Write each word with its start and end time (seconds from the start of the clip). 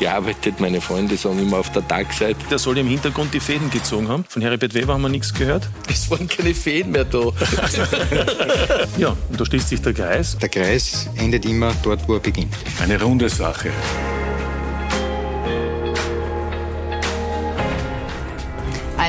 gearbeitet. 0.00 0.58
Meine 0.58 0.80
Freunde 0.80 1.16
sagen 1.16 1.38
immer 1.38 1.58
auf 1.58 1.70
der 1.70 1.86
Tagseite. 1.86 2.40
Der 2.50 2.58
soll 2.58 2.78
im 2.78 2.88
Hintergrund 2.88 3.32
die 3.32 3.38
Fäden 3.38 3.70
gezogen 3.70 4.08
haben. 4.08 4.24
Von 4.28 4.42
Heribert 4.42 4.74
Weber 4.74 4.94
haben 4.94 5.02
wir 5.02 5.08
nichts 5.08 5.32
gehört. 5.32 5.68
Es 5.88 6.10
waren 6.10 6.26
keine 6.26 6.54
Fäden 6.54 6.90
mehr 6.90 7.04
da. 7.04 7.18
ja, 8.98 9.16
und 9.28 9.40
da 9.40 9.44
schließt 9.44 9.68
sich 9.68 9.80
der 9.80 9.92
Kreis. 9.92 10.36
Der 10.38 10.48
Kreis 10.48 11.08
endet 11.16 11.44
immer 11.44 11.72
dort, 11.84 12.08
wo 12.08 12.14
er 12.14 12.20
beginnt. 12.20 12.54
Eine 12.82 13.00
runde 13.00 13.28
Sache. 13.28 13.70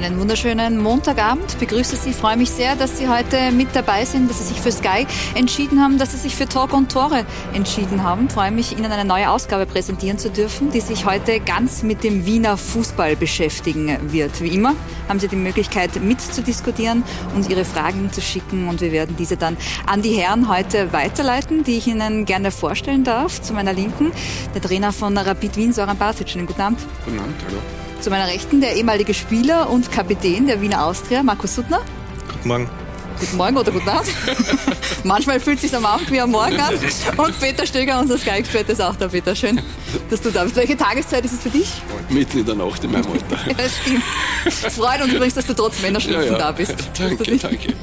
Einen 0.03 0.19
wunderschönen 0.19 0.79
Montagabend. 0.79 1.59
Begrüße 1.59 1.95
Sie, 1.95 2.13
freue 2.13 2.35
mich 2.35 2.49
sehr, 2.49 2.75
dass 2.75 2.97
Sie 2.97 3.07
heute 3.07 3.51
mit 3.51 3.67
dabei 3.75 4.03
sind, 4.03 4.31
dass 4.31 4.39
Sie 4.39 4.45
sich 4.45 4.59
für 4.59 4.71
Sky 4.71 5.05
entschieden 5.35 5.79
haben, 5.79 5.99
dass 5.99 6.11
Sie 6.11 6.17
sich 6.17 6.35
für 6.35 6.47
Talk 6.47 6.73
und 6.73 6.91
Tore 6.91 7.23
entschieden 7.53 8.01
haben. 8.01 8.27
Freue 8.27 8.49
mich, 8.49 8.75
Ihnen 8.75 8.91
eine 8.91 9.05
neue 9.05 9.29
Ausgabe 9.29 9.67
präsentieren 9.67 10.17
zu 10.17 10.31
dürfen, 10.31 10.71
die 10.71 10.79
sich 10.79 11.05
heute 11.05 11.39
ganz 11.39 11.83
mit 11.83 12.03
dem 12.03 12.25
Wiener 12.25 12.57
Fußball 12.57 13.15
beschäftigen 13.15 13.95
wird. 14.11 14.41
Wie 14.41 14.55
immer 14.55 14.73
haben 15.07 15.19
Sie 15.19 15.27
die 15.27 15.35
Möglichkeit 15.35 16.01
mitzudiskutieren 16.01 17.03
und 17.35 17.47
Ihre 17.47 17.63
Fragen 17.63 18.11
zu 18.11 18.21
schicken 18.21 18.69
und 18.69 18.81
wir 18.81 18.91
werden 18.91 19.15
diese 19.17 19.37
dann 19.37 19.55
an 19.85 20.01
die 20.01 20.13
Herren 20.13 20.49
heute 20.49 20.91
weiterleiten, 20.93 21.63
die 21.63 21.77
ich 21.77 21.85
Ihnen 21.85 22.25
gerne 22.25 22.49
vorstellen 22.49 23.03
darf. 23.03 23.39
Zu 23.39 23.53
meiner 23.53 23.73
Linken 23.73 24.11
der 24.55 24.63
Trainer 24.63 24.93
von 24.93 25.15
Rapid 25.15 25.57
Wien, 25.57 25.73
Soran 25.73 25.97
Basic. 25.97 26.27
Schönen 26.27 26.47
guten 26.47 26.61
Abend. 26.61 26.79
Guten 27.05 27.19
Abend, 27.19 27.35
hallo. 27.47 27.80
Zu 28.01 28.09
meiner 28.09 28.25
Rechten 28.25 28.61
der 28.61 28.75
ehemalige 28.75 29.13
Spieler 29.13 29.69
und 29.69 29.91
Kapitän 29.91 30.47
der 30.47 30.59
Wiener 30.59 30.83
Austria, 30.85 31.21
Markus 31.21 31.53
Suttner. 31.53 31.81
Guten 32.27 32.47
Morgen. 32.47 32.80
Guten 33.21 33.37
Morgen 33.37 33.55
oder 33.55 33.71
guten 33.71 33.87
Abend. 33.87 34.09
Manchmal 35.03 35.39
fühlt 35.39 35.57
es 35.57 35.61
sich 35.61 35.75
am 35.75 35.85
Abend 35.85 36.09
wie 36.09 36.19
am 36.19 36.31
Morgen 36.31 36.59
an. 36.59 36.73
Und 37.17 37.39
Peter 37.39 37.67
Stöger, 37.67 37.99
unser 37.99 38.17
Sky-Experte, 38.17 38.71
ist 38.71 38.81
auch 38.81 38.95
da. 38.95 39.09
Peter, 39.09 39.35
schön, 39.35 39.61
dass 40.09 40.21
du 40.21 40.31
da 40.31 40.43
bist. 40.43 40.55
Welche 40.55 40.75
Tageszeit 40.75 41.23
ist 41.23 41.33
es 41.33 41.41
für 41.41 41.51
dich? 41.51 41.71
Mitten 42.09 42.39
in 42.39 42.45
der 42.47 42.55
Nacht 42.55 42.83
in 42.83 42.91
meinem 42.91 43.05
Alter. 43.11 43.47
ja, 43.47 43.69
stimmt. 43.69 44.03
Es 44.43 44.75
freut 44.75 45.03
uns 45.03 45.13
übrigens, 45.13 45.35
dass 45.35 45.45
du 45.45 45.53
trotz 45.53 45.83
Männerschnupfen 45.83 46.25
Ja, 46.25 46.31
ja. 46.31 46.37
da 46.39 46.51
bist. 46.51 46.73
Danke, 46.97 47.37
danke. 47.37 47.73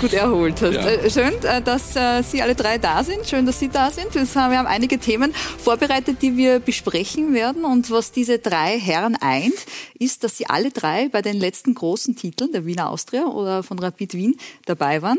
Gut 0.00 0.12
erholt 0.12 0.62
hast. 0.62 0.74
Ja. 0.74 0.86
Äh, 0.86 1.10
Schön, 1.10 1.32
äh, 1.42 1.60
dass 1.60 1.96
äh, 1.96 2.22
Sie 2.22 2.40
alle 2.40 2.54
drei 2.54 2.78
da 2.78 3.02
sind. 3.02 3.26
Schön, 3.26 3.46
dass 3.46 3.58
Sie 3.58 3.68
da 3.68 3.90
sind. 3.90 4.14
Wir 4.14 4.22
haben 4.36 4.68
einige 4.68 4.98
Themen 4.98 5.34
vorbereitet, 5.58 6.22
die 6.22 6.36
wir 6.36 6.60
besprechen 6.60 7.34
werden. 7.34 7.64
Und 7.64 7.90
was 7.90 8.12
diese 8.12 8.38
drei 8.38 8.78
Herren 8.78 9.16
eint, 9.20 9.54
ist, 9.98 10.24
dass 10.24 10.36
sie 10.36 10.46
alle 10.46 10.70
drei 10.70 11.08
bei 11.08 11.22
den 11.22 11.38
letzten 11.38 11.74
großen 11.74 12.16
Titeln 12.16 12.52
der 12.52 12.64
Wiener 12.66 12.90
Austria 12.90 13.24
oder 13.26 13.62
von 13.62 13.78
Rapid 13.78 14.14
Wien 14.14 14.36
dabei 14.66 15.02
waren. 15.02 15.18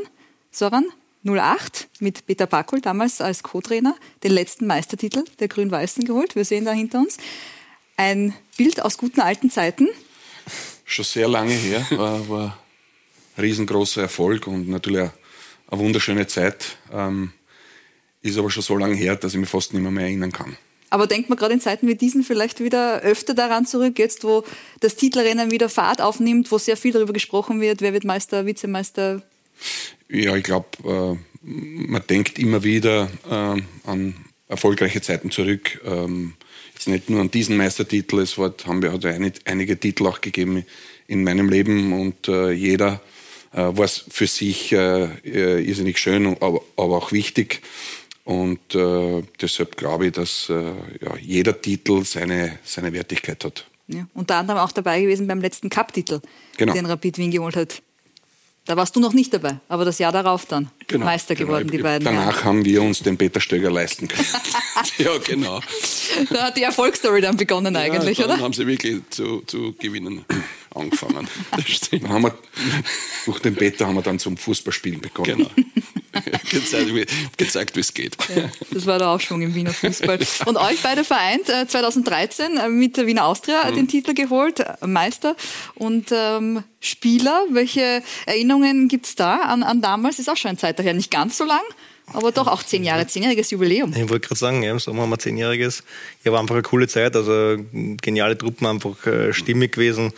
Soran, 0.52 0.86
08 1.26 1.88
mit 2.00 2.26
Peter 2.26 2.48
Bakul 2.48 2.82
damals 2.82 3.22
als 3.22 3.44
Co-Trainer, 3.44 3.96
den 4.24 4.32
letzten 4.32 4.68
Meistertitel 4.68 5.24
der 5.40 5.48
Grün-Weißen 5.48 6.06
geholt. 6.06 6.36
Wir 6.36 6.46
sehen 6.46 6.66
da 6.66 6.72
hinter 6.72 7.00
uns 7.00 7.18
ein 7.98 8.34
Bild 8.58 8.82
aus 8.82 8.98
guten 8.98 9.22
alten 9.22 9.50
Zeiten. 9.50 9.88
Schon 10.86 11.06
sehr 11.06 11.28
lange 11.28 11.54
her, 11.54 11.86
war, 11.92 12.30
war 12.30 12.60
ein 13.38 13.42
riesengroßer 13.42 14.02
Erfolg 14.02 14.48
und 14.48 14.68
natürlich 14.68 15.00
eine, 15.00 15.14
eine 15.70 15.82
wunderschöne 15.82 16.28
Zeit. 16.28 16.78
Ähm, 16.92 17.32
ist 18.22 18.38
aber 18.38 18.50
schon 18.50 18.64
so 18.64 18.78
lange 18.78 18.96
her, 18.96 19.16
dass 19.16 19.34
ich 19.34 19.40
mich 19.40 19.50
fast 19.50 19.74
nicht 19.74 19.82
mehr, 19.82 19.92
mehr 19.92 20.06
erinnern 20.06 20.32
kann. 20.32 20.58
Aber 20.94 21.08
denkt 21.08 21.28
man 21.28 21.40
gerade 21.40 21.56
in 21.56 21.60
Zeiten 21.60 21.88
wie 21.88 21.96
diesen 21.96 22.24
vielleicht 22.24 22.60
wieder 22.60 23.02
öfter 23.02 23.34
daran 23.34 23.66
zurück, 23.66 23.98
jetzt 23.98 24.24
wo 24.24 24.44
das 24.80 24.96
Titelrennen 24.96 25.50
wieder 25.50 25.68
Fahrt 25.68 26.02
aufnimmt, 26.02 26.52
wo 26.52 26.60
sehr 26.60 26.78
viel 26.78 26.92
darüber 26.92 27.14
gesprochen 27.14 27.60
wird, 27.60 27.82
wer 27.82 27.94
wird 27.94 28.04
Meister, 28.04 28.46
Vizemeister? 28.46 29.24
Ja, 30.08 30.36
ich 30.36 30.44
glaube, 30.44 30.68
äh, 30.84 31.18
man 31.42 32.04
denkt 32.08 32.38
immer 32.38 32.64
wieder 32.64 33.10
äh, 33.28 33.90
an 33.90 34.14
erfolgreiche 34.48 35.02
Zeiten 35.02 35.32
zurück. 35.32 35.82
Ähm, 35.84 36.34
jetzt 36.76 36.88
nicht 36.88 37.10
nur 37.10 37.22
an 37.22 37.32
diesen 37.32 37.58
Meistertitel, 37.58 38.20
es 38.20 38.38
war, 38.38 38.54
haben 38.68 38.84
wir 38.84 38.94
hat 38.94 39.04
ein, 39.04 39.34
einige 39.46 39.80
Titel 39.80 40.06
auch 40.06 40.22
gegeben 40.22 40.64
in 41.08 41.24
meinem 41.24 41.50
Leben 41.50 41.92
und 42.00 42.28
äh, 42.28 42.52
jeder 42.52 43.02
äh, 43.52 43.58
war 43.58 43.88
für 43.88 44.28
sich 44.28 44.72
äh, 44.72 45.06
äh, 45.26 45.60
irrsinnig 45.60 45.98
schön, 45.98 46.38
aber, 46.40 46.62
aber 46.76 46.98
auch 46.98 47.12
wichtig. 47.12 47.64
Und 48.26 48.74
äh, 48.74 49.24
deshalb 49.42 49.76
glaube 49.76 50.08
ich, 50.08 50.14
dass 50.14 50.50
äh, 50.50 50.54
ja, 51.02 51.16
jeder 51.20 51.60
Titel 51.60 52.04
seine, 52.06 52.58
seine 52.64 52.94
Wertigkeit 52.94 53.44
hat. 53.44 53.66
Ja, 53.88 54.08
unter 54.14 54.38
anderem 54.38 54.60
auch 54.62 54.72
dabei 54.72 55.02
gewesen 55.02 55.28
beim 55.28 55.42
letzten 55.42 55.70
Cup-Titel, 55.70 56.22
Genau. 56.58 56.74
den 56.74 56.86
Rapid 56.86 57.18
Wien 57.18 57.32
geholt 57.32 57.56
hat. 57.58 57.82
Da 58.66 58.78
warst 58.78 58.96
du 58.96 59.02
noch 59.02 59.12
nicht 59.12 59.34
dabei, 59.34 59.60
aber 59.68 59.84
das 59.84 60.00
Jahr 60.00 60.14
darauf 60.14 60.46
dann 60.46 60.70
Meister 60.98 61.36
genau. 61.36 61.48
geworden, 61.48 61.70
die 61.72 61.78
beiden. 61.80 62.06
Danach 62.06 62.44
haben 62.44 62.64
wir 62.66 62.82
uns 62.82 63.00
den 63.00 63.18
Peter 63.18 63.40
Stöger 63.40 63.72
leisten 63.72 64.08
können. 64.08 64.28
ja, 64.98 65.18
genau. 65.18 65.62
Da 66.30 66.44
hat 66.44 66.58
die 66.58 66.64
Erfolgsstory 66.64 67.22
dann 67.22 67.38
begonnen 67.38 67.76
eigentlich, 67.76 68.18
ja, 68.18 68.28
dann 68.28 68.38
oder? 68.38 68.44
haben 68.46 68.54
sie 68.54 68.68
wirklich 68.68 69.02
zu, 69.10 69.42
zu 69.46 69.74
gewinnen 69.80 70.26
angefangen. 70.76 71.28
Dann 71.92 72.10
haben 72.10 72.24
wir, 72.24 72.38
durch 73.26 73.40
den 73.40 73.56
Peter 73.56 73.88
haben 73.88 73.96
wir 73.96 74.02
dann 74.02 74.20
zum 74.20 74.38
Fußballspielen 74.38 75.02
begonnen. 75.02 75.48
Genau. 75.56 75.66
gezeigt, 77.38 77.76
wie, 77.76 77.80
es 77.80 77.94
geht. 77.94 78.16
Ja, 78.36 78.50
das 78.72 78.86
war 78.86 79.00
der 79.00 79.10
Aufschwung 79.10 79.42
im 79.42 79.56
Wiener 79.56 79.74
Fußball. 79.74 80.20
Und 80.46 80.58
euch 80.58 80.80
beide 80.84 81.04
vereint 81.04 81.50
äh, 81.50 81.68
2013 81.68 82.58
äh, 82.58 82.70
mit 82.70 82.98
der 82.98 83.08
Wiener 83.08 83.26
Austria 83.26 83.64
Mhm. 83.72 83.76
den 83.76 83.88
Titel 83.88 84.14
geholt, 84.14 84.60
äh, 84.60 84.76
Meister 84.86 85.36
und 85.76 86.10
ähm, 86.12 86.64
Spieler. 86.80 87.46
Welche 87.50 88.04
Erinnerungen 88.26 88.88
gibt's 88.88 89.16
da 89.16 89.38
an, 89.38 89.64
an 89.64 89.82
damals? 89.82 90.20
Ist 90.20 90.30
auch 90.30 90.38
schon 90.38 90.50
eine 90.50 90.58
Zeit 90.58 90.73
daher, 90.74 90.94
nicht 90.94 91.12
ganz 91.12 91.38
so 91.38 91.46
lang, 91.46 91.62
aber 92.08 92.32
doch 92.32 92.48
auch 92.48 92.64
zehn 92.64 92.84
Jahre, 92.84 93.08
zehnjähriges 93.08 93.52
Jubiläum. 93.52 93.94
Ich 93.94 94.10
wollte 94.10 94.28
gerade 94.28 94.40
sagen, 94.40 94.64
ja, 94.64 94.72
im 94.72 94.80
Sommer 94.80 95.04
haben 95.04 95.10
wir 95.10 95.20
zehnjähriges. 95.20 95.84
Ja, 96.24 96.32
war 96.32 96.40
einfach 96.40 96.56
eine 96.56 96.64
coole 96.64 96.88
Zeit, 96.88 97.16
also 97.16 97.58
geniale 98.02 98.38
Truppen, 98.38 98.68
einfach 98.68 99.06
äh, 99.06 99.34
stimmig 99.34 99.74
gewesen, 99.74 100.12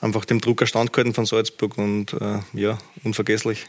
einfach 0.00 0.24
dem 0.24 0.40
Drucker 0.40 0.66
standgehalten 0.66 1.14
von 1.14 1.26
Salzburg 1.26 1.78
und 1.78 2.12
äh, 2.14 2.38
ja, 2.52 2.78
unvergesslich. 3.04 3.66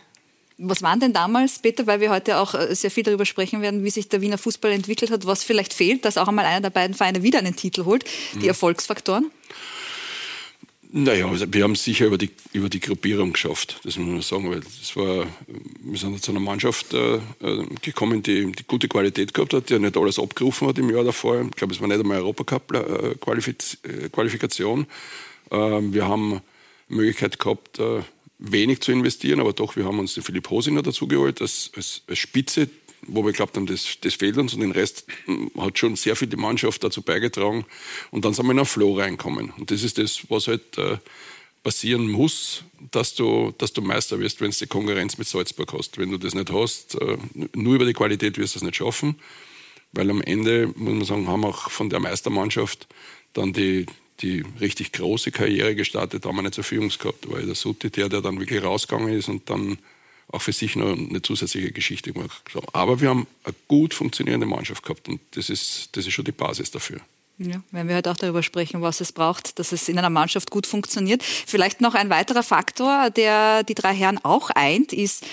Was 0.63 0.83
waren 0.83 0.99
denn 0.99 1.11
damals, 1.11 1.59
Peter, 1.59 1.87
weil 1.87 2.01
wir 2.01 2.11
heute 2.11 2.37
auch 2.37 2.53
äh, 2.53 2.75
sehr 2.75 2.91
viel 2.91 3.03
darüber 3.03 3.25
sprechen 3.25 3.61
werden, 3.61 3.83
wie 3.83 3.89
sich 3.89 4.09
der 4.09 4.21
Wiener 4.21 4.37
Fußball 4.37 4.71
entwickelt 4.71 5.09
hat, 5.09 5.25
was 5.25 5.43
vielleicht 5.43 5.73
fehlt, 5.73 6.05
dass 6.05 6.17
auch 6.17 6.27
einmal 6.27 6.45
einer 6.45 6.61
der 6.61 6.69
beiden 6.69 6.95
Vereine 6.95 7.23
wieder 7.23 7.39
einen 7.39 7.55
Titel 7.55 7.85
holt, 7.85 8.05
die 8.39 8.47
Erfolgsfaktoren? 8.47 9.31
Naja, 10.93 11.25
also 11.27 11.45
wir 11.53 11.63
haben 11.63 11.71
es 11.71 11.85
sicher 11.85 12.07
über 12.07 12.17
die, 12.17 12.31
über 12.51 12.67
die 12.67 12.81
Gruppierung 12.81 13.31
geschafft, 13.31 13.79
das 13.85 13.97
muss 13.97 14.09
man 14.09 14.21
sagen, 14.21 14.51
weil 14.51 14.59
das 14.59 14.93
war, 14.97 15.25
wir 15.47 15.97
sind 15.97 16.21
zu 16.21 16.31
einer 16.31 16.41
Mannschaft 16.41 16.93
äh, 16.93 17.15
äh, 17.15 17.19
gekommen, 17.81 18.21
die, 18.21 18.51
die 18.51 18.65
gute 18.67 18.89
Qualität 18.89 19.33
gehabt 19.33 19.53
hat, 19.53 19.69
die 19.69 19.79
nicht 19.79 19.95
alles 19.95 20.19
abgerufen 20.19 20.67
hat 20.67 20.77
im 20.77 20.89
Jahr 20.89 21.05
davor. 21.05 21.45
Ich 21.45 21.51
glaube, 21.51 21.73
es 21.73 21.79
war 21.79 21.87
nicht 21.87 22.01
einmal 22.01 22.17
Europacup-Qualifikation. 22.17 24.85
Ähm, 25.49 25.93
wir 25.93 26.09
haben 26.09 26.41
Möglichkeit 26.89 27.39
gehabt, 27.39 27.79
äh, 27.79 28.01
wenig 28.37 28.81
zu 28.81 28.91
investieren, 28.91 29.39
aber 29.39 29.53
doch, 29.53 29.77
wir 29.77 29.85
haben 29.85 29.99
uns 29.99 30.15
den 30.15 30.23
Philipp 30.23 30.49
Hosiner 30.49 30.81
dazu 30.81 31.07
geholt 31.07 31.41
als, 31.41 31.71
als, 31.75 32.01
als 32.07 32.19
Spitze, 32.19 32.67
wo 33.07 33.25
wir 33.25 33.33
glaubt 33.33 33.55
haben, 33.55 33.65
das, 33.65 33.97
das 34.01 34.15
fehlt 34.15 34.37
uns 34.37 34.53
und 34.53 34.61
den 34.61 34.71
Rest 34.71 35.05
mm, 35.25 35.59
hat 35.59 35.77
schon 35.77 35.95
sehr 35.95 36.15
viel 36.15 36.27
die 36.27 36.37
Mannschaft 36.37 36.83
dazu 36.83 37.01
beigetragen. 37.01 37.65
Und 38.11 38.25
dann 38.25 38.33
sind 38.33 38.45
wir 38.45 38.51
in 38.51 38.59
einen 38.59 38.65
Flow 38.65 38.97
reinkommen. 38.97 39.51
Und 39.57 39.71
das 39.71 39.83
ist 39.83 39.97
das, 39.97 40.29
was 40.29 40.47
halt 40.47 40.77
äh, 40.77 40.97
passieren 41.63 42.09
muss, 42.09 42.63
dass 42.91 43.13
du, 43.15 43.53
dass 43.57 43.73
du 43.73 43.81
Meister 43.81 44.19
wirst, 44.19 44.41
wenn 44.41 44.51
du 44.51 44.57
die 44.57 44.67
Konkurrenz 44.67 45.17
mit 45.17 45.27
Salzburg 45.27 45.73
hast. 45.73 45.97
Wenn 45.97 46.11
du 46.11 46.17
das 46.17 46.33
nicht 46.33 46.51
hast, 46.51 46.95
äh, 46.95 47.17
nur 47.53 47.75
über 47.75 47.85
die 47.85 47.93
Qualität 47.93 48.37
wirst 48.37 48.55
du 48.55 48.59
es 48.59 48.63
nicht 48.63 48.75
schaffen. 48.75 49.15
Weil 49.91 50.09
am 50.09 50.21
Ende, 50.21 50.67
muss 50.75 50.93
man 50.93 51.05
sagen, 51.05 51.27
haben 51.27 51.45
auch 51.45 51.69
von 51.69 51.89
der 51.89 51.99
Meistermannschaft 51.99 52.87
dann 53.33 53.53
die, 53.53 53.85
die 54.21 54.43
richtig 54.59 54.91
große 54.93 55.31
Karriere 55.31 55.75
gestartet, 55.75 56.25
haben 56.25 56.35
wir 56.35 56.43
nicht 56.43 56.55
so 56.55 56.63
Führungs 56.63 56.99
gehabt. 56.99 57.29
War 57.29 57.41
der 57.41 57.55
Sutti 57.55 57.89
der, 57.89 58.09
der 58.09 58.21
dann 58.21 58.39
wirklich 58.39 58.63
rausgegangen 58.63 59.13
ist 59.13 59.27
und 59.27 59.49
dann 59.49 59.77
auch 60.31 60.41
für 60.41 60.53
sich 60.53 60.75
noch 60.75 60.91
eine 60.91 61.21
zusätzliche 61.21 61.71
Geschichte 61.71 62.13
gemacht. 62.13 62.41
Aber 62.73 63.01
wir 63.01 63.09
haben 63.09 63.27
eine 63.43 63.55
gut 63.67 63.93
funktionierende 63.93 64.45
Mannschaft 64.45 64.83
gehabt 64.83 65.07
und 65.07 65.19
das 65.31 65.49
ist, 65.49 65.89
das 65.93 66.05
ist 66.05 66.13
schon 66.13 66.25
die 66.25 66.31
Basis 66.31 66.71
dafür. 66.71 66.99
Ja, 67.37 67.61
werden 67.71 67.87
wir 67.87 67.95
heute 67.95 68.11
auch 68.11 68.17
darüber 68.17 68.43
sprechen, 68.43 68.81
was 68.81 69.01
es 69.01 69.11
braucht, 69.11 69.57
dass 69.57 69.71
es 69.71 69.89
in 69.89 69.97
einer 69.97 70.11
Mannschaft 70.11 70.51
gut 70.51 70.67
funktioniert. 70.67 71.23
Vielleicht 71.23 71.81
noch 71.81 71.95
ein 71.95 72.09
weiterer 72.09 72.43
Faktor, 72.43 73.09
der 73.09 73.63
die 73.63 73.73
drei 73.73 73.95
Herren 73.95 74.19
auch 74.23 74.51
eint, 74.51 74.93
ist, 74.93 75.25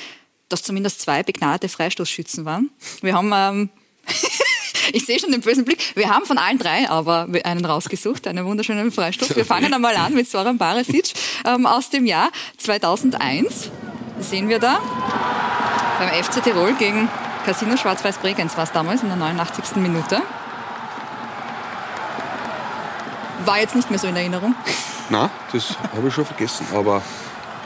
dass 0.49 0.63
zumindest 0.63 1.01
zwei 1.01 1.23
begnadete 1.23 1.69
Freistoßschützen 1.69 2.47
waren. 2.47 2.71
Wir 3.03 3.15
haben 3.15 3.33
ähm, 3.35 3.71
Ich 4.93 5.05
sehe 5.05 5.19
schon 5.19 5.33
den 5.33 5.41
bösen 5.41 5.65
Blick. 5.65 5.97
Wir 5.97 6.09
haben 6.09 6.25
von 6.25 6.39
allen 6.39 6.59
drei 6.59 6.89
aber 6.89 7.29
einen 7.45 7.65
rausgesucht, 7.65 8.27
einen 8.27 8.45
wunderschönen 8.45 8.91
Freistoß. 8.91 9.37
Wir 9.37 9.45
fangen 9.45 9.73
einmal 9.73 9.97
an 9.97 10.15
mit 10.15 10.29
Soran 10.29 10.59
Baresic 10.59 11.13
ähm, 11.45 11.67
aus 11.67 11.91
dem 11.91 12.07
Jahr 12.07 12.31
2001. 12.59 13.71
Sehen 14.21 14.49
wir 14.49 14.59
da 14.59 14.81
beim 15.99 16.11
FC 16.23 16.43
Tirol 16.43 16.75
gegen 16.75 17.09
Casino 17.45 17.77
Schwarz-Weiß 17.77 18.19
Bregenz 18.19 18.57
war 18.57 18.65
es 18.65 18.73
damals 18.73 19.03
in 19.03 19.09
der 19.09 19.17
89. 19.17 19.77
Minute. 19.77 20.23
War 23.45 23.59
jetzt 23.59 23.75
nicht 23.75 23.91
mehr 23.91 23.99
so 23.99 24.07
in 24.07 24.17
Erinnerung. 24.17 24.55
Na, 25.09 25.31
das 25.53 25.77
habe 25.97 26.09
ich 26.09 26.15
schon 26.15 26.27
vergessen, 26.27 26.67
aber. 26.75 27.03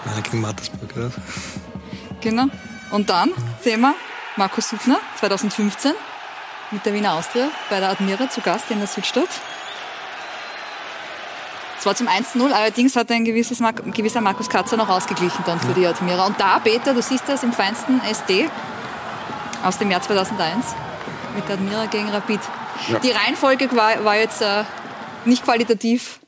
Nein, 0.04 0.22
gegen 0.22 0.40
Mattersburg, 0.40 0.94
ja. 0.96 1.10
Genau. 2.20 2.46
Und 2.90 3.10
dann 3.10 3.32
Thema 3.62 3.94
Markus 4.36 4.68
Suchner 4.68 4.98
2015 5.18 5.92
mit 6.70 6.86
der 6.86 6.94
Wiener 6.94 7.14
Austria 7.14 7.48
bei 7.68 7.80
der 7.80 7.90
Admira 7.90 8.28
zu 8.30 8.40
Gast 8.40 8.70
in 8.70 8.78
der 8.78 8.88
Südstadt. 8.88 9.28
Es 11.82 11.86
war 11.86 11.96
zum 11.96 12.06
1-0, 12.06 12.52
allerdings 12.52 12.94
hat 12.94 13.10
ein, 13.10 13.24
gewisses 13.24 13.58
Mar 13.58 13.74
ein 13.84 13.90
gewisser 13.90 14.20
Markus 14.20 14.48
Katzer 14.48 14.76
noch 14.76 14.88
ausgeglichen 14.88 15.42
dann 15.44 15.58
für 15.58 15.72
die 15.72 15.84
Admira. 15.84 16.26
Und 16.26 16.38
da, 16.38 16.60
Peter, 16.60 16.94
du 16.94 17.02
siehst 17.02 17.24
das 17.26 17.42
im 17.42 17.52
feinsten 17.52 18.00
SD 18.08 18.48
aus 19.64 19.78
dem 19.78 19.90
Jahr 19.90 20.00
2001 20.00 20.64
mit 21.34 21.48
der 21.48 21.56
Admira 21.56 21.86
gegen 21.86 22.08
Rapid. 22.08 22.38
Ja. 22.88 23.00
Die 23.00 23.10
Reihenfolge 23.10 23.68
war, 23.72 24.04
war 24.04 24.16
jetzt 24.16 24.42
äh, 24.42 24.62
nicht 25.24 25.42
qualitativ. 25.42 26.20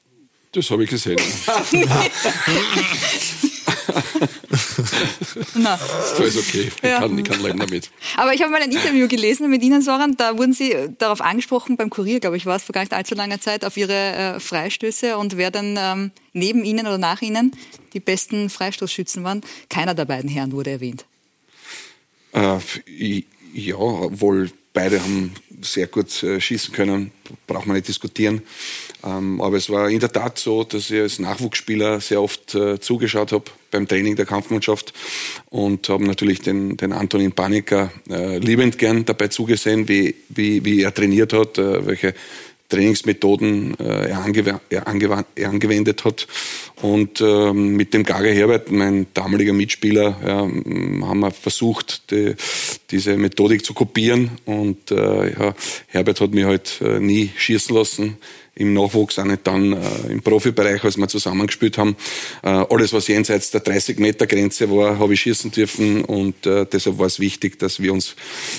Das 0.51 0.69
habe 0.73 0.83
ich 0.83 0.91
gesehen. 0.91 1.21
Na. 5.55 5.79
Das 6.19 6.21
ist 6.21 6.39
okay. 6.39 6.71
Ich, 6.77 6.89
ja. 6.89 7.01
kann, 7.01 7.17
ich 7.19 7.25
kann 7.25 7.43
leben 7.43 7.59
damit. 7.59 7.91
Aber 8.17 8.35
ich 8.35 8.43
habe 8.43 8.51
mal 8.51 8.63
ein 8.63 8.71
Interview 8.71 9.09
gelesen 9.09 9.51
mit 9.51 9.63
Ihnen, 9.63 9.83
Soran. 9.83 10.17
Da 10.17 10.37
wurden 10.39 10.53
Sie 10.53 10.75
darauf 10.99 11.21
angesprochen, 11.21 11.77
beim 11.77 11.91
Kurier, 11.91 12.21
glaube 12.21 12.37
ich, 12.37 12.47
war 12.47 12.57
es 12.57 12.63
vor 12.63 12.73
gar 12.73 12.83
nicht 12.83 12.93
allzu 12.93 13.15
langer 13.15 13.41
Zeit, 13.41 13.65
auf 13.65 13.77
Ihre 13.77 13.93
äh, 13.93 14.41
Freistöße 14.41 15.17
und 15.17 15.37
wer 15.37 15.51
dann 15.51 15.77
ähm, 15.79 16.11
neben 16.33 16.65
Ihnen 16.65 16.87
oder 16.87 16.99
nach 16.99 17.23
Ihnen 17.23 17.53
die 17.93 18.01
besten 18.01 18.51
Freistoßschützen 18.51 19.25
waren. 19.25 19.43
Keiner 19.69 19.95
der 19.95 20.05
beiden 20.05 20.29
Herren 20.29 20.53
wurde 20.53 20.71
erwähnt. 20.71 21.05
Äh, 22.33 22.59
ja, 23.55 23.77
wohl 23.77 24.51
beide 24.73 25.03
haben 25.03 25.35
sehr 25.65 25.87
gut 25.87 26.23
äh, 26.23 26.41
schießen 26.41 26.73
können, 26.73 27.11
braucht 27.47 27.67
man 27.67 27.77
nicht 27.77 27.89
diskutieren. 27.89 28.43
Ähm, 29.05 29.41
aber 29.41 29.57
es 29.57 29.69
war 29.71 29.91
in 29.91 30.01
der 30.01 30.13
Tat 30.13 30.39
so, 30.39 30.65
dass 30.65 30.91
ich 30.91 31.01
als 31.01 31.19
Nachwuchsspieler 31.19 32.01
sehr 32.01 32.23
oft 32.23 32.55
äh, 32.55 32.79
zugeschaut 32.81 33.33
habe 33.33 33.45
beim 33.71 33.89
Training 33.89 34.17
der 34.17 34.27
Kampfmannschaft 34.27 34.93
und 35.51 35.89
habe 35.89 36.05
natürlich 36.05 36.41
den, 36.41 36.77
den 36.77 36.93
Antonin 36.93 37.33
Panika 37.33 37.91
äh, 38.09 38.39
liebend 38.39 38.79
gern 38.79 39.05
dabei 39.05 39.29
zugesehen, 39.29 39.89
wie, 39.89 40.15
wie, 40.29 40.65
wie 40.65 40.83
er 40.83 40.95
trainiert 40.95 41.33
hat, 41.33 41.59
äh, 41.59 41.87
welche 41.87 42.15
Trainingsmethoden 42.75 43.79
äh, 43.79 44.11
er, 44.11 44.23
angew 44.23 44.45
er, 44.47 44.61
er, 44.69 44.87
angewendet 45.49 46.05
hat. 46.05 46.27
Und 46.83 47.21
ähm, 47.21 47.77
mit 47.77 47.95
dem 47.95 48.05
Gaga 48.05 48.29
Herbert, 48.29 48.71
mein 48.71 49.07
damaliger 49.15 49.53
Mitspieler, 49.53 50.17
ja, 50.25 50.39
haben 50.41 51.21
wir 51.21 51.31
versucht, 51.31 52.11
die, 52.11 52.35
diese 52.91 53.17
Methodik 53.17 53.65
zu 53.65 53.75
kopieren. 53.75 54.33
Und 54.45 54.91
äh, 54.91 55.33
ja, 55.33 55.55
Herbert 55.89 56.21
hat 56.21 56.33
mich 56.33 56.45
halt 56.45 56.81
äh, 56.83 56.99
nie 57.01 57.31
schießen 57.37 57.75
lassen 57.75 58.19
im 58.57 58.73
Nachwuchs, 58.73 59.19
auch 59.19 59.25
nicht 59.25 59.47
dann 59.47 59.73
äh, 59.73 60.13
im 60.13 60.23
Profibereich, 60.23 60.85
als 60.85 60.97
wir 60.97 61.09
zusammengespielt 61.09 61.77
haben. 61.79 61.97
Äh, 62.43 62.49
alles, 62.49 62.93
was 62.93 63.09
jenseits 63.09 63.51
der 63.51 63.65
30-Meter-Grenze 63.65 64.71
war, 64.71 64.99
habe 64.99 65.15
ich 65.15 65.21
schießen 65.21 65.51
dürfen 65.51 66.05
und 66.05 66.47
äh, 66.47 66.67
deshalb 66.71 66.99
war 66.99 67.07
es 67.07 67.19
wichtig, 67.19 67.59
dass 67.59 67.81
wir 67.81 67.93
uns 67.93 68.15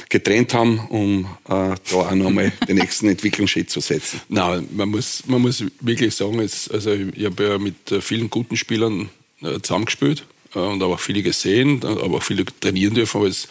getrennt 0.10 0.54
haben, 0.54 0.80
um 0.90 1.26
äh, 1.46 1.48
da 1.48 1.76
auch 1.92 2.12
nochmal 2.12 2.52
den 2.68 2.78
nächsten 2.78 3.08
Entwicklungsschritt 3.08 3.70
zu 3.70 3.80
setzen. 3.80 4.22
Nein, 4.30 4.68
man 4.72 4.90
muss, 4.90 5.24
man 5.28 5.42
muss 5.42 5.64
wirklich 5.80 6.14
sagen, 6.14 6.40
es, 6.40 6.70
also 6.70 6.92
ich 6.92 7.26
habe 7.26 7.44
ja 7.44 7.58
mit 7.58 7.92
äh, 7.92 8.02
vielen 8.02 8.30
guten 8.30 8.58
Spielern 8.58 9.10
äh, 9.42 9.62
zusammengespielt 9.62 10.26
und 10.54 10.82
aber 10.82 10.96
auch 10.96 11.00
viele 11.00 11.22
gesehen, 11.22 11.82
aber 11.84 12.18
auch 12.18 12.24
viele 12.24 12.46
trainieren 12.46 12.94
dürfen, 12.94 13.18
aber 13.18 13.28
es 13.28 13.48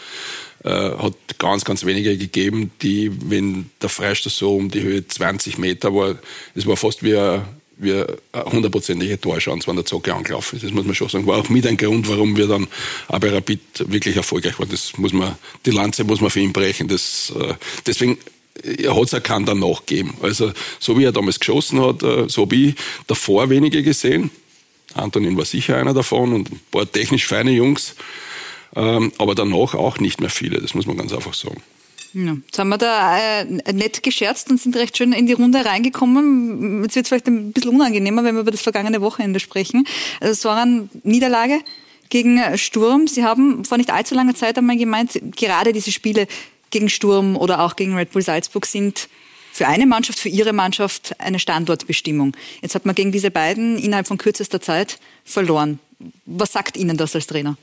äh, 0.64 0.70
hat 0.70 1.14
ganz, 1.38 1.64
ganz 1.64 1.84
wenige 1.84 2.16
gegeben, 2.16 2.70
die, 2.82 3.10
wenn 3.30 3.70
der 3.82 3.88
Freistoß 3.88 4.36
so 4.36 4.56
um 4.56 4.70
die 4.70 4.82
Höhe 4.82 5.06
20 5.06 5.58
Meter 5.58 5.94
war, 5.94 6.16
es 6.54 6.66
war 6.66 6.76
fast 6.76 7.02
wie 7.02 7.16
ein 7.16 7.42
eine 7.82 8.06
hundertprozentige 8.34 9.20
Torchance, 9.20 9.66
wenn 9.66 9.76
der 9.76 9.84
Zocke 9.84 10.14
angelaufen 10.14 10.56
ist. 10.56 10.64
Das 10.64 10.72
muss 10.72 10.84
man 10.84 10.94
schon 10.94 11.08
sagen. 11.08 11.26
War 11.26 11.38
auch 11.38 11.48
mit 11.48 11.66
ein 11.66 11.76
Grund, 11.76 12.08
warum 12.08 12.36
wir 12.36 12.46
dann 12.46 12.68
auch 13.08 13.18
bei 13.18 13.30
Rapid 13.30 13.60
wirklich 13.90 14.16
erfolgreich 14.16 14.58
waren. 14.58 14.68
Das 14.68 14.96
muss 14.96 15.12
man, 15.12 15.36
die 15.66 15.70
Lanze 15.70 16.04
muss 16.04 16.20
man 16.20 16.30
für 16.30 16.40
ihn 16.40 16.52
brechen. 16.52 16.88
Das, 16.88 17.32
äh, 17.38 17.54
deswegen, 17.86 18.18
er 18.62 18.96
hat 18.96 19.04
es 19.04 19.12
erkannt 19.12 19.48
dann 19.48 19.58
nachgeben. 19.58 20.14
Also, 20.22 20.52
so 20.78 20.98
wie 20.98 21.04
er 21.04 21.12
damals 21.12 21.40
geschossen 21.40 21.80
hat, 21.80 22.02
äh, 22.02 22.28
so 22.28 22.42
habe 22.42 22.54
ich 22.54 22.74
davor 23.06 23.50
wenige 23.50 23.82
gesehen. 23.82 24.30
Antonin 24.94 25.36
war 25.36 25.44
sicher 25.44 25.76
einer 25.76 25.94
davon 25.94 26.32
und 26.32 26.52
ein 26.52 26.60
paar 26.70 26.90
technisch 26.90 27.26
feine 27.26 27.50
Jungs. 27.50 27.96
Ähm, 28.76 29.12
aber 29.18 29.34
danach 29.34 29.74
auch 29.74 29.98
nicht 29.98 30.20
mehr 30.20 30.30
viele, 30.30 30.60
das 30.60 30.74
muss 30.74 30.86
man 30.86 30.96
ganz 30.96 31.12
einfach 31.12 31.34
sagen. 31.34 31.62
Ja, 32.12 32.36
jetzt 32.46 32.58
haben 32.58 32.68
wir 32.68 32.78
da 32.78 33.40
äh, 33.40 33.44
nett 33.72 34.02
gescherzt 34.04 34.48
und 34.48 34.60
sind 34.60 34.76
recht 34.76 34.96
schön 34.96 35.12
in 35.12 35.26
die 35.26 35.32
Runde 35.32 35.64
reingekommen. 35.64 36.82
Jetzt 36.84 36.94
wird 36.94 37.06
es 37.06 37.08
vielleicht 37.08 37.26
ein 37.26 37.52
bisschen 37.52 37.72
unangenehmer, 37.72 38.22
wenn 38.22 38.36
wir 38.36 38.42
über 38.42 38.52
das 38.52 38.62
vergangene 38.62 39.00
Wochenende 39.00 39.40
sprechen. 39.40 39.84
Also 40.20 40.32
es 40.32 40.44
war 40.44 40.62
eine 40.62 40.88
Niederlage 41.02 41.60
gegen 42.10 42.40
Sturm. 42.56 43.08
Sie 43.08 43.24
haben 43.24 43.64
vor 43.64 43.78
nicht 43.78 43.92
allzu 43.92 44.14
langer 44.14 44.36
Zeit 44.36 44.56
einmal 44.58 44.76
gemeint, 44.76 45.20
gerade 45.36 45.72
diese 45.72 45.90
Spiele 45.90 46.28
gegen 46.70 46.88
Sturm 46.88 47.36
oder 47.36 47.60
auch 47.62 47.74
gegen 47.74 47.96
Red 47.96 48.12
Bull 48.12 48.22
Salzburg 48.22 48.66
sind 48.66 49.08
für 49.52 49.66
eine 49.66 49.86
Mannschaft, 49.86 50.18
für 50.18 50.28
ihre 50.28 50.52
Mannschaft 50.52 51.14
eine 51.20 51.38
Standortbestimmung. 51.38 52.36
Jetzt 52.62 52.74
hat 52.74 52.86
man 52.86 52.94
gegen 52.94 53.12
diese 53.12 53.30
beiden 53.30 53.78
innerhalb 53.78 54.06
von 54.06 54.18
kürzester 54.18 54.60
Zeit 54.60 54.98
verloren. 55.24 55.78
Was 56.26 56.52
sagt 56.52 56.76
Ihnen 56.76 56.96
das 56.96 57.14
als 57.14 57.26
Trainer? 57.26 57.56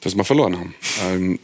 Dass 0.00 0.16
wir 0.16 0.24
verloren 0.24 0.58
haben. 0.58 0.74
Ähm, 1.02 1.38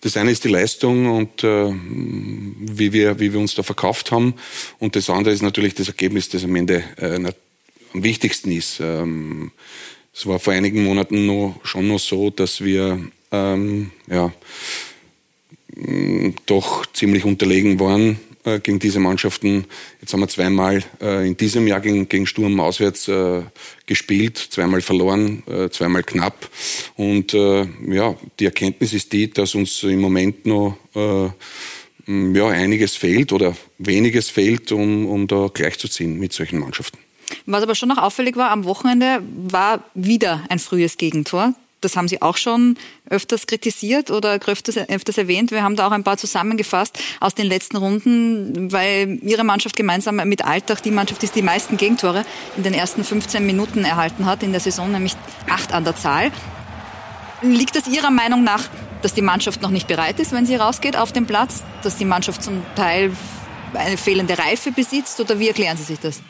das 0.00 0.16
eine 0.16 0.30
ist 0.30 0.44
die 0.44 0.48
Leistung 0.48 1.06
und 1.06 1.42
äh, 1.44 1.72
wie, 1.72 2.92
wir, 2.92 3.18
wie 3.20 3.32
wir 3.32 3.40
uns 3.40 3.54
da 3.54 3.62
verkauft 3.62 4.12
haben. 4.12 4.34
Und 4.78 4.96
das 4.96 5.10
andere 5.10 5.34
ist 5.34 5.42
natürlich 5.42 5.74
das 5.74 5.88
Ergebnis, 5.88 6.28
das 6.28 6.44
am 6.44 6.56
Ende 6.56 6.84
äh, 6.98 7.14
am 7.16 8.02
wichtigsten 8.02 8.52
ist. 8.52 8.80
Ähm, 8.80 9.52
es 10.12 10.26
war 10.26 10.38
vor 10.38 10.52
einigen 10.52 10.84
Monaten 10.84 11.26
noch, 11.26 11.60
schon 11.64 11.88
noch 11.88 11.98
so, 11.98 12.30
dass 12.30 12.62
wir 12.62 13.00
ähm, 13.32 13.90
ja, 14.08 14.32
doch 16.46 16.86
ziemlich 16.92 17.24
unterlegen 17.24 17.80
waren 17.80 18.18
äh, 18.44 18.60
gegen 18.60 18.78
diese 18.78 19.00
Mannschaften. 19.00 19.64
Jetzt 20.00 20.12
haben 20.12 20.20
wir 20.20 20.28
zweimal 20.28 20.82
äh, 21.00 21.26
in 21.26 21.36
diesem 21.36 21.66
Jahr 21.66 21.80
gegen, 21.80 22.08
gegen 22.08 22.26
Sturm 22.26 22.60
auswärts 22.60 23.08
äh, 23.08 23.42
gespielt, 23.86 24.38
zweimal 24.38 24.80
verloren, 24.80 25.42
äh, 25.46 25.68
zweimal 25.70 26.02
knapp. 26.02 26.48
Und 26.96 27.34
äh, 27.34 27.66
ja, 27.88 28.16
die 28.38 28.44
Erkenntnis 28.44 28.92
ist 28.92 29.12
die, 29.12 29.30
dass 29.30 29.54
uns 29.54 29.82
im 29.82 30.00
Moment 30.00 30.46
noch 30.46 30.76
äh, 30.94 31.28
ja, 32.06 32.48
einiges 32.48 32.96
fehlt 32.96 33.32
oder 33.32 33.56
weniges 33.78 34.30
fehlt, 34.30 34.72
um, 34.72 35.06
um 35.06 35.26
da 35.26 35.48
gleichzuziehen 35.52 36.18
mit 36.18 36.32
solchen 36.32 36.58
Mannschaften. 36.58 36.98
Was 37.46 37.62
aber 37.62 37.74
schon 37.74 37.88
noch 37.88 37.98
auffällig 37.98 38.36
war, 38.36 38.50
am 38.50 38.64
Wochenende 38.64 39.22
war 39.48 39.84
wieder 39.94 40.44
ein 40.48 40.58
frühes 40.58 40.98
Gegentor 40.98 41.54
das 41.84 41.96
haben 41.96 42.08
Sie 42.08 42.22
auch 42.22 42.36
schon 42.36 42.76
öfters 43.08 43.46
kritisiert 43.46 44.10
oder 44.10 44.40
öfters, 44.46 44.76
öfters 44.76 45.18
erwähnt. 45.18 45.50
Wir 45.50 45.62
haben 45.62 45.76
da 45.76 45.86
auch 45.86 45.92
ein 45.92 46.04
paar 46.04 46.16
zusammengefasst 46.16 46.98
aus 47.20 47.34
den 47.34 47.46
letzten 47.46 47.76
Runden, 47.76 48.72
weil 48.72 49.18
Ihre 49.22 49.44
Mannschaft 49.44 49.76
gemeinsam 49.76 50.16
mit 50.16 50.44
Altach 50.44 50.80
die 50.80 50.90
Mannschaft 50.90 51.22
ist, 51.22 51.36
die 51.36 51.42
meisten 51.42 51.76
Gegentore 51.76 52.24
in 52.56 52.62
den 52.62 52.74
ersten 52.74 53.04
15 53.04 53.44
Minuten 53.44 53.84
erhalten 53.84 54.26
hat 54.26 54.42
in 54.42 54.52
der 54.52 54.60
Saison, 54.60 54.90
nämlich 54.90 55.14
acht 55.48 55.72
an 55.72 55.84
der 55.84 55.96
Zahl. 55.96 56.32
Liegt 57.42 57.76
es 57.76 57.86
Ihrer 57.86 58.10
Meinung 58.10 58.42
nach, 58.42 58.62
dass 59.02 59.12
die 59.12 59.22
Mannschaft 59.22 59.60
noch 59.60 59.70
nicht 59.70 59.86
bereit 59.86 60.18
ist, 60.18 60.32
wenn 60.32 60.46
sie 60.46 60.56
rausgeht 60.56 60.96
auf 60.96 61.12
den 61.12 61.26
Platz, 61.26 61.62
dass 61.82 61.98
die 61.98 62.06
Mannschaft 62.06 62.42
zum 62.42 62.62
Teil 62.74 63.12
eine 63.74 63.98
fehlende 63.98 64.38
Reife 64.38 64.72
besitzt 64.72 65.20
oder 65.20 65.38
wie 65.38 65.48
erklären 65.48 65.76
Sie 65.76 65.82
sich 65.82 65.98
das? 65.98 66.22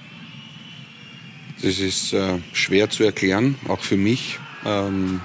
Das 1.62 1.78
ist 1.78 2.12
äh, 2.12 2.38
schwer 2.52 2.90
zu 2.90 3.04
erklären, 3.04 3.56
auch 3.68 3.80
für 3.80 3.96
mich. 3.96 4.38
Ähm, 4.66 5.20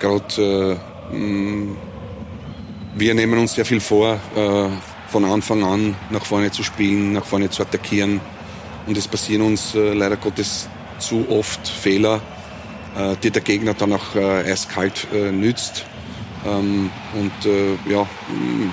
Gerade 0.00 0.78
äh, 1.12 1.16
mm, 1.16 1.76
wir 2.96 3.14
nehmen 3.14 3.38
uns 3.38 3.54
sehr 3.54 3.64
viel 3.64 3.80
vor, 3.80 4.18
äh, 4.34 4.68
von 5.10 5.24
Anfang 5.24 5.62
an 5.62 5.94
nach 6.10 6.24
vorne 6.24 6.50
zu 6.50 6.62
spielen, 6.62 7.12
nach 7.12 7.24
vorne 7.24 7.50
zu 7.50 7.62
attackieren. 7.62 8.20
Und 8.86 8.96
es 8.96 9.08
passieren 9.08 9.42
uns 9.42 9.74
äh, 9.74 9.92
leider 9.92 10.16
Gottes 10.16 10.68
zu 10.98 11.26
oft 11.28 11.68
Fehler, 11.68 12.22
die 13.22 13.30
der 13.30 13.42
Gegner 13.42 13.74
dann 13.74 13.92
auch 13.92 14.16
eiskalt 14.16 15.06
nützt. 15.12 15.84
Ähm, 16.46 16.90
und 17.12 17.32
ja, 17.86 18.04
mm, 18.04 18.72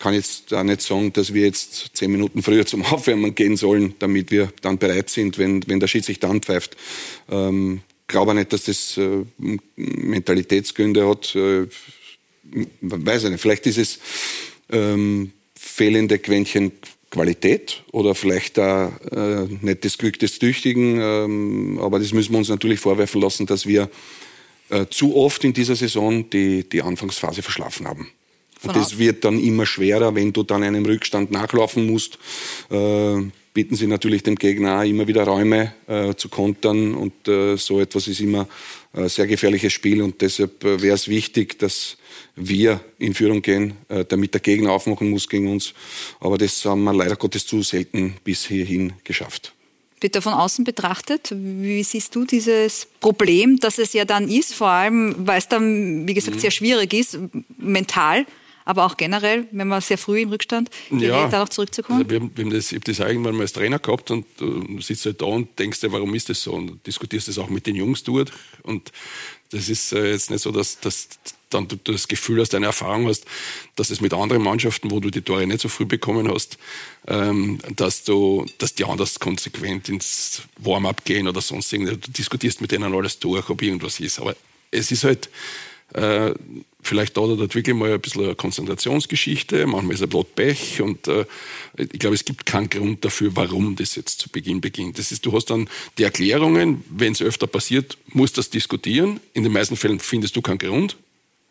kann 0.00 0.14
jetzt 0.14 0.52
auch 0.52 0.64
nicht 0.64 0.82
sagen, 0.82 1.12
dass 1.12 1.32
wir 1.32 1.46
jetzt 1.46 1.96
zehn 1.96 2.10
Minuten 2.10 2.42
früher 2.42 2.66
zum 2.66 2.84
Aufwärmen 2.92 3.36
gehen 3.36 3.56
sollen, 3.56 3.94
damit 4.00 4.32
wir 4.32 4.52
dann 4.60 4.78
bereit 4.78 5.10
sind, 5.10 5.38
wenn, 5.38 5.66
wenn 5.68 5.78
der 5.78 5.86
Schiedsrichter 5.86 6.28
anpfeift. 6.28 6.76
Ähm, 7.30 7.82
glaube 8.06 8.34
nicht, 8.34 8.52
dass 8.52 8.64
das 8.64 8.96
äh, 8.96 9.24
Mentalitätsgründe 9.76 11.08
hat. 11.08 11.34
Äh, 11.34 11.66
weiß 12.80 13.24
ich 13.24 13.30
nicht, 13.30 13.40
vielleicht 13.40 13.66
ist 13.66 13.78
es 13.78 13.98
ähm, 14.70 15.32
fehlende 15.54 16.18
Quäntchen 16.18 16.72
Qualität 17.10 17.84
oder 17.92 18.14
vielleicht 18.14 18.58
da 18.58 18.88
äh, 19.12 19.46
nicht 19.64 19.84
das 19.84 19.98
Glück 19.98 20.18
des 20.18 20.38
Tüchtigen, 20.40 20.98
ähm, 21.00 21.78
aber 21.80 22.00
das 22.00 22.12
müssen 22.12 22.32
wir 22.32 22.38
uns 22.38 22.48
natürlich 22.48 22.80
vorwerfen 22.80 23.20
lassen, 23.20 23.46
dass 23.46 23.66
wir 23.66 23.88
äh, 24.70 24.86
zu 24.90 25.16
oft 25.16 25.44
in 25.44 25.52
dieser 25.52 25.76
Saison 25.76 26.28
die, 26.28 26.68
die 26.68 26.82
Anfangsphase 26.82 27.42
verschlafen 27.42 27.86
haben. 27.86 28.10
Und 28.62 28.74
das 28.74 28.98
wird 28.98 29.24
dann 29.24 29.38
immer 29.38 29.66
schwerer, 29.66 30.14
wenn 30.14 30.32
du 30.32 30.42
dann 30.42 30.62
einem 30.62 30.86
Rückstand 30.86 31.30
nachlaufen 31.30 31.86
musst. 31.86 32.18
Äh, 32.70 33.22
bieten 33.54 33.76
sie 33.76 33.86
natürlich 33.86 34.24
dem 34.24 34.34
Gegner 34.34 34.80
auch 34.80 34.84
immer 34.84 35.06
wieder 35.06 35.24
Räume 35.24 35.72
äh, 35.86 36.14
zu 36.14 36.28
kontern 36.28 36.94
und 36.94 37.28
äh, 37.28 37.56
so 37.56 37.80
etwas 37.80 38.08
ist 38.08 38.20
immer 38.20 38.48
ein 38.92 39.08
sehr 39.08 39.28
gefährliches 39.28 39.72
Spiel 39.72 40.02
und 40.02 40.20
deshalb 40.20 40.62
äh, 40.64 40.82
wäre 40.82 40.96
es 40.96 41.08
wichtig, 41.08 41.58
dass 41.60 41.96
wir 42.34 42.80
in 42.98 43.14
Führung 43.14 43.42
gehen, 43.42 43.74
äh, 43.88 44.04
damit 44.04 44.34
der 44.34 44.40
Gegner 44.40 44.72
aufmachen 44.72 45.08
muss 45.08 45.28
gegen 45.28 45.50
uns. 45.50 45.72
Aber 46.18 46.36
das 46.36 46.64
haben 46.64 46.82
wir 46.82 46.92
leider 46.92 47.14
Gottes 47.14 47.46
zu 47.46 47.62
selten 47.62 48.14
bis 48.24 48.44
hierhin 48.46 48.92
geschafft. 49.04 49.54
Bitte 50.00 50.20
von 50.20 50.34
außen 50.34 50.64
betrachtet, 50.64 51.32
wie 51.32 51.82
siehst 51.84 52.14
du 52.14 52.24
dieses 52.24 52.88
Problem, 53.00 53.58
dass 53.58 53.78
es 53.78 53.92
ja 53.92 54.04
dann 54.04 54.28
ist, 54.28 54.52
vor 54.52 54.68
allem 54.68 55.14
weil 55.26 55.38
es 55.38 55.48
dann, 55.48 56.06
wie 56.08 56.14
gesagt, 56.14 56.36
mhm. 56.36 56.40
sehr 56.40 56.50
schwierig 56.50 56.92
ist, 56.92 57.18
mental, 57.56 58.26
aber 58.64 58.84
auch 58.86 58.96
generell, 58.96 59.46
wenn 59.52 59.68
man 59.68 59.80
sehr 59.80 59.98
früh 59.98 60.22
im 60.22 60.30
Rückstand 60.30 60.70
gerät, 60.90 61.08
ja, 61.08 61.28
darauf 61.28 61.50
zurückzukommen? 61.50 62.00
Also 62.00 62.10
wir, 62.10 62.20
haben, 62.20 62.30
wir 62.34 62.44
haben 62.44 62.52
das, 62.52 62.72
ich 62.72 62.76
habe 62.76 62.84
das 62.84 62.98
irgendwann 62.98 63.34
mal 63.34 63.42
als 63.42 63.52
Trainer 63.52 63.78
gehabt 63.78 64.10
und 64.10 64.26
du 64.38 64.80
sitzt 64.80 65.04
halt 65.06 65.20
da 65.20 65.26
und 65.26 65.58
denkst 65.58 65.80
dir, 65.80 65.92
warum 65.92 66.14
ist 66.14 66.28
das 66.28 66.42
so? 66.42 66.52
Und 66.52 66.86
diskutierst 66.86 67.28
das 67.28 67.38
auch 67.38 67.48
mit 67.48 67.66
den 67.66 67.76
Jungs 67.76 68.02
durch. 68.02 68.30
Und 68.62 68.92
das 69.50 69.68
ist 69.68 69.92
äh, 69.92 70.10
jetzt 70.10 70.30
nicht 70.30 70.42
so, 70.42 70.50
dass, 70.50 70.80
dass 70.80 71.08
dann 71.50 71.68
du 71.68 71.76
das 71.76 72.08
Gefühl 72.08 72.40
hast, 72.40 72.54
eine 72.54 72.66
Erfahrung 72.66 73.06
hast, 73.06 73.24
dass 73.76 73.90
es 73.90 74.00
mit 74.00 74.12
anderen 74.12 74.42
Mannschaften, 74.42 74.90
wo 74.90 75.00
du 75.00 75.10
die 75.10 75.22
Tore 75.22 75.46
nicht 75.46 75.60
so 75.60 75.68
früh 75.68 75.84
bekommen 75.84 76.28
hast, 76.28 76.58
ähm, 77.06 77.58
dass 77.76 78.04
du, 78.04 78.46
dass 78.58 78.74
die 78.74 78.84
anders 78.84 79.20
konsequent 79.20 79.88
ins 79.88 80.42
Warm-up 80.58 81.04
gehen 81.04 81.28
oder 81.28 81.40
sonst 81.40 81.72
irgendwas. 81.72 82.00
Du 82.00 82.10
diskutierst 82.10 82.60
mit 82.60 82.72
denen 82.72 82.92
alles 82.94 83.18
durch, 83.20 83.48
ob 83.48 83.62
irgendwas 83.62 84.00
ist. 84.00 84.18
Aber 84.18 84.34
es 84.70 84.90
ist 84.90 85.04
halt, 85.04 85.30
äh, 85.92 86.34
vielleicht 86.86 87.16
da 87.16 87.22
oder 87.22 87.36
dort 87.36 87.54
wirklich 87.54 87.74
mal 87.74 87.92
ein 87.92 88.00
bisschen 88.00 88.24
eine 88.24 88.34
Konzentrationsgeschichte, 88.34 89.66
manchmal 89.66 89.94
ist 89.94 90.02
ein 90.02 90.08
Blatt 90.08 90.34
Pech 90.34 90.80
und 90.80 91.08
äh, 91.08 91.24
ich 91.76 91.98
glaube, 91.98 92.14
es 92.14 92.24
gibt 92.24 92.46
keinen 92.46 92.70
Grund 92.70 93.04
dafür, 93.04 93.34
warum 93.34 93.76
das 93.76 93.96
jetzt 93.96 94.20
zu 94.20 94.28
Beginn 94.28 94.60
beginnt. 94.60 94.98
Das 94.98 95.12
ist, 95.12 95.26
du 95.26 95.32
hast 95.32 95.46
dann 95.46 95.68
die 95.98 96.04
Erklärungen, 96.04 96.84
wenn 96.88 97.12
es 97.12 97.22
öfter 97.22 97.46
passiert, 97.46 97.98
musst 98.08 98.38
das 98.38 98.50
diskutieren. 98.50 99.20
In 99.32 99.42
den 99.42 99.52
meisten 99.52 99.76
Fällen 99.76 100.00
findest 100.00 100.36
du 100.36 100.42
keinen 100.42 100.58
Grund. 100.58 100.96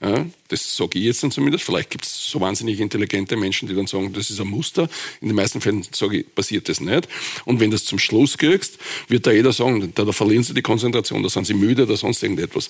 Ja, 0.03 0.25
das 0.49 0.75
sage 0.75 0.99
ich 0.99 1.05
jetzt 1.05 1.23
dann 1.23 1.31
zumindest. 1.31 1.63
Vielleicht 1.63 1.89
gibt 1.89 2.03
es 2.03 2.29
so 2.29 2.41
wahnsinnig 2.41 2.81
intelligente 2.81 3.37
Menschen, 3.37 3.69
die 3.69 3.75
dann 3.75 3.87
sagen, 3.87 4.11
das 4.11 4.29
ist 4.29 4.41
ein 4.41 4.49
Muster. 4.49 4.89
In 5.21 5.29
den 5.29 5.35
meisten 5.35 5.61
Fällen 5.61 5.85
sage 5.93 6.19
ich, 6.19 6.35
passiert 6.35 6.67
das 6.67 6.81
nicht. 6.81 7.07
Und 7.45 7.61
wenn 7.61 7.71
du 7.71 7.75
das 7.75 7.85
zum 7.85 7.99
Schluss 7.99 8.37
kriegst, 8.37 8.79
wird 9.07 9.25
da 9.25 9.31
jeder 9.31 9.53
sagen, 9.53 9.93
da, 9.95 10.03
da 10.03 10.11
verlieren 10.11 10.43
sie 10.43 10.53
die 10.53 10.61
Konzentration, 10.61 11.23
da 11.23 11.29
sind 11.29 11.47
sie 11.47 11.53
müde 11.53 11.83
oder 11.83 11.95
sonst 11.95 12.21
irgendetwas. 12.21 12.67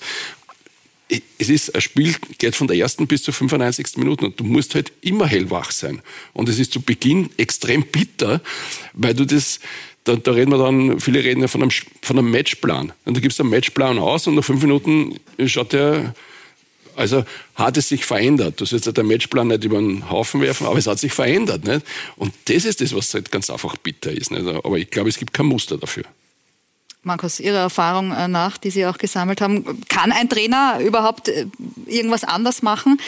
Es 1.38 1.48
ist, 1.50 1.74
ein 1.74 1.80
Spiel 1.80 2.14
geht 2.38 2.56
von 2.56 2.66
der 2.66 2.76
ersten 2.76 3.06
bis 3.06 3.22
zur 3.22 3.34
95. 3.34 3.98
Minute 3.98 4.24
und 4.24 4.40
du 4.40 4.44
musst 4.44 4.74
halt 4.74 4.92
immer 5.02 5.26
hellwach 5.26 5.70
sein. 5.70 6.00
Und 6.32 6.48
es 6.48 6.58
ist 6.58 6.72
zu 6.72 6.80
Beginn 6.80 7.30
extrem 7.36 7.82
bitter, 7.82 8.40
weil 8.94 9.14
du 9.14 9.26
das, 9.26 9.60
da, 10.04 10.16
da 10.16 10.32
reden 10.32 10.50
wir 10.50 10.58
dann, 10.58 11.00
viele 11.00 11.22
reden 11.22 11.42
ja 11.42 11.48
von 11.48 11.62
einem, 11.62 11.70
von 12.02 12.18
einem 12.18 12.30
Matchplan. 12.30 12.92
Und 13.04 13.16
du 13.16 13.20
gibst 13.20 13.38
einen 13.40 13.50
Matchplan 13.50 13.98
aus 13.98 14.26
und 14.26 14.34
nach 14.34 14.44
fünf 14.44 14.62
Minuten 14.62 15.20
schaut 15.46 15.72
der 15.74 16.14
also 16.96 17.24
hat 17.54 17.76
es 17.76 17.88
sich 17.88 18.04
verändert. 18.04 18.60
Du 18.60 18.64
sollst 18.64 18.86
ja 18.86 18.92
den 18.92 19.06
Matchplan 19.06 19.48
nicht 19.48 19.64
über 19.64 19.78
den 19.78 20.10
Haufen 20.10 20.40
werfen, 20.40 20.66
aber 20.66 20.78
es 20.78 20.86
hat 20.86 20.98
sich 20.98 21.12
verändert. 21.12 21.64
Nicht? 21.64 21.84
Und 22.16 22.32
das 22.46 22.64
ist 22.64 22.80
das, 22.80 22.94
was 22.94 23.12
halt 23.14 23.30
ganz 23.30 23.50
einfach 23.50 23.76
bitter 23.76 24.12
ist. 24.12 24.30
Nicht? 24.30 24.46
Aber 24.46 24.78
ich 24.78 24.90
glaube, 24.90 25.08
es 25.08 25.18
gibt 25.18 25.32
kein 25.32 25.46
Muster 25.46 25.76
dafür. 25.76 26.04
Markus, 27.04 27.40
Ihrer 27.40 27.58
Erfahrung 27.58 28.12
äh, 28.12 28.28
nach, 28.28 28.56
die 28.56 28.70
Sie 28.70 28.86
auch 28.86 28.98
gesammelt 28.98 29.40
haben, 29.40 29.82
kann 29.88 30.12
ein 30.12 30.28
Trainer 30.28 30.80
überhaupt 30.80 31.28
äh, 31.28 31.46
irgendwas 31.86 32.24
anders 32.24 32.62
machen, 32.62 33.00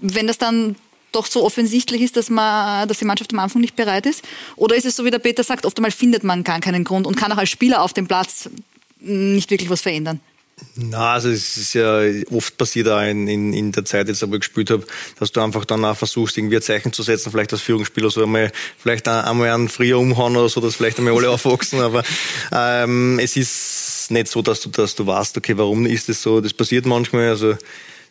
wenn 0.00 0.26
das 0.26 0.38
dann 0.38 0.76
doch 1.12 1.26
so 1.26 1.44
offensichtlich 1.44 2.02
ist, 2.02 2.16
dass, 2.16 2.30
man, 2.30 2.86
dass 2.86 2.98
die 2.98 3.04
Mannschaft 3.04 3.32
am 3.32 3.38
Anfang 3.38 3.60
nicht 3.60 3.76
bereit 3.76 4.06
ist? 4.06 4.24
Oder 4.56 4.76
ist 4.76 4.84
es 4.84 4.96
so, 4.96 5.04
wie 5.04 5.10
der 5.10 5.18
Peter 5.18 5.42
sagt, 5.42 5.64
oft 5.64 5.76
einmal 5.78 5.90
findet 5.90 6.22
man 6.22 6.44
gar 6.44 6.60
keinen 6.60 6.84
Grund 6.84 7.06
und 7.06 7.16
kann 7.16 7.32
auch 7.32 7.38
als 7.38 7.50
Spieler 7.50 7.82
auf 7.82 7.94
dem 7.94 8.06
Platz 8.06 8.50
nicht 9.00 9.50
wirklich 9.50 9.70
was 9.70 9.80
verändern? 9.80 10.20
Na, 10.74 11.14
also 11.14 11.28
es 11.28 11.56
ist 11.56 11.74
ja 11.74 12.00
oft 12.30 12.56
passiert 12.56 12.88
auch 12.88 13.02
in, 13.02 13.28
in, 13.28 13.52
in 13.52 13.72
der 13.72 13.84
Zeit, 13.84 14.08
jetzt, 14.08 14.22
wo 14.28 14.34
ich 14.34 14.40
gespielt 14.40 14.70
habe, 14.70 14.84
dass 15.18 15.32
du 15.32 15.40
einfach 15.40 15.64
dann 15.64 15.84
auch 15.84 15.96
versuchst, 15.96 16.38
irgendwie 16.38 16.56
ein 16.56 16.62
Zeichen 16.62 16.92
zu 16.92 17.02
setzen, 17.02 17.30
vielleicht 17.30 17.52
als 17.52 17.62
Führungsspieler, 17.62 18.10
so 18.10 18.22
einmal, 18.22 18.52
vielleicht 18.78 19.06
einmal 19.08 19.50
einen 19.50 19.68
früher 19.68 19.98
umhauen 19.98 20.36
oder 20.36 20.48
so, 20.48 20.60
dass 20.60 20.76
vielleicht 20.76 20.98
einmal 20.98 21.14
alle 21.14 21.30
aufwachsen, 21.30 21.80
aber 21.80 22.02
ähm, 22.52 23.18
es 23.18 23.36
ist 23.36 24.10
nicht 24.10 24.28
so, 24.28 24.42
dass 24.42 24.60
du, 24.60 24.68
dass 24.70 24.94
du 24.94 25.06
weißt, 25.06 25.36
okay, 25.36 25.56
warum 25.56 25.86
ist 25.86 26.08
das 26.08 26.22
so? 26.22 26.40
Das 26.40 26.52
passiert 26.52 26.86
manchmal, 26.86 27.28
also 27.28 27.56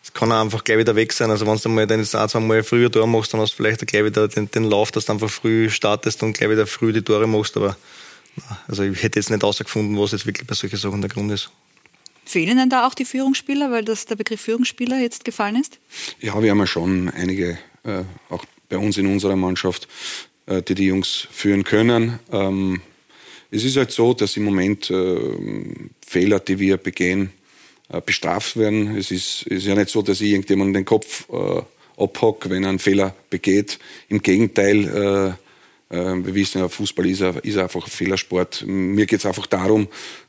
es 0.04 0.13
kann 0.13 0.32
auch 0.32 0.42
einfach 0.42 0.63
gleich 0.63 0.77
wieder 0.77 0.96
weg 0.96 1.12
sein. 1.12 1.30
Also 1.32 1.46
wenn 1.46 1.58
du 1.58 1.70
mal 1.70 1.88
deine 1.88 2.04
ein, 2.04 2.30
zwei 2.30 2.39
Mal 2.39 2.63
früher 2.63 2.92
Tor 2.92 3.08
machst, 3.08 3.34
dann 3.34 3.42
hast 3.42 3.54
du 3.54 3.58
vielleicht 3.58 3.86
gleich 3.86 4.06
wieder 4.06 4.27
den, 4.27 4.50
den 4.50 4.63
Lauf, 4.63 4.92
dass 4.92 5.06
du 5.06 5.13
einfach 5.13 5.30
früh 5.30 5.70
startest 5.70 6.24
und 6.24 6.34
gleich 6.34 6.50
wieder 6.50 6.68
früh 6.68 6.94
die 6.94 7.01
Tore 7.01 7.27
machst, 7.27 7.58
aber 7.58 7.75
also 8.68 8.84
ich 8.84 9.01
hätte 9.01 9.20
jetzt 9.20 9.30
nicht 9.30 9.42
herausgefunden, 9.42 9.98
was 10.00 10.12
jetzt 10.12 10.25
wirklich 10.25 10.48
bei 10.48 10.56
solchen 10.56 10.77
Sachen 10.77 11.01
der 11.01 11.10
Grund 11.10 11.32
ist. 11.32 11.50
Fehlen 12.27 12.57
denn 12.57 12.69
da 12.69 12.86
auch 12.86 12.93
die 12.93 13.05
Führungsspieler, 13.05 13.72
weil 13.72 13.86
das 13.86 14.05
der 14.05 14.15
Begriff 14.15 14.41
Führungsspieler 14.41 15.00
jetzt 15.00 15.24
gefallen 15.24 15.55
ist? 15.55 15.79
Ja, 16.19 16.41
wir 16.41 16.51
haben 16.51 16.60
ja 16.60 16.67
schon 16.67 17.10
einige, 17.10 17.57
äh, 17.84 18.03
auch 18.29 18.43
bei 18.67 18.77
uns 18.77 18.98
in 18.98 19.07
unserer 19.07 19.38
Mannschaft, 19.38 19.88
äh, 20.46 20.62
die 20.62 20.75
die 20.75 20.88
Jungs 20.88 21.27
führen 21.31 21.63
können. 21.63 22.19
Ähm, 22.31 22.81
es 23.50 23.63
ist 23.63 23.77
halt 23.77 23.91
so, 23.91 24.13
dass 24.13 24.36
im 24.36 24.43
Moment 24.43 24.89
äh, 24.89 25.17
Fehler, 26.05 26.41
die 26.41 26.60
wir 26.60 26.75
begehen, 26.75 27.31
äh, 27.89 28.01
bestraft 28.01 28.57
werden. 28.57 28.98
Es 28.98 29.10
ist, 29.12 29.43
ist 29.43 29.65
ja 29.65 29.74
nicht 29.75 29.89
so, 29.89 30.01
dass 30.01 30.19
ich 30.19 30.31
irgendjemanden 30.31 30.74
den 30.74 30.86
Kopf 30.86 31.29
äh, 31.29 31.62
abhock, 32.01 32.50
wenn 32.50 32.63
er 32.63 32.69
einen 32.69 32.79
Fehler 32.79 33.15
begeht. 33.29 33.79
Im 34.10 34.22
Gegenteil, 34.22 34.86
äh, 34.86 35.34
wir 35.89 36.36
wissen 36.36 36.60
ja, 36.60 36.67
Fußball 36.67 37.05
ist, 37.05 37.22
ist 37.22 37.57
einfach 37.57 37.86
ein 37.86 37.89
Fehlersport. 37.89 38.65
Mir 38.67 39.05
geht 39.05 39.19
es 39.19 39.25
einfach 39.25 39.48
darum, 39.48 39.88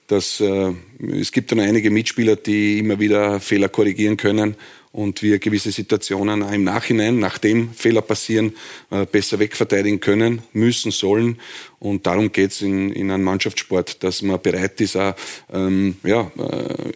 dass 0.09 0.41
äh, 0.41 0.73
es 1.13 1.31
gibt 1.33 1.53
dann 1.53 1.61
einige 1.61 1.91
Mitspieler, 1.91 2.35
die 2.37 2.79
immer 2.79 2.99
wieder 2.99 3.41
Fehler 3.41 3.69
korrigieren 3.69 4.17
können 4.17 4.57
und 4.91 5.23
wir 5.23 5.39
gewisse 5.39 5.71
Situationen 5.71 6.43
auch 6.43 6.51
im 6.51 6.65
Nachhinein, 6.65 7.19
nachdem 7.19 7.73
Fehler 7.73 8.01
passieren, 8.01 8.55
äh, 8.91 9.05
besser 9.07 9.39
wegverteidigen 9.39 10.01
können, 10.01 10.43
müssen, 10.53 10.91
sollen. 10.91 11.39
Und 11.79 12.07
darum 12.07 12.33
geht 12.33 12.53
es 12.53 12.63
in, 12.63 12.91
in 12.93 13.11
einem 13.11 13.23
Mannschaftssport, 13.23 14.03
dass 14.03 14.23
man 14.23 14.41
bereit 14.41 14.81
ist, 14.81 14.97
auch, 14.97 15.15
ähm, 15.53 15.97
ja, 16.03 16.33
äh, 16.39 16.93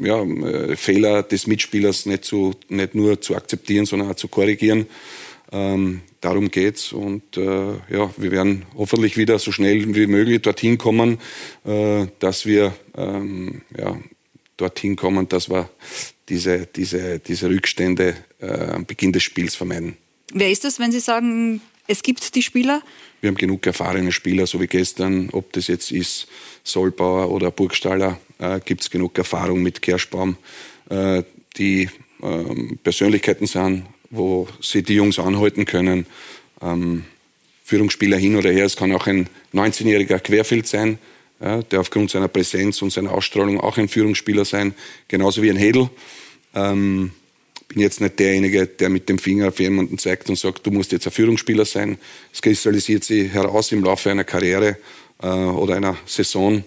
ja, 0.00 0.22
äh, 0.22 0.76
Fehler 0.76 1.24
des 1.24 1.48
Mitspielers 1.48 2.06
nicht, 2.06 2.24
zu, 2.24 2.54
nicht 2.68 2.94
nur 2.94 3.20
zu 3.20 3.34
akzeptieren, 3.34 3.84
sondern 3.84 4.10
auch 4.12 4.16
zu 4.16 4.28
korrigieren. 4.28 4.86
Ähm, 5.50 6.02
darum 6.20 6.50
geht's 6.50 6.92
und 6.92 7.36
äh, 7.36 7.72
ja, 7.90 8.10
wir 8.16 8.30
werden 8.30 8.66
hoffentlich 8.76 9.16
wieder 9.16 9.38
so 9.38 9.52
schnell 9.52 9.94
wie 9.94 10.06
möglich 10.06 10.42
dorthin 10.42 10.78
kommen, 10.78 11.18
äh, 11.64 12.06
dass 12.18 12.46
wir 12.46 12.74
ähm, 12.96 13.62
ja, 13.76 13.96
dorthin 14.56 14.96
kommen, 14.96 15.28
dass 15.28 15.48
wir 15.48 15.70
diese, 16.28 16.66
diese, 16.66 17.18
diese 17.20 17.48
Rückstände 17.48 18.16
äh, 18.40 18.46
am 18.46 18.86
Beginn 18.86 19.12
des 19.12 19.22
Spiels 19.22 19.54
vermeiden. 19.54 19.96
Wer 20.32 20.50
ist 20.50 20.64
das, 20.64 20.78
wenn 20.78 20.92
Sie 20.92 21.00
sagen, 21.00 21.60
es 21.86 22.02
gibt 22.02 22.34
die 22.34 22.42
Spieler? 22.42 22.82
Wir 23.20 23.28
haben 23.28 23.36
genug 23.36 23.66
erfahrene 23.66 24.12
Spieler, 24.12 24.46
so 24.46 24.60
wie 24.60 24.66
gestern, 24.66 25.30
ob 25.30 25.52
das 25.54 25.68
jetzt 25.68 25.90
ist 25.90 26.28
Solbauer 26.62 27.30
oder 27.30 27.50
Burgstaller, 27.50 28.20
äh, 28.38 28.60
gibt 28.64 28.82
es 28.82 28.90
genug 28.90 29.16
Erfahrung 29.16 29.62
mit 29.62 29.80
Kerschbaum, 29.80 30.36
äh, 30.90 31.22
die 31.56 31.88
ähm, 32.22 32.78
Persönlichkeiten 32.82 33.46
sind, 33.46 33.86
wo 34.10 34.48
sie 34.60 34.82
die 34.82 34.94
Jungs 34.94 35.18
anhalten 35.18 35.64
können. 35.64 36.06
Ähm, 36.62 37.04
Führungsspieler 37.64 38.16
hin 38.16 38.36
oder 38.36 38.50
her, 38.50 38.64
es 38.64 38.76
kann 38.76 38.92
auch 38.92 39.06
ein 39.06 39.28
19-jähriger 39.52 40.20
Querfeld 40.20 40.66
sein, 40.66 40.98
ja, 41.40 41.62
der 41.62 41.80
aufgrund 41.80 42.10
seiner 42.10 42.28
Präsenz 42.28 42.80
und 42.80 42.90
seiner 42.90 43.12
Ausstrahlung 43.12 43.60
auch 43.60 43.76
ein 43.76 43.88
Führungsspieler 43.88 44.44
sein, 44.44 44.74
genauso 45.06 45.42
wie 45.42 45.50
ein 45.50 45.56
Hedel. 45.56 45.90
Ähm, 46.54 47.12
bin 47.68 47.80
jetzt 47.80 48.00
nicht 48.00 48.18
derjenige, 48.18 48.66
der 48.66 48.88
mit 48.88 49.08
dem 49.08 49.18
Finger 49.18 49.48
auf 49.48 49.60
jemanden 49.60 49.98
zeigt 49.98 50.30
und 50.30 50.36
sagt, 50.36 50.66
du 50.66 50.70
musst 50.70 50.92
jetzt 50.92 51.06
ein 51.06 51.12
Führungsspieler 51.12 51.66
sein. 51.66 51.98
Es 52.32 52.40
kristallisiert 52.40 53.04
sich 53.04 53.30
heraus 53.32 53.70
im 53.72 53.84
Laufe 53.84 54.10
einer 54.10 54.24
Karriere 54.24 54.78
äh, 55.22 55.26
oder 55.26 55.76
einer 55.76 55.98
Saison. 56.06 56.64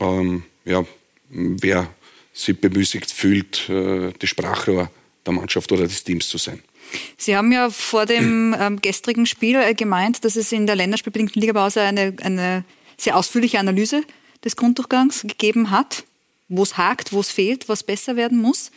Ähm, 0.00 0.44
ja, 0.64 0.86
wer 1.28 1.88
sich 2.32 2.58
bemüßigt 2.58 3.10
fühlt, 3.10 3.68
äh, 3.68 4.12
das 4.18 4.30
Sprachrohr 4.30 4.90
der 5.26 5.32
Mannschaft 5.32 5.70
oder 5.72 5.84
des 5.84 6.04
Teams 6.04 6.28
zu 6.28 6.38
sein. 6.38 6.62
Sie 7.16 7.36
haben 7.36 7.52
ja 7.52 7.70
vor 7.70 8.06
dem 8.06 8.54
ähm, 8.58 8.80
gestrigen 8.80 9.26
Spiel 9.26 9.56
äh, 9.56 9.74
gemeint, 9.74 10.24
dass 10.24 10.36
es 10.36 10.52
in 10.52 10.66
der 10.66 10.76
länderspielbedingten 10.76 11.40
Ligapause 11.40 11.80
eine, 11.80 12.14
eine 12.22 12.64
sehr 12.96 13.16
ausführliche 13.16 13.58
Analyse 13.58 14.02
des 14.44 14.56
Grunddurchgangs 14.56 15.22
gegeben 15.22 15.70
hat, 15.70 16.04
wo 16.48 16.62
es 16.62 16.76
hakt, 16.76 17.12
wo 17.12 17.20
es 17.20 17.30
fehlt, 17.30 17.68
was 17.68 17.82
besser 17.82 18.16
werden 18.16 18.38
muss. 18.38 18.70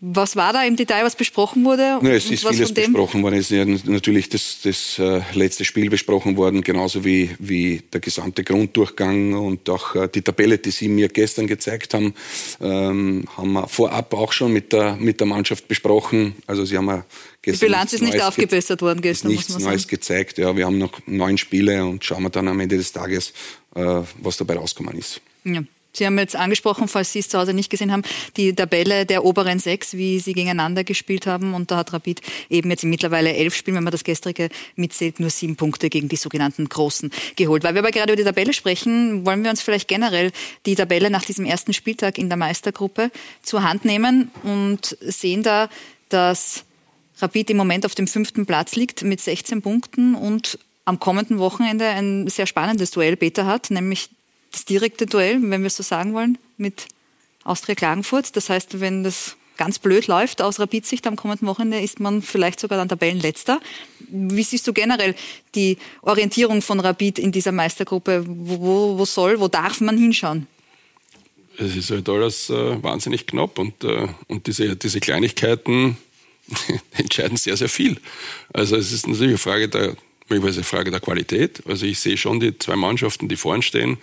Was 0.00 0.34
war 0.34 0.54
da 0.54 0.64
im 0.64 0.76
Detail, 0.76 1.04
was 1.04 1.14
besprochen 1.14 1.64
wurde? 1.64 1.98
Ja, 2.02 2.10
es 2.10 2.30
ist 2.30 2.46
vieles 2.46 2.72
besprochen 2.72 3.22
worden. 3.22 3.34
Es 3.34 3.50
ist 3.50 3.86
natürlich 3.86 4.30
das, 4.30 4.60
das 4.62 4.98
äh, 4.98 5.20
letzte 5.34 5.66
Spiel 5.66 5.90
besprochen 5.90 6.38
worden, 6.38 6.62
genauso 6.62 7.04
wie, 7.04 7.30
wie 7.38 7.82
der 7.92 8.00
gesamte 8.00 8.44
Grunddurchgang 8.44 9.34
und 9.34 9.68
auch 9.68 9.94
äh, 9.94 10.08
die 10.08 10.22
Tabelle, 10.22 10.56
die 10.56 10.70
Sie 10.70 10.88
mir 10.88 11.08
gestern 11.08 11.46
gezeigt 11.46 11.92
haben, 11.92 12.14
ähm, 12.62 13.24
haben 13.36 13.52
wir 13.52 13.68
vorab 13.68 14.14
auch 14.14 14.32
schon 14.32 14.54
mit 14.54 14.72
der, 14.72 14.96
mit 14.96 15.20
der 15.20 15.26
Mannschaft 15.26 15.68
besprochen. 15.68 16.34
Also 16.46 16.64
Sie 16.64 16.78
haben 16.78 16.86
ja 16.86 17.04
gestern 17.42 17.66
Die 17.66 17.72
Bilanz 17.72 17.92
ist 17.92 18.00
nicht 18.00 18.14
Neues 18.14 18.24
aufgebessert 18.24 18.80
worden 18.80 19.02
gestern, 19.02 19.32
nichts 19.32 19.48
muss 19.48 19.56
man 19.56 19.62
sagen. 19.64 19.74
Neues 19.74 19.88
gezeigt. 19.88 20.38
Ja, 20.38 20.56
wir 20.56 20.64
haben 20.64 20.78
noch 20.78 21.00
neun 21.06 21.36
Spiele 21.36 21.84
und 21.84 22.02
schauen 22.04 22.22
wir 22.22 22.30
dann 22.30 22.48
am 22.48 22.58
Ende 22.58 22.78
des 22.78 22.92
Tages, 22.92 23.34
äh, 23.74 24.00
was 24.20 24.38
dabei 24.38 24.56
rausgekommen 24.56 24.98
ist. 24.98 25.20
Ja. 25.44 25.62
Sie 25.94 26.06
haben 26.06 26.18
jetzt 26.18 26.36
angesprochen, 26.36 26.88
falls 26.88 27.12
Sie 27.12 27.18
es 27.18 27.28
zu 27.28 27.38
Hause 27.38 27.52
nicht 27.52 27.68
gesehen 27.68 27.92
haben, 27.92 28.02
die 28.38 28.54
Tabelle 28.54 29.04
der 29.04 29.24
oberen 29.24 29.58
sechs, 29.58 29.92
wie 29.92 30.20
sie 30.20 30.32
gegeneinander 30.32 30.84
gespielt 30.84 31.26
haben. 31.26 31.52
Und 31.52 31.70
da 31.70 31.76
hat 31.76 31.92
Rapid 31.92 32.22
eben 32.48 32.70
jetzt 32.70 32.84
mittlerweile 32.84 33.34
elf 33.34 33.54
Spielen, 33.54 33.76
wenn 33.76 33.84
man 33.84 33.90
das 33.90 34.04
gestrige 34.04 34.48
mitzählt, 34.74 35.20
nur 35.20 35.28
sieben 35.28 35.56
Punkte 35.56 35.90
gegen 35.90 36.08
die 36.08 36.16
sogenannten 36.16 36.66
Großen 36.68 37.10
geholt. 37.36 37.62
Weil 37.62 37.74
wir 37.74 37.80
aber 37.80 37.90
gerade 37.90 38.12
über 38.12 38.16
die 38.16 38.24
Tabelle 38.24 38.54
sprechen, 38.54 39.26
wollen 39.26 39.42
wir 39.42 39.50
uns 39.50 39.60
vielleicht 39.60 39.86
generell 39.86 40.32
die 40.64 40.74
Tabelle 40.74 41.10
nach 41.10 41.26
diesem 41.26 41.44
ersten 41.44 41.74
Spieltag 41.74 42.16
in 42.16 42.28
der 42.30 42.38
Meistergruppe 42.38 43.10
zur 43.42 43.62
Hand 43.62 43.84
nehmen 43.84 44.30
und 44.44 44.96
sehen 45.00 45.42
da, 45.42 45.68
dass 46.08 46.64
Rapid 47.18 47.50
im 47.50 47.58
Moment 47.58 47.84
auf 47.84 47.94
dem 47.94 48.06
fünften 48.06 48.46
Platz 48.46 48.76
liegt 48.76 49.02
mit 49.02 49.20
16 49.20 49.60
Punkten 49.60 50.14
und 50.14 50.58
am 50.84 50.98
kommenden 50.98 51.38
Wochenende 51.38 51.86
ein 51.86 52.28
sehr 52.28 52.46
spannendes 52.46 52.90
Duell 52.90 53.16
Beta 53.16 53.44
hat, 53.44 53.70
nämlich 53.70 54.10
das 54.52 54.64
direkte 54.64 55.06
Duell, 55.06 55.38
wenn 55.42 55.62
wir 55.62 55.66
es 55.66 55.76
so 55.76 55.82
sagen 55.82 56.14
wollen, 56.14 56.38
mit 56.56 56.86
Austria 57.44 57.74
Klagenfurt. 57.74 58.36
Das 58.36 58.48
heißt, 58.50 58.80
wenn 58.80 59.02
das 59.02 59.36
ganz 59.56 59.78
blöd 59.78 60.06
läuft 60.06 60.42
aus 60.42 60.58
Rapid-Sicht 60.60 61.06
am 61.06 61.16
kommenden 61.16 61.46
Wochenende, 61.46 61.80
ist 61.80 62.00
man 62.00 62.22
vielleicht 62.22 62.60
sogar 62.60 62.78
dann 62.78 62.88
Tabellenletzter. 62.88 63.60
Wie 64.08 64.42
siehst 64.42 64.66
du 64.66 64.72
generell 64.72 65.14
die 65.54 65.78
Orientierung 66.02 66.62
von 66.62 66.80
Rapid 66.80 67.18
in 67.18 67.32
dieser 67.32 67.52
Meistergruppe? 67.52 68.24
Wo, 68.26 68.98
wo 68.98 69.04
soll, 69.04 69.40
wo 69.40 69.48
darf 69.48 69.80
man 69.80 69.96
hinschauen? 69.96 70.46
Es 71.58 71.76
ist 71.76 71.90
halt 71.90 72.08
alles 72.08 72.48
äh, 72.50 72.82
wahnsinnig 72.82 73.26
knapp 73.26 73.58
und, 73.58 73.84
äh, 73.84 74.08
und 74.26 74.46
diese, 74.46 74.74
diese 74.74 75.00
Kleinigkeiten 75.00 75.98
entscheiden 76.96 77.36
sehr, 77.36 77.56
sehr 77.56 77.68
viel. 77.68 77.98
Also 78.52 78.76
es 78.76 78.90
ist 78.90 79.06
natürlich 79.06 79.32
eine 79.32 79.38
Frage 79.38 79.68
der, 79.68 79.96
eine 80.30 80.64
Frage 80.64 80.90
der 80.90 81.00
Qualität. 81.00 81.62
Also 81.66 81.84
ich 81.84 82.00
sehe 82.00 82.16
schon 82.16 82.40
die 82.40 82.58
zwei 82.58 82.76
Mannschaften, 82.76 83.28
die 83.28 83.36
vorn 83.36 83.60
stehen, 83.60 83.98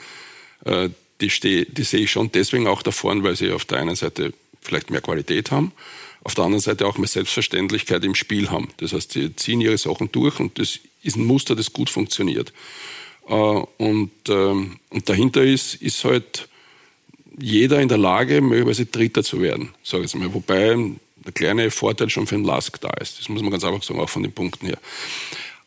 die, 0.65 1.29
steh, 1.29 1.65
die 1.65 1.83
sehe 1.83 2.01
ich 2.01 2.11
schon 2.11 2.31
deswegen 2.31 2.67
auch 2.67 2.81
da 2.81 2.91
vorne, 2.91 3.23
weil 3.23 3.35
sie 3.35 3.51
auf 3.51 3.65
der 3.65 3.79
einen 3.79 3.95
Seite 3.95 4.33
vielleicht 4.61 4.89
mehr 4.89 5.01
Qualität 5.01 5.51
haben, 5.51 5.71
auf 6.23 6.35
der 6.35 6.45
anderen 6.45 6.61
Seite 6.61 6.85
auch 6.85 6.97
mehr 6.97 7.07
Selbstverständlichkeit 7.07 8.03
im 8.03 8.15
Spiel 8.15 8.49
haben. 8.49 8.69
Das 8.77 8.93
heißt, 8.93 9.13
sie 9.13 9.35
ziehen 9.35 9.61
ihre 9.61 9.77
Sachen 9.77 10.11
durch 10.11 10.39
und 10.39 10.59
das 10.59 10.79
ist 11.03 11.15
ein 11.15 11.25
Muster, 11.25 11.55
das 11.55 11.73
gut 11.73 11.89
funktioniert. 11.89 12.53
Äh, 13.27 13.33
und, 13.33 14.11
ähm, 14.27 14.79
und 14.89 15.09
dahinter 15.09 15.43
ist, 15.43 15.75
ist 15.75 16.03
halt 16.03 16.49
jeder 17.39 17.79
in 17.79 17.87
der 17.87 17.97
Lage, 17.97 18.41
möglicherweise 18.41 18.85
Dritter 18.85 19.23
zu 19.23 19.41
werden, 19.41 19.69
sage 19.83 20.05
ich 20.05 20.15
mal. 20.15 20.33
Wobei 20.33 20.75
der 21.15 21.31
kleine 21.33 21.71
Vorteil 21.71 22.09
schon 22.09 22.27
für 22.27 22.35
den 22.35 22.43
Lask 22.43 22.79
da 22.81 22.89
ist. 22.99 23.19
Das 23.19 23.29
muss 23.29 23.41
man 23.41 23.51
ganz 23.51 23.63
einfach 23.63 23.83
sagen, 23.83 23.99
auch 23.99 24.09
von 24.09 24.23
den 24.23 24.31
Punkten 24.31 24.67
her. 24.67 24.79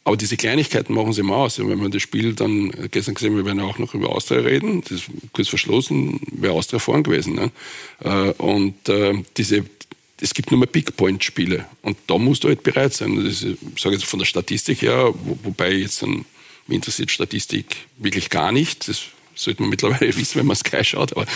Aber 0.05 0.17
diese 0.17 0.37
Kleinigkeiten 0.37 0.95
machen 0.95 1.13
sie 1.13 1.21
immer 1.21 1.37
aus. 1.37 1.59
wenn 1.59 1.79
man 1.79 1.93
das 1.93 2.03
Spiel 2.03 2.35
dann 2.35 2.73
gestern 2.91 3.15
gesehen, 3.15 3.37
wir 3.37 3.45
werden 3.45 3.61
auch 3.61 3.79
noch 3.79 3.95
über 3.95 4.11
Austria 4.11 4.41
reden, 4.41 4.81
das 4.83 4.93
ist 4.93 5.05
kurz 5.33 5.49
verschlossen, 5.49 6.21
wäre 6.33 6.55
Austria 6.55 6.81
vorn 6.81 7.05
gewesen. 7.05 7.35
Ne? 7.35 7.51
Äh, 8.01 8.33
und 8.43 8.89
äh, 8.89 9.23
diese, 9.37 9.65
es 10.21 10.35
gibt 10.35 10.51
nur 10.51 10.59
mehr 10.59 10.67
Big 10.67 10.97
Point 10.97 11.23
Spiele 11.23 11.67
und 11.83 11.97
da 12.09 12.19
musst 12.19 12.43
du 12.43 12.49
halt 12.49 12.65
bereit 12.65 12.93
sein. 12.95 13.17
Das 13.17 13.43
ist, 13.43 13.43
ich 13.43 13.83
sage 13.83 13.95
jetzt 13.95 14.05
von 14.05 14.19
der 14.19 14.27
Statistik 14.27 14.83
her, 14.83 15.15
wo, 15.25 15.39
wobei 15.45 15.73
jetzt 15.73 16.03
dann, 16.03 16.25
mich 16.67 16.77
interessiert 16.77 17.11
Statistik 17.11 17.67
wirklich 17.97 18.29
gar 18.29 18.51
nicht. 18.51 18.89
Das 18.89 19.03
sollte 19.35 19.63
man 19.63 19.71
mittlerweile 19.71 20.17
wissen, 20.17 20.39
wenn 20.39 20.47
man 20.47 20.57
Sky 20.57 20.85
schaut. 20.85 21.17
Aber, 21.17 21.27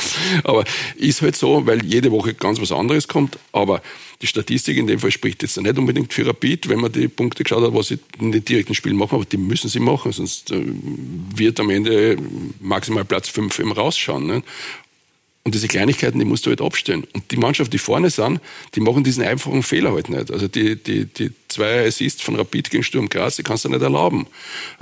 aber 0.45 0.65
ist 0.97 1.23
halt 1.23 1.37
so, 1.37 1.67
weil 1.67 1.85
jede 1.85 2.11
Woche 2.11 2.35
ganz 2.35 2.61
was 2.61 2.73
anderes 2.73 3.09
kommt. 3.09 3.39
Aber 3.53 3.83
die 4.23 4.27
Statistik 4.27 4.77
in 4.79 4.87
dem 4.87 4.99
Fall 4.99 5.11
spricht 5.11 5.43
jetzt 5.43 5.57
nicht 5.61 5.79
unbedingt 5.79 6.13
für 6.13 6.27
Rapid, 6.27 6.69
wenn 6.69 6.81
man 6.81 6.91
die 6.91 7.09
Punkte 7.09 7.45
geschaut 7.45 7.63
hat, 7.63 7.75
was 7.75 7.89
sie 7.89 7.99
in 8.19 8.33
den 8.33 8.45
direkten 8.45 8.75
Spielen 8.75 8.97
machen, 8.97 9.17
aber 9.17 9.25
die 9.25 9.37
müssen 9.37 9.69
sie 9.69 9.81
machen, 9.81 10.13
sonst 10.13 10.51
äh, 10.51 10.63
wird 11.35 11.61
am 11.61 11.69
Ende 11.69 12.17
maximal 12.61 13.05
Platz 13.05 13.29
5 13.29 13.59
im 13.59 13.73
rausschauen. 13.73 14.27
Ne? 14.27 14.43
Und 15.47 15.55
diese 15.55 15.69
Kleinigkeiten, 15.69 16.19
die 16.19 16.25
musst 16.25 16.45
du 16.45 16.51
halt 16.51 16.61
abstellen. 16.61 17.07
Und 17.13 17.31
die 17.31 17.37
Mannschaft, 17.37 17.73
die 17.73 17.79
vorne 17.79 18.11
sind, 18.11 18.41
die 18.75 18.81
machen 18.81 19.05
diesen 19.05 19.23
einfachen 19.23 19.63
Fehler 19.63 19.93
halt 19.93 20.09
nicht. 20.09 20.33
Also 20.33 20.49
die, 20.49 20.75
die, 20.75 21.05
die 21.05 21.31
zwei 21.47 21.87
Assists 21.87 22.21
von 22.21 22.35
Rapid 22.35 22.69
gegen 22.69 22.83
Sturm 22.83 23.09
Graz, 23.09 23.37
die 23.37 23.45
kannst 23.45 23.65
du 23.65 23.69
nicht 23.69 23.81
erlauben. 23.81 24.27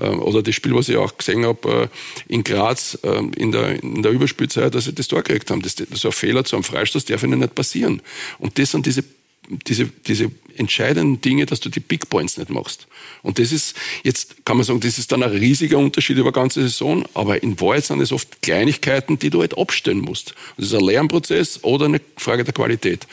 Ähm, 0.00 0.22
oder 0.22 0.42
das 0.42 0.54
Spiel, 0.54 0.74
was 0.74 0.88
ich 0.88 0.96
auch 0.96 1.18
gesehen 1.18 1.44
habe 1.44 1.90
äh, 1.90 2.32
in 2.32 2.44
Graz 2.44 2.98
ähm, 3.02 3.32
in 3.36 3.52
der, 3.52 3.82
in 3.82 4.02
der 4.02 4.12
Überspielzeit, 4.12 4.74
dass 4.74 4.86
sie 4.86 4.94
das 4.94 5.06
Tor 5.06 5.22
gekriegt 5.22 5.50
haben. 5.50 5.60
Das, 5.60 5.74
ist 5.74 6.06
ein 6.06 6.12
Fehler 6.12 6.46
zu 6.46 6.56
einem 6.56 6.64
Freistoß, 6.64 7.04
darf 7.04 7.22
ihnen 7.22 7.40
nicht 7.40 7.54
passieren. 7.54 8.00
Und 8.38 8.58
das 8.58 8.70
sind 8.70 8.86
diese 8.86 9.04
diese, 9.48 9.86
diese 10.06 10.30
entscheidenden 10.58 11.20
Dinge, 11.20 11.46
dass 11.46 11.60
du 11.60 11.68
die 11.68 11.80
Big 11.80 12.08
Points 12.08 12.36
nicht 12.36 12.50
machst. 12.50 12.86
Und 13.22 13.38
das 13.38 13.52
ist, 13.52 13.76
jetzt 14.02 14.44
kann 14.44 14.56
man 14.56 14.64
sagen, 14.64 14.80
das 14.80 14.98
ist 14.98 15.12
dann 15.12 15.22
ein 15.22 15.30
riesiger 15.30 15.78
Unterschied 15.78 16.18
über 16.18 16.32
ganze 16.32 16.62
Saison, 16.62 17.04
aber 17.14 17.42
in 17.42 17.60
Wahrheit 17.60 17.84
sind 17.84 18.00
es 18.00 18.12
oft 18.12 18.42
Kleinigkeiten, 18.42 19.18
die 19.18 19.30
du 19.30 19.40
halt 19.40 19.56
abstellen 19.56 20.00
musst. 20.00 20.34
Das 20.56 20.66
ist 20.66 20.74
ein 20.74 20.84
Lernprozess 20.84 21.62
oder 21.62 21.86
eine 21.86 22.00
Frage 22.16 22.44
der 22.44 22.54
Qualität. 22.54 23.06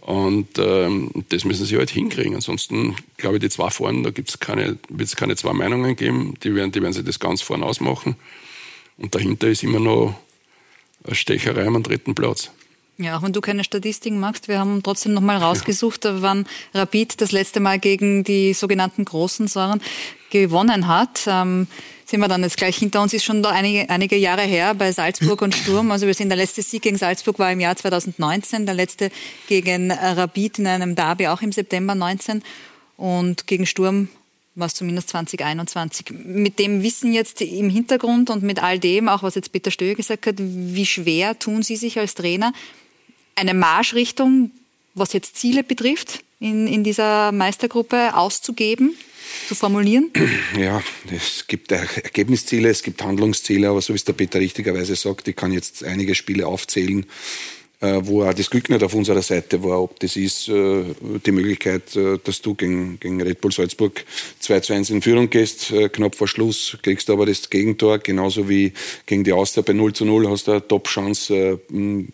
Und 0.00 0.58
ähm, 0.58 1.10
das 1.28 1.44
müssen 1.44 1.64
sie 1.64 1.76
halt 1.76 1.90
hinkriegen. 1.90 2.34
Ansonsten, 2.34 2.96
glaube 3.18 3.36
ich, 3.36 3.42
die 3.42 3.50
zwei 3.50 3.70
vorne, 3.70 4.02
da 4.02 4.10
gibt's 4.10 4.40
keine, 4.40 4.76
wird 4.88 5.08
es 5.08 5.14
keine 5.14 5.36
zwei 5.36 5.52
Meinungen 5.52 5.94
geben. 5.94 6.34
Die 6.42 6.54
werden, 6.56 6.72
die 6.72 6.82
werden 6.82 6.92
sich 6.92 7.04
das 7.04 7.20
ganz 7.20 7.40
vorne 7.40 7.64
ausmachen. 7.64 8.16
Und 8.98 9.14
dahinter 9.14 9.46
ist 9.48 9.62
immer 9.62 9.78
noch 9.78 10.18
eine 11.04 11.14
Stecherei 11.14 11.66
am 11.66 11.82
dritten 11.84 12.16
Platz. 12.16 12.50
Ja, 12.98 13.16
auch 13.16 13.22
wenn 13.22 13.32
du 13.32 13.40
keine 13.40 13.64
Statistiken 13.64 14.20
magst, 14.20 14.48
wir 14.48 14.58
haben 14.58 14.82
trotzdem 14.82 15.14
nochmal 15.14 15.38
rausgesucht, 15.38 16.04
wann 16.04 16.46
Rapid 16.74 17.20
das 17.20 17.32
letzte 17.32 17.58
Mal 17.58 17.78
gegen 17.78 18.22
die 18.22 18.52
sogenannten 18.52 19.04
großen 19.04 19.48
Säuren 19.48 19.80
gewonnen 20.30 20.86
hat. 20.86 21.22
Ähm, 21.26 21.66
sind 22.04 22.20
wir 22.20 22.28
dann 22.28 22.42
jetzt 22.42 22.58
gleich 22.58 22.76
hinter 22.76 23.00
uns, 23.00 23.14
ist 23.14 23.24
schon 23.24 23.44
einige, 23.46 23.88
einige 23.88 24.16
Jahre 24.16 24.42
her 24.42 24.74
bei 24.74 24.92
Salzburg 24.92 25.40
und 25.40 25.54
Sturm. 25.54 25.90
Also 25.90 26.06
wir 26.06 26.12
sehen, 26.12 26.28
der 26.28 26.36
letzte 26.36 26.60
Sieg 26.60 26.82
gegen 26.82 26.98
Salzburg 26.98 27.38
war 27.38 27.50
im 27.50 27.60
Jahr 27.60 27.74
2019, 27.74 28.66
der 28.66 28.74
letzte 28.74 29.10
gegen 29.48 29.90
Rapid 29.90 30.58
in 30.58 30.66
einem 30.66 30.94
Derby 30.94 31.28
auch 31.28 31.40
im 31.40 31.52
September 31.52 31.94
19 31.94 32.42
und 32.98 33.46
gegen 33.46 33.64
Sturm 33.64 34.08
war 34.54 34.66
es 34.66 34.74
zumindest 34.74 35.08
2021. 35.08 36.10
Mit 36.10 36.58
dem 36.58 36.82
Wissen 36.82 37.14
jetzt 37.14 37.40
im 37.40 37.70
Hintergrund 37.70 38.28
und 38.28 38.42
mit 38.42 38.62
all 38.62 38.78
dem, 38.78 39.08
auch 39.08 39.22
was 39.22 39.34
jetzt 39.34 39.50
Peter 39.50 39.70
Stöhe 39.70 39.94
gesagt 39.94 40.26
hat, 40.26 40.34
wie 40.38 40.84
schwer 40.84 41.38
tun 41.38 41.62
Sie 41.62 41.76
sich 41.76 41.98
als 41.98 42.14
Trainer, 42.14 42.52
eine 43.34 43.54
Marschrichtung, 43.54 44.50
was 44.94 45.12
jetzt 45.12 45.36
Ziele 45.36 45.62
betrifft, 45.62 46.22
in, 46.40 46.66
in 46.66 46.84
dieser 46.84 47.32
Meistergruppe 47.32 48.14
auszugeben, 48.16 48.96
zu 49.48 49.54
formulieren? 49.54 50.10
Ja, 50.58 50.82
es 51.10 51.46
gibt 51.46 51.72
Ergebnisziele, 51.72 52.68
es 52.68 52.82
gibt 52.82 53.02
Handlungsziele, 53.02 53.68
aber 53.68 53.80
so 53.80 53.92
wie 53.94 53.96
es 53.96 54.04
der 54.04 54.12
Peter 54.12 54.38
richtigerweise 54.38 54.96
sagt, 54.96 55.28
ich 55.28 55.36
kann 55.36 55.52
jetzt 55.52 55.84
einige 55.84 56.14
Spiele 56.14 56.46
aufzählen, 56.46 57.02
äh, 57.02 57.06
wo 57.82 58.22
auch 58.22 58.32
das 58.32 58.48
Glück 58.48 58.68
nicht 58.70 58.82
auf 58.84 58.94
unserer 58.94 59.22
Seite 59.22 59.62
war, 59.64 59.82
ob 59.82 59.98
das 59.98 60.14
ist 60.14 60.48
äh, 60.48 60.84
die 61.26 61.32
Möglichkeit, 61.32 61.96
äh, 61.96 62.18
dass 62.22 62.40
du 62.40 62.54
gegen, 62.54 62.98
Red 63.20 63.40
Bull 63.40 63.50
Salzburg 63.50 64.04
2 64.38 64.60
zu 64.60 64.72
1 64.72 64.90
in 64.90 65.02
Führung 65.02 65.30
gehst, 65.30 65.72
knapp 65.92 66.14
vor 66.14 66.28
Schluss, 66.28 66.78
kriegst 66.82 67.10
aber 67.10 67.26
das 67.26 67.50
Gegentor, 67.50 67.98
genauso 67.98 68.48
wie 68.48 68.72
gegen 69.06 69.24
die 69.24 69.32
Austria 69.32 69.62
bei 69.62 69.72
0 69.72 69.92
zu 69.92 70.04
0 70.04 70.28
hast 70.28 70.46
du 70.46 70.52
eine 70.52 70.66
Top-Chance, 70.66 71.60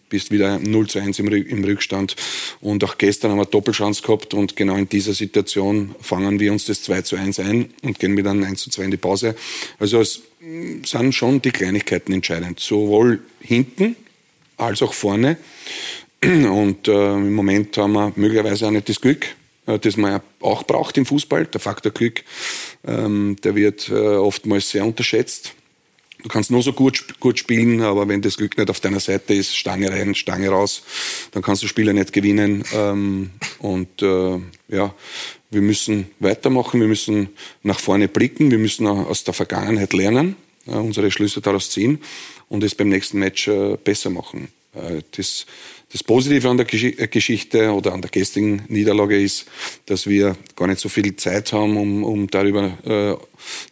bist 0.09 0.31
wieder 0.31 0.59
0 0.59 0.89
zu 0.89 0.99
1 1.01 1.19
im, 1.19 1.29
im 1.29 1.65
Rückstand 1.65 2.17
und 2.61 2.83
auch 2.85 2.99
gestern 2.99 3.31
haben 3.31 3.39
wir 3.39 3.43
eine 3.43 3.51
Doppelchance 3.51 4.03
gehabt 4.03 4.35
und 4.35 4.57
genau 4.57 4.77
in 4.77 4.89
dieser 4.89 5.13
Situation 5.13 5.95
fangen 6.01 6.41
wir 6.41 6.53
uns 6.53 6.65
das 6.65 6.83
2 6.83 7.03
zu 7.03 7.17
1 7.17 7.41
ein 7.41 7.71
und 7.83 7.99
gehen 7.99 8.13
mit 8.13 8.27
einem 8.27 8.45
1 8.45 8.63
zu 8.63 8.71
2 8.71 8.85
in 8.85 8.91
die 8.91 8.97
Pause. 8.97 9.35
Also 9.79 10.01
es 10.01 10.23
sind 10.85 11.15
schon 11.15 11.43
die 11.43 11.51
Kleinigkeiten 11.51 12.13
entscheidend, 12.13 12.61
sowohl 12.61 13.21
hinten 13.41 13.97
als 14.59 14.83
auch 14.83 14.93
vorne. 14.93 15.39
Und 16.23 16.89
äh, 16.89 17.15
im 17.15 17.35
Moment 17.35 17.77
haben 17.79 17.93
wir 17.93 18.13
möglicherweise 18.17 18.67
auch 18.67 18.71
nicht 18.73 18.89
das 18.89 19.01
Glück, 19.01 19.27
äh, 19.67 19.79
das 19.79 19.97
man 19.97 20.13
ja 20.13 20.23
auch 20.41 20.65
braucht 20.65 20.99
im 20.99 21.07
Fußball. 21.07 21.47
Der 21.47 21.61
Faktor 21.61 21.93
Glück, 21.93 22.25
ähm, 22.87 23.37
der 23.45 23.55
wird 23.55 23.89
äh, 23.89 23.95
oftmals 23.95 24.71
sehr 24.71 24.85
unterschätzt. 24.85 25.55
Du 26.21 26.29
kannst 26.29 26.51
nur 26.51 26.63
so 26.63 26.73
gut, 26.73 27.21
gut 27.21 27.39
spielen, 27.39 27.81
aber 27.81 28.09
wenn 28.09 28.21
das 28.21 28.37
Glück 28.37 28.59
nicht 28.59 28.69
auf 28.69 28.81
deiner 28.81 28.99
Seite 28.99 29.35
ist, 29.35 29.57
Stange 29.57 29.93
rein, 29.93 30.17
Stange 30.17 30.49
raus, 30.49 30.83
dann 31.31 31.43
kannst 31.45 31.63
du 31.63 31.69
Spiele 31.69 31.95
nicht 31.95 32.13
gewinnen. 32.13 32.65
Ähm, 32.75 33.31
und 33.61 34.03
äh, 34.03 34.41
ja, 34.67 34.93
wir 35.51 35.61
müssen 35.61 36.11
weitermachen, 36.19 36.81
wir 36.81 36.89
müssen 36.89 37.29
nach 37.63 37.79
vorne 37.79 38.09
blicken, 38.09 38.51
wir 38.51 38.59
müssen 38.59 38.89
aus 38.89 39.23
der 39.23 39.35
Vergangenheit 39.35 39.93
lernen, 39.93 40.35
äh, 40.67 40.73
unsere 40.73 41.13
Schlüsse 41.13 41.41
daraus 41.41 41.71
ziehen 41.71 42.01
und 42.49 42.63
es 42.63 42.75
beim 42.75 42.89
nächsten 42.89 43.19
Match 43.19 43.49
äh, 43.49 43.77
besser 43.83 44.11
machen. 44.11 44.49
Äh, 44.75 45.03
das, 45.17 45.47
das 45.93 46.05
Positive 46.05 46.49
an 46.49 46.59
der 46.59 46.73
äh, 46.73 47.09
Geschichte 47.09 47.73
oder 47.73 47.93
an 47.93 48.03
der 48.03 48.11
gestrigen 48.11 48.63
Niederlage 48.69 49.21
ist, 49.21 49.47
dass 49.87 50.07
wir 50.07 50.37
gar 50.57 50.67
nicht 50.67 50.81
so 50.81 50.89
viel 50.89 51.17
Zeit 51.17 51.53
haben, 51.53 51.77
um, 51.77 52.05
um 52.05 52.27
darüber 52.29 52.79
äh, 52.85 53.17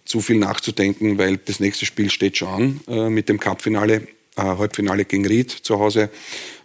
zu 0.05 0.21
viel 0.21 0.37
nachzudenken, 0.37 1.19
weil 1.19 1.37
das 1.39 1.61
nächste 1.61 1.87
Spiel 1.87 2.11
steht 2.11 2.39
schon 2.39 2.49
an 2.49 2.81
äh, 2.89 3.11
mit 3.11 3.29
dem 3.29 3.39
Cupfinale, 3.39 4.09
äh, 4.37 4.43
Halbfinale 4.43 5.05
gegen 5.05 5.27
Ried 5.27 5.51
zu 5.51 5.79
Hause. 5.79 6.11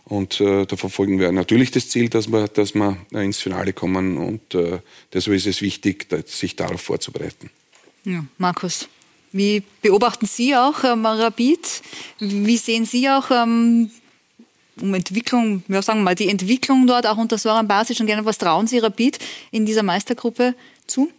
Und 0.03 0.41
da 0.41 0.75
verfolgen 0.75 1.19
wir 1.21 1.31
natürlich 1.31 1.71
das 1.71 1.87
Ziel, 1.87 2.09
dass 2.09 2.29
wir, 2.29 2.49
dass 2.49 2.75
wir 2.75 2.97
ins 3.11 3.37
Finale 3.39 3.71
kommen. 3.71 4.17
Und 4.17 4.41
deshalb 5.13 5.37
ist 5.37 5.45
es 5.45 5.61
wichtig, 5.61 6.07
sich 6.25 6.57
darauf 6.57 6.81
vorzubereiten. 6.81 7.49
Ja, 8.03 8.25
Markus, 8.37 8.89
wie 9.31 9.63
beobachten 9.81 10.25
Sie 10.25 10.55
auch 10.55 10.83
ähm, 10.83 11.05
Rapid? 11.05 11.81
Wie 12.19 12.57
sehen 12.57 12.85
Sie 12.85 13.09
auch 13.09 13.31
ähm, 13.31 13.89
um 14.79 14.93
Entwicklung, 14.93 15.63
ja, 15.67 15.81
sagen 15.81 15.99
wir 15.99 16.05
mal, 16.05 16.15
die 16.15 16.29
Entwicklung 16.29 16.87
dort 16.87 17.05
auch 17.07 17.17
unter 17.17 17.37
Soran 17.37 17.67
Basic 17.67 17.99
und 17.99 18.07
gerne 18.07 18.25
was 18.25 18.37
trauen 18.37 18.67
Sie 18.67 18.79
Rapid 18.79 19.19
in 19.51 19.65
dieser 19.65 19.83
Meistergruppe 19.83 20.55
zu? 20.87 21.09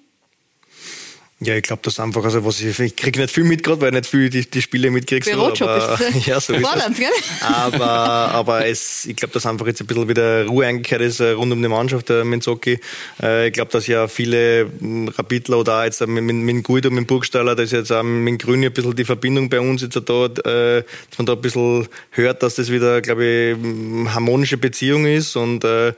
Ja, 1.45 1.57
ich 1.57 1.63
glaube, 1.63 1.83
das 1.85 1.99
einfach, 1.99 2.23
also 2.23 2.45
was 2.45 2.61
ich, 2.61 2.79
ich 2.79 2.95
kriege 2.95 3.21
nicht 3.21 3.33
viel 3.33 3.43
mit 3.43 3.65
gerade, 3.65 3.81
weil 3.81 3.89
ich 3.89 3.95
nicht 3.95 4.07
viel 4.07 4.31
die, 4.31 4.49
die 4.49 4.63
Spiele 4.63 4.91
mitkriegst. 4.91 5.29
Bürojob 5.29 5.69
aber, 5.69 6.01
ist 6.15 6.27
ja, 6.27 6.41
so 6.41 6.55
fordernd, 6.55 6.97
gell? 6.97 7.09
Aber, 7.41 7.89
aber 7.89 8.67
es, 8.67 9.07
ich 9.07 9.17
glaube, 9.17 9.35
dass 9.35 9.47
einfach 9.47 9.67
jetzt 9.67 9.81
ein 9.81 9.87
bisschen 9.87 10.09
wieder 10.09 10.47
Ruhe 10.47 10.67
eingekehrt 10.67 11.01
ist 11.01 11.19
äh, 11.19 11.31
rund 11.31 11.53
um 11.53 11.61
die 11.61 11.69
Mannschaft 11.69 12.09
der 12.11 12.25
Menzoki. 12.25 12.79
Äh, 13.21 13.49
ich 13.49 13.55
glaube, 13.55 13.73
dass 13.73 13.89
ja 13.89 14.07
viele 14.07 14.71
hm, 14.79 15.09
Rapidler 15.09 15.59
oder 15.59 15.81
auch 15.81 15.85
jetzt 15.85 16.07
mit, 16.07 16.23
mit, 16.23 16.37
mit 16.37 16.65
Guido, 16.65 16.91
mit 16.91 17.09
Burgstaller, 17.09 17.57
da 17.57 17.63
ist 17.65 17.73
jetzt 17.73 17.91
auch 17.91 18.05
mit 18.05 18.41
Grüni 18.41 18.67
ein 18.67 18.73
bisschen 18.73 18.95
die 18.95 19.05
Verbindung 19.05 19.49
bei 19.49 19.59
uns 19.59 19.83
jetzt 19.83 19.97
da, 19.97 20.27
äh, 20.27 20.85
dass 21.11 21.19
man 21.19 21.27
da 21.27 21.33
ein 21.33 21.41
bisschen 21.41 21.89
hört, 22.11 22.43
dass 22.45 22.55
das 22.55 22.71
wieder, 22.71 23.01
glaube 23.01 23.25
ich, 23.25 23.57
hm, 23.57 24.15
harmonische 24.15 24.59
Beziehung 24.59 25.07
ist 25.07 25.35
und 25.35 25.65
äh, 25.65 25.93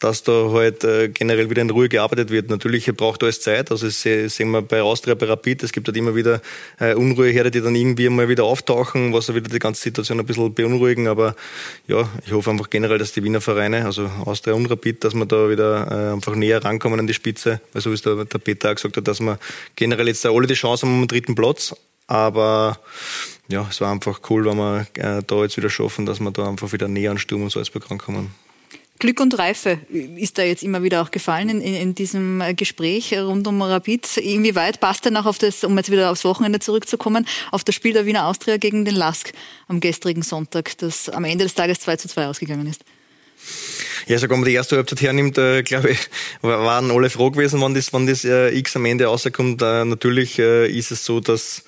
dass 0.00 0.22
da 0.22 0.50
halt 0.52 0.84
äh, 0.84 1.08
generell 1.08 1.50
wieder 1.50 1.62
in 1.62 1.70
Ruhe 1.70 1.88
gearbeitet 1.88 2.30
wird. 2.30 2.50
Natürlich 2.50 2.86
braucht 2.96 3.22
alles 3.22 3.40
Zeit. 3.40 3.70
Also 3.70 3.86
das 3.86 4.02
sehen 4.02 4.50
wir 4.50 4.62
bei 4.62 4.80
Austria, 4.80 5.14
bei 5.14 5.26
Rapid. 5.26 5.64
Es 5.64 5.72
gibt 5.72 5.88
halt 5.88 5.96
immer 5.96 6.14
wieder 6.14 6.40
äh, 6.78 6.94
Unruheherde, 6.94 7.50
die 7.50 7.60
dann 7.60 7.74
irgendwie 7.74 8.08
mal 8.08 8.28
wieder 8.28 8.44
auftauchen, 8.44 9.12
was 9.12 9.34
wieder 9.34 9.48
die 9.48 9.58
ganze 9.58 9.82
Situation 9.82 10.20
ein 10.20 10.26
bisschen 10.26 10.54
beunruhigen. 10.54 11.08
Aber 11.08 11.34
ja, 11.88 12.08
ich 12.24 12.32
hoffe 12.32 12.50
einfach 12.50 12.70
generell, 12.70 12.98
dass 12.98 13.12
die 13.12 13.24
Wiener 13.24 13.40
Vereine, 13.40 13.84
also 13.84 14.08
Austria 14.24 14.54
und 14.54 14.66
Rapid, 14.66 15.02
dass 15.02 15.14
wir 15.14 15.26
da 15.26 15.50
wieder 15.50 15.90
äh, 15.90 16.12
einfach 16.12 16.36
näher 16.36 16.64
rankommen 16.64 17.00
an 17.00 17.08
die 17.08 17.14
Spitze. 17.14 17.60
Weil 17.72 17.82
so 17.82 17.90
wie 17.90 17.94
es 17.94 18.02
der, 18.02 18.24
der 18.24 18.38
Peter 18.38 18.70
auch 18.70 18.74
gesagt 18.76 18.96
hat, 18.96 19.08
dass 19.08 19.20
wir 19.20 19.38
generell 19.74 20.06
jetzt 20.06 20.24
alle 20.24 20.46
die 20.46 20.54
Chance 20.54 20.86
haben 20.86 21.00
den 21.00 21.08
dritten 21.08 21.34
Platz. 21.34 21.74
Aber 22.06 22.78
ja, 23.48 23.66
es 23.68 23.80
war 23.80 23.90
einfach 23.90 24.20
cool, 24.30 24.44
wenn 24.44 24.56
wir 24.56 24.86
äh, 24.94 25.22
da 25.26 25.42
jetzt 25.42 25.56
wieder 25.56 25.70
schaffen, 25.70 26.06
dass 26.06 26.20
wir 26.20 26.30
da 26.30 26.48
einfach 26.48 26.72
wieder 26.72 26.86
näher 26.86 27.10
an 27.10 27.18
Sturm 27.18 27.42
und 27.42 27.50
Salzburg 27.50 27.90
rankommen. 27.90 28.30
Glück 28.98 29.20
und 29.20 29.38
Reife 29.38 29.78
ist 30.16 30.38
da 30.38 30.42
jetzt 30.42 30.64
immer 30.64 30.82
wieder 30.82 31.02
auch 31.02 31.12
gefallen 31.12 31.48
in, 31.48 31.60
in 31.60 31.94
diesem 31.94 32.40
äh, 32.40 32.54
Gespräch 32.54 33.16
rund 33.16 33.46
um 33.46 33.62
Rapid. 33.62 34.16
Inwieweit 34.16 34.80
passt 34.80 35.04
denn 35.04 35.16
auch 35.16 35.26
auf 35.26 35.38
das, 35.38 35.62
um 35.62 35.76
jetzt 35.76 35.90
wieder 35.90 36.10
aufs 36.10 36.24
Wochenende 36.24 36.58
zurückzukommen, 36.58 37.26
auf 37.52 37.62
das 37.62 37.76
Spiel 37.76 37.92
der 37.92 38.06
Wiener 38.06 38.26
Austria 38.26 38.56
gegen 38.56 38.84
den 38.84 38.96
Lask 38.96 39.32
am 39.68 39.78
gestrigen 39.78 40.22
Sonntag, 40.22 40.76
das 40.78 41.08
am 41.08 41.24
Ende 41.24 41.44
des 41.44 41.54
Tages 41.54 41.78
2 41.80 41.96
zu 41.96 42.08
2 42.08 42.26
ausgegangen 42.26 42.66
ist? 42.66 42.82
Ja, 44.06 44.18
sogar 44.18 44.36
wenn 44.36 44.40
man 44.40 44.48
die 44.48 44.54
erste 44.54 44.76
Halbzeit 44.76 45.00
hernimmt, 45.00 45.38
äh, 45.38 45.62
glaube 45.62 45.90
ich, 45.90 45.98
waren 46.42 46.90
alle 46.90 47.10
froh 47.10 47.30
gewesen, 47.30 47.60
wann 47.60 47.74
das, 47.74 47.92
wann 47.92 48.06
das 48.06 48.24
äh, 48.24 48.48
X 48.56 48.74
am 48.74 48.84
Ende 48.84 49.04
rauskommt. 49.04 49.62
Äh, 49.62 49.84
natürlich 49.84 50.38
äh, 50.38 50.68
ist 50.68 50.90
es 50.90 51.04
so, 51.04 51.20
dass 51.20 51.62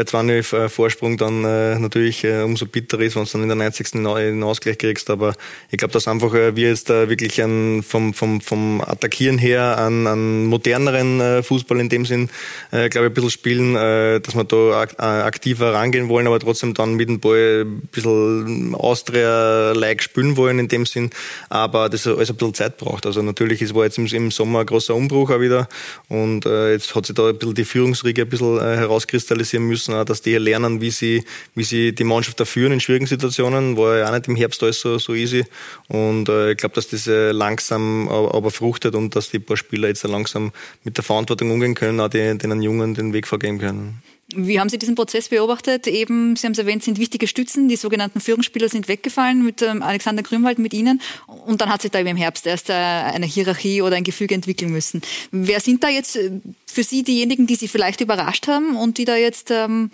bei 0.00 0.04
2 0.04 0.28
äh, 0.28 0.68
Vorsprung 0.70 1.18
dann 1.18 1.44
äh, 1.44 1.78
natürlich 1.78 2.24
äh, 2.24 2.42
umso 2.42 2.64
bitterer 2.64 3.02
ist, 3.02 3.16
wenn 3.16 3.24
du 3.24 3.30
dann 3.32 3.42
in 3.42 3.48
der 3.48 3.56
90. 3.56 3.94
einen 3.96 4.42
Ausgleich 4.42 4.78
kriegst. 4.78 5.10
Aber 5.10 5.34
ich 5.70 5.76
glaube, 5.76 5.92
dass 5.92 6.08
einfach 6.08 6.32
wir 6.32 6.68
jetzt 6.68 6.88
da 6.88 7.10
wirklich 7.10 7.42
an, 7.42 7.82
vom, 7.82 8.14
vom, 8.14 8.40
vom 8.40 8.80
Attackieren 8.80 9.36
her 9.36 9.76
an, 9.76 10.06
an 10.06 10.46
moderneren 10.46 11.42
Fußball 11.42 11.80
in 11.80 11.88
dem 11.88 12.06
Sinn, 12.06 12.30
glaube 12.70 12.88
ich, 12.88 12.96
ein 12.96 13.14
bisschen 13.14 13.30
spielen, 13.30 13.74
dass 13.74 14.34
wir 14.34 14.44
da 14.44 14.80
ak 14.80 14.98
aktiver 14.98 15.74
rangehen 15.74 16.08
wollen, 16.08 16.26
aber 16.26 16.38
trotzdem 16.38 16.74
dann 16.74 16.94
mit 16.94 17.08
dem 17.08 17.20
Ball 17.20 17.66
ein 17.66 17.80
bisschen 17.92 18.74
Austria-like 18.74 20.02
spielen 20.02 20.36
wollen 20.36 20.58
in 20.60 20.68
dem 20.68 20.86
Sinn. 20.86 21.10
Aber 21.48 21.88
das 21.88 22.06
alles 22.06 22.30
ein 22.30 22.36
bisschen 22.36 22.54
Zeit 22.54 22.78
braucht. 22.78 23.06
Also 23.06 23.22
natürlich, 23.22 23.60
es 23.62 23.74
war 23.74 23.84
jetzt 23.84 23.98
im, 23.98 24.30
Sommer 24.30 24.60
ein 24.60 24.66
großer 24.66 24.94
Umbruch 24.94 25.30
auch 25.30 25.40
wieder 25.40 25.68
und 26.08 26.44
jetzt 26.44 26.94
hat 26.94 27.06
sich 27.06 27.14
da 27.14 27.28
ein 27.28 27.38
bisschen 27.38 27.54
die 27.54 27.64
Führungsriege 27.64 28.22
ein 28.22 28.28
bisschen 28.28 28.60
herauskristallisieren 28.60 29.66
müssen 29.66 29.89
müssen, 29.90 30.06
dass 30.06 30.22
die 30.22 30.34
lernen, 30.36 30.80
wie 30.80 30.90
sie, 30.90 31.24
wie 31.54 31.64
sie 31.64 31.94
die 31.94 32.04
Mannschaft 32.04 32.40
da 32.40 32.44
führen 32.44 32.72
in 32.72 32.80
schwierigen 32.80 33.06
Situationen. 33.06 33.76
War 33.76 33.98
ja 33.98 34.08
auch 34.08 34.12
nicht 34.12 34.28
im 34.28 34.36
Herbst 34.36 34.62
alles 34.62 34.80
so, 34.80 34.98
so 34.98 35.14
easy. 35.14 35.44
Und 35.88 36.28
äh, 36.28 36.52
ich 36.52 36.56
glaube, 36.56 36.74
dass 36.74 36.88
das 36.88 37.06
äh, 37.06 37.32
langsam 37.32 38.08
aber 38.08 38.50
fruchtet 38.50 38.94
und 38.94 39.14
dass 39.16 39.30
die 39.30 39.38
paar 39.38 39.56
Spieler 39.56 39.88
jetzt 39.88 40.04
langsam 40.04 40.52
mit 40.84 40.96
der 40.96 41.04
Verantwortung 41.04 41.50
umgehen 41.50 41.74
können, 41.74 42.00
auch 42.00 42.08
die, 42.08 42.36
den 42.38 42.62
Jungen 42.62 42.94
den 42.94 43.12
Weg 43.12 43.26
vorgeben 43.26 43.58
können. 43.58 44.02
Wie 44.34 44.60
haben 44.60 44.68
Sie 44.68 44.78
diesen 44.78 44.94
Prozess 44.94 45.28
beobachtet? 45.28 45.86
Eben, 45.86 46.36
Sie 46.36 46.46
haben 46.46 46.52
es 46.52 46.58
erwähnt, 46.58 46.82
sind 46.82 46.98
wichtige 46.98 47.26
Stützen. 47.26 47.68
Die 47.68 47.76
sogenannten 47.76 48.20
Führungsspieler 48.20 48.68
sind 48.68 48.88
weggefallen 48.88 49.44
mit 49.44 49.62
ähm, 49.62 49.82
Alexander 49.82 50.22
Grünwald, 50.22 50.58
mit 50.58 50.72
Ihnen. 50.72 51.00
Und 51.26 51.60
dann 51.60 51.70
hat 51.70 51.82
sich 51.82 51.90
da 51.90 51.98
eben 51.98 52.08
im 52.08 52.16
Herbst 52.16 52.46
erst 52.46 52.70
äh, 52.70 52.72
eine 52.72 53.26
Hierarchie 53.26 53.82
oder 53.82 53.96
ein 53.96 54.04
Gefüge 54.04 54.34
entwickeln 54.34 54.70
müssen. 54.70 55.02
Wer 55.30 55.60
sind 55.60 55.82
da 55.82 55.88
jetzt 55.88 56.16
äh, 56.16 56.30
für 56.66 56.84
Sie 56.84 57.02
diejenigen, 57.02 57.46
die 57.46 57.56
Sie 57.56 57.68
vielleicht 57.68 58.00
überrascht 58.00 58.46
haben 58.46 58.76
und 58.76 58.98
die 58.98 59.04
da 59.04 59.16
jetzt 59.16 59.50
ähm, 59.50 59.90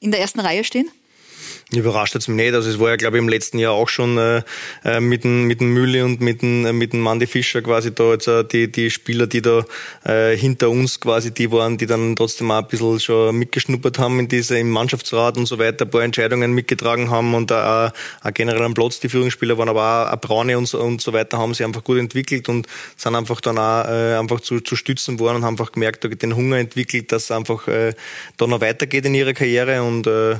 in 0.00 0.10
der 0.10 0.20
ersten 0.20 0.40
Reihe 0.40 0.64
stehen? 0.64 0.88
Überrascht 1.72 2.14
jetzt 2.14 2.28
mich 2.28 2.36
nicht. 2.36 2.54
Also 2.54 2.68
es 2.70 2.78
war 2.78 2.90
ja, 2.90 2.96
glaube 2.96 3.16
ich, 3.16 3.22
im 3.22 3.28
letzten 3.28 3.58
Jahr 3.58 3.72
auch 3.72 3.88
schon 3.88 4.18
äh, 4.18 4.42
äh 4.84 5.00
mit 5.00 5.24
dem, 5.24 5.44
mit 5.44 5.60
dem 5.60 5.72
Mülli 5.72 6.02
und 6.02 6.20
mit 6.20 6.42
dem, 6.42 6.66
äh, 6.66 6.72
mit 6.72 6.92
dem 6.92 7.02
Mandy 7.02 7.26
Fischer 7.26 7.62
quasi 7.62 7.94
da 7.94 8.12
jetzt 8.12 8.28
äh, 8.28 8.44
die, 8.44 8.70
die 8.70 8.90
Spieler, 8.90 9.26
die 9.26 9.40
da 9.40 9.64
äh, 10.04 10.36
hinter 10.36 10.70
uns 10.70 11.00
quasi 11.00 11.32
die 11.32 11.50
waren, 11.50 11.78
die 11.78 11.86
dann 11.86 12.16
trotzdem 12.16 12.50
auch 12.50 12.58
ein 12.58 12.68
bisschen 12.68 13.00
schon 13.00 13.36
mitgeschnuppert 13.36 13.98
haben 13.98 14.20
in 14.20 14.28
diese, 14.28 14.58
im 14.58 14.70
Mannschaftsrat 14.70 15.38
und 15.38 15.46
so 15.46 15.58
weiter, 15.58 15.86
ein 15.86 15.90
paar 15.90 16.02
Entscheidungen 16.02 16.52
mitgetragen 16.52 17.10
haben 17.10 17.34
und 17.34 17.50
auch, 17.50 17.90
auch 18.22 18.34
generell 18.34 18.62
am 18.62 18.74
Platz 18.74 19.00
die 19.00 19.08
Führungsspieler 19.08 19.56
waren, 19.56 19.70
aber 19.70 20.08
auch, 20.08 20.12
auch 20.12 20.20
Braune 20.20 20.58
und 20.58 20.66
so, 20.66 20.80
und 20.80 21.00
so 21.00 21.12
weiter 21.12 21.38
haben 21.38 21.54
sich 21.54 21.64
einfach 21.64 21.82
gut 21.82 21.98
entwickelt 21.98 22.48
und 22.48 22.66
sind 22.96 23.14
einfach 23.14 23.40
dann 23.40 23.58
auch 23.58 23.86
äh, 23.86 24.16
einfach 24.16 24.40
zu, 24.40 24.60
zu 24.60 24.76
stützen 24.76 25.18
worden 25.18 25.36
und 25.36 25.44
haben 25.44 25.54
einfach 25.54 25.72
gemerkt, 25.72 26.04
den 26.22 26.36
Hunger 26.36 26.58
entwickelt, 26.58 27.10
dass 27.10 27.24
es 27.24 27.30
einfach 27.30 27.66
äh, 27.68 27.94
da 28.36 28.46
noch 28.46 28.60
weitergeht 28.60 29.06
in 29.06 29.14
ihrer 29.14 29.32
Karriere 29.32 29.82
und 29.82 30.06
äh, 30.06 30.36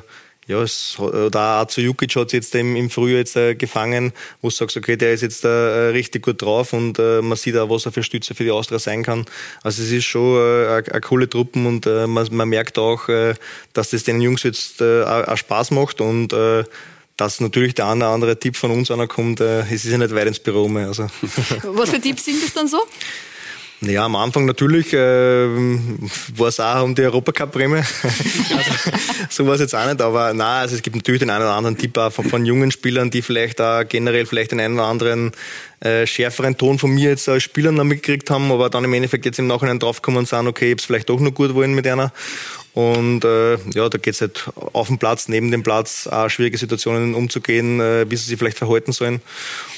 ja, 0.46 0.62
es, 0.62 0.96
da 1.30 1.61
Azu 1.61 1.80
Jukic 1.80 2.14
hat 2.16 2.33
jetzt 2.33 2.54
im, 2.54 2.76
im 2.76 2.90
Frühjahr 2.90 3.18
jetzt 3.18 3.37
äh, 3.37 3.54
gefangen, 3.54 4.12
wo 4.42 4.48
du 4.48 4.54
sagst, 4.54 4.76
okay, 4.76 4.96
der 4.96 5.12
ist 5.12 5.22
jetzt 5.22 5.44
äh, 5.44 5.48
richtig 5.48 6.22
gut 6.22 6.42
drauf 6.42 6.72
und 6.72 6.98
äh, 6.98 7.22
man 7.22 7.37
sieht 7.37 7.57
auch, 7.57 7.70
was 7.70 7.87
er 7.87 7.92
für 7.92 8.02
Stütze 8.02 8.35
für 8.35 8.44
die 8.44 8.50
Austria 8.50 8.78
sein 8.78 9.02
kann. 9.02 9.24
Also 9.62 9.83
es 9.83 9.90
ist 9.90 10.04
schon 10.04 10.37
äh, 10.37 10.83
eine 10.90 11.00
coole 11.00 11.28
Truppen 11.28 11.66
und 11.66 11.87
äh, 11.87 12.07
man, 12.07 12.28
man 12.30 12.48
merkt 12.48 12.78
auch, 12.78 13.09
äh, 13.09 13.35
dass 13.72 13.90
das 13.90 14.04
den 14.04 14.20
Jungs 14.20 14.42
jetzt 14.42 14.80
äh, 14.80 15.02
auch 15.02 15.37
Spaß 15.37 15.70
macht 15.70 16.00
und 16.00 16.33
äh, 16.33 16.64
dass 17.16 17.40
natürlich 17.40 17.74
der 17.74 17.87
eine 17.87 18.04
oder 18.04 18.14
andere 18.14 18.38
Tipp 18.38 18.57
von 18.57 18.70
uns 18.70 18.90
anerkommt, 18.90 19.40
äh, 19.40 19.61
es 19.61 19.85
ist 19.85 19.92
ja 19.92 19.98
nicht 19.98 20.14
weit 20.14 20.26
ins 20.26 20.40
Büro 20.40 20.68
mehr. 20.68 20.88
Also. 20.88 21.07
Was 21.62 21.90
für 21.90 22.00
Tipps 22.00 22.24
sind 22.24 22.42
das 22.42 22.52
dann 22.52 22.68
so? 22.68 22.78
Ja, 23.80 24.04
am 24.04 24.16
Anfang 24.16 24.46
natürlich 24.46 24.92
äh, 24.92 24.98
war 24.98 26.48
es 26.48 26.58
auch 26.58 26.82
um 26.82 26.94
die 26.94 27.02
Europacup-Prämie. 27.02 27.76
also, 27.76 28.90
so 29.30 29.46
war 29.46 29.54
es 29.54 29.60
jetzt 29.60 29.74
auch 29.74 29.87
nicht, 29.87 30.00
aber 30.00 30.32
nein, 30.32 30.62
also 30.62 30.74
es 30.74 30.82
gibt 30.82 30.96
natürlich 30.96 31.18
den 31.18 31.30
einen 31.30 31.42
oder 31.42 31.54
anderen 31.54 31.76
Tipp 31.76 31.98
auch 31.98 32.10
von, 32.10 32.24
von 32.24 32.46
jungen 32.46 32.70
Spielern, 32.70 33.10
die 33.10 33.20
vielleicht 33.20 33.60
auch 33.60 33.82
generell 33.87 34.26
vielleicht 34.26 34.52
den 34.52 34.60
einen 34.60 34.74
oder 34.74 34.84
anderen 34.84 35.32
äh, 35.80 36.06
schärferen 36.06 36.56
Ton 36.56 36.78
von 36.78 36.90
mir 36.90 37.10
jetzt 37.10 37.28
als 37.28 37.42
Spieler 37.42 37.72
noch 37.72 37.84
mitgekriegt 37.84 38.30
haben, 38.30 38.50
aber 38.50 38.70
dann 38.70 38.84
im 38.84 38.94
Endeffekt 38.94 39.26
jetzt 39.26 39.38
im 39.38 39.48
Nachhinein 39.48 39.78
draufkommen 39.78 40.18
und 40.18 40.28
sagen, 40.28 40.46
okay, 40.46 40.66
ich 40.66 40.72
hab's 40.72 40.84
vielleicht 40.84 41.10
doch 41.10 41.20
noch 41.20 41.34
gut 41.34 41.54
wollen 41.54 41.74
mit 41.74 41.87
einer. 41.87 42.12
Und 42.72 43.24
äh, 43.24 43.56
ja, 43.72 43.88
da 43.88 43.98
geht's 43.98 44.20
halt 44.20 44.50
auf 44.72 44.88
dem 44.88 44.98
Platz, 44.98 45.28
neben 45.28 45.50
dem 45.50 45.62
Platz, 45.62 46.06
auch 46.06 46.28
schwierige 46.28 46.58
Situationen 46.58 47.14
umzugehen, 47.14 47.80
äh, 47.80 48.10
wie 48.10 48.16
sie 48.16 48.24
sich 48.24 48.38
vielleicht 48.38 48.58
verhalten 48.58 48.92
sollen. 48.92 49.20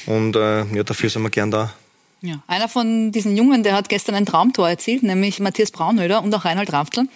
Und 0.05 0.35
äh, 0.35 0.63
ja, 0.73 0.83
dafür 0.83 1.09
sind 1.09 1.21
wir 1.23 1.29
gern 1.29 1.51
da. 1.51 1.73
Ja. 2.21 2.35
Einer 2.47 2.67
von 2.67 3.11
diesen 3.11 3.37
Jungen, 3.37 3.63
der 3.63 3.75
hat 3.75 3.89
gestern 3.89 4.15
ein 4.15 4.25
Traumtor 4.25 4.69
erzielt, 4.69 5.03
nämlich 5.03 5.39
Matthias 5.39 5.71
Braunhöder 5.71 6.23
und 6.23 6.33
auch 6.33 6.45
Reinhold 6.45 6.73
Raftl. 6.73 7.07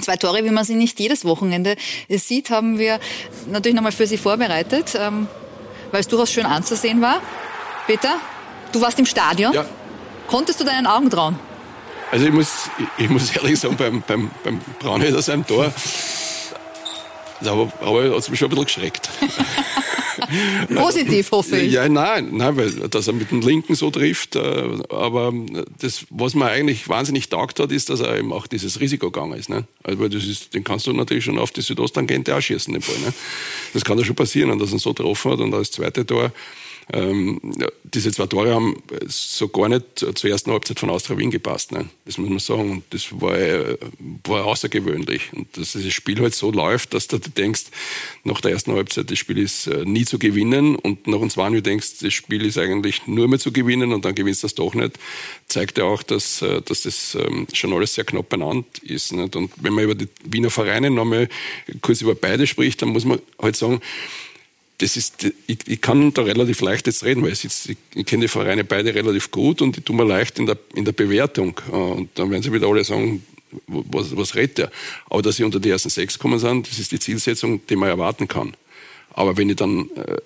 Zwei 0.00 0.16
Tore, 0.16 0.44
wie 0.44 0.50
man 0.50 0.64
sie 0.64 0.74
nicht 0.74 1.00
jedes 1.00 1.24
Wochenende 1.24 1.76
sieht, 2.08 2.50
haben 2.50 2.78
wir 2.78 3.00
natürlich 3.50 3.74
nochmal 3.74 3.92
für 3.92 4.06
Sie 4.06 4.18
vorbereitet, 4.18 4.92
ähm, 4.98 5.26
weil 5.90 6.00
es 6.00 6.08
durchaus 6.08 6.30
schön 6.30 6.46
anzusehen 6.46 7.00
war. 7.00 7.20
Peter, 7.86 8.16
du 8.72 8.80
warst 8.80 8.98
im 8.98 9.06
Stadion. 9.06 9.52
Ja. 9.54 9.64
Konntest 10.26 10.60
du 10.60 10.64
deinen 10.64 10.86
Augen 10.86 11.08
trauen? 11.08 11.38
Also 12.10 12.26
ich 12.26 12.32
muss, 12.32 12.70
ich 12.98 13.08
muss 13.08 13.34
ehrlich 13.34 13.58
sagen, 13.58 13.76
beim, 13.76 14.02
beim, 14.06 14.30
beim 14.44 14.60
Braunhöder 14.78 15.22
seinem 15.22 15.46
Tor, 15.46 15.72
aber, 17.46 17.72
aber 17.80 18.10
hat 18.10 18.18
es 18.18 18.30
mich 18.30 18.38
schon 18.38 18.48
ein 18.48 18.50
bisschen 18.50 18.64
geschreckt. 18.66 19.10
Positiv, 20.74 21.30
hoffe 21.30 21.58
ich. 21.58 21.72
Ja, 21.72 21.88
nein, 21.88 22.30
nein, 22.32 22.56
weil 22.56 22.70
dass 22.88 23.06
er 23.06 23.12
mit 23.12 23.30
dem 23.30 23.40
Linken 23.40 23.74
so 23.74 23.90
trifft. 23.90 24.36
Äh, 24.36 24.78
aber 24.88 25.32
das, 25.80 26.06
was 26.10 26.34
mir 26.34 26.46
eigentlich 26.46 26.88
wahnsinnig 26.88 27.28
taugt 27.28 27.60
hat, 27.60 27.72
ist, 27.72 27.90
dass 27.90 28.00
er 28.00 28.16
eben 28.18 28.32
auch 28.32 28.46
dieses 28.46 28.80
Risiko 28.80 29.10
gegangen 29.10 29.38
ist. 29.38 29.48
Ne? 29.48 29.64
Also, 29.82 30.08
das 30.08 30.24
ist, 30.24 30.54
den 30.54 30.64
kannst 30.64 30.86
du 30.86 30.92
natürlich 30.92 31.24
schon 31.24 31.38
auf 31.38 31.50
die 31.50 31.60
Südosttangente 31.60 32.34
ausschießen, 32.34 32.72
den 32.72 32.82
Ball. 32.82 32.98
Ne? 32.98 33.12
Das 33.72 33.84
kann 33.84 33.98
ja 33.98 34.04
schon 34.04 34.16
passieren, 34.16 34.58
dass 34.58 34.72
er 34.72 34.78
so 34.78 34.92
getroffen 34.92 35.32
hat 35.32 35.40
und 35.40 35.50
das 35.50 35.70
zweite 35.70 36.06
Tor 36.06 36.32
ähm, 36.92 37.40
diese 37.82 38.12
zwei 38.12 38.26
Tore 38.26 38.54
haben 38.54 38.76
so 39.08 39.48
gar 39.48 39.68
nicht 39.68 39.84
zur 39.98 40.30
ersten 40.30 40.52
Halbzeit 40.52 40.78
von 40.78 40.90
Austria 40.90 41.18
Wien 41.18 41.32
gepasst. 41.32 41.72
Ne? 41.72 41.88
Das 42.04 42.16
muss 42.16 42.28
man 42.28 42.38
sagen. 42.38 42.70
Und 42.70 42.84
das 42.90 43.08
war, 43.20 43.36
äh, 43.36 43.76
war 44.24 44.44
außergewöhnlich. 44.44 45.32
Und 45.32 45.56
dass 45.56 45.72
dieses 45.72 45.92
Spiel 45.92 46.20
halt 46.20 46.34
so 46.34 46.52
läuft, 46.52 46.94
dass 46.94 47.08
du 47.08 47.18
denkst, 47.18 47.64
nach 48.22 48.40
der 48.40 48.52
ersten 48.52 48.72
Halbzeit, 48.72 49.10
das 49.10 49.18
Spiel 49.18 49.38
ist 49.38 49.66
äh, 49.66 49.84
nie 49.84 50.04
zu 50.04 50.18
gewinnen. 50.18 50.76
Und 50.76 51.08
nach 51.08 51.18
dem 51.18 51.30
zweiten 51.30 51.54
du 51.54 51.62
denkst, 51.62 51.98
das 52.02 52.14
Spiel 52.14 52.46
ist 52.46 52.56
eigentlich 52.56 53.06
nur 53.06 53.26
mehr 53.26 53.40
zu 53.40 53.50
gewinnen 53.50 53.92
und 53.92 54.04
dann 54.04 54.14
gewinnst 54.14 54.44
du 54.44 54.46
das 54.46 54.54
doch 54.54 54.74
nicht, 54.74 54.98
zeigt 55.48 55.78
ja 55.78 55.84
auch, 55.84 56.04
dass, 56.04 56.42
äh, 56.42 56.62
dass 56.62 56.82
das 56.82 57.16
ähm, 57.16 57.48
schon 57.52 57.72
alles 57.72 57.94
sehr 57.94 58.04
knapp 58.04 58.28
benannt 58.28 58.78
ist. 58.84 59.12
Nicht? 59.12 59.34
Und 59.34 59.50
wenn 59.56 59.72
man 59.72 59.84
über 59.84 59.96
die 59.96 60.08
Wiener 60.24 60.50
Vereine 60.50 60.90
nochmal 60.90 61.28
kurz 61.80 62.00
über 62.00 62.14
beide 62.14 62.46
spricht, 62.46 62.80
dann 62.82 62.90
muss 62.90 63.04
man 63.04 63.18
halt 63.40 63.56
sagen, 63.56 63.80
das 64.78 64.96
ist, 64.96 65.24
ich, 65.46 65.58
ich, 65.66 65.80
kann 65.80 66.12
da 66.12 66.22
relativ 66.22 66.60
leicht 66.60 66.86
jetzt 66.86 67.04
reden, 67.04 67.22
weil 67.22 67.32
ich, 67.32 67.44
ich, 67.44 67.76
ich 67.94 68.06
kenne 68.06 68.22
die 68.22 68.28
Vereine 68.28 68.64
beide 68.64 68.94
relativ 68.94 69.30
gut 69.30 69.62
und 69.62 69.76
die 69.76 69.80
tun 69.80 69.96
mir 69.96 70.04
leicht 70.04 70.38
in 70.38 70.46
der, 70.46 70.58
in 70.74 70.84
der 70.84 70.92
Bewertung. 70.92 71.58
Äh, 71.70 71.74
und 71.74 72.10
dann 72.14 72.30
werden 72.30 72.42
sie 72.42 72.52
wieder 72.52 72.68
alle 72.68 72.84
sagen, 72.84 73.24
was, 73.66 74.14
was 74.16 74.34
redet 74.34 74.58
der? 74.58 74.70
Aber 75.08 75.22
dass 75.22 75.36
sie 75.36 75.44
unter 75.44 75.60
die 75.60 75.70
ersten 75.70 75.88
sechs 75.88 76.18
kommen 76.18 76.38
sind, 76.38 76.68
das 76.68 76.78
ist 76.78 76.92
die 76.92 76.98
Zielsetzung, 76.98 77.66
die 77.66 77.76
man 77.76 77.88
erwarten 77.88 78.28
kann. 78.28 78.54
Aber 79.10 79.36
wenn 79.36 79.48
ich 79.48 79.56
dann 79.56 79.88
äh, 79.96 80.16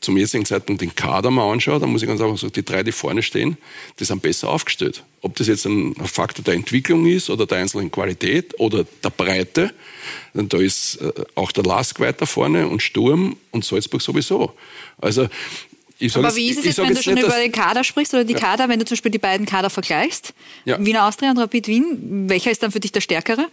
zum 0.00 0.16
jetzigen 0.16 0.46
Zeitpunkt 0.46 0.80
den 0.80 0.94
Kader 0.94 1.30
mal 1.30 1.50
anschaue, 1.50 1.78
dann 1.78 1.90
muss 1.90 2.02
ich 2.02 2.08
ganz 2.08 2.20
einfach 2.20 2.38
sagen, 2.38 2.52
die 2.54 2.64
drei, 2.64 2.82
die 2.82 2.92
vorne 2.92 3.22
stehen, 3.22 3.58
die 3.98 4.04
sind 4.04 4.22
besser 4.22 4.48
aufgestellt. 4.48 5.04
Ob 5.20 5.36
das 5.36 5.46
jetzt 5.46 5.66
ein 5.66 5.94
Faktor 6.06 6.42
der 6.42 6.54
Entwicklung 6.54 7.06
ist 7.06 7.28
oder 7.28 7.46
der 7.46 7.58
einzelnen 7.58 7.90
Qualität 7.90 8.58
oder 8.58 8.86
der 9.04 9.10
Breite, 9.10 9.74
denn 10.32 10.48
da 10.48 10.58
ist 10.58 10.96
äh, 10.96 11.12
auch 11.34 11.52
der 11.52 11.64
Lask 11.64 12.00
weiter 12.00 12.26
vorne 12.26 12.68
und 12.68 12.82
Sturm 12.82 13.36
und 13.50 13.64
Salzburg 13.64 14.00
sowieso. 14.00 14.54
Also 14.98 15.28
aber 16.14 16.28
jetzt, 16.28 16.36
wie 16.36 16.48
ist 16.48 16.58
es 16.58 16.64
jetzt, 16.64 16.78
wenn 16.78 16.94
du 16.94 17.02
schon 17.02 17.14
nicht, 17.14 17.26
über 17.26 17.36
den 17.36 17.52
Kader 17.52 17.84
sprichst 17.84 18.14
oder 18.14 18.24
die 18.24 18.32
ja. 18.32 18.38
Kader, 18.38 18.70
wenn 18.70 18.78
du 18.78 18.86
zum 18.86 18.94
Beispiel 18.94 19.10
die 19.10 19.18
beiden 19.18 19.44
Kader 19.44 19.68
vergleichst, 19.68 20.32
ja. 20.64 20.82
Wiener 20.82 21.06
Austria 21.06 21.30
und 21.30 21.38
Rapid 21.38 21.68
Wien, 21.68 22.28
welcher 22.28 22.50
ist 22.50 22.62
dann 22.62 22.70
für 22.70 22.80
dich 22.80 22.92
der 22.92 23.02
stärkere? 23.02 23.48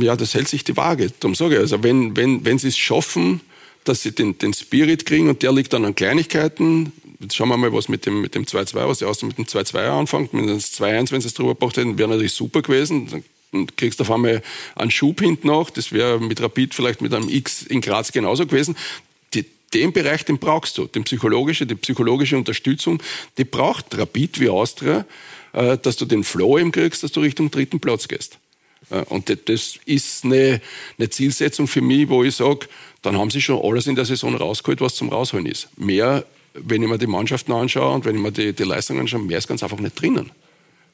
Ja, 0.00 0.16
das 0.16 0.34
hält 0.34 0.48
sich 0.48 0.64
die 0.64 0.76
Waage. 0.76 1.10
Darum 1.20 1.34
sage 1.34 1.54
ich, 1.54 1.60
also 1.60 1.82
wenn, 1.82 2.16
wenn, 2.16 2.44
wenn 2.44 2.58
sie 2.58 2.68
es 2.68 2.76
schaffen, 2.76 3.40
dass 3.84 4.02
sie 4.02 4.12
den, 4.12 4.38
den 4.38 4.52
Spirit 4.52 5.06
kriegen 5.06 5.28
und 5.28 5.42
der 5.42 5.52
liegt 5.52 5.72
dann 5.72 5.84
an 5.84 5.94
Kleinigkeiten. 5.94 6.92
Jetzt 7.18 7.36
schauen 7.36 7.48
wir 7.48 7.56
mal, 7.56 7.72
was 7.72 7.88
mit 7.88 8.06
dem, 8.06 8.20
mit 8.20 8.34
dem 8.34 8.44
2-2, 8.44 8.88
was 8.88 8.98
die 8.98 9.04
Austria 9.04 9.28
mit 9.28 9.38
dem 9.38 9.44
2-2 9.46 9.88
anfängt. 9.88 10.32
Mit 10.32 10.48
dem 10.48 10.58
2-1, 10.58 11.12
wenn 11.12 11.20
sie 11.20 11.28
es 11.28 11.34
drüber 11.34 11.54
gebracht 11.54 11.76
hätten, 11.76 11.98
wäre 11.98 12.08
natürlich 12.08 12.32
super 12.32 12.62
gewesen. 12.62 13.24
Dann 13.52 13.66
kriegst 13.76 14.00
du 14.00 14.04
auf 14.04 14.10
einmal 14.10 14.42
einen 14.76 14.90
Schub 14.90 15.20
hinten 15.20 15.48
noch. 15.48 15.70
Das 15.70 15.92
wäre 15.92 16.20
mit 16.20 16.40
Rapid 16.40 16.74
vielleicht 16.74 17.02
mit 17.02 17.12
einem 17.12 17.28
X 17.28 17.62
in 17.62 17.80
Graz 17.80 18.12
genauso 18.12 18.46
gewesen. 18.46 18.76
Die, 19.34 19.44
den 19.74 19.92
Bereich, 19.92 20.24
den 20.24 20.38
brauchst 20.38 20.78
du. 20.78 20.86
Den 20.86 21.04
psychologische, 21.04 21.66
die 21.66 21.74
psychologische 21.74 22.36
Unterstützung, 22.36 23.02
die 23.38 23.44
braucht 23.44 23.96
Rapid 23.96 24.40
wie 24.40 24.48
Austria, 24.48 25.04
äh, 25.52 25.76
dass 25.78 25.96
du 25.96 26.04
den 26.04 26.24
Flow 26.24 26.58
eben 26.58 26.72
kriegst, 26.72 27.02
dass 27.02 27.12
du 27.12 27.20
Richtung 27.20 27.50
dritten 27.50 27.80
Platz 27.80 28.08
gehst. 28.08 28.38
Äh, 28.90 29.02
und 29.02 29.28
das 29.48 29.78
ist 29.84 30.24
eine, 30.24 30.60
eine 30.98 31.10
Zielsetzung 31.10 31.66
für 31.66 31.82
mich, 31.82 32.08
wo 32.08 32.24
ich 32.24 32.36
sage, 32.36 32.68
dann 33.02 33.16
haben 33.16 33.30
sie 33.30 33.40
schon 33.40 33.60
alles 33.62 33.86
in 33.86 33.94
der 33.94 34.04
Saison 34.04 34.34
rausgeholt, 34.34 34.80
was 34.80 34.94
zum 34.94 35.08
Rausholen 35.08 35.46
ist. 35.46 35.68
Mehr, 35.78 36.24
wenn 36.54 36.82
ich 36.82 36.88
mir 36.88 36.98
die 36.98 37.06
Mannschaften 37.06 37.52
anschaue 37.52 37.94
und 37.94 38.04
wenn 38.04 38.16
ich 38.16 38.22
mir 38.22 38.32
die, 38.32 38.52
die 38.52 38.64
Leistungen 38.64 39.00
anschaue, 39.00 39.20
mehr 39.20 39.38
ist 39.38 39.48
ganz 39.48 39.62
einfach 39.62 39.78
nicht 39.78 40.00
drinnen. 40.00 40.30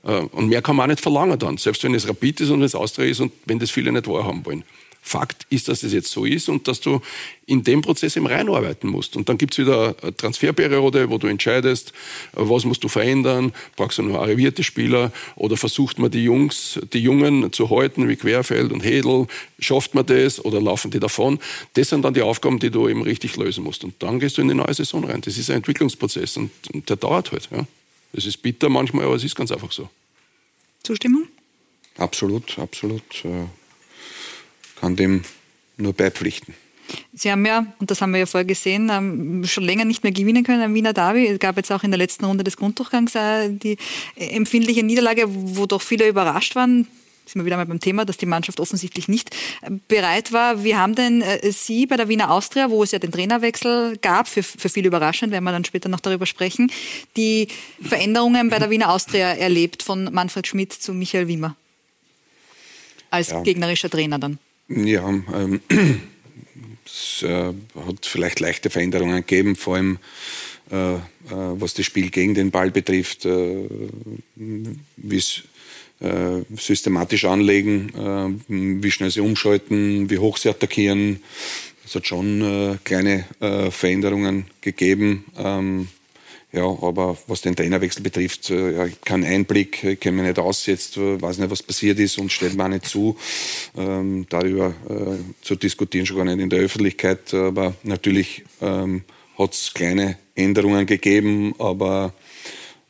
Äh, 0.05 0.11
und 0.11 0.49
mehr 0.49 0.62
kann 0.62 0.77
man 0.77 0.85
auch 0.85 0.88
nicht 0.90 1.01
verlangen 1.01 1.38
dann, 1.38 1.57
selbst 1.57 1.83
wenn 1.85 1.95
es 1.95 2.09
Rapid 2.09 2.40
ist 2.40 2.51
und 2.51 2.61
wenn 2.61 2.66
es 2.66 2.75
Austria 2.75 3.07
ist 3.07 3.21
und 3.21 3.33
wenn 3.47 3.59
das 3.59 3.71
viele 3.71 3.92
nicht 3.92 4.07
wahrhaben 4.07 4.45
wollen. 4.47 4.64
Fakt 5.07 5.47
ist, 5.51 5.69
dass 5.69 5.85
es 5.85 5.92
jetzt 5.92 6.11
so 6.11 6.25
ist 6.25 6.49
und 6.49 6.66
dass 6.66 6.81
du 6.81 7.01
in 7.47 7.62
dem 7.62 7.81
Prozess 7.81 8.16
eben 8.16 8.27
reinarbeiten 8.27 8.90
musst. 8.90 9.14
Und 9.14 9.29
dann 9.29 9.38
gibt 9.38 9.53
es 9.55 9.59
wieder 9.59 9.95
eine 10.03 10.16
Transferperiode, 10.16 11.11
wo 11.11 11.19
du 11.19 11.29
entscheidest, 11.29 11.92
was 12.33 12.64
musst 12.64 12.83
du 12.83 12.88
verändern, 12.88 13.53
brauchst 13.77 13.99
du 13.99 14.03
nur 14.03 14.21
arrivierte 14.21 14.64
Spieler 14.64 15.12
oder 15.37 15.57
versucht 15.57 16.01
man 16.01 16.11
die 16.11 16.25
Jungs, 16.25 16.81
die 16.92 16.99
Jungen 16.99 17.53
zu 17.53 17.71
halten, 17.71 18.09
wie 18.09 18.16
Querfeld 18.16 18.73
und 18.73 18.81
Hedel, 18.81 19.29
schafft 19.61 19.95
man 19.95 20.05
das 20.07 20.45
oder 20.45 20.61
laufen 20.61 20.90
die 20.90 20.99
davon? 20.99 21.38
Das 21.75 21.90
sind 21.90 22.05
dann 22.05 22.12
die 22.12 22.23
Aufgaben, 22.23 22.59
die 22.59 22.71
du 22.71 22.88
eben 22.88 23.03
richtig 23.03 23.37
lösen 23.37 23.62
musst. 23.62 23.85
Und 23.85 23.95
dann 24.01 24.19
gehst 24.19 24.38
du 24.38 24.42
in 24.42 24.49
die 24.49 24.55
neue 24.55 24.75
Saison 24.75 25.05
rein. 25.05 25.21
Das 25.21 25.38
ist 25.38 25.51
ein 25.51 25.59
Entwicklungsprozess 25.59 26.37
und, 26.37 26.51
und 26.75 26.90
der 26.90 26.97
dauert 26.97 27.31
halt. 27.31 27.49
Ja. 27.53 27.64
Das 28.12 28.27
ist 28.27 28.42
bitter 28.42 28.69
manchmal, 28.69 29.05
aber 29.05 29.14
es 29.14 29.23
ist 29.23 29.37
ganz 29.37 29.53
einfach 29.53 29.71
so. 29.71 29.88
Zustimmung? 30.83 31.29
Absolut, 31.97 32.59
absolut. 32.59 33.25
Kann 34.80 34.96
dem 34.96 35.22
nur 35.76 35.92
beipflichten. 35.92 36.54
Sie 37.12 37.30
haben 37.30 37.44
ja, 37.44 37.66
und 37.78 37.90
das 37.90 38.00
haben 38.00 38.12
wir 38.12 38.20
ja 38.20 38.26
vorher 38.26 38.44
gesehen, 38.44 38.90
ähm, 38.90 39.44
schon 39.44 39.64
länger 39.64 39.84
nicht 39.84 40.02
mehr 40.02 40.12
gewinnen 40.12 40.44
können 40.44 40.62
am 40.62 40.74
Wiener 40.74 40.92
Derby. 40.92 41.26
Es 41.26 41.38
gab 41.38 41.56
jetzt 41.56 41.72
auch 41.72 41.82
in 41.82 41.90
der 41.90 41.98
letzten 41.98 42.24
Runde 42.24 42.44
des 42.44 42.56
Grunddurchgangs 42.56 43.14
äh, 43.14 43.50
die 43.50 43.76
empfindliche 44.16 44.82
Niederlage, 44.82 45.24
wo 45.26 45.66
doch 45.66 45.82
viele 45.82 46.08
überrascht 46.08 46.54
waren. 46.54 46.86
Sind 47.26 47.40
wir 47.40 47.46
wieder 47.46 47.56
mal 47.56 47.66
beim 47.66 47.80
Thema, 47.80 48.04
dass 48.04 48.18
die 48.18 48.26
Mannschaft 48.26 48.60
offensichtlich 48.60 49.08
nicht 49.08 49.34
äh, 49.62 49.70
bereit 49.88 50.32
war. 50.32 50.62
Wie 50.62 50.76
haben 50.76 50.94
denn 50.94 51.22
äh, 51.22 51.50
Sie 51.50 51.86
bei 51.86 51.96
der 51.96 52.08
Wiener 52.08 52.30
Austria, 52.30 52.70
wo 52.70 52.82
es 52.82 52.92
ja 52.92 53.00
den 53.00 53.10
Trainerwechsel 53.10 53.98
gab, 54.00 54.28
für, 54.28 54.42
für 54.42 54.68
viele 54.68 54.88
überraschend, 54.88 55.32
werden 55.32 55.44
wir 55.44 55.52
dann 55.52 55.64
später 55.64 55.88
noch 55.88 56.00
darüber 56.00 56.26
sprechen, 56.26 56.70
die 57.16 57.48
Veränderungen 57.82 58.48
bei 58.48 58.58
der 58.58 58.70
Wiener 58.70 58.90
Austria 58.90 59.32
erlebt, 59.32 59.82
von 59.82 60.04
Manfred 60.12 60.46
Schmidt 60.46 60.72
zu 60.72 60.92
Michael 60.92 61.26
Wimmer? 61.26 61.56
Als 63.10 63.30
ja. 63.30 63.42
gegnerischer 63.42 63.90
Trainer 63.90 64.18
dann. 64.18 64.38
Ja, 64.68 65.09
ähm, 65.09 65.61
es 66.85 67.22
äh, 67.22 67.52
hat 67.87 68.07
vielleicht 68.07 68.40
leichte 68.40 68.70
Veränderungen 68.70 69.16
gegeben, 69.16 69.57
vor 69.57 69.76
allem 69.76 69.98
äh, 70.70 70.94
äh, 70.94 70.98
was 71.29 71.74
das 71.74 71.87
Spiel 71.87 72.11
gegen 72.11 72.35
den 72.35 72.50
Ball 72.50 72.70
betrifft, 72.70 73.24
äh, 73.24 73.68
wie 74.35 75.16
es 75.16 75.42
äh, 76.00 76.42
systematisch 76.57 77.24
anlegen, 77.24 77.92
äh, 77.94 78.83
wie 78.83 78.90
schnell 78.90 79.11
sie 79.11 79.20
umschalten, 79.20 80.11
wie 80.11 80.18
hoch 80.18 80.37
sie 80.38 80.48
attackieren. 80.48 81.22
Es 81.85 81.94
hat 81.94 82.05
schon 82.05 82.81
kleine 82.83 83.26
Veränderungen 83.70 84.46
gegeben. 84.61 85.24
Ähm, 85.38 85.87
ja, 86.52 86.64
aber 86.64 87.16
was 87.26 87.42
den 87.42 87.56
Trainerwechsel 87.56 88.02
betrifft, 88.02 88.50
äh, 88.50 88.76
ja, 88.76 88.88
kein 89.04 89.24
Einblick, 89.24 89.82
ich 89.85 90.00
kenne 90.00 90.18
mich 90.18 90.26
nicht 90.26 90.38
aus 90.38 90.66
jetzt, 90.66 90.96
äh, 90.96 91.20
weiß 91.20 91.38
nicht, 91.38 91.50
was 91.50 91.62
passiert 91.62 91.98
ist 91.98 92.18
und 92.18 92.32
stellt 92.32 92.54
mir 92.56 92.64
auch 92.64 92.68
nicht 92.68 92.87
zu, 92.87 93.16
ähm, 93.76 94.26
darüber 94.28 94.74
äh, 94.88 95.44
zu 95.44 95.56
diskutieren, 95.56 96.06
schon 96.06 96.16
gar 96.16 96.24
nicht 96.24 96.38
in 96.38 96.50
der 96.50 96.61
Öffentlichkeit. 96.61 97.35
Aber 97.35 97.74
natürlich 97.82 98.44
ähm, 98.61 99.02
hat 99.37 99.52
es 99.54 99.74
kleine 99.74 100.18
Änderungen 100.35 100.87
gegeben, 100.87 101.54
aber 101.59 102.14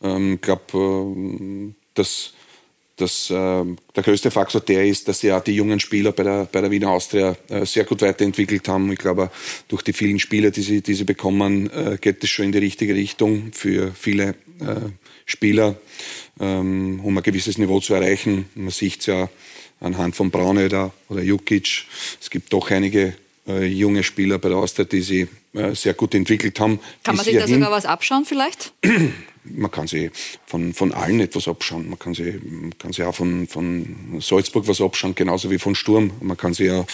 ähm, 0.03 0.35
ich 0.35 0.41
glaube, 0.43 0.63
äh, 0.77 1.75
dass 1.95 2.35
dass 2.97 3.31
äh, 3.31 3.35
der 3.35 4.03
größte 4.03 4.31
Faktor 4.31 4.61
der 4.63 4.87
ist, 4.87 5.07
dass 5.09 5.23
ja 5.23 5.39
die 5.41 5.55
jungen 5.55 5.81
Spieler 5.81 6.13
bei 6.13 6.23
der, 6.23 6.49
bei 6.51 6.63
der 6.63 6.71
Wiener 6.71 6.91
Austria 6.91 7.37
äh, 7.49 7.67
sehr 7.67 7.85
gut 7.85 8.01
weiterentwickelt 8.03 8.67
haben. 8.69 8.91
Ich 8.91 8.99
glaube, 8.99 9.31
durch 9.69 9.83
die 9.83 9.93
vielen 9.93 10.19
Spieler, 10.19 10.51
die 10.51 10.63
sie, 10.63 10.81
die 10.81 10.95
sie 10.95 11.05
bekommen, 11.05 11.71
äh, 11.71 11.99
geht 12.01 12.25
es 12.25 12.31
schon 12.31 12.47
in 12.47 12.53
die 12.53 12.59
richtige 12.59 12.95
Richtung 12.95 13.53
für 13.53 13.93
viele 13.93 14.31
äh, 14.61 14.89
Spieler, 15.27 15.77
ähm, 16.41 17.01
um 17.03 17.17
ein 17.17 17.23
gewisses 17.23 17.59
Niveau 17.59 17.81
zu 17.81 17.93
erreichen. 17.95 18.49
Man 18.55 18.71
sieht 18.71 19.01
es 19.01 19.07
ja 19.07 19.29
anhand 19.81 20.17
von 20.17 20.31
Braunöder 20.31 20.93
oder 21.09 21.23
Jukic. 21.23 21.85
Es 22.21 22.31
gibt 22.31 22.53
doch 22.53 22.71
einige 22.71 23.15
äh, 23.47 23.67
junge 23.67 24.03
Spieler 24.03 24.39
bei 24.39 24.49
der 24.49 24.59
Austria, 24.59 24.87
die 24.87 25.03
sie 25.03 25.29
äh, 25.53 25.75
sehr 25.75 25.95
gut 25.95 26.15
entwickelt 26.15 26.59
haben. 26.61 26.81
Kann 27.03 27.17
man 27.17 27.25
sich 27.25 27.37
da 27.37 27.47
sogar 27.47 27.71
was 27.71 27.85
abschauen 27.85 28.25
vielleicht? 28.25 28.73
man 29.55 29.71
kann 29.71 29.87
sich 29.87 30.11
von, 30.47 30.73
von 30.75 30.93
allen 30.93 31.21
etwas 31.21 31.49
abschauen. 31.49 31.89
Man 31.89 31.99
kann 31.99 32.15
sich, 32.15 32.35
kann 32.79 32.93
sich 32.93 33.05
auch 33.05 33.15
von, 33.15 33.47
von 33.47 34.21
Salzburg 34.21 34.69
was 34.69 34.81
abschauen, 34.81 35.15
genauso 35.15 35.51
wie 35.51 35.59
von 35.59 35.75
Sturm. 35.75 36.13
Man 36.21 36.37
kann 36.37 36.55
sich 36.55 36.67
ja 36.67 36.85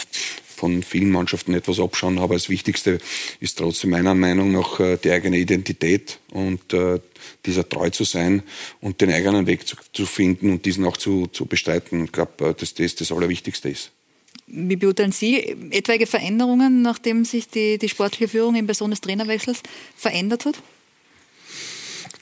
von 0.63 0.85
vielen 0.85 1.11
Mannschaften 1.11 1.55
etwas 1.55 1.81
abschauen, 1.81 2.21
aber 2.21 2.35
das 2.35 2.49
Wichtigste 2.49 2.99
ist 3.41 3.59
trotzdem 3.59 3.91
meiner 3.91 4.15
Meinung 4.15 4.53
nach 4.53 4.79
äh, 4.79 4.97
die 4.97 5.11
eigene 5.11 5.39
Identität 5.39 6.21
und 6.31 6.73
äh, 6.73 7.01
dieser 7.45 7.69
treu 7.69 7.91
zu 7.91 8.05
sein 8.05 8.45
und 8.81 9.01
den 9.01 9.11
eigenen 9.11 9.49
Weg 9.49 9.67
zu, 9.67 9.75
zu 9.93 10.07
finden 10.07 10.53
und 10.53 10.65
diesen 10.65 10.85
auch 10.85 10.97
zu, 10.97 11.27
zu 11.27 11.47
bestreiten. 11.47 12.05
Ich 12.05 12.13
glaube, 12.13 12.51
äh, 12.51 12.55
dass 12.55 12.75
das 12.75 12.95
das 12.95 13.11
Allerwichtigste 13.11 13.71
ist. 13.71 13.91
Wie 14.47 14.77
beurteilen 14.77 15.11
Sie 15.11 15.39
etwaige 15.71 16.07
Veränderungen, 16.07 16.83
nachdem 16.83 17.25
sich 17.25 17.49
die, 17.49 17.79
die 17.79 17.89
sportliche 17.89 18.29
Führung 18.29 18.55
in 18.55 18.67
Person 18.67 18.91
des 18.91 19.01
Trainerwechsels 19.01 19.63
verändert 19.97 20.45
hat? 20.45 20.63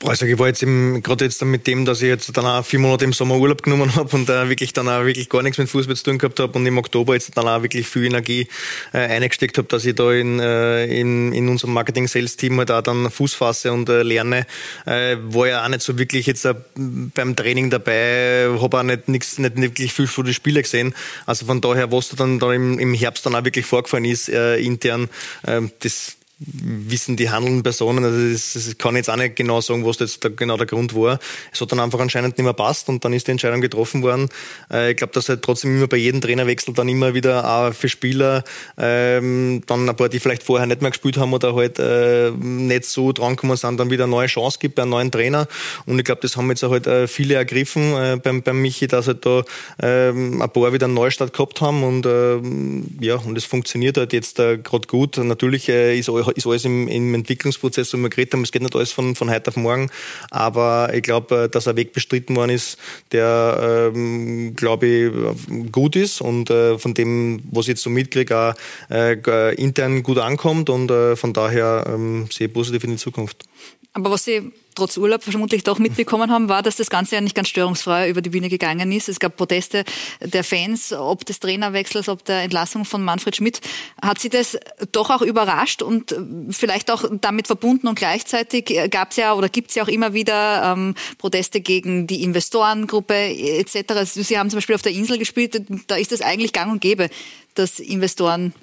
Also 0.03 0.25
ich 0.25 0.39
war 0.39 0.47
jetzt 0.47 0.61
gerade 0.61 1.25
jetzt 1.27 1.45
mit 1.45 1.67
dem, 1.67 1.85
dass 1.85 2.01
ich 2.01 2.09
jetzt 2.09 2.35
dann 2.35 2.47
auch 2.47 2.65
vier 2.65 2.79
Monate 2.79 3.05
im 3.05 3.13
Sommer 3.13 3.37
Urlaub 3.37 3.63
genommen 3.63 3.95
habe 3.97 4.17
und 4.17 4.31
äh, 4.31 4.49
wirklich 4.49 4.73
dann 4.73 4.89
auch 4.89 5.05
wirklich 5.05 5.29
gar 5.29 5.43
nichts 5.43 5.59
mit 5.59 5.69
Fußball 5.69 5.95
zu 5.95 6.05
tun 6.05 6.17
gehabt 6.17 6.41
habe 6.41 6.59
und 6.59 6.65
im 6.65 6.79
Oktober 6.79 7.13
jetzt 7.13 7.37
dann 7.37 7.47
auch 7.47 7.63
wirklich 7.63 7.87
viel 7.87 8.07
Energie 8.07 8.49
äh, 8.95 8.99
eingesteckt 8.99 9.59
habe, 9.59 9.69
dass 9.69 9.85
ich 9.85 9.95
da 9.95 10.11
in, 10.11 10.41
äh, 10.41 10.87
in, 10.87 11.35
in 11.35 11.51
unserem 11.51 11.75
Marketing-Sales-Team 11.75 12.57
halt 12.57 12.71
auch 12.71 12.81
dann 12.81 13.11
Fuß 13.11 13.35
fasse 13.35 13.73
und 13.73 13.91
äh, 13.91 14.03
lerne. 14.03 14.47
Äh, 14.87 15.19
war 15.21 15.49
ja 15.49 15.65
auch 15.65 15.69
nicht 15.69 15.83
so 15.83 15.99
wirklich 15.99 16.25
jetzt 16.27 16.47
äh, 16.47 16.55
beim 16.77 17.37
Training 17.37 17.69
dabei, 17.69 18.49
habe 18.59 18.79
auch 18.79 18.83
nicht, 18.83 19.07
nix, 19.11 19.37
nicht 19.39 19.61
wirklich 19.61 19.93
viel 19.93 20.07
von 20.07 20.25
den 20.25 20.33
Spielen 20.33 20.63
gesehen. 20.63 20.95
Also 21.27 21.45
von 21.45 21.61
daher, 21.61 21.93
was 21.93 22.09
da 22.09 22.17
dann 22.17 22.39
da 22.39 22.55
im, 22.55 22.79
im 22.79 22.95
Herbst 22.95 23.27
dann 23.27 23.35
auch 23.35 23.45
wirklich 23.45 23.67
vorgefallen 23.67 24.07
ist, 24.07 24.31
äh, 24.31 24.57
intern, 24.57 25.11
äh, 25.43 25.61
das 25.81 26.17
wissen 26.40 27.16
die 27.16 27.29
handelnden 27.29 27.62
Personen, 27.62 28.03
also 28.03 28.33
das, 28.33 28.55
das 28.55 28.79
kann 28.79 28.96
jetzt 28.96 29.11
auch 29.11 29.16
nicht 29.16 29.37
genau 29.37 29.61
sagen, 29.61 29.85
was 29.85 29.98
jetzt 29.98 30.24
da 30.24 30.31
genau 30.31 30.57
der 30.57 30.66
Grund 30.66 30.94
war. 30.94 31.18
Es 31.53 31.61
hat 31.61 31.70
dann 31.70 31.81
einfach 31.81 32.00
anscheinend 32.00 32.38
nicht 32.38 32.44
mehr 32.44 32.55
passt 32.55 32.88
und 32.88 33.05
dann 33.05 33.12
ist 33.12 33.26
die 33.26 33.33
Entscheidung 33.33 33.61
getroffen 33.61 34.03
worden. 34.03 34.29
Äh, 34.72 34.92
ich 34.92 34.96
glaube, 34.96 35.12
dass 35.12 35.29
halt 35.29 35.42
trotzdem 35.42 35.76
immer 35.76 35.87
bei 35.87 35.98
jedem 35.98 36.22
Trainerwechsel 36.22 36.72
dann 36.72 36.88
immer 36.88 37.12
wieder 37.12 37.46
auch 37.46 37.74
für 37.74 37.90
Spieler 37.90 38.42
ähm, 38.79 39.62
dann 39.66 39.87
ein 39.87 39.94
paar, 39.96 40.09
die 40.09 40.18
vielleicht 40.18 40.42
vorher 40.42 40.66
nicht 40.66 40.81
mehr 40.81 40.90
gespielt 40.90 41.18
haben 41.18 41.35
oder 41.35 41.55
halt 41.55 41.79
äh, 41.79 42.31
nicht 42.31 42.87
so 42.87 43.12
drankommen 43.12 43.57
sind, 43.59 43.79
dann 43.79 43.90
wieder 43.90 44.05
eine 44.05 44.12
neue 44.12 44.29
Chance 44.29 44.59
gibt 44.61 44.76
bei 44.76 44.83
einem 44.83 44.92
neuen 44.92 45.11
Trainer. 45.11 45.46
Und 45.85 45.98
ich 45.98 46.05
glaube, 46.05 46.22
das 46.22 46.38
haben 46.38 46.48
jetzt 46.48 46.62
halt 46.62 46.87
äh, 46.87 47.07
viele 47.07 47.35
ergriffen 47.35 47.94
äh, 47.94 48.18
beim, 48.22 48.42
beim 48.42 48.62
Michi, 48.62 48.87
dass 48.87 49.09
halt 49.09 49.26
da 49.26 49.42
ähm, 49.83 50.40
ein 50.40 50.50
paar 50.50 50.72
wieder 50.72 50.87
einen 50.87 50.94
Neustart 50.94 51.35
gehabt 51.35 51.61
haben 51.61 51.83
und 51.83 52.07
äh, 52.07 53.05
ja, 53.05 53.16
und 53.16 53.37
es 53.37 53.44
funktioniert 53.44 53.98
halt 53.98 54.14
jetzt 54.14 54.38
äh, 54.38 54.57
gerade 54.57 54.88
gut. 54.88 55.18
Natürlich 55.18 55.68
äh, 55.68 55.98
ist 55.98 56.09
ist 56.31 56.47
alles 56.47 56.64
im, 56.64 56.88
im 56.88 57.14
Entwicklungsprozess, 57.14 57.93
wo 57.93 57.99
wir 57.99 58.11
geredet 58.11 58.35
haben, 58.35 58.43
es 58.43 58.53
geht 58.53 58.62
nicht 58.62 58.75
alles 58.75 58.93
von, 58.93 59.14
von 59.14 59.31
heute 59.31 59.49
auf 59.49 59.57
morgen, 59.57 59.90
aber 60.31 60.93
ich 60.95 61.03
glaube, 61.03 61.45
äh, 61.45 61.49
dass 61.49 61.69
ein 61.69 61.77
Weg 61.77 61.93
bestritten 61.93 62.37
worden 62.37 62.51
ist, 62.51 62.79
der, 63.12 63.93
ähm, 63.95 64.55
glaube 64.57 64.87
ich, 64.87 65.73
gut 65.73 65.97
ist 65.97 66.21
und 66.21 66.51
äh, 66.51 66.79
von 66.79 66.95
dem, 66.95 67.43
was 67.51 67.64
ich 67.64 67.71
jetzt 67.71 67.83
so 67.83 67.90
mitkriege, 67.90 68.37
auch 68.37 68.55
äh, 68.90 69.55
intern 69.55 70.03
gut 70.03 70.19
ankommt 70.19 70.71
und 70.71 70.90
äh, 70.90 71.16
von 71.16 71.33
daher 71.33 71.85
ähm, 71.88 72.27
sehe 72.31 72.47
ich 72.47 72.53
positiv 72.53 72.85
in 72.85 72.90
die 72.90 72.97
Zukunft. 72.97 73.45
Aber 73.93 74.11
was 74.11 74.25
Sie 74.25 74.53
trotz 74.81 74.97
Urlaub 74.97 75.23
vermutlich 75.23 75.62
doch 75.62 75.79
mitbekommen 75.79 76.31
haben, 76.31 76.49
war, 76.49 76.62
dass 76.62 76.77
das 76.77 76.88
Ganze 76.88 77.16
ja 77.16 77.21
nicht 77.21 77.35
ganz 77.35 77.49
störungsfrei 77.49 78.09
über 78.09 78.23
die 78.23 78.31
Bühne 78.31 78.49
gegangen 78.49 78.90
ist. 78.93 79.11
Es 79.11 79.21
gab 79.21 79.37
Proteste 79.37 79.85
der 80.21 80.43
Fans, 80.43 80.93
ob 80.95 81.27
des 81.27 81.38
Trainerwechsels, 81.38 82.09
ob 82.09 82.25
der 82.25 82.43
Entlassung 82.43 82.87
von 82.87 83.05
Manfred 83.05 83.37
Schmidt. 83.37 83.61
Hat 84.01 84.19
Sie 84.19 84.31
das 84.31 84.59
doch 84.93 85.11
auch 85.11 85.21
überrascht 85.21 85.83
und 85.83 86.14
vielleicht 86.51 86.90
auch 86.90 87.05
damit 87.21 87.47
verbunden 87.47 87.88
und 87.88 87.99
gleichzeitig 87.99 88.75
gab 88.90 89.11
es 89.11 89.19
ja 89.19 89.35
oder 89.35 89.51
gibt 89.51 89.69
es 89.69 89.75
ja 89.75 89.83
auch 89.83 89.88
immer 89.88 90.14
wieder 90.14 90.73
ähm, 90.73 90.95
Proteste 91.19 91.61
gegen 91.61 92.07
die 92.07 92.23
Investorengruppe 92.23 93.14
etc. 93.14 94.05
Sie 94.05 94.38
haben 94.38 94.49
zum 94.49 94.57
Beispiel 94.57 94.75
auf 94.75 94.83
der 94.83 94.93
Insel 94.93 95.19
gespielt, 95.19 95.61
da 95.88 95.97
ist 95.97 96.12
es 96.12 96.23
eigentlich 96.23 96.55
gang 96.55 96.73
und 96.73 96.81
gäbe, 96.81 97.11
dass 97.55 97.81
Investoren 97.81 98.55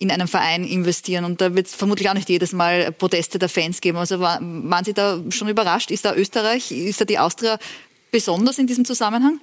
in 0.00 0.10
einen 0.10 0.26
Verein 0.26 0.64
investieren. 0.64 1.24
Und 1.24 1.40
da 1.40 1.54
wird 1.54 1.66
es 1.66 1.74
vermutlich 1.74 2.08
auch 2.08 2.14
nicht 2.14 2.28
jedes 2.28 2.52
Mal 2.52 2.90
Proteste 2.90 3.38
der 3.38 3.50
Fans 3.50 3.80
geben. 3.80 3.98
Also 3.98 4.18
waren 4.18 4.84
Sie 4.84 4.94
da 4.94 5.20
schon 5.28 5.48
überrascht? 5.48 5.90
Ist 5.90 6.06
da 6.06 6.14
Österreich, 6.14 6.72
ist 6.72 7.00
da 7.00 7.04
die 7.04 7.18
Austria 7.18 7.58
besonders 8.10 8.58
in 8.58 8.66
diesem 8.66 8.86
Zusammenhang? 8.86 9.40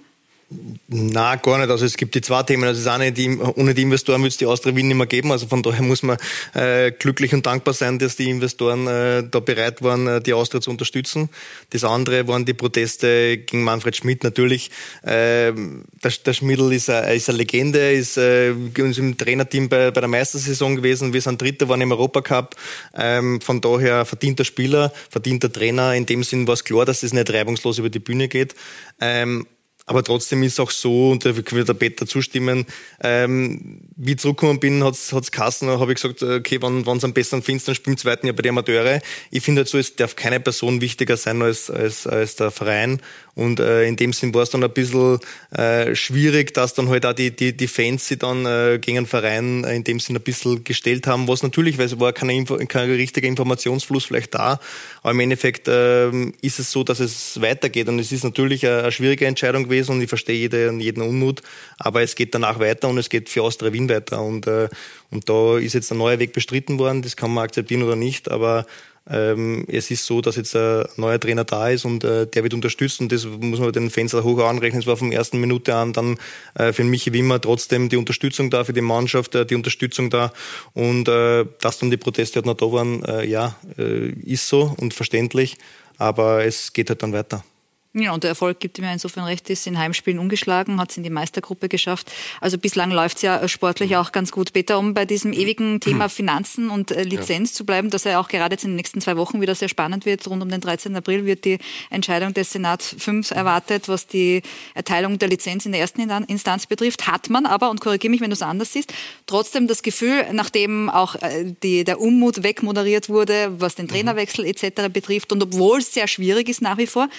Na, 0.87 1.35
gar 1.35 1.57
nicht. 1.57 1.69
Also 1.69 1.85
es 1.85 1.97
gibt 1.97 2.15
die 2.15 2.21
zwei 2.21 2.41
Themen. 2.43 2.63
Also 2.63 2.79
ist 2.79 2.87
eine, 2.87 3.11
die, 3.11 3.37
ohne 3.37 3.73
die 3.73 3.81
Investoren 3.81 4.21
würde 4.21 4.29
es 4.29 4.37
die 4.37 4.45
Austria 4.45 4.73
Wien 4.73 4.87
nicht 4.87 4.95
mehr 4.95 5.05
geben. 5.05 5.29
Also 5.33 5.45
von 5.47 5.61
daher 5.61 5.81
muss 5.81 6.03
man 6.03 6.17
äh, 6.53 6.91
glücklich 6.91 7.33
und 7.33 7.45
dankbar 7.45 7.73
sein, 7.73 7.99
dass 7.99 8.15
die 8.15 8.29
Investoren 8.29 8.87
äh, 8.87 9.23
da 9.29 9.41
bereit 9.41 9.81
waren, 9.81 10.07
äh, 10.07 10.21
die 10.21 10.33
Austria 10.33 10.61
zu 10.61 10.69
unterstützen. 10.69 11.29
Das 11.71 11.83
andere 11.83 12.29
waren 12.29 12.45
die 12.45 12.53
Proteste 12.53 13.37
gegen 13.39 13.63
Manfred 13.63 13.97
Schmidt. 13.97 14.23
Natürlich, 14.23 14.71
äh, 15.01 15.51
der, 15.51 16.11
der 16.25 16.33
Schmidl 16.33 16.71
ist 16.71 16.89
eine, 16.89 17.13
ist 17.13 17.27
eine 17.27 17.39
Legende, 17.39 17.91
ist 17.91 18.17
äh, 18.17 18.53
uns 18.79 18.97
im 18.97 19.17
Trainerteam 19.17 19.67
bei, 19.67 19.91
bei 19.91 19.99
der 19.99 20.07
Meistersaison 20.07 20.77
gewesen. 20.77 21.11
Wir 21.11 21.21
sind 21.21 21.41
Dritter, 21.41 21.67
waren 21.67 21.81
im 21.81 21.91
Europacup. 21.91 22.55
Ähm, 22.95 23.41
von 23.41 23.59
daher 23.59 24.05
verdienter 24.05 24.45
Spieler, 24.45 24.93
verdienter 25.09 25.51
Trainer. 25.51 25.93
In 25.93 26.05
dem 26.05 26.23
Sinn 26.23 26.47
war 26.47 26.53
es 26.53 26.63
klar, 26.63 26.85
dass 26.85 27.03
es 27.03 27.11
nicht 27.11 27.33
reibungslos 27.33 27.79
über 27.79 27.89
die 27.89 27.99
Bühne 27.99 28.29
geht. 28.29 28.55
Ähm, 29.01 29.45
aber 29.89 30.03
trotzdem 30.03 30.43
ist 30.43 30.59
auch 30.59 30.69
so, 30.69 31.11
und 31.11 31.23
da 31.23 31.33
wird 31.33 31.69
der 31.69 31.73
Peter 31.73 32.05
zustimmen, 32.05 32.65
ähm, 33.01 33.79
wie 33.95 34.11
ich 34.11 34.19
zurückgekommen 34.19 34.59
bin, 34.59 34.83
hat's 34.83 35.13
hat's 35.13 35.31
Kassen, 35.31 35.69
habe 35.69 35.93
ich 35.93 36.01
gesagt, 36.01 36.21
okay, 36.21 36.57
wann 36.61 36.97
es 36.97 37.05
am 37.05 37.13
besten 37.13 37.41
findest, 37.41 37.69
dann 37.69 37.75
spielen 37.75 37.97
zweiten 37.97 38.27
Jahr 38.27 38.35
bei 38.35 38.41
den 38.41 38.49
Amateure. 38.49 38.99
Ich 39.31 39.43
finde 39.43 39.61
halt 39.61 39.69
so, 39.69 39.77
es 39.77 39.95
darf 39.95 40.17
keine 40.17 40.41
Person 40.41 40.81
wichtiger 40.81 41.15
sein 41.15 41.41
als, 41.41 41.69
als, 41.69 42.05
als 42.05 42.35
der 42.35 42.51
Verein. 42.51 43.01
Und 43.33 43.59
äh, 43.59 43.85
in 43.85 43.95
dem 43.95 44.13
Sinn 44.13 44.33
war 44.33 44.41
es 44.41 44.49
dann 44.49 44.63
ein 44.63 44.73
bisschen 44.73 45.19
äh, 45.51 45.95
schwierig, 45.95 46.53
dass 46.55 46.73
dann 46.73 46.89
halt 46.89 47.05
auch 47.05 47.13
die, 47.13 47.33
die, 47.33 47.55
die 47.55 47.67
Fans 47.67 48.07
sich 48.07 48.17
dann 48.17 48.45
äh, 48.45 48.79
gegen 48.81 48.97
einen 48.97 49.05
Verein 49.05 49.63
äh, 49.63 49.75
in 49.75 49.83
dem 49.83 49.99
Sinn 49.99 50.17
ein 50.17 50.23
bisschen 50.23 50.63
gestellt 50.63 51.07
haben, 51.07 51.27
was 51.27 51.43
natürlich, 51.43 51.77
weil 51.77 51.85
es 51.85 51.99
war 51.99 52.13
kein, 52.13 52.45
kein 52.67 52.89
richtiger 52.89 53.27
Informationsfluss 53.27 54.05
vielleicht 54.05 54.33
da, 54.33 54.59
aber 55.03 55.11
im 55.11 55.19
Endeffekt 55.19 55.67
äh, 55.67 56.09
ist 56.41 56.57
es 56.57 56.71
so, 56.71 56.83
dass 56.83 56.99
es 56.99 57.39
weitergeht 57.39 57.87
und 57.89 57.99
es 57.99 58.11
ist 58.11 58.23
natürlich 58.23 58.65
eine, 58.65 58.79
eine 58.79 58.91
schwierige 58.91 59.27
Entscheidung 59.27 59.65
gewesen 59.65 59.76
und 59.89 60.01
ich 60.01 60.09
verstehe 60.09 60.35
jeden, 60.35 60.79
jeden 60.79 61.01
Unmut, 61.01 61.41
aber 61.77 62.01
es 62.01 62.15
geht 62.15 62.33
danach 62.33 62.59
weiter 62.59 62.89
und 62.89 62.97
es 62.97 63.09
geht 63.09 63.29
für 63.29 63.43
Austria 63.43 63.73
Wien 63.73 63.89
weiter 63.89 64.21
und, 64.21 64.47
äh, 64.47 64.69
und 65.11 65.29
da 65.29 65.57
ist 65.57 65.73
jetzt 65.73 65.91
ein 65.91 65.97
neuer 65.97 66.19
Weg 66.19 66.33
bestritten 66.33 66.79
worden, 66.79 67.01
das 67.01 67.15
kann 67.15 67.33
man 67.33 67.43
akzeptieren 67.43 67.83
oder 67.83 67.95
nicht, 67.95 68.29
aber 68.29 68.65
ähm, 69.09 69.65
es 69.67 69.89
ist 69.89 70.05
so, 70.05 70.21
dass 70.21 70.35
jetzt 70.35 70.55
ein 70.55 70.85
neuer 70.97 71.19
Trainer 71.19 71.45
da 71.45 71.69
ist 71.69 71.85
und 71.85 72.03
äh, 72.03 72.27
der 72.27 72.43
wird 72.43 72.53
unterstützt 72.53 72.99
und 72.99 73.11
das 73.11 73.25
muss 73.25 73.59
man 73.59 73.71
den 73.71 73.89
Fans 73.89 74.13
hoch 74.13 74.39
anrechnen. 74.39 74.81
Es 74.81 74.87
war 74.87 74.97
vom 74.97 75.11
ersten 75.11 75.39
Minute 75.39 75.75
an 75.75 75.93
dann 75.93 76.17
äh, 76.55 76.73
für 76.73 76.83
Michi 76.83 77.13
Wimmer 77.13 77.39
trotzdem 77.39 77.89
die 77.89 77.97
Unterstützung 77.97 78.49
da, 78.49 78.63
für 78.63 78.73
die 78.73 78.81
Mannschaft 78.81 79.35
äh, 79.35 79.45
die 79.45 79.55
Unterstützung 79.55 80.09
da 80.09 80.33
und 80.73 81.07
äh, 81.07 81.45
dass 81.61 81.79
dann 81.79 81.91
die 81.91 81.97
Proteste 81.97 82.37
halt 82.37 82.45
noch 82.45 82.55
da 82.55 82.71
waren, 82.71 83.03
äh, 83.05 83.25
ja, 83.25 83.55
äh, 83.77 84.09
ist 84.09 84.47
so 84.47 84.75
und 84.77 84.93
verständlich, 84.93 85.57
aber 85.97 86.43
es 86.43 86.73
geht 86.73 86.89
halt 86.89 87.01
dann 87.01 87.13
weiter. 87.13 87.43
Ja, 87.93 88.13
und 88.13 88.23
der 88.23 88.29
Erfolg 88.29 88.59
gibt 88.59 88.77
ihm 88.77 88.83
ja 88.83 88.93
insofern 88.93 89.23
recht, 89.23 89.49
ist 89.49 89.65
in 89.65 89.77
Heimspielen 89.77 90.19
ungeschlagen, 90.19 90.79
hat 90.79 90.91
es 90.91 90.97
in 90.97 91.03
die 91.03 91.09
Meistergruppe 91.09 91.67
geschafft. 91.67 92.11
Also 92.41 92.57
bislang 92.57 92.91
läuft 92.91 93.17
es 93.17 93.23
ja 93.23 93.47
sportlich 93.47 93.95
auch 93.95 94.11
ganz 94.11 94.31
gut. 94.31 94.53
Peter, 94.53 94.77
um 94.77 94.93
bei 94.93 95.05
diesem 95.05 95.33
ewigen 95.33 95.79
Thema 95.79 96.09
Finanzen 96.09 96.69
und 96.69 96.91
äh, 96.91 97.03
Lizenz 97.03 97.51
ja. 97.51 97.55
zu 97.55 97.65
bleiben, 97.65 97.89
das 97.89 98.03
ja 98.03 98.19
auch 98.19 98.27
gerade 98.27 98.53
jetzt 98.53 98.65
in 98.65 98.71
den 98.71 98.75
nächsten 98.75 99.01
zwei 99.01 99.17
Wochen 99.17 99.41
wieder 99.41 99.55
sehr 99.55 99.69
spannend 99.69 100.05
wird. 100.05 100.27
Rund 100.27 100.43
um 100.43 100.49
den 100.49 100.61
13. 100.61 100.95
April 100.95 101.25
wird 101.25 101.45
die 101.45 101.57
Entscheidung 101.89 102.33
des 102.33 102.51
Senat 102.51 102.83
5 102.83 103.31
erwartet, 103.31 103.87
was 103.87 104.05
die 104.05 104.43
Erteilung 104.75 105.17
der 105.17 105.29
Lizenz 105.29 105.65
in 105.65 105.71
der 105.71 105.81
ersten 105.81 106.01
Instanz 106.27 106.67
betrifft. 106.67 107.07
Hat 107.07 107.29
man 107.29 107.45
aber, 107.45 107.71
und 107.71 107.81
korrigiere 107.81 108.11
mich, 108.11 108.21
wenn 108.21 108.29
du 108.29 108.35
es 108.35 108.41
anders 108.41 108.73
siehst, 108.73 108.93
trotzdem 109.25 109.67
das 109.67 109.81
Gefühl, 109.81 110.25
nachdem 110.33 110.89
auch 110.89 111.15
äh, 111.15 111.53
die, 111.63 111.83
der 111.83 111.99
Unmut 111.99 112.43
wegmoderiert 112.43 113.09
wurde, 113.09 113.59
was 113.59 113.75
den 113.75 113.87
Trainerwechsel 113.87 114.45
etc. 114.45 114.89
betrifft 114.91 115.31
und 115.31 115.41
obwohl 115.41 115.79
es 115.79 115.93
sehr 115.93 116.07
schwierig 116.07 116.49
ist 116.49 116.61
nach 116.61 116.77
wie 116.77 116.87
vor, 116.87 117.09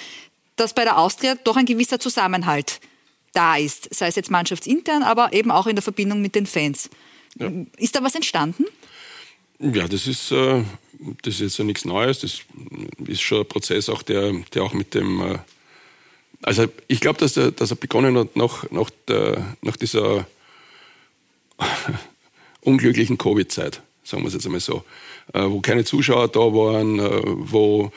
dass 0.60 0.74
bei 0.74 0.84
der 0.84 0.98
Austria 0.98 1.34
doch 1.44 1.56
ein 1.56 1.66
gewisser 1.66 1.98
Zusammenhalt 1.98 2.80
da 3.32 3.56
ist, 3.56 3.94
sei 3.94 4.08
es 4.08 4.16
jetzt 4.16 4.30
mannschaftsintern, 4.30 5.02
aber 5.02 5.32
eben 5.32 5.50
auch 5.50 5.66
in 5.66 5.76
der 5.76 5.82
Verbindung 5.82 6.20
mit 6.20 6.34
den 6.34 6.46
Fans. 6.46 6.90
Ja. 7.38 7.50
Ist 7.76 7.94
da 7.94 8.02
was 8.02 8.14
entstanden? 8.14 8.64
Ja, 9.60 9.88
das 9.88 10.06
ist, 10.06 10.30
äh, 10.32 10.62
das 11.22 11.34
ist 11.34 11.40
jetzt 11.40 11.58
ja 11.58 11.64
nichts 11.64 11.84
Neues. 11.84 12.20
Das 12.20 12.40
ist 13.06 13.20
schon 13.20 13.40
ein 13.40 13.48
Prozess, 13.48 13.88
auch 13.88 14.02
der, 14.02 14.32
der 14.54 14.62
auch 14.62 14.72
mit 14.72 14.94
dem. 14.94 15.20
Äh, 15.20 15.38
also 16.42 16.66
ich 16.86 17.00
glaube, 17.00 17.18
dass 17.18 17.36
er, 17.36 17.50
dass 17.50 17.70
er 17.70 17.76
begonnen 17.76 18.16
hat 18.16 18.36
nach, 18.36 18.70
nach, 18.70 18.90
der, 19.08 19.56
nach 19.60 19.76
dieser 19.76 20.26
unglücklichen 22.60 23.18
Covid-Zeit, 23.18 23.82
sagen 24.04 24.22
wir 24.22 24.28
es 24.28 24.34
jetzt 24.34 24.46
einmal 24.46 24.60
so, 24.60 24.84
äh, 25.32 25.42
wo 25.42 25.60
keine 25.60 25.84
Zuschauer 25.84 26.28
da 26.28 26.40
waren, 26.40 27.00
wo 27.50 27.90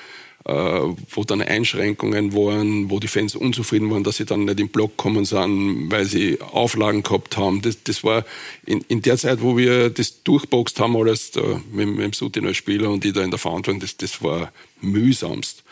wo 0.43 1.23
dann 1.23 1.41
Einschränkungen 1.41 2.33
waren, 2.33 2.89
wo 2.89 2.99
die 2.99 3.07
Fans 3.07 3.35
unzufrieden 3.35 3.91
waren, 3.91 4.03
dass 4.03 4.17
sie 4.17 4.25
dann 4.25 4.45
nicht 4.45 4.59
im 4.59 4.69
Block 4.69 4.97
kommen 4.97 5.25
sind, 5.25 5.91
weil 5.91 6.05
sie 6.05 6.41
Auflagen 6.41 7.03
gehabt 7.03 7.37
haben. 7.37 7.61
Das, 7.61 7.83
das 7.83 8.03
war 8.03 8.25
in, 8.65 8.81
in 8.87 9.01
der 9.01 9.17
Zeit, 9.17 9.41
wo 9.41 9.55
wir 9.55 9.89
das 9.89 10.23
durchboxt 10.23 10.79
haben, 10.79 10.95
alles 10.97 11.31
da, 11.31 11.61
mit, 11.71 11.87
mit 11.89 11.99
dem 11.99 12.13
Sutin 12.13 12.47
als 12.47 12.57
Spieler 12.57 12.89
und 12.89 13.05
ich 13.05 13.13
da 13.13 13.23
in 13.23 13.29
der 13.29 13.39
Verantwortung, 13.39 13.79
das, 13.79 13.97
das 13.97 14.23
war 14.23 14.51
mühsamst. 14.81 15.63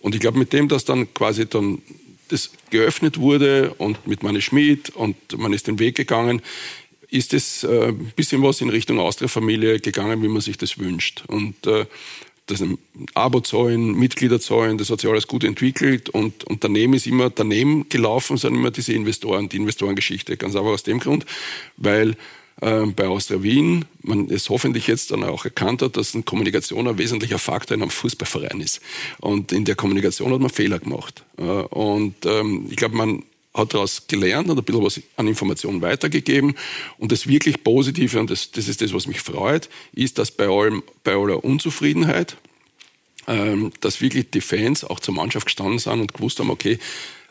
Und 0.00 0.14
ich 0.14 0.20
glaube, 0.20 0.38
mit 0.38 0.52
dem, 0.52 0.68
dass 0.68 0.84
dann 0.84 1.12
quasi 1.14 1.46
dann 1.46 1.82
das 2.28 2.50
geöffnet 2.70 3.18
wurde 3.18 3.74
und 3.78 4.06
mit 4.06 4.22
Manne 4.22 4.42
Schmidt 4.42 4.90
und 4.90 5.16
man 5.38 5.52
ist 5.52 5.68
den 5.68 5.78
Weg 5.78 5.96
gegangen, 5.96 6.42
ist 7.08 7.34
es 7.34 7.62
äh, 7.62 7.88
ein 7.88 8.12
bisschen 8.16 8.42
was 8.42 8.60
in 8.60 8.68
Richtung 8.68 8.98
Austria-Familie 8.98 9.78
gegangen, 9.78 10.22
wie 10.22 10.28
man 10.28 10.42
sich 10.42 10.58
das 10.58 10.78
wünscht. 10.78 11.22
Und 11.28 11.66
äh, 11.66 11.86
das 12.46 12.62
Abo 13.14 13.40
zahlen, 13.40 13.92
Mitglieder 13.94 14.40
zahlen, 14.40 14.78
das 14.78 14.90
hat 14.90 15.00
sich 15.00 15.10
alles 15.10 15.26
gut 15.26 15.44
entwickelt 15.44 16.08
und, 16.08 16.44
und 16.44 16.62
daneben 16.62 16.94
ist 16.94 17.06
immer, 17.06 17.28
daneben 17.28 17.88
gelaufen 17.88 18.36
sind 18.36 18.54
immer 18.54 18.70
diese 18.70 18.92
Investoren, 18.92 19.48
die 19.48 19.56
Investorengeschichte, 19.56 20.36
ganz 20.36 20.54
einfach 20.54 20.70
aus 20.70 20.84
dem 20.84 21.00
Grund, 21.00 21.26
weil 21.76 22.16
äh, 22.60 22.86
bei 22.86 23.06
Austria 23.06 23.42
Wien 23.42 23.84
man 24.02 24.30
es 24.30 24.48
hoffentlich 24.48 24.86
jetzt 24.86 25.10
dann 25.10 25.24
auch 25.24 25.44
erkannt 25.44 25.82
hat, 25.82 25.96
dass 25.96 26.14
eine 26.14 26.22
Kommunikation 26.22 26.88
ein 26.88 26.98
wesentlicher 26.98 27.38
Faktor 27.38 27.74
in 27.74 27.82
einem 27.82 27.90
Fußballverein 27.90 28.60
ist. 28.60 28.80
Und 29.18 29.52
in 29.52 29.64
der 29.64 29.74
Kommunikation 29.74 30.32
hat 30.32 30.40
man 30.40 30.50
Fehler 30.50 30.78
gemacht. 30.78 31.24
Äh, 31.38 31.42
und 31.42 32.14
ähm, 32.24 32.66
ich 32.70 32.76
glaube, 32.76 32.96
man 32.96 33.24
hat 33.52 33.74
daraus 33.74 34.06
gelernt 34.06 34.48
und 34.48 34.58
ein 34.58 34.64
bisschen 34.64 34.84
was 34.84 35.00
an 35.16 35.26
Informationen 35.26 35.80
weitergegeben. 35.80 36.54
Und 36.98 37.12
das 37.12 37.26
wirklich 37.26 37.64
Positive, 37.64 38.20
und 38.20 38.30
das, 38.30 38.50
das 38.50 38.68
ist 38.68 38.82
das, 38.82 38.92
was 38.92 39.06
mich 39.06 39.20
freut, 39.20 39.68
ist, 39.92 40.18
dass 40.18 40.30
bei, 40.30 40.46
allem, 40.46 40.82
bei 41.04 41.12
aller 41.12 41.42
Unzufriedenheit, 41.42 42.36
dass 43.80 44.00
wirklich 44.00 44.30
die 44.30 44.40
Fans 44.40 44.84
auch 44.84 45.00
zur 45.00 45.14
Mannschaft 45.14 45.46
gestanden 45.46 45.78
sind 45.78 46.00
und 46.00 46.14
gewusst 46.14 46.38
haben, 46.38 46.50
okay, 46.50 46.78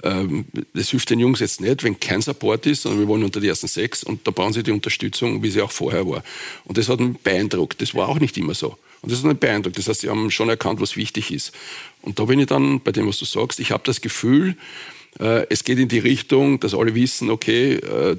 ähm, 0.03 0.45
das 0.73 0.89
hilft 0.89 1.09
den 1.09 1.19
Jungs 1.19 1.39
jetzt 1.39 1.61
nicht, 1.61 1.83
wenn 1.83 1.99
kein 1.99 2.21
Support 2.21 2.65
ist, 2.65 2.81
sondern 2.81 3.01
wir 3.01 3.07
wollen 3.07 3.23
unter 3.23 3.39
die 3.39 3.47
ersten 3.47 3.67
sechs 3.67 4.03
und 4.03 4.27
da 4.27 4.31
brauchen 4.31 4.53
sie 4.53 4.63
die 4.63 4.71
Unterstützung, 4.71 5.41
wie 5.41 5.49
sie 5.49 5.61
auch 5.61 5.71
vorher 5.71 6.05
war. 6.07 6.23
Und 6.65 6.77
das 6.77 6.89
hat 6.89 6.99
mich 6.99 7.17
beeindruckt. 7.19 7.81
Das 7.81 7.95
war 7.95 8.09
auch 8.09 8.19
nicht 8.19 8.37
immer 8.37 8.53
so. 8.53 8.77
Und 9.01 9.11
das 9.11 9.19
hat 9.19 9.25
mich 9.25 9.37
beeindruckt. 9.37 9.77
Das 9.77 9.87
heißt, 9.87 10.01
sie 10.01 10.09
haben 10.09 10.31
schon 10.31 10.49
erkannt, 10.49 10.81
was 10.81 10.97
wichtig 10.97 11.31
ist. 11.31 11.53
Und 12.01 12.19
da 12.19 12.25
bin 12.25 12.39
ich 12.39 12.47
dann 12.47 12.81
bei 12.81 12.91
dem, 12.91 13.07
was 13.07 13.17
du 13.17 13.25
sagst, 13.25 13.59
ich 13.59 13.71
habe 13.71 13.83
das 13.85 14.01
Gefühl, 14.01 14.57
es 15.17 15.63
geht 15.63 15.79
in 15.79 15.87
die 15.87 15.99
Richtung, 15.99 16.59
dass 16.59 16.73
alle 16.73 16.93
wissen, 16.93 17.29
okay, 17.29 17.75
äh, 17.75 18.17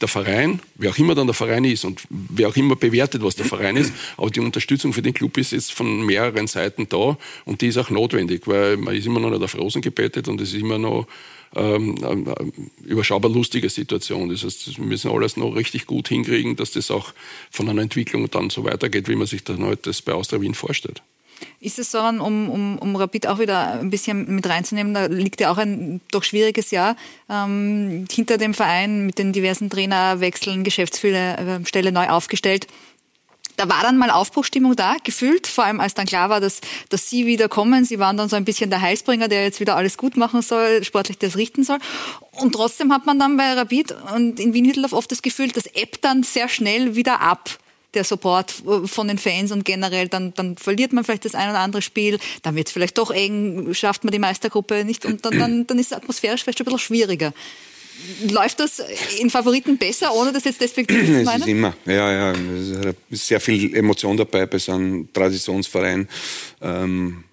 der 0.00 0.08
Verein, 0.08 0.60
wer 0.76 0.90
auch 0.90 0.98
immer 0.98 1.14
dann 1.14 1.26
der 1.26 1.34
Verein 1.34 1.64
ist 1.64 1.84
und 1.84 2.02
wer 2.08 2.48
auch 2.48 2.56
immer 2.56 2.74
bewertet, 2.74 3.22
was 3.22 3.36
der 3.36 3.44
Verein 3.44 3.76
ist, 3.76 3.92
aber 4.16 4.30
die 4.30 4.40
Unterstützung 4.40 4.94
für 4.94 5.02
den 5.02 5.12
Club 5.12 5.36
ist 5.36 5.52
jetzt 5.52 5.72
von 5.72 6.06
mehreren 6.06 6.46
Seiten 6.46 6.88
da 6.88 7.18
und 7.44 7.60
die 7.60 7.66
ist 7.66 7.76
auch 7.76 7.90
notwendig, 7.90 8.46
weil 8.46 8.78
man 8.78 8.96
ist 8.96 9.06
immer 9.06 9.20
noch 9.20 9.30
nicht 9.30 9.42
auf 9.42 9.58
Rosen 9.58 9.82
gebettet 9.82 10.28
und 10.28 10.40
es 10.40 10.54
ist 10.54 10.60
immer 10.60 10.78
noch 10.78 11.06
ähm, 11.54 11.96
eine 12.02 12.34
überschaubar 12.84 13.30
lustige 13.30 13.68
Situation. 13.68 14.28
Das 14.28 14.42
heißt, 14.42 14.78
wir 14.78 14.84
müssen 14.84 15.10
alles 15.10 15.36
noch 15.36 15.54
richtig 15.54 15.86
gut 15.86 16.08
hinkriegen, 16.08 16.56
dass 16.56 16.70
das 16.70 16.90
auch 16.90 17.12
von 17.50 17.68
einer 17.68 17.82
Entwicklung 17.82 18.30
dann 18.30 18.50
so 18.50 18.64
weitergeht, 18.64 19.08
wie 19.08 19.16
man 19.16 19.26
sich 19.26 19.44
dann 19.44 19.64
heute 19.64 19.90
das 19.90 20.02
bei 20.02 20.12
Austria 20.12 20.40
Wien 20.40 20.54
vorstellt. 20.54 21.02
Ist 21.66 21.80
es 21.80 21.90
so, 21.90 21.98
um, 21.98 22.20
um, 22.20 22.78
um 22.78 22.94
Rapid 22.94 23.26
auch 23.26 23.40
wieder 23.40 23.80
ein 23.80 23.90
bisschen 23.90 24.32
mit 24.32 24.48
reinzunehmen, 24.48 24.94
da 24.94 25.06
liegt 25.06 25.40
ja 25.40 25.50
auch 25.50 25.58
ein 25.58 26.00
doch 26.12 26.22
schwieriges 26.22 26.70
Jahr 26.70 26.94
ähm, 27.28 28.04
hinter 28.08 28.38
dem 28.38 28.54
Verein 28.54 29.04
mit 29.04 29.18
den 29.18 29.32
diversen 29.32 29.68
Trainerwechseln, 29.68 30.62
Geschäftsstelle 30.62 31.90
neu 31.90 32.08
aufgestellt. 32.08 32.68
Da 33.56 33.68
war 33.68 33.82
dann 33.82 33.98
mal 33.98 34.10
Aufbruchstimmung 34.10 34.76
da, 34.76 34.94
gefühlt, 35.02 35.48
vor 35.48 35.64
allem 35.64 35.80
als 35.80 35.94
dann 35.94 36.06
klar 36.06 36.30
war, 36.30 36.40
dass, 36.40 36.60
dass 36.88 37.10
Sie 37.10 37.26
wieder 37.26 37.48
kommen. 37.48 37.84
Sie 37.84 37.98
waren 37.98 38.16
dann 38.16 38.28
so 38.28 38.36
ein 38.36 38.44
bisschen 38.44 38.70
der 38.70 38.80
Heilsbringer, 38.80 39.26
der 39.26 39.42
jetzt 39.42 39.58
wieder 39.58 39.74
alles 39.74 39.98
gut 39.98 40.16
machen 40.16 40.42
soll, 40.42 40.84
sportlich 40.84 41.18
das 41.18 41.36
richten 41.36 41.64
soll. 41.64 41.78
Und 42.30 42.52
trotzdem 42.52 42.92
hat 42.92 43.06
man 43.06 43.18
dann 43.18 43.36
bei 43.36 43.54
Rapid 43.54 43.92
und 44.14 44.38
in 44.38 44.54
Wien-Hitteldorf 44.54 44.92
oft 44.92 45.10
das 45.10 45.20
Gefühl, 45.20 45.48
das 45.48 45.66
ebbt 45.66 46.04
dann 46.04 46.22
sehr 46.22 46.48
schnell 46.48 46.94
wieder 46.94 47.20
ab 47.22 47.58
der 47.96 48.04
Support 48.04 48.54
von 48.84 49.08
den 49.08 49.18
Fans 49.18 49.50
und 49.50 49.64
generell, 49.64 50.08
dann, 50.08 50.32
dann 50.34 50.56
verliert 50.56 50.92
man 50.92 51.04
vielleicht 51.04 51.24
das 51.24 51.34
ein 51.34 51.50
oder 51.50 51.60
andere 51.60 51.82
Spiel, 51.82 52.18
dann 52.42 52.54
wird 52.54 52.68
es 52.68 52.72
vielleicht 52.72 52.98
doch 52.98 53.10
eng, 53.10 53.74
schafft 53.74 54.04
man 54.04 54.12
die 54.12 54.18
Meistergruppe 54.18 54.84
nicht 54.84 55.04
und 55.04 55.24
dann, 55.24 55.38
dann, 55.38 55.66
dann 55.66 55.78
ist 55.78 55.86
es 55.86 55.92
atmosphärisch 55.92 56.44
vielleicht 56.44 56.60
ein 56.60 56.64
bisschen 56.64 56.78
schwieriger. 56.78 57.32
Läuft 58.28 58.60
das 58.60 58.82
in 59.18 59.30
Favoriten 59.30 59.78
besser, 59.78 60.14
ohne 60.14 60.30
das 60.30 60.44
jetzt 60.44 60.60
despektiv 60.60 61.06
zu 61.06 61.22
meinen? 61.22 61.28
Es 61.28 61.46
ist 61.46 61.48
immer, 61.48 61.74
ja, 61.86 62.12
ja, 62.12 62.32
es 62.32 62.94
ist 63.08 63.26
sehr 63.26 63.40
viel 63.40 63.74
Emotion 63.74 64.18
dabei 64.18 64.44
bei 64.44 64.58
so 64.58 64.72
einem 64.72 65.10
Traditionsverein. 65.12 66.06
Ähm, 66.60 67.24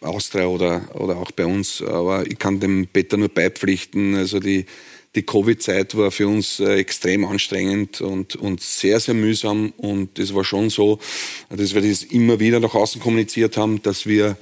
Austria 0.00 0.46
oder, 0.46 0.82
oder 0.94 1.16
auch 1.16 1.30
bei 1.32 1.44
uns. 1.44 1.82
Aber 1.82 2.26
ich 2.26 2.38
kann 2.38 2.60
dem 2.60 2.86
Peter 2.86 3.16
nur 3.16 3.28
beipflichten. 3.28 4.14
Also 4.14 4.40
die, 4.40 4.64
die 5.14 5.22
Covid-Zeit 5.22 5.96
war 5.96 6.10
für 6.10 6.28
uns 6.28 6.60
äh, 6.60 6.74
extrem 6.74 7.24
anstrengend 7.24 8.00
und, 8.00 8.36
und 8.36 8.60
sehr, 8.60 9.00
sehr 9.00 9.14
mühsam. 9.14 9.72
Und 9.76 10.18
es 10.18 10.34
war 10.34 10.44
schon 10.44 10.70
so, 10.70 10.98
dass 11.50 11.74
wir 11.74 11.82
das 11.82 12.02
immer 12.02 12.40
wieder 12.40 12.60
nach 12.60 12.74
außen 12.74 13.00
kommuniziert 13.00 13.56
haben, 13.56 13.82
dass 13.82 14.06
wir 14.06 14.36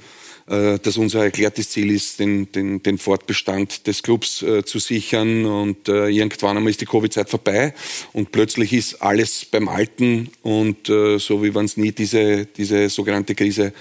äh, 0.47 0.79
dass 0.79 0.95
unser 0.95 1.25
erklärtes 1.25 1.71
Ziel 1.71 1.91
ist, 1.91 2.19
den, 2.19 2.49
den, 2.53 2.81
den 2.81 2.97
Fortbestand 2.97 3.85
des 3.85 4.01
Clubs 4.01 4.41
äh, 4.41 4.63
zu 4.63 4.79
sichern. 4.79 5.45
Und 5.45 5.89
äh, 5.89 6.07
irgendwann 6.07 6.55
einmal 6.55 6.71
ist 6.71 6.79
die 6.79 6.85
Covid-Zeit 6.85 7.29
vorbei 7.29 7.73
und 8.13 8.31
plötzlich 8.31 8.71
ist 8.71 9.01
alles 9.01 9.43
beim 9.43 9.67
Alten 9.67 10.29
und 10.43 10.87
äh, 10.87 11.19
so 11.19 11.43
wie 11.43 11.53
wenn 11.53 11.65
es 11.65 11.75
nie 11.75 11.91
diese, 11.91 12.45
diese 12.45 12.87
sogenannte 12.87 13.35
Krise 13.35 13.73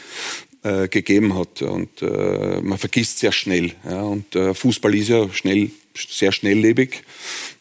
äh, 0.65 0.89
gegeben 0.89 1.39
hat. 1.39 1.63
Und 1.63 2.03
man 2.03 2.79
vergisst 2.79 3.21
sehr 3.21 3.31
schnell. 3.31 3.73
Ja? 3.89 4.03
Und 4.03 4.27
Fußball 4.35 4.93
ist 4.97 5.09
ja 5.09 5.33
schnell, 5.33 5.71
sehr 5.97 6.33
schnelllebig. 6.33 7.03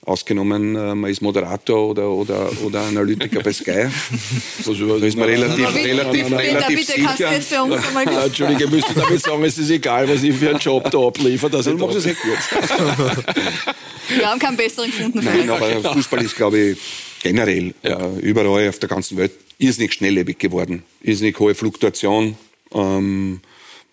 Ausgenommen, 0.05 0.75
äh, 0.75 0.93
man 0.93 1.09
ist 1.09 1.21
Moderator 1.21 1.89
oder, 1.89 2.09
oder, 2.09 2.51
oder 2.63 2.81
Analytiker 2.81 3.41
bei 3.41 3.53
Sky. 3.53 3.87
Also, 4.67 4.99
da 4.99 5.05
ist 5.05 5.17
man 5.17 5.27
relativ, 5.27 5.67
bitte, 5.67 5.85
relativ, 5.85 6.23
bitte, 6.23 6.37
relativ 6.37 6.79
bitte, 6.79 6.91
sicher. 6.91 7.07
Kannst 7.07 7.19
du 7.19 7.23
jetzt 7.23 7.47
für 7.49 7.63
uns 7.63 7.87
einmal 7.87 8.05
ja, 8.05 8.25
Entschuldige, 8.25 8.63
ich 8.65 8.69
müsste 8.69 8.93
damit 8.93 9.21
sagen, 9.21 9.43
es 9.43 9.57
ist 9.57 9.69
egal, 9.69 10.07
was 10.07 10.23
ich 10.23 10.35
für 10.35 10.49
einen 10.49 10.59
Job 10.59 10.89
da 10.91 10.99
abliefere. 10.99 11.49
Dass 11.49 11.65
Dann 11.65 11.77
mach 11.77 11.93
es 11.93 12.05
nicht 12.05 12.19
kurz. 12.19 12.49
Wir 14.09 14.29
haben 14.29 14.39
keinen 14.39 14.57
besseren 14.57 14.91
gefunden. 14.91 15.21
Nein, 15.23 15.49
aber 15.49 15.93
Fußball 15.93 16.23
ist, 16.23 16.35
glaube 16.35 16.59
ich, 16.59 16.77
generell 17.23 17.73
ja. 17.83 17.99
äh, 17.99 18.19
überall 18.19 18.69
auf 18.69 18.79
der 18.79 18.89
ganzen 18.89 19.17
Welt 19.17 19.31
irrsinnig 19.57 19.93
schnelllebig 19.93 20.37
geworden. 20.37 20.83
Irrsinnig 21.01 21.39
hohe 21.39 21.55
Fluktuation. 21.55 22.37
Ähm, 22.73 23.41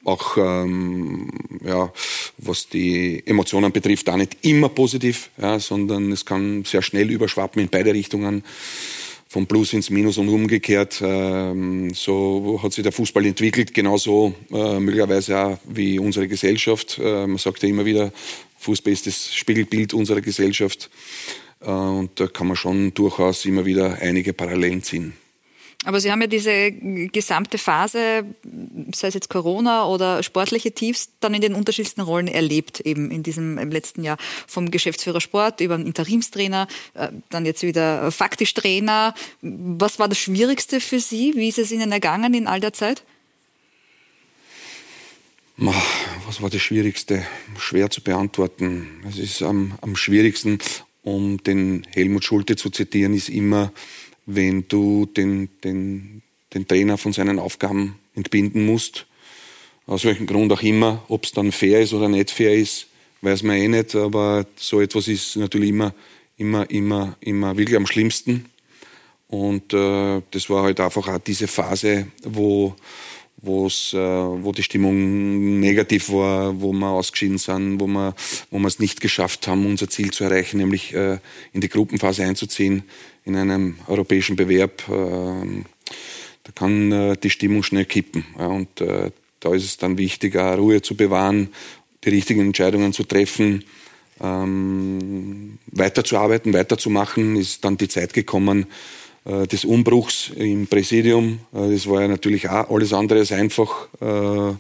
auch 0.05 0.36
ähm, 0.36 1.28
ja, 1.64 1.92
was 2.38 2.68
die 2.68 3.22
Emotionen 3.26 3.72
betrifft, 3.72 4.09
da 4.09 4.16
nicht 4.16 4.38
immer 4.42 4.68
positiv, 4.68 5.30
ja, 5.40 5.59
sondern 5.59 6.11
es 6.12 6.24
kann 6.24 6.64
sehr 6.64 6.82
schnell 6.82 7.11
überschwappen 7.11 7.62
in 7.62 7.68
beide 7.68 7.94
Richtungen, 7.94 8.42
vom 9.28 9.46
Plus 9.46 9.72
ins 9.72 9.88
Minus 9.88 10.18
und 10.18 10.28
umgekehrt. 10.28 11.00
Ähm, 11.03 11.94
so 11.94 12.61
hat 12.62 12.72
sich 12.72 12.82
der 12.82 12.92
Fußball 12.92 13.24
entwickelt, 13.24 13.72
genauso 13.72 14.34
äh, 14.53 14.78
möglicherweise 14.78 15.38
auch 15.38 15.59
wie 15.64 15.98
unsere 15.98 16.28
Gesellschaft. 16.28 16.98
Äh, 17.03 17.26
man 17.26 17.38
sagt 17.38 17.62
ja 17.62 17.68
immer 17.70 17.86
wieder, 17.86 18.12
Fußball 18.59 18.92
ist 18.92 19.07
das 19.07 19.34
Spiegelbild 19.34 19.94
unserer 19.94 20.20
Gesellschaft. 20.20 20.90
Äh, 21.61 21.70
und 21.70 22.11
da 22.20 22.26
kann 22.26 22.48
man 22.48 22.57
schon 22.57 22.92
durchaus 22.92 23.46
immer 23.46 23.64
wieder 23.64 23.98
einige 24.03 24.34
Parallelen 24.34 24.82
ziehen. 24.82 25.14
Aber 25.85 26.01
Sie 26.01 26.12
haben 26.12 26.20
ja 26.20 26.28
diese 26.28 26.70
gesamte 26.70 27.59
Phase, 27.59 28.24
sei 28.95 29.09
es 29.09 29.14
jetzt 29.14 29.28
Corona 29.28 29.87
oder 29.87 30.22
sportliche 30.22 30.72
Tiefs, 30.72 31.11
dann 31.18 31.35
in 31.35 31.41
den 31.41 31.55
unterschiedlichsten 31.55 32.03
Rollen 32.03 32.28
erlebt, 32.28 32.80
eben 32.80 33.11
in 33.11 33.22
diesem 33.22 33.59
im 33.59 33.70
letzten 33.70 34.05
Jahr 34.05 34.16
vom 34.47 34.70
Geschäftsführer 34.70 35.20
Sport 35.20 35.61
über 35.61 35.74
einen 35.74 35.87
Interimstrainer, 35.87 36.68
äh, 36.95 37.09
dann 37.30 37.47
jetzt 37.47 37.64
wieder 37.64 38.12
faktisch 38.12 38.55
Trainer. 38.55 39.14
Was 39.41 39.99
war 39.99 40.09
das 40.09 40.18
Schwierigste 40.18 40.80
für 40.80 41.01
Sie? 41.01 41.35
Wie 41.35 41.49
ist 41.49 41.59
es 41.59 41.72
Ihnen 41.72 41.91
ergangen 41.91 42.33
in 42.35 42.47
all 42.47 42.61
der 42.61 42.72
Zeit? 42.72 43.03
Was 46.26 46.41
war 46.41 46.51
das 46.51 46.62
Schwierigste? 46.62 47.26
Schwer 47.59 47.91
zu 47.91 48.03
beantworten. 48.03 48.89
Es 49.09 49.18
ist 49.18 49.43
am, 49.43 49.78
am 49.80 49.97
schwierigsten, 49.97 50.59
um 51.03 51.43
den 51.43 51.87
Helmut 51.91 52.24
Schulte 52.24 52.57
zu 52.57 52.70
zitieren, 52.70 53.14
ist 53.14 53.28
immer, 53.28 53.72
wenn 54.27 54.66
du 54.68 55.07
den, 55.07 55.49
den, 55.64 56.23
den 56.55 56.66
Trainer 56.66 56.99
von 56.99 57.12
seinen 57.12 57.39
Aufgaben 57.39 57.99
entbinden 58.14 58.66
musst. 58.66 59.07
Aus 59.87 60.05
welchem 60.05 60.27
Grund 60.27 60.53
auch 60.53 60.62
immer, 60.62 61.05
ob 61.09 61.25
es 61.25 61.33
dann 61.33 61.53
fair 61.53 61.81
ist 61.81 61.93
oder 61.93 62.09
nicht 62.09 62.31
fair 62.31 62.55
ist, 62.55 62.87
weiß 63.20 63.43
man 63.43 63.57
eh 63.57 63.68
nicht, 63.68 63.95
aber 63.95 64.47
so 64.57 64.81
etwas 64.81 65.09
ist 65.09 65.37
natürlich 65.37 65.70
immer, 65.70 65.95
immer, 66.37 66.68
immer, 66.70 67.16
immer 67.20 67.57
wirklich 67.57 67.77
am 67.77 67.87
schlimmsten. 67.87 68.47
Und 69.29 69.73
äh, 69.73 70.20
das 70.31 70.51
war 70.51 70.64
halt 70.64 70.79
einfach 70.79 71.09
auch 71.09 71.18
diese 71.18 71.49
Phase, 71.49 72.09
wo, 72.23 72.75
wo's, 73.39 73.95
äh, 73.95 73.99
wo 73.99 74.53
die 74.53 74.62
Stimmung 74.62 75.59
negativ 75.59 76.11
war, 76.11 76.61
wo 76.61 76.73
wir 76.73 76.89
ausgeschieden 76.89 77.39
sind, 77.39 77.81
wo 77.81 77.87
wir 77.87 78.14
wo 78.51 78.59
es 78.66 78.79
nicht 78.79 79.01
geschafft 79.01 79.49
haben, 79.49 79.64
unser 79.64 79.89
Ziel 79.89 80.11
zu 80.11 80.25
erreichen, 80.25 80.59
nämlich 80.59 80.93
äh, 80.93 81.18
in 81.53 81.61
die 81.61 81.68
Gruppenphase 81.68 82.25
einzuziehen 82.25 82.85
in 83.25 83.37
einem 83.37 83.77
europäischen 83.87 84.37
Bewerb, 84.37 84.83
äh, 84.89 85.64
da 86.45 86.53
kann 86.55 86.91
äh, 86.93 87.16
die 87.16 87.31
Stimmung 87.31 87.62
schnell 87.62 87.85
kippen. 87.85 88.25
Und 88.37 88.81
äh, 88.81 89.11
da 89.41 89.55
ist 89.55 89.64
es 89.64 89.77
dann 89.77 89.99
wichtig, 89.99 90.37
Ruhe 90.37 90.83
zu 90.83 90.97
bewahren, 90.97 91.49
die 92.05 92.11
richtigen 92.11 92.41
Entscheidungen 92.41 92.93
zu 92.93 93.05
treffen, 93.05 93.64
ähm, 94.20 95.59
weiterzuarbeiten, 95.66 96.53
weiterzumachen. 96.53 97.37
Ist 97.37 97.64
dann 97.64 97.77
die 97.77 97.89
Zeit 97.89 98.12
gekommen 98.12 98.66
äh, 99.25 99.47
des 99.47 99.64
Umbruchs 99.64 100.31
im 100.35 100.66
Präsidium. 100.66 101.41
Das 101.53 101.89
war 101.89 102.03
ja 102.03 102.09
natürlich 102.09 102.49
auch 102.49 102.70
alles 102.70 102.93
andere 102.93 103.20
als 103.20 103.33
einfach. 103.33 103.89
Äh, 104.01 104.55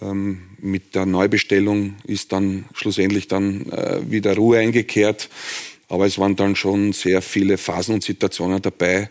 ähm, 0.00 0.42
mit 0.60 0.94
der 0.94 1.06
Neubestellung 1.06 1.96
ist 2.04 2.32
dann 2.32 2.66
schlussendlich 2.72 3.28
dann 3.28 3.66
wieder 4.08 4.36
Ruhe 4.36 4.58
eingekehrt. 4.58 5.28
Aber 5.88 6.06
es 6.06 6.18
waren 6.18 6.36
dann 6.36 6.54
schon 6.54 6.92
sehr 6.92 7.22
viele 7.22 7.56
Phasen 7.58 7.94
und 7.94 8.04
Situationen 8.04 8.60
dabei, 8.60 9.10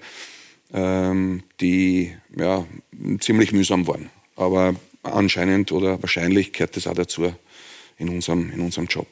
ähm, 0.73 1.43
die 1.59 2.13
ja, 2.37 2.65
ziemlich 3.19 3.51
mühsam 3.51 3.87
waren. 3.87 4.09
Aber 4.35 4.75
anscheinend 5.03 5.71
oder 5.71 6.01
wahrscheinlich 6.01 6.53
gehört 6.53 6.75
das 6.75 6.87
auch 6.87 6.93
dazu 6.93 7.33
in 7.97 8.09
unserem, 8.09 8.51
in 8.51 8.59
unserem 8.61 8.87
Job. 8.87 9.07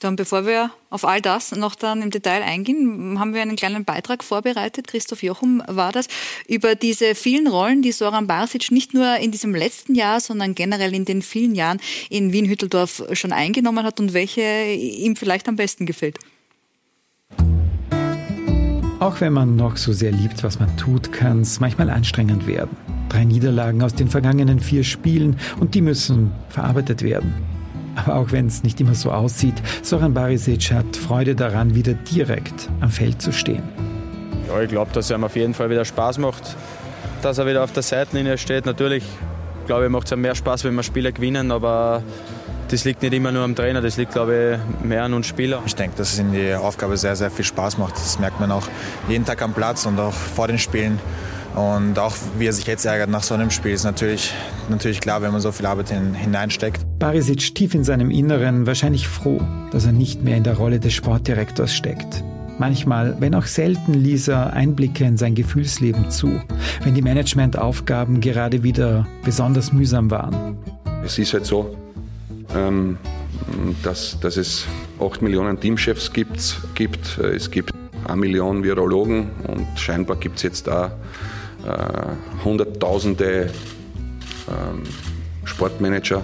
Dann, 0.00 0.16
bevor 0.16 0.46
wir 0.46 0.70
auf 0.88 1.04
all 1.04 1.20
das 1.20 1.52
noch 1.52 1.74
dann 1.74 2.00
im 2.00 2.10
Detail 2.10 2.42
eingehen, 2.42 3.20
haben 3.20 3.34
wir 3.34 3.42
einen 3.42 3.56
kleinen 3.56 3.84
Beitrag 3.84 4.24
vorbereitet. 4.24 4.86
Christoph 4.86 5.22
Jochum 5.22 5.62
war 5.66 5.92
das 5.92 6.06
über 6.48 6.74
diese 6.74 7.14
vielen 7.14 7.46
Rollen, 7.46 7.82
die 7.82 7.92
Soran 7.92 8.26
Barsic 8.26 8.70
nicht 8.70 8.94
nur 8.94 9.16
in 9.16 9.30
diesem 9.30 9.54
letzten 9.54 9.94
Jahr, 9.94 10.20
sondern 10.20 10.54
generell 10.54 10.94
in 10.94 11.04
den 11.04 11.20
vielen 11.20 11.54
Jahren 11.54 11.80
in 12.08 12.32
Wien-Hütteldorf 12.32 13.04
schon 13.12 13.32
eingenommen 13.32 13.84
hat 13.84 14.00
und 14.00 14.14
welche 14.14 14.72
ihm 14.72 15.16
vielleicht 15.16 15.48
am 15.48 15.56
besten 15.56 15.84
gefällt. 15.84 16.18
Auch 19.00 19.22
wenn 19.22 19.32
man 19.32 19.56
noch 19.56 19.78
so 19.78 19.94
sehr 19.94 20.12
liebt, 20.12 20.44
was 20.44 20.60
man 20.60 20.76
tut, 20.76 21.10
kann 21.10 21.40
es 21.40 21.58
manchmal 21.58 21.88
anstrengend 21.88 22.46
werden. 22.46 22.76
Drei 23.08 23.24
Niederlagen 23.24 23.82
aus 23.82 23.94
den 23.94 24.08
vergangenen 24.08 24.60
vier 24.60 24.84
Spielen 24.84 25.36
und 25.58 25.74
die 25.74 25.80
müssen 25.80 26.32
verarbeitet 26.50 27.02
werden. 27.02 27.32
Aber 27.96 28.16
auch 28.16 28.30
wenn 28.30 28.46
es 28.46 28.62
nicht 28.62 28.78
immer 28.78 28.94
so 28.94 29.10
aussieht, 29.10 29.54
Soran 29.82 30.12
Barisic 30.12 30.70
hat 30.72 30.98
Freude 30.98 31.34
daran, 31.34 31.74
wieder 31.74 31.94
direkt 31.94 32.68
am 32.80 32.90
Feld 32.90 33.22
zu 33.22 33.32
stehen. 33.32 33.62
Ja, 34.46 34.60
ich 34.60 34.68
glaube, 34.68 34.90
dass 34.92 35.06
es 35.06 35.16
ihm 35.16 35.24
auf 35.24 35.34
jeden 35.34 35.54
Fall 35.54 35.70
wieder 35.70 35.86
Spaß 35.86 36.18
macht, 36.18 36.54
dass 37.22 37.38
er 37.38 37.46
wieder 37.46 37.64
auf 37.64 37.72
der 37.72 37.82
Seitenlinie 37.82 38.36
steht. 38.36 38.66
Natürlich, 38.66 39.04
glaube 39.66 39.86
ich, 39.86 39.90
macht 39.90 40.12
es 40.12 40.16
mehr 40.18 40.34
Spaß, 40.34 40.64
wenn 40.64 40.74
wir 40.74 40.82
Spiele 40.82 41.10
gewinnen, 41.14 41.52
aber 41.52 42.02
das 42.70 42.84
liegt 42.84 43.02
nicht 43.02 43.12
immer 43.12 43.32
nur 43.32 43.42
am 43.42 43.56
Trainer, 43.56 43.80
das 43.80 43.96
liegt, 43.96 44.12
glaube 44.12 44.60
ich, 44.80 44.86
mehr 44.86 45.02
an 45.02 45.12
uns 45.12 45.26
Spielern. 45.26 45.62
Ich 45.66 45.74
denke, 45.74 45.96
dass 45.96 46.12
es 46.12 46.18
in 46.20 46.32
die 46.32 46.54
Aufgabe 46.54 46.96
sehr, 46.96 47.16
sehr 47.16 47.30
viel 47.30 47.44
Spaß 47.44 47.78
macht. 47.78 47.94
Das 47.96 48.18
merkt 48.20 48.38
man 48.38 48.52
auch 48.52 48.66
jeden 49.08 49.24
Tag 49.24 49.42
am 49.42 49.52
Platz 49.52 49.86
und 49.86 49.98
auch 49.98 50.12
vor 50.12 50.46
den 50.46 50.58
Spielen. 50.58 50.98
Und 51.56 51.98
auch 51.98 52.14
wie 52.38 52.46
er 52.46 52.52
sich 52.52 52.66
jetzt 52.66 52.84
ärgert 52.84 53.10
nach 53.10 53.24
so 53.24 53.34
einem 53.34 53.50
Spiel, 53.50 53.72
ist 53.72 53.82
natürlich, 53.82 54.32
natürlich 54.68 55.00
klar, 55.00 55.20
wenn 55.20 55.32
man 55.32 55.40
so 55.40 55.50
viel 55.50 55.66
Arbeit 55.66 55.90
hin, 55.90 56.14
hineinsteckt. 56.14 56.86
Barisic 57.00 57.54
tief 57.56 57.74
in 57.74 57.82
seinem 57.82 58.12
Inneren 58.12 58.66
wahrscheinlich 58.66 59.08
froh, 59.08 59.40
dass 59.72 59.84
er 59.84 59.92
nicht 59.92 60.22
mehr 60.22 60.36
in 60.36 60.44
der 60.44 60.56
Rolle 60.56 60.78
des 60.78 60.92
Sportdirektors 60.92 61.74
steckt. 61.74 62.22
Manchmal, 62.58 63.16
wenn 63.18 63.34
auch 63.34 63.46
selten, 63.46 63.94
ließ 63.94 64.28
er 64.28 64.52
Einblicke 64.52 65.04
in 65.04 65.16
sein 65.16 65.34
Gefühlsleben 65.34 66.10
zu, 66.10 66.40
wenn 66.84 66.94
die 66.94 67.02
Managementaufgaben 67.02 68.20
gerade 68.20 68.62
wieder 68.62 69.08
besonders 69.24 69.72
mühsam 69.72 70.10
waren. 70.10 70.58
Es 71.04 71.18
ist 71.18 71.32
halt 71.32 71.46
so, 71.46 71.74
ähm, 72.54 72.98
dass, 73.82 74.18
dass 74.20 74.36
es 74.36 74.66
8 75.00 75.22
Millionen 75.22 75.58
Teamchefs 75.58 76.12
gibt. 76.12 76.60
gibt. 76.74 77.18
Es 77.18 77.50
gibt 77.50 77.72
eine 78.06 78.16
Million 78.16 78.62
Virologen 78.62 79.30
und 79.46 79.66
scheinbar 79.78 80.16
gibt 80.16 80.36
es 80.36 80.42
jetzt 80.42 80.66
da 80.66 80.98
äh, 81.66 82.44
Hunderttausende 82.44 83.50
ähm, 84.48 84.82
Sportmanager 85.44 86.22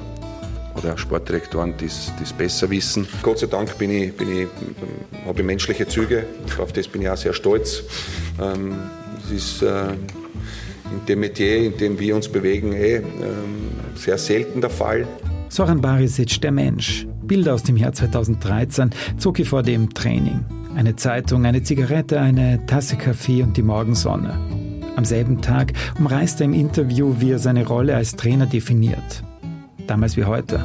oder 0.77 0.99
Sportdirektoren, 0.99 1.75
die 1.79 1.87
es 1.87 2.33
besser 2.37 2.69
wissen. 2.71 3.07
Gott 3.23 3.39
sei 3.39 3.47
Dank 3.47 3.77
bin 3.79 3.91
ich, 3.91 4.17
bin 4.17 4.43
ich, 4.43 4.49
habe 5.27 5.41
ich 5.41 5.47
menschliche 5.47 5.87
Züge, 5.87 6.27
auf 6.59 6.73
das 6.73 6.89
bin 6.89 7.03
ich 7.03 7.09
auch 7.09 7.17
sehr 7.17 7.33
stolz. 7.33 7.83
Ähm, 8.41 8.75
es 9.25 9.31
ist 9.31 9.63
äh, 9.63 9.89
in 9.89 11.07
dem 11.09 11.21
Metier, 11.21 11.59
in 11.59 11.77
dem 11.77 11.99
wir 11.99 12.15
uns 12.15 12.29
bewegen, 12.29 12.73
eh, 12.73 12.97
ähm, 12.97 13.05
sehr 13.97 14.19
selten 14.19 14.61
der 14.61 14.71
Fall. 14.71 15.07
Soran 15.49 15.81
Barisic, 15.81 16.41
der 16.41 16.53
Mensch. 16.53 17.07
Bilder 17.23 17.55
aus 17.55 17.63
dem 17.63 17.77
Jahr 17.77 17.93
2013 17.93 18.91
zog 19.17 19.39
er 19.39 19.47
vor 19.47 19.63
dem 19.63 19.93
Training. 19.95 20.45
Eine 20.75 20.97
Zeitung, 20.97 21.47
eine 21.47 21.63
Zigarette, 21.63 22.21
eine 22.21 22.65
Tasse 22.67 22.97
Kaffee 22.97 23.43
und 23.43 23.57
die 23.57 23.63
Morgensonne. 23.63 24.39
Am 24.97 25.05
selben 25.05 25.41
Tag 25.41 25.73
umreißt 25.99 26.41
er 26.41 26.47
im 26.47 26.53
Interview, 26.55 27.15
wie 27.19 27.31
er 27.31 27.39
seine 27.39 27.67
Rolle 27.67 27.95
als 27.95 28.17
Trainer 28.17 28.47
definiert. 28.47 29.23
Damals 29.87 30.17
wie 30.17 30.25
heute. 30.25 30.61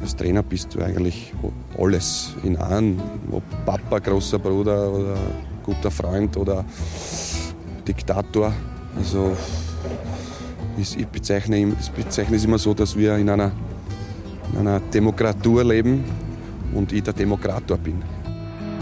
Als 0.00 0.14
Trainer 0.14 0.42
bist 0.42 0.74
du 0.74 0.80
eigentlich 0.80 1.32
alles 1.78 2.34
in 2.44 2.56
einem. 2.56 3.00
Ob 3.32 3.42
Papa, 3.64 3.98
großer 3.98 4.38
Bruder 4.38 4.92
oder 4.92 5.16
guter 5.64 5.90
Freund 5.90 6.36
oder 6.36 6.64
Diktator. 7.86 8.52
Also 8.96 9.36
ich 10.78 11.06
bezeichne, 11.06 11.58
ich 11.58 11.90
bezeichne 11.90 12.36
es 12.36 12.44
immer 12.44 12.58
so, 12.58 12.74
dass 12.74 12.96
wir 12.96 13.16
in 13.16 13.28
einer, 13.28 13.52
in 14.52 14.58
einer 14.60 14.80
Demokratur 14.80 15.64
leben 15.64 16.04
und 16.74 16.92
ich 16.92 17.02
der 17.02 17.12
Demokrator 17.12 17.78
bin. 17.78 18.02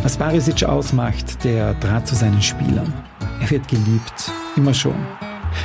Was 0.03 0.17
Barisic 0.17 0.65
ausmacht, 0.65 1.45
der 1.45 1.75
Draht 1.75 2.07
zu 2.07 2.15
seinen 2.15 2.43
Spielern. 2.43 2.93
Er 3.41 3.51
wird 3.51 3.67
geliebt, 3.69 4.33
immer 4.57 4.75
schon. 4.75 4.95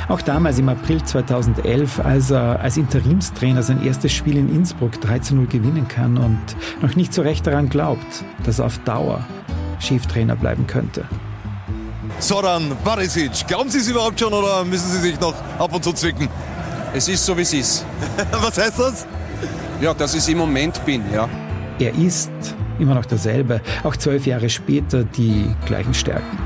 Auch 0.08 0.22
damals 0.22 0.58
im 0.58 0.68
April 0.68 1.02
2011, 1.02 2.00
als 2.00 2.30
er 2.30 2.60
als 2.60 2.76
Interimstrainer 2.76 3.62
sein 3.62 3.84
erstes 3.84 4.12
Spiel 4.12 4.36
in 4.36 4.54
Innsbruck 4.54 4.92
13-0 4.94 5.46
gewinnen 5.46 5.88
kann 5.88 6.16
und 6.16 6.40
noch 6.80 6.96
nicht 6.96 7.12
so 7.12 7.22
recht 7.22 7.46
daran 7.46 7.68
glaubt, 7.68 8.24
dass 8.44 8.60
er 8.60 8.66
auf 8.66 8.78
Dauer 8.78 9.24
Cheftrainer 9.80 10.36
bleiben 10.36 10.66
könnte. 10.66 11.04
Soran 12.20 12.76
Barisic, 12.84 13.46
glauben 13.46 13.70
Sie 13.70 13.78
es 13.78 13.88
überhaupt 13.88 14.20
schon 14.20 14.32
oder 14.32 14.62
müssen 14.62 14.90
Sie 14.90 14.98
sich 14.98 15.18
noch 15.18 15.34
ab 15.58 15.74
und 15.74 15.82
zu 15.82 15.94
zwicken? 15.94 16.28
Es 16.94 17.08
ist 17.08 17.24
so, 17.24 17.34
wie 17.36 17.42
es 17.42 17.54
ist. 17.54 17.86
Was 18.32 18.58
heißt 18.58 18.78
das? 18.78 19.06
Ja, 19.80 19.94
dass 19.94 20.14
ich 20.14 20.28
im 20.28 20.36
Moment 20.36 20.84
bin, 20.84 21.02
ja. 21.10 21.28
Er 21.78 21.94
ist 21.94 22.30
immer 22.78 22.94
noch 22.94 23.06
derselbe, 23.06 23.62
auch 23.84 23.96
zwölf 23.96 24.26
Jahre 24.26 24.50
später 24.50 25.02
die 25.02 25.46
gleichen 25.64 25.94
Stärken. 25.94 26.38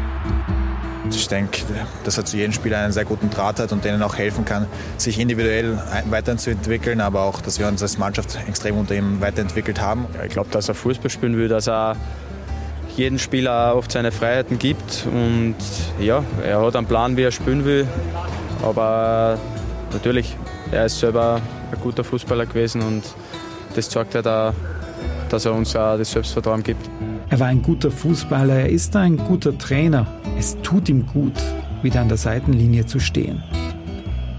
Ich 1.10 1.26
denke, 1.26 1.62
dass 2.04 2.18
er 2.18 2.24
zu 2.24 2.36
jedem 2.36 2.52
Spieler 2.52 2.78
einen 2.78 2.92
sehr 2.92 3.04
guten 3.04 3.28
Draht 3.30 3.58
hat 3.58 3.72
und 3.72 3.84
denen 3.84 4.00
auch 4.02 4.16
helfen 4.16 4.44
kann, 4.44 4.66
sich 4.96 5.18
individuell 5.18 5.76
weiterzuentwickeln, 6.08 7.00
aber 7.00 7.22
auch, 7.22 7.40
dass 7.40 7.58
wir 7.58 7.66
uns 7.66 7.82
als 7.82 7.98
Mannschaft 7.98 8.38
extrem 8.48 8.78
unter 8.78 8.94
ihm 8.94 9.20
weiterentwickelt 9.20 9.80
haben. 9.80 10.06
Ja, 10.14 10.22
ich 10.24 10.30
glaube, 10.30 10.50
dass 10.50 10.68
er 10.68 10.76
Fußball 10.76 11.10
spielen 11.10 11.36
will, 11.36 11.48
dass 11.48 11.66
er 11.66 11.96
jeden 12.96 13.18
Spieler 13.18 13.74
oft 13.76 13.92
seine 13.92 14.12
Freiheiten 14.12 14.58
gibt 14.58 15.06
und 15.06 15.56
ja, 16.00 16.22
er 16.44 16.60
hat 16.60 16.76
einen 16.76 16.86
Plan, 16.86 17.16
wie 17.16 17.22
er 17.22 17.32
spielen 17.32 17.64
will, 17.64 17.86
aber 18.62 19.38
natürlich, 19.92 20.36
er 20.70 20.86
ist 20.86 20.98
selber 20.98 21.40
ein 21.72 21.80
guter 21.80 22.04
Fußballer 22.04 22.46
gewesen 22.46 22.82
und 22.82 23.02
das 23.74 23.90
zeigt 23.90 24.14
halt 24.14 24.26
auch, 24.26 24.52
dass 25.28 25.44
er 25.44 25.54
uns 25.54 25.74
auch 25.74 25.96
das 25.96 26.12
Selbstvertrauen 26.12 26.62
gibt. 26.62 26.88
Er 27.30 27.40
war 27.40 27.48
ein 27.48 27.62
guter 27.62 27.90
Fußballer, 27.90 28.60
er 28.60 28.68
ist 28.68 28.94
ein 28.94 29.16
guter 29.16 29.56
Trainer. 29.58 30.06
Es 30.38 30.56
tut 30.62 30.88
ihm 30.88 31.06
gut, 31.06 31.32
wieder 31.82 32.00
an 32.00 32.08
der 32.08 32.18
Seitenlinie 32.18 32.86
zu 32.86 33.00
stehen. 33.00 33.42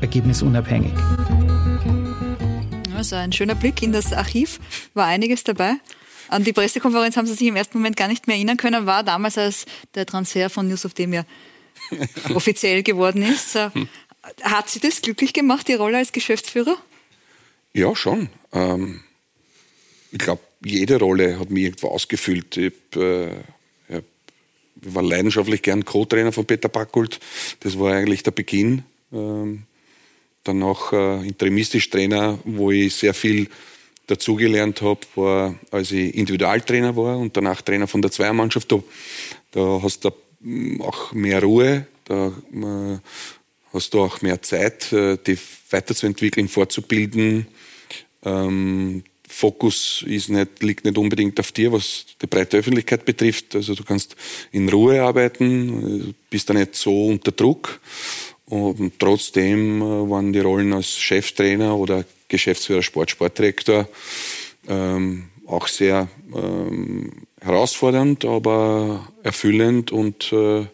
Ergebnisunabhängig. 0.01 0.93
Also 2.95 3.17
ein 3.17 3.31
schöner 3.33 3.55
Blick 3.55 3.81
in 3.81 3.91
das 3.91 4.13
Archiv, 4.13 4.59
war 4.93 5.05
einiges 5.05 5.43
dabei. 5.43 5.73
An 6.27 6.43
die 6.43 6.53
Pressekonferenz 6.53 7.17
haben 7.17 7.27
Sie 7.27 7.33
sich 7.33 7.47
im 7.47 7.55
ersten 7.55 7.77
Moment 7.77 7.97
gar 7.97 8.07
nicht 8.07 8.27
mehr 8.27 8.35
erinnern 8.35 8.57
können, 8.57 8.85
war 8.85 9.03
damals, 9.03 9.37
als 9.37 9.65
der 9.93 10.05
Transfer 10.05 10.49
von 10.49 10.69
Yusuf 10.69 10.93
Demir 10.93 11.25
offiziell 12.33 12.83
geworden 12.83 13.21
ist. 13.21 13.55
Hat 13.55 14.69
Sie 14.69 14.79
das 14.79 15.01
glücklich 15.01 15.33
gemacht, 15.33 15.67
die 15.67 15.73
Rolle 15.73 15.97
als 15.97 16.11
Geschäftsführer? 16.11 16.77
Ja, 17.73 17.95
schon. 17.95 18.29
Ähm, 18.53 19.01
ich 20.11 20.19
glaube, 20.19 20.41
jede 20.63 20.97
Rolle 20.97 21.39
hat 21.39 21.49
mich 21.49 21.65
irgendwo 21.65 21.89
ausgefüllt. 21.89 22.57
Ich, 22.57 22.73
äh, 22.95 23.31
ich 23.89 24.03
war 24.81 25.03
leidenschaftlich 25.03 25.61
gern 25.61 25.85
Co-Trainer 25.85 26.31
von 26.31 26.45
Peter 26.45 26.69
Backult. 26.69 27.19
Das 27.59 27.77
war 27.77 27.93
eigentlich 27.93 28.23
der 28.23 28.31
Beginn. 28.31 28.83
Ähm, 29.11 29.63
dann 30.43 30.63
auch 30.63 30.93
äh, 30.93 31.27
interimistisch 31.27 31.89
Trainer, 31.89 32.39
wo 32.45 32.71
ich 32.71 32.95
sehr 32.95 33.13
viel 33.13 33.49
dazugelernt 34.07 34.81
habe, 34.81 35.01
war, 35.15 35.55
als 35.71 35.91
ich 35.91 36.15
Individualtrainer 36.15 36.95
war 36.95 37.17
und 37.17 37.35
danach 37.35 37.61
Trainer 37.61 37.87
von 37.87 38.01
der 38.01 38.11
Zweiermannschaft. 38.11 38.71
Da, 38.71 38.83
da 39.51 39.79
hast 39.81 40.05
du 40.05 40.11
auch 40.81 41.13
mehr 41.13 41.41
Ruhe, 41.41 41.87
da 42.05 42.27
äh, 42.27 42.99
hast 43.73 43.93
du 43.93 44.01
auch 44.01 44.21
mehr 44.21 44.41
Zeit, 44.41 44.91
äh, 44.93 45.17
dich 45.17 45.39
weiterzuentwickeln, 45.69 46.47
fortzubilden. 46.47 47.47
Ähm, 48.23 49.03
Fokus 49.27 50.03
ist 50.07 50.29
nicht, 50.29 50.61
liegt 50.61 50.85
nicht 50.85 50.97
unbedingt 50.97 51.39
auf 51.39 51.51
dir, 51.51 51.71
was 51.71 52.05
die 52.21 52.27
breite 52.27 52.57
Öffentlichkeit 52.57 53.05
betrifft. 53.05 53.55
Also 53.55 53.73
du 53.73 53.83
kannst 53.83 54.15
in 54.51 54.69
Ruhe 54.69 55.01
arbeiten, 55.01 56.15
bist 56.29 56.49
da 56.49 56.53
nicht 56.53 56.75
so 56.75 57.07
unter 57.07 57.31
Druck. 57.31 57.79
Und 58.45 58.99
trotzdem 58.99 59.81
äh, 59.81 60.09
waren 60.09 60.31
die 60.31 60.39
Rollen 60.39 60.73
als 60.73 60.97
Cheftrainer 60.97 61.75
oder 61.75 62.05
Geschäftsführer, 62.27 62.81
Sport, 62.81 63.11
Sportdirektor 63.11 63.87
ähm, 64.67 65.29
auch 65.45 65.67
sehr 65.67 66.07
ähm, 66.33 67.11
herausfordernd, 67.41 68.25
aber 68.25 69.07
erfüllend 69.23 69.91
und 69.91 70.33
äh, 70.33 70.65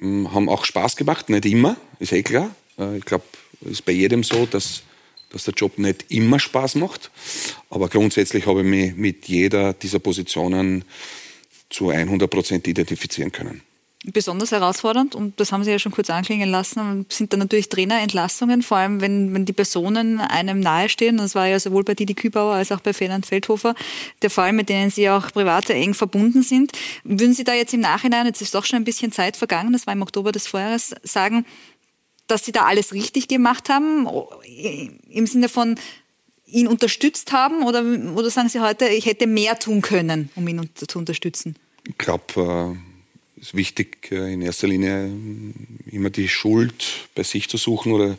haben 0.00 0.48
auch 0.48 0.64
Spaß 0.64 0.96
gemacht. 0.96 1.28
Nicht 1.28 1.46
immer, 1.46 1.76
ist 1.98 2.12
eh 2.12 2.22
klar. 2.22 2.54
Äh, 2.78 2.98
ich 2.98 3.04
glaube, 3.04 3.24
ist 3.62 3.84
bei 3.84 3.92
jedem 3.92 4.22
so, 4.22 4.46
dass 4.46 4.82
dass 5.30 5.44
der 5.44 5.54
Job 5.54 5.78
nicht 5.78 6.06
immer 6.08 6.38
Spaß 6.38 6.76
macht. 6.76 7.10
Aber 7.70 7.88
grundsätzlich 7.88 8.46
habe 8.46 8.60
ich 8.60 8.66
mich 8.66 8.94
mit 8.94 9.28
jeder 9.28 9.72
dieser 9.72 9.98
Positionen 9.98 10.84
zu 11.70 11.90
100 11.90 12.30
Prozent 12.30 12.66
identifizieren 12.66 13.30
können. 13.30 13.62
Besonders 14.04 14.52
herausfordernd 14.52 15.14
und 15.14 15.40
das 15.40 15.50
haben 15.50 15.64
Sie 15.64 15.72
ja 15.72 15.78
schon 15.78 15.90
kurz 15.92 16.08
anklingen 16.08 16.48
lassen, 16.48 17.04
sind 17.08 17.32
dann 17.32 17.40
natürlich 17.40 17.68
Trainerentlassungen, 17.68 18.62
vor 18.62 18.76
allem 18.76 19.00
wenn, 19.00 19.34
wenn 19.34 19.44
die 19.44 19.52
Personen 19.52 20.20
einem 20.20 20.60
nahestehen. 20.60 21.16
Das 21.16 21.34
war 21.34 21.46
ja 21.46 21.58
sowohl 21.58 21.82
bei 21.82 21.94
Didi 21.94 22.14
Kübauer 22.14 22.54
als 22.54 22.70
auch 22.70 22.80
bei 22.80 22.92
Ferdinand 22.92 23.26
Feldhofer 23.26 23.74
der 24.22 24.30
Fall, 24.30 24.52
mit 24.52 24.68
denen 24.68 24.90
Sie 24.90 25.10
auch 25.10 25.32
privat 25.32 25.68
eng 25.70 25.94
verbunden 25.94 26.42
sind. 26.42 26.72
Würden 27.02 27.34
Sie 27.34 27.44
da 27.44 27.54
jetzt 27.54 27.74
im 27.74 27.80
Nachhinein, 27.80 28.26
jetzt 28.26 28.40
ist 28.40 28.54
doch 28.54 28.64
schon 28.64 28.76
ein 28.76 28.84
bisschen 28.84 29.10
Zeit 29.10 29.36
vergangen, 29.36 29.72
das 29.72 29.86
war 29.86 29.94
im 29.94 30.02
Oktober 30.02 30.30
des 30.30 30.46
Vorjahres, 30.46 30.94
sagen, 31.02 31.44
dass 32.28 32.44
Sie 32.44 32.52
da 32.52 32.66
alles 32.66 32.92
richtig 32.92 33.26
gemacht 33.26 33.68
haben, 33.68 34.06
im 35.10 35.26
Sinne 35.26 35.48
von 35.48 35.74
ihn 36.46 36.68
unterstützt 36.68 37.32
haben 37.32 37.64
oder, 37.64 37.82
oder 38.14 38.30
sagen 38.30 38.48
Sie 38.48 38.60
heute, 38.60 38.86
ich 38.88 39.06
hätte 39.06 39.26
mehr 39.26 39.58
tun 39.58 39.82
können, 39.82 40.30
um 40.36 40.46
ihn 40.46 40.70
zu 40.74 40.98
unterstützen? 40.98 41.56
Ich 41.84 41.98
glaube, 41.98 42.76
äh 42.76 42.87
ist 43.40 43.54
wichtig, 43.54 44.10
äh, 44.10 44.32
in 44.32 44.42
erster 44.42 44.68
Linie 44.68 45.06
äh, 45.06 45.94
immer 45.94 46.10
die 46.10 46.28
Schuld 46.28 47.08
bei 47.14 47.22
sich 47.22 47.48
zu 47.48 47.56
suchen 47.56 47.92
oder 47.92 48.18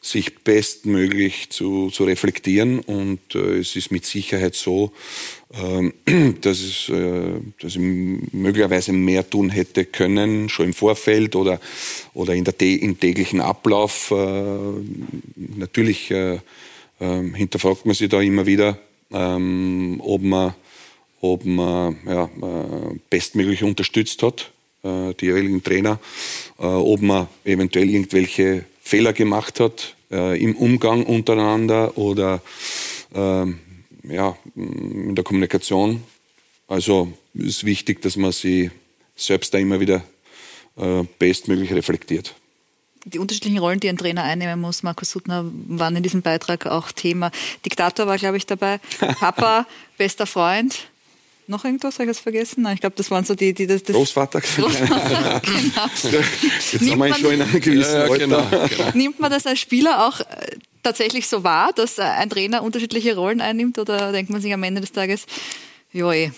sich 0.00 0.38
bestmöglich 0.38 1.50
zu, 1.50 1.90
zu 1.90 2.04
reflektieren. 2.04 2.80
Und 2.80 3.34
äh, 3.34 3.58
es 3.58 3.76
ist 3.76 3.90
mit 3.90 4.04
Sicherheit 4.04 4.54
so, 4.54 4.92
äh, 5.52 6.32
dass, 6.40 6.60
es, 6.60 6.88
äh, 6.88 7.40
dass 7.60 7.76
ich 7.76 7.80
möglicherweise 7.80 8.92
mehr 8.92 9.28
tun 9.28 9.50
hätte 9.50 9.84
können, 9.84 10.48
schon 10.48 10.66
im 10.66 10.74
Vorfeld 10.74 11.36
oder, 11.36 11.60
oder 12.14 12.34
in 12.34 12.44
der, 12.44 12.60
im 12.60 12.98
täglichen 12.98 13.40
Ablauf. 13.40 14.12
Natürlich 15.56 16.10
ähm, 16.10 17.34
hinterfragt 17.34 17.86
man 17.86 17.94
sich 17.94 18.08
da 18.08 18.20
immer 18.20 18.46
wieder, 18.46 18.78
ähm, 19.12 20.00
ob 20.04 20.22
man 20.22 20.54
ob 21.20 21.44
man 21.44 21.96
ja, 22.06 22.30
bestmöglich 23.10 23.64
unterstützt 23.64 24.22
hat 24.22 24.52
äh, 24.82 25.14
die 25.14 25.26
jeweiligen 25.26 25.62
Trainer, 25.62 25.98
äh, 26.58 26.62
ob 26.66 27.02
man 27.02 27.26
eventuell 27.44 27.90
irgendwelche 27.90 28.64
Fehler 28.80 29.12
gemacht 29.12 29.58
hat 29.58 29.96
äh, 30.10 30.40
im 30.40 30.54
Umgang 30.56 31.04
untereinander 31.04 31.98
oder 31.98 32.40
ähm, 33.12 33.58
ja, 34.04 34.36
in 34.54 35.14
der 35.16 35.24
Kommunikation. 35.24 36.04
Also 36.68 37.12
ist 37.34 37.64
wichtig, 37.64 38.02
dass 38.02 38.16
man 38.16 38.32
sie 38.32 38.70
selbst 39.16 39.52
da 39.52 39.58
immer 39.58 39.80
wieder 39.80 40.02
bestmöglich 41.18 41.72
reflektiert. 41.72 42.36
Die 43.04 43.18
unterschiedlichen 43.18 43.58
Rollen, 43.58 43.80
die 43.80 43.88
ein 43.88 43.96
Trainer 43.96 44.22
einnehmen 44.22 44.60
muss, 44.60 44.84
Markus 44.84 45.10
Suttner, 45.10 45.44
waren 45.66 45.96
in 45.96 46.04
diesem 46.04 46.22
Beitrag 46.22 46.66
auch 46.66 46.92
Thema. 46.92 47.32
Diktator 47.64 48.06
war, 48.06 48.16
glaube 48.16 48.36
ich, 48.36 48.46
dabei. 48.46 48.78
Papa, 49.18 49.66
bester 49.98 50.26
Freund, 50.26 50.88
noch 51.48 51.64
irgendwas? 51.64 51.94
Habe 51.94 52.04
ich 52.04 52.16
das 52.16 52.20
vergessen? 52.20 52.62
Nein, 52.62 52.74
ich 52.74 52.80
glaube, 52.80 52.96
das 52.96 53.10
waren 53.10 53.24
so 53.24 53.34
die... 53.34 53.54
die 53.54 53.66
das, 53.66 53.82
das 53.82 53.94
Großvater. 53.94 54.40
Großvater 54.56 55.40
genau. 55.44 55.90
Jetzt 55.92 56.80
nimmt 56.80 56.92
haben 56.92 56.98
wir 56.98 57.06
ihn 57.08 57.14
schon 57.14 57.32
in 57.32 57.42
einem 57.42 57.60
gewissen 57.60 57.94
ja, 57.94 58.06
ja, 58.06 58.16
genau, 58.16 58.46
genau. 58.50 58.90
Nimmt 58.94 59.20
man 59.20 59.30
das 59.30 59.46
als 59.46 59.58
Spieler 59.58 60.06
auch 60.06 60.20
äh, 60.20 60.24
tatsächlich 60.82 61.28
so 61.28 61.44
wahr, 61.44 61.72
dass 61.74 61.98
ein 61.98 62.30
Trainer 62.30 62.62
unterschiedliche 62.62 63.14
Rollen 63.16 63.40
einnimmt 63.40 63.78
oder 63.78 64.12
denkt 64.12 64.30
man 64.30 64.40
sich 64.40 64.52
am 64.52 64.62
Ende 64.62 64.80
des 64.80 64.92
Tages, 64.92 65.26
ja 65.92 66.12
eh, 66.12 66.30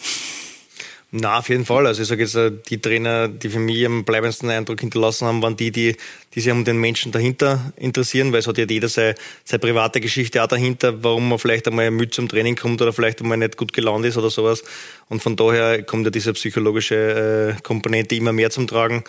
na, 1.13 1.39
auf 1.39 1.49
jeden 1.49 1.65
Fall. 1.65 1.89
Also 1.89 2.03
ich 2.03 2.09
sage 2.09 2.23
jetzt, 2.23 2.37
äh, 2.37 2.53
die 2.69 2.81
Trainer, 2.81 3.27
die 3.27 3.49
für 3.49 3.59
mich 3.59 3.85
am 3.85 4.05
bleibendsten 4.05 4.49
Eindruck 4.49 4.79
hinterlassen 4.79 5.27
haben, 5.27 5.43
waren 5.43 5.57
die, 5.57 5.73
die, 5.73 5.97
die 6.35 6.41
sich 6.41 6.53
um 6.53 6.65
den 6.65 6.79
Menschen 6.79 7.11
dahinter 7.11 7.73
interessieren, 7.77 8.31
weil 8.31 8.39
es 8.39 8.47
hat 8.47 8.59
ja 8.59 8.65
jeder 8.65 8.89
seine, 8.89 9.17
seine 9.45 9.59
private 9.59 10.01
Geschichte 10.01 10.41
auch 10.41 10.47
dahinter, 10.47 11.03
warum 11.03 11.29
man 11.29 11.41
vielleicht 11.41 11.67
einmal 11.67 11.91
müde 11.91 12.11
zum 12.11 12.29
Training 12.29 12.55
kommt 12.55 12.81
oder 12.81 12.93
vielleicht 12.93 13.21
einmal 13.23 13.39
nicht 13.39 13.57
gut 13.57 13.73
gelaunt 13.73 14.07
ist 14.07 14.19
oder 14.19 14.31
sowas. 14.31 14.63
Und 15.09 15.21
von 15.21 15.35
daher 15.35 15.83
kommt 15.83 16.05
ja 16.05 16.11
diese 16.11 16.33
psychologische 16.33 17.57
äh, 17.57 17.61
Komponente 17.63 18.15
immer 18.15 18.33
mehr 18.33 18.51
zum 18.51 18.69
Tragen. 18.69 19.03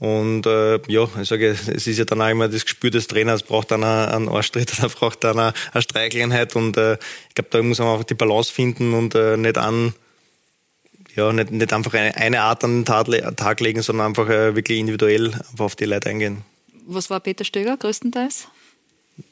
Und 0.00 0.46
äh, 0.46 0.80
ja, 0.88 1.08
ich 1.22 1.28
sage, 1.28 1.50
es 1.50 1.86
ist 1.86 1.98
ja 1.98 2.04
dann 2.04 2.20
auch 2.20 2.28
immer 2.28 2.48
das 2.48 2.64
Gespür 2.64 2.90
des 2.90 3.06
Trainers, 3.06 3.44
braucht 3.44 3.70
dann 3.70 3.84
einen 3.84 4.28
Arschtritt, 4.28 4.72
er 4.80 4.88
braucht 4.88 5.22
dann 5.22 5.38
eine, 5.38 5.82
Streicheleinheit 5.82 6.56
und 6.56 6.76
äh, 6.76 6.94
ich 7.28 7.34
glaube, 7.36 7.50
da 7.50 7.62
muss 7.62 7.78
man 7.78 7.88
einfach 7.88 8.04
die 8.04 8.14
Balance 8.14 8.52
finden 8.52 8.92
und 8.92 9.14
äh, 9.14 9.36
nicht 9.36 9.56
an 9.56 9.94
ja, 11.16 11.32
nicht, 11.32 11.50
nicht 11.50 11.72
einfach 11.72 11.94
eine, 11.94 12.14
eine 12.16 12.40
Art 12.40 12.64
an 12.64 12.84
den 12.84 13.36
Tag 13.36 13.60
legen, 13.60 13.82
sondern 13.82 14.08
einfach 14.08 14.28
äh, 14.28 14.54
wirklich 14.54 14.78
individuell 14.78 15.32
auf 15.58 15.76
die 15.76 15.84
Leute 15.84 16.10
eingehen. 16.10 16.42
Was 16.86 17.10
war 17.10 17.20
Peter 17.20 17.44
Stöger 17.44 17.76
größtenteils? 17.76 18.48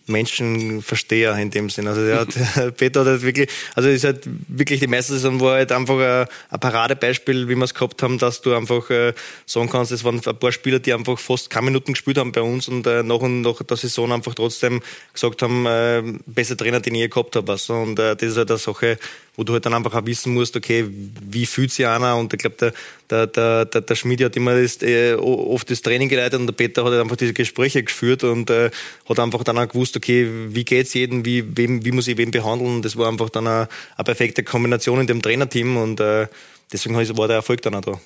Menschenversteher 0.07 1.37
in 1.39 1.51
dem 1.51 1.71
Sinn. 1.71 1.87
Also 1.87 2.05
der 2.05 2.21
hat, 2.21 2.77
Peter 2.77 3.01
hat 3.01 3.07
halt 3.07 3.23
wirklich, 3.23 3.49
also 3.75 3.89
ist 3.89 4.05
halt 4.05 4.29
wirklich 4.49 4.81
die 4.81 4.87
meiste 4.87 5.13
Saison 5.13 5.41
war 5.41 5.55
halt 5.55 5.73
einfach 5.73 5.99
ein, 5.99 6.27
ein 6.51 6.61
Paradebeispiel, 6.61 7.49
wie 7.49 7.55
wir 7.55 7.65
es 7.65 7.75
gehabt 7.75 8.03
haben, 8.03 8.19
dass 8.19 8.41
du 8.41 8.55
einfach 8.55 8.91
äh, 8.91 9.13
sagen 9.47 9.69
kannst, 9.71 9.93
es 9.93 10.05
waren 10.05 10.21
ein 10.25 10.39
paar 10.39 10.53
Spieler, 10.53 10.79
die 10.79 10.93
einfach 10.93 11.19
fast 11.19 11.51
keine 11.51 11.67
Minuten 11.67 11.93
gespielt 11.93 12.19
haben 12.19 12.33
bei 12.33 12.43
uns 12.43 12.69
und 12.69 12.87
äh, 12.87 13.03
nach 13.03 13.21
und 13.21 13.43
nach 13.43 13.63
der 13.63 13.77
Saison 13.77 14.13
einfach 14.13 14.35
trotzdem 14.35 14.83
gesagt 15.13 15.43
haben, 15.43 15.67
äh, 15.67 16.03
bester 16.27 16.57
Trainer, 16.57 16.81
den 16.81 16.95
ich 16.95 17.03
je 17.03 17.09
gehabt 17.09 17.37
habe. 17.37 17.53
Also, 17.53 17.75
und 17.75 17.99
äh, 17.99 18.17
das 18.17 18.31
ist 18.31 18.37
halt 18.37 18.51
eine 18.51 18.59
Sache, 18.59 18.99
wo 19.37 19.45
du 19.45 19.55
halt 19.55 19.65
dann 19.65 19.75
einfach 19.75 19.95
auch 19.95 20.05
wissen 20.05 20.35
musst, 20.35 20.57
okay, 20.57 20.87
wie 20.89 21.47
fühlt 21.47 21.73
sich 21.73 21.87
einer? 21.87 22.17
Und 22.17 22.33
ich 22.35 22.39
glaube, 22.39 22.57
der, 22.57 22.73
der, 23.09 23.27
der, 23.27 23.65
der, 23.65 23.81
der 23.81 23.95
Schmidt 23.95 24.23
hat 24.23 24.37
immer 24.37 24.61
das, 24.61 24.83
äh, 24.83 25.15
oft 25.15 25.71
das 25.71 25.81
Training 25.81 26.09
geleitet 26.09 26.39
und 26.39 26.47
der 26.47 26.53
Peter 26.53 26.85
hat 26.85 26.93
halt 26.93 27.03
einfach 27.03 27.17
diese 27.17 27.33
Gespräche 27.33 27.83
geführt 27.83 28.25
und 28.25 28.51
äh, 28.51 28.71
hat 29.09 29.19
einfach 29.19 29.43
dann 29.43 29.59
auch 29.59 29.69
gewusst, 29.69 29.92
okay, 29.97 30.29
wie 30.49 30.65
geht's 30.65 30.95
jedem, 30.95 31.25
wie, 31.25 31.57
wem, 31.57 31.85
wie 31.85 31.93
muss 31.93 32.09
ich 32.09 32.17
wen 32.17 32.31
behandeln? 32.31 32.83
Das 32.83 32.97
war 32.97 33.09
einfach 33.09 33.31
dann 33.31 33.47
eine, 33.47 33.69
eine 33.97 34.05
perfekte 34.05 34.43
Kombination 34.43 35.01
in 35.01 35.07
dem 35.07 35.23
Trainerteam 35.23 35.77
und 35.77 36.01
äh, 36.01 36.27
deswegen 36.73 36.97
war 36.97 37.29
der 37.29 37.37
Erfolg 37.37 37.63
dann 37.63 37.75
auch 37.75 37.81
da. 37.83 38.01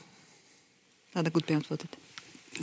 Hat 1.14 1.24
er 1.24 1.30
gut 1.30 1.46
beantwortet. 1.46 1.88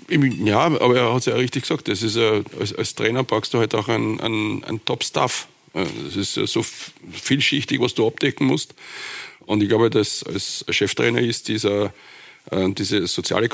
Ja, 0.09 0.59
aber 0.59 0.95
er 0.95 1.13
hat 1.13 1.19
es 1.19 1.25
ja 1.25 1.35
richtig 1.35 1.63
gesagt. 1.63 1.87
Das 1.87 2.01
ist, 2.01 2.15
äh, 2.15 2.43
als, 2.59 2.73
als, 2.73 2.95
Trainer 2.95 3.23
packst 3.23 3.53
du 3.53 3.59
halt 3.59 3.75
auch 3.75 3.87
einen, 3.87 4.19
einen, 4.19 4.63
einen 4.63 4.85
Top-Staff. 4.85 5.47
Es 6.07 6.15
ist 6.15 6.33
so 6.33 6.63
vielschichtig, 7.11 7.79
was 7.79 7.93
du 7.93 8.05
abdecken 8.05 8.45
musst. 8.47 8.75
Und 9.45 9.61
ich 9.61 9.69
glaube, 9.69 9.89
dass 9.89 10.23
als 10.23 10.65
Cheftrainer 10.69 11.19
ist 11.19 11.47
dieser, 11.47 11.93
äh, 12.51 12.69
diese 12.69 13.07
soziale 13.07 13.49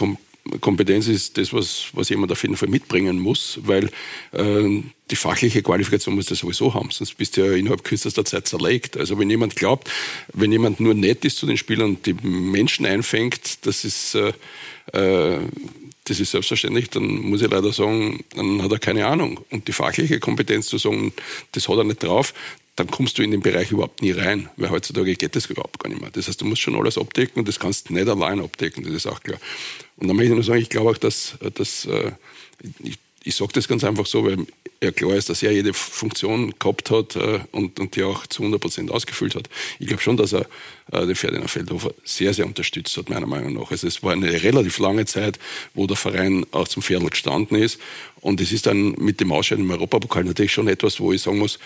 Kompetenz 0.62 1.08
ist 1.08 1.38
das, 1.38 1.54
was, 1.54 1.88
was 1.93 2.10
jemand 2.10 2.32
auf 2.32 2.41
jeden 2.41 2.58
Fall 2.58 2.70
mitbringen 2.70 3.20
muss, 3.20 3.60
weil 3.64 3.89
äh, 4.32 4.82
die 5.12 5.16
fachliche 5.16 5.62
Qualifikation 5.62 6.16
muss 6.16 6.26
du 6.26 6.36
sowieso 6.36 6.74
haben, 6.74 6.89
sonst 6.91 7.18
bist 7.18 7.38
du 7.38 7.45
ja 7.45 7.54
innerhalb 7.54 7.84
kürzester 7.84 8.26
Zeit 8.26 8.47
zerlegt. 8.47 8.97
Also 8.97 9.18
wenn 9.18 9.30
jemand 9.30 9.56
glaubt, 9.56 9.89
wenn 10.34 10.52
jemand 10.52 10.80
nur 10.80 10.93
nett 10.93 11.26
ist 11.26 11.38
zu 11.38 11.45
den 11.45 11.58
Spielern 11.58 11.91
und 11.91 12.06
die 12.06 12.14
Menschen 12.14 12.86
einfängt, 12.86 13.66
das 13.66 13.86
ist 13.86 14.16
äh, 14.16 14.34
äh 14.93 15.39
das 16.06 16.20
ist 16.20 16.32
selbstverständlich, 16.32 16.89
dann 16.89 17.04
muss 17.04 17.43
ich 17.43 17.52
leider 17.52 17.72
sagen, 17.72 18.24
dann 18.36 18.64
hat 18.64 18.72
er 18.72 18.80
keine 18.80 19.06
Ahnung. 19.06 19.41
Und 19.52 19.68
die 19.68 19.74
fachliche 19.74 20.20
Kompetenz 20.20 20.66
zu 20.66 20.80
sagen, 20.80 21.14
das 21.52 21.70
hat 21.70 21.78
er 21.78 21.84
nicht 21.84 22.04
drauf, 22.04 22.34
dann 22.80 22.89
kommst 22.89 23.17
du 23.17 23.23
in 23.23 23.32
den 23.32 23.41
Bereich 23.41 23.71
überhaupt 23.71 24.01
nie 24.01 24.11
rein, 24.11 24.49
weil 24.57 24.69
heutzutage 24.69 25.15
geht 25.15 25.36
das 25.36 25.47
überhaupt 25.47 25.80
gar 25.80 25.89
nicht 25.89 26.01
mehr. 26.01 26.09
Das 26.11 26.27
heißt, 26.27 26.41
du 26.41 26.45
musst 26.45 26.61
schon 26.61 26.75
alles 26.75 26.97
abdecken 26.97 27.39
und 27.39 27.47
das 27.47 27.59
kannst 27.59 27.89
du 27.89 27.93
nicht 27.93 28.07
allein 28.07 28.39
abdecken, 28.39 28.84
das 28.84 28.93
ist 28.93 29.07
auch 29.07 29.21
klar. 29.21 29.39
Und 29.97 30.07
dann 30.07 30.15
möchte 30.15 30.32
ich 30.32 30.36
nur 30.36 30.43
sagen, 30.43 30.61
ich 30.61 30.69
glaube 30.69 30.91
auch, 30.91 30.97
dass, 30.97 31.38
dass 31.55 31.86
äh, 31.86 32.11
ich, 32.84 32.97
ich 33.23 33.36
sage 33.36 33.51
das 33.53 33.67
ganz 33.67 33.84
einfach 33.84 34.05
so, 34.05 34.25
weil 34.25 34.45
ja 34.82 34.91
klar 34.91 35.15
ist, 35.15 35.30
dass 35.30 35.43
er 35.43 35.51
jede 35.51 35.73
Funktion 35.73 36.53
gehabt 36.57 36.89
hat 36.89 37.15
äh, 37.15 37.39
und, 37.51 37.80
und 37.80 37.95
die 37.95 38.03
auch 38.03 38.25
zu 38.27 38.43
100 38.43 38.61
Prozent 38.61 38.91
ausgefüllt 38.91 39.36
hat. 39.36 39.49
Ich 39.80 39.88
glaube 39.88 40.01
schon, 40.01 40.15
dass 40.15 40.34
er 40.34 40.47
äh, 40.91 41.05
den 41.05 41.15
Ferdinand 41.15 41.49
Feldhofer 41.49 41.93
sehr, 42.03 42.34
sehr 42.34 42.45
unterstützt 42.45 42.95
hat, 42.95 43.09
meiner 43.09 43.27
Meinung 43.27 43.53
nach. 43.53 43.71
Also 43.71 43.88
es 43.88 44.01
war 44.03 44.13
eine 44.13 44.32
relativ 44.41 44.80
lange 44.80 45.05
Zeit, 45.05 45.38
wo 45.73 45.86
der 45.86 45.97
Verein 45.97 46.45
auch 46.51 46.67
zum 46.67 46.82
Viertel 46.82 47.09
gestanden 47.09 47.57
ist. 47.57 47.80
Und 48.21 48.39
es 48.39 48.51
ist 48.51 48.67
dann 48.67 48.91
mit 48.91 49.19
dem 49.19 49.32
Ausscheiden 49.32 49.65
im 49.65 49.71
Europapokal 49.71 50.23
natürlich 50.23 50.53
schon 50.53 50.67
etwas, 50.67 50.99
wo 50.99 51.11
ich 51.11 51.21
sagen 51.21 51.39
muss, 51.39 51.59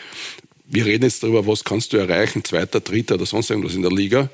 wir 0.66 0.86
reden 0.86 1.04
jetzt 1.04 1.24
darüber, 1.24 1.46
was 1.46 1.64
kannst 1.64 1.94
du 1.94 1.98
erreichen, 1.98 2.44
zweiter, 2.44 2.80
dritter 2.80 3.16
oder 3.16 3.26
sonst 3.26 3.50
irgendwas 3.50 3.76
in 3.76 3.82
der 3.82 3.92
Liga. 3.92 4.30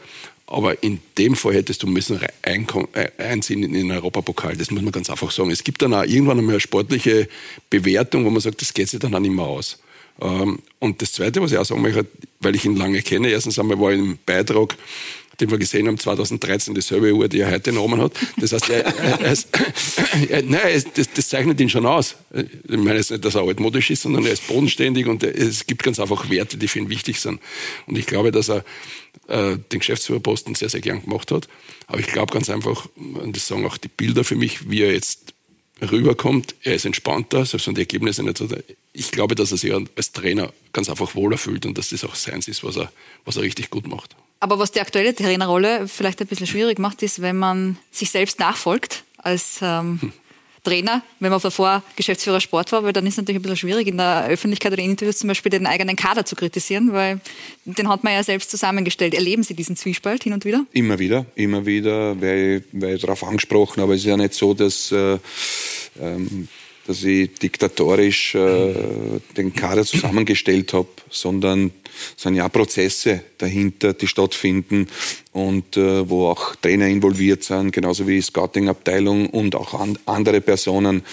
Aber 0.47 0.81
in 0.81 0.99
dem 1.17 1.35
Fall 1.35 1.53
hättest 1.53 1.83
du 1.83 1.87
müssen 1.87 2.19
äh, 2.41 3.09
einziehen 3.17 3.61
in 3.61 3.73
den 3.73 3.91
Europapokal. 3.91 4.57
Das 4.57 4.71
muss 4.71 4.81
man 4.81 4.91
ganz 4.91 5.09
einfach 5.09 5.29
sagen. 5.29 5.51
Es 5.51 5.63
gibt 5.63 5.81
dann 5.81 5.93
auch 5.93 6.03
irgendwann 6.03 6.39
einmal 6.39 6.55
eine 6.55 6.59
sportliche 6.59 7.29
Bewertung, 7.69 8.25
wo 8.25 8.31
man 8.31 8.41
sagt, 8.41 8.61
das 8.61 8.73
geht 8.73 8.89
sich 8.89 8.99
dann 8.99 9.13
auch 9.13 9.19
nicht 9.19 9.33
mehr 9.33 9.45
aus. 9.45 9.77
Ähm, 10.19 10.59
und 10.79 11.01
das 11.01 11.13
Zweite, 11.13 11.41
was 11.41 11.51
ich 11.51 11.57
auch 11.57 11.65
sagen 11.65 11.81
möchte, 11.81 12.07
weil 12.39 12.55
ich 12.55 12.65
ihn 12.65 12.75
lange 12.75 13.01
kenne, 13.03 13.29
erstens 13.29 13.59
einmal 13.59 13.79
war 13.79 13.91
ich 13.91 13.99
im 13.99 14.17
Beitrag 14.25 14.75
den 15.39 15.51
wir 15.51 15.57
gesehen 15.57 15.87
haben, 15.87 15.97
2013, 15.97 16.73
dieselbe 16.73 17.13
Uhr, 17.13 17.27
die 17.27 17.39
er 17.39 17.51
heute 17.51 17.71
genommen 17.71 18.01
hat. 18.01 18.13
Das 18.37 18.51
heißt, 18.51 18.69
er, 18.69 18.85
er, 18.85 19.21
er 19.21 19.31
ist, 19.31 19.49
er, 20.29 20.43
nein, 20.43 20.83
das, 20.95 21.09
das, 21.13 21.29
zeichnet 21.29 21.59
ihn 21.59 21.69
schon 21.69 21.85
aus. 21.85 22.15
Ich 22.33 22.77
meine 22.77 22.97
jetzt 22.97 23.11
nicht, 23.11 23.23
dass 23.23 23.35
er 23.35 23.41
altmodisch 23.41 23.89
ist, 23.89 24.03
sondern 24.03 24.25
er 24.25 24.33
ist 24.33 24.47
bodenständig 24.47 25.07
und 25.07 25.23
es 25.23 25.65
gibt 25.65 25.83
ganz 25.83 25.99
einfach 25.99 26.29
Werte, 26.29 26.57
die 26.57 26.67
für 26.67 26.79
ihn 26.79 26.89
wichtig 26.89 27.19
sind. 27.19 27.39
Und 27.87 27.97
ich 27.97 28.05
glaube, 28.05 28.31
dass 28.31 28.49
er 28.49 28.63
äh, 29.27 29.57
den 29.71 29.79
Geschäftsführerposten 29.79 30.55
sehr, 30.55 30.69
sehr 30.69 30.81
gern 30.81 31.03
gemacht 31.03 31.31
hat. 31.31 31.47
Aber 31.87 31.99
ich 31.99 32.07
glaube 32.07 32.33
ganz 32.33 32.49
einfach, 32.49 32.87
und 32.95 33.35
das 33.35 33.47
sagen 33.47 33.65
auch 33.65 33.77
die 33.77 33.87
Bilder 33.87 34.23
für 34.23 34.35
mich, 34.35 34.69
wie 34.69 34.81
er 34.81 34.93
jetzt 34.93 35.33
rüberkommt, 35.81 36.55
er 36.63 36.75
ist 36.75 36.85
entspannter, 36.85 37.45
selbst 37.45 37.67
wenn 37.67 37.75
die 37.75 37.81
Ergebnisse 37.81 38.23
nicht 38.23 38.37
so. 38.37 38.47
Ich 38.91 39.11
glaube, 39.11 39.35
dass 39.35 39.51
er 39.51 39.57
sich 39.57 39.73
als 39.73 40.11
Trainer 40.11 40.51
ganz 40.73 40.89
einfach 40.89 41.15
wohler 41.15 41.37
fühlt 41.37 41.65
und 41.65 41.77
dass 41.77 41.89
das 41.89 42.03
auch 42.03 42.15
seins 42.15 42.47
ist, 42.47 42.63
was 42.63 42.75
er, 42.75 42.91
was 43.23 43.37
er 43.37 43.43
richtig 43.43 43.69
gut 43.69 43.87
macht. 43.87 44.15
Aber 44.39 44.57
was 44.57 44.71
die 44.71 44.79
aktuelle 44.79 45.13
Trainerrolle 45.13 45.87
vielleicht 45.87 46.21
ein 46.21 46.27
bisschen 46.27 46.47
schwierig 46.47 46.79
macht, 46.79 47.03
ist, 47.03 47.21
wenn 47.21 47.37
man 47.37 47.77
sich 47.91 48.09
selbst 48.09 48.39
nachfolgt 48.39 49.03
als 49.17 49.59
ähm, 49.61 49.99
hm. 50.01 50.13
Trainer, 50.63 51.03
wenn 51.19 51.31
man 51.31 51.41
davor 51.41 51.83
Geschäftsführer 51.95 52.41
Sport 52.41 52.71
war, 52.71 52.83
weil 52.83 52.93
dann 52.93 53.05
ist 53.05 53.13
es 53.13 53.17
natürlich 53.17 53.39
ein 53.39 53.41
bisschen 53.41 53.57
schwierig, 53.57 53.87
in 53.87 53.97
der 53.97 54.27
Öffentlichkeit 54.27 54.73
oder 54.73 54.81
in 54.81 54.91
Interviews 54.91 55.19
zum 55.19 55.27
Beispiel 55.27 55.49
den 55.49 55.65
eigenen 55.65 55.95
Kader 55.95 56.25
zu 56.25 56.35
kritisieren, 56.35 56.93
weil 56.93 57.19
den 57.65 57.87
hat 57.89 58.03
man 58.03 58.13
ja 58.13 58.23
selbst 58.23 58.51
zusammengestellt. 58.51 59.13
Erleben 59.13 59.43
Sie 59.43 59.53
diesen 59.53 59.75
Zwiespalt 59.75 60.23
hin 60.23 60.33
und 60.33 60.45
wieder? 60.45 60.65
Immer 60.73 60.99
wieder, 60.99 61.25
immer 61.35 61.65
wieder, 61.65 62.19
weil, 62.21 62.63
weil 62.71 62.97
darauf 62.97 63.23
angesprochen, 63.23 63.81
aber 63.81 63.93
es 63.93 64.01
ist 64.01 64.07
ja 64.07 64.17
nicht 64.17 64.33
so, 64.33 64.53
dass 64.53 64.91
äh, 64.91 65.17
ähm, 66.01 66.47
dass 66.89 67.03
ich 67.03 67.35
diktatorisch 67.35 68.33
äh, 68.33 68.73
den 69.37 69.53
Kader 69.53 69.85
zusammengestellt 69.85 70.73
habe, 70.73 70.87
sondern 71.11 71.71
es 72.17 72.23
sind 72.23 72.33
ja 72.33 72.49
Prozesse 72.49 73.23
dahinter, 73.37 73.93
die 73.93 74.07
stattfinden 74.07 74.87
und 75.31 75.77
äh, 75.77 76.09
wo 76.09 76.25
auch 76.25 76.55
Trainer 76.55 76.87
involviert 76.87 77.43
sind, 77.43 77.73
genauso 77.73 78.07
wie 78.07 78.19
Scouting-Abteilung 78.19 79.29
und 79.29 79.53
auch 79.55 79.75
an, 79.79 79.99
andere 80.07 80.41
Personen. 80.41 81.03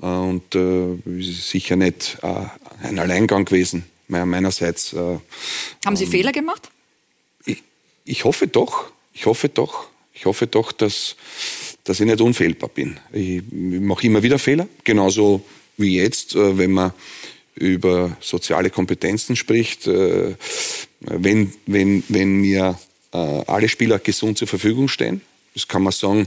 Äh, 0.00 0.06
und 0.06 0.54
äh, 0.54 0.96
sicher 1.20 1.76
nicht 1.76 2.16
äh, 2.22 2.86
ein 2.86 2.98
Alleingang 2.98 3.44
gewesen, 3.44 3.84
meinerseits. 4.08 4.94
Äh, 4.94 5.18
Haben 5.84 5.96
Sie 5.96 6.04
ähm, 6.04 6.10
Fehler 6.12 6.32
gemacht? 6.32 6.70
Ich, 7.44 7.62
ich 8.06 8.24
hoffe 8.24 8.46
doch. 8.46 8.90
Ich 9.12 9.26
hoffe 9.26 9.50
doch. 9.50 9.88
Ich 10.14 10.24
hoffe 10.24 10.46
doch, 10.46 10.72
dass 10.72 11.14
dass 11.86 12.00
ich 12.00 12.06
nicht 12.06 12.20
unfehlbar 12.20 12.68
bin. 12.68 12.98
Ich 13.12 13.42
mache 13.50 14.06
immer 14.06 14.22
wieder 14.22 14.38
Fehler, 14.38 14.68
genauso 14.84 15.42
wie 15.76 15.96
jetzt, 15.96 16.34
äh, 16.34 16.58
wenn 16.58 16.72
man 16.72 16.92
über 17.54 18.16
soziale 18.20 18.70
Kompetenzen 18.70 19.36
spricht. 19.36 19.86
Äh, 19.86 20.34
wenn, 21.00 21.52
wenn, 21.66 22.02
wenn 22.08 22.40
mir 22.40 22.78
äh, 23.12 23.16
alle 23.16 23.68
Spieler 23.68 23.98
gesund 23.98 24.36
zur 24.36 24.48
Verfügung 24.48 24.88
stehen, 24.88 25.22
das 25.54 25.68
kann 25.68 25.82
man 25.82 25.92
sagen, 25.92 26.26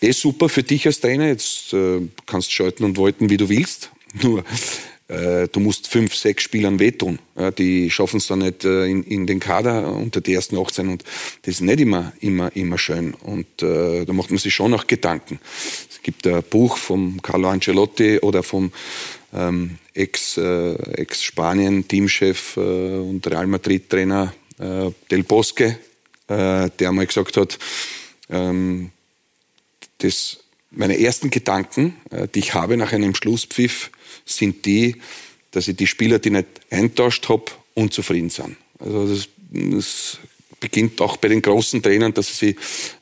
eh 0.00 0.12
super 0.12 0.48
für 0.48 0.62
dich 0.62 0.86
als 0.86 1.00
Trainer, 1.00 1.26
jetzt 1.26 1.74
kannst 2.26 2.48
du 2.48 2.52
schalten 2.52 2.84
und 2.84 2.98
walten, 2.98 3.30
wie 3.30 3.36
du 3.36 3.48
willst. 3.48 3.90
Nur 4.22 4.44
du 5.10 5.60
musst 5.60 5.88
fünf, 5.88 6.14
sechs 6.14 6.44
Spielern 6.44 6.78
wehtun. 6.78 7.18
Die 7.58 7.90
schaffen 7.90 8.18
es 8.18 8.28
dann 8.28 8.38
nicht 8.40 8.64
äh, 8.64 8.86
in, 8.86 9.02
in, 9.02 9.26
den 9.26 9.40
Kader 9.40 9.92
unter 9.92 10.20
die 10.20 10.34
ersten 10.34 10.56
18 10.56 10.88
und 10.88 11.02
das 11.42 11.54
ist 11.54 11.62
nicht 11.62 11.80
immer, 11.80 12.12
immer, 12.20 12.54
immer 12.54 12.78
schön. 12.78 13.14
Und 13.14 13.60
äh, 13.62 14.04
da 14.04 14.12
macht 14.12 14.30
man 14.30 14.38
sich 14.38 14.54
schon 14.54 14.70
noch 14.70 14.86
Gedanken. 14.86 15.40
Es 15.90 16.00
gibt 16.02 16.26
ein 16.26 16.42
Buch 16.44 16.76
vom 16.76 17.22
Carlo 17.22 17.48
Ancelotti 17.48 18.18
oder 18.20 18.42
vom 18.42 18.72
ähm, 19.32 19.78
Ex-Spanien-Teamchef 19.94 22.56
äh, 22.56 22.60
äh, 22.60 22.98
und 23.00 23.26
Real 23.26 23.46
Madrid-Trainer 23.46 24.34
äh, 24.58 24.90
Del 25.10 25.22
Bosque, 25.24 25.78
der 26.28 26.92
mal 26.92 27.06
gesagt 27.06 27.38
hat, 27.38 27.58
ähm, 28.28 28.90
das, 29.98 30.44
meine 30.70 31.00
ersten 31.00 31.30
Gedanken, 31.30 31.96
die 32.36 32.38
ich 32.38 32.54
habe 32.54 32.76
nach 32.76 32.92
einem 32.92 33.16
Schlusspfiff, 33.16 33.90
sind 34.30 34.64
die, 34.64 34.96
dass 35.50 35.68
ich 35.68 35.76
die 35.76 35.86
Spieler, 35.86 36.18
die 36.18 36.30
nicht 36.30 36.46
eintauscht 36.70 37.28
habe, 37.28 37.44
unzufrieden 37.74 38.30
sind. 38.30 38.56
Also 38.78 39.06
das, 39.08 39.28
das 39.50 40.18
beginnt 40.60 41.00
auch 41.00 41.16
bei 41.16 41.28
den 41.28 41.42
großen 41.42 41.82
Trainern, 41.82 42.12
dass 42.12 42.38
sie 42.38 42.54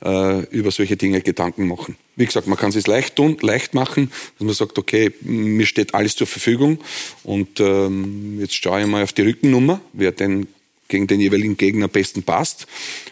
äh, 0.05 0.41
über 0.47 0.70
solche 0.70 0.97
Dinge 0.97 1.20
Gedanken 1.20 1.66
machen. 1.66 1.97
Wie 2.16 2.24
gesagt, 2.24 2.47
man 2.47 2.57
kann 2.57 2.70
es 2.70 2.87
leicht 2.87 3.16
tun, 3.16 3.37
leicht 3.41 3.74
machen, 3.74 4.11
dass 4.39 4.47
man 4.47 4.55
sagt, 4.55 4.79
okay, 4.79 5.12
mir 5.20 5.66
steht 5.66 5.95
alles 5.95 6.16
zur 6.16 6.26
Verfügung 6.26 6.79
und 7.24 7.61
ähm, 7.61 8.41
jetzt 8.41 8.55
schaue 8.55 8.81
ich 8.81 8.87
mal 8.87 9.03
auf 9.03 9.12
die 9.12 9.22
Rückennummer, 9.22 9.81
wer 9.93 10.12
denn 10.12 10.47
gegen 10.87 11.07
den 11.07 11.20
jeweiligen 11.20 11.57
Gegner 11.57 11.85
am 11.87 11.91
besten 11.91 12.22
passt. 12.22 12.66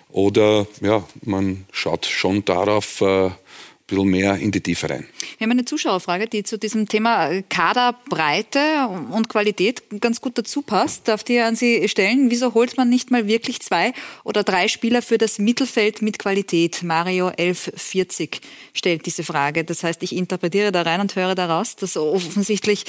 Oder 0.08 0.66
ja, 0.80 1.06
man 1.22 1.66
schaut 1.72 2.06
schon 2.06 2.44
darauf, 2.44 3.00
äh, 3.02 3.30
bisschen 3.87 4.09
mehr 4.09 4.37
in 4.37 4.51
die 4.51 4.61
Tiefe 4.61 4.91
rein. 4.91 5.07
Wir 5.39 5.45
haben 5.45 5.53
eine 5.53 5.64
Zuschauerfrage, 5.64 6.26
die 6.26 6.43
zu 6.43 6.59
diesem 6.59 6.89
Thema 6.89 7.43
Kaderbreite 7.43 8.89
und 9.12 9.28
Qualität 9.28 9.82
ganz 10.01 10.20
gut 10.20 10.37
dazu 10.39 10.62
passt. 10.62 11.09
Darf 11.09 11.22
die 11.22 11.39
an 11.39 11.57
Sie 11.57 11.89
stellen? 11.89 12.30
Wieso 12.30 12.55
holt 12.55 12.76
man 12.76 12.89
nicht 12.89 13.11
mal 13.11 13.26
wirklich 13.26 13.61
zwei 13.61 13.93
oder 14.24 14.43
drei 14.43 14.68
Spieler 14.68 15.03
für 15.03 15.18
das 15.18 15.39
Mittelfeld 15.39 16.03
mit 16.03 16.18
Qualität? 16.18 16.82
Mario 16.82 17.28
1140 17.28 18.41
stellt 18.74 19.07
diese 19.07 19.22
Frage. 19.22 19.64
Das 19.64 19.84
heißt, 19.84 20.03
ich 20.03 20.14
interpretiere 20.16 20.72
da 20.72 20.82
rein 20.82 21.01
und 21.01 21.14
höre 21.14 21.34
daraus, 21.34 21.76
dass 21.76 21.97
offensichtlich 21.97 22.84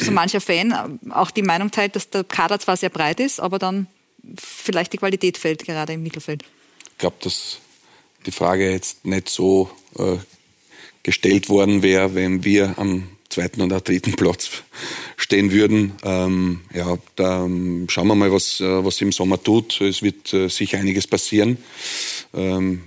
so 0.00 0.10
mancher 0.12 0.40
Fan 0.40 0.98
auch 1.10 1.30
die 1.30 1.42
Meinung 1.42 1.70
teilt, 1.70 1.94
dass 1.94 2.08
der 2.08 2.24
Kader 2.24 2.58
zwar 2.58 2.76
sehr 2.76 2.90
breit 2.90 3.20
ist, 3.20 3.38
aber 3.38 3.58
dann 3.58 3.86
vielleicht 4.38 4.92
die 4.92 4.98
Qualität 4.98 5.36
fällt 5.36 5.64
gerade 5.64 5.92
im 5.92 6.02
Mittelfeld. 6.02 6.42
Ich 6.92 6.98
glaube, 6.98 7.16
dass 7.20 7.60
die 8.26 8.32
Frage 8.32 8.70
jetzt 8.70 9.04
nicht 9.06 9.28
so 9.28 9.70
äh, 9.98 10.16
gestellt 11.02 11.48
worden 11.48 11.82
wäre, 11.82 12.14
wenn 12.14 12.44
wir 12.44 12.74
am 12.78 13.08
zweiten 13.28 13.62
oder 13.62 13.80
dritten 13.80 14.14
Platz 14.14 14.50
stehen 15.16 15.52
würden. 15.52 15.92
Ähm, 16.02 16.60
ja, 16.74 16.96
da 17.16 17.44
ähm, 17.44 17.86
schauen 17.88 18.08
wir 18.08 18.14
mal, 18.14 18.32
was, 18.32 18.60
äh, 18.60 18.84
was 18.84 19.00
im 19.00 19.12
Sommer 19.12 19.42
tut. 19.42 19.80
Es 19.80 20.02
wird 20.02 20.32
äh, 20.32 20.48
sicher 20.48 20.78
einiges 20.78 21.06
passieren. 21.06 21.58
Ähm, 22.34 22.82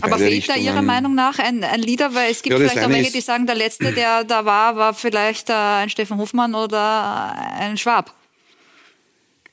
Aber 0.00 0.18
fehlt 0.18 0.32
Richtungen. 0.32 0.58
da 0.58 0.64
Ihrer 0.64 0.82
Meinung 0.82 1.14
nach 1.14 1.38
ein, 1.38 1.64
ein 1.64 1.80
Leader? 1.80 2.14
Weil 2.14 2.30
es 2.30 2.42
gibt 2.42 2.52
ja, 2.52 2.58
vielleicht 2.58 2.78
auch 2.86 2.90
welche, 2.90 3.12
die 3.12 3.20
sagen, 3.20 3.46
der 3.46 3.56
Letzte, 3.56 3.92
der 3.92 4.24
da 4.24 4.44
war, 4.44 4.76
war 4.76 4.94
vielleicht 4.94 5.50
äh, 5.50 5.54
ein 5.54 5.90
Stefan 5.90 6.18
Hofmann 6.18 6.54
oder 6.54 7.34
ein 7.58 7.76
Schwab. 7.76 8.14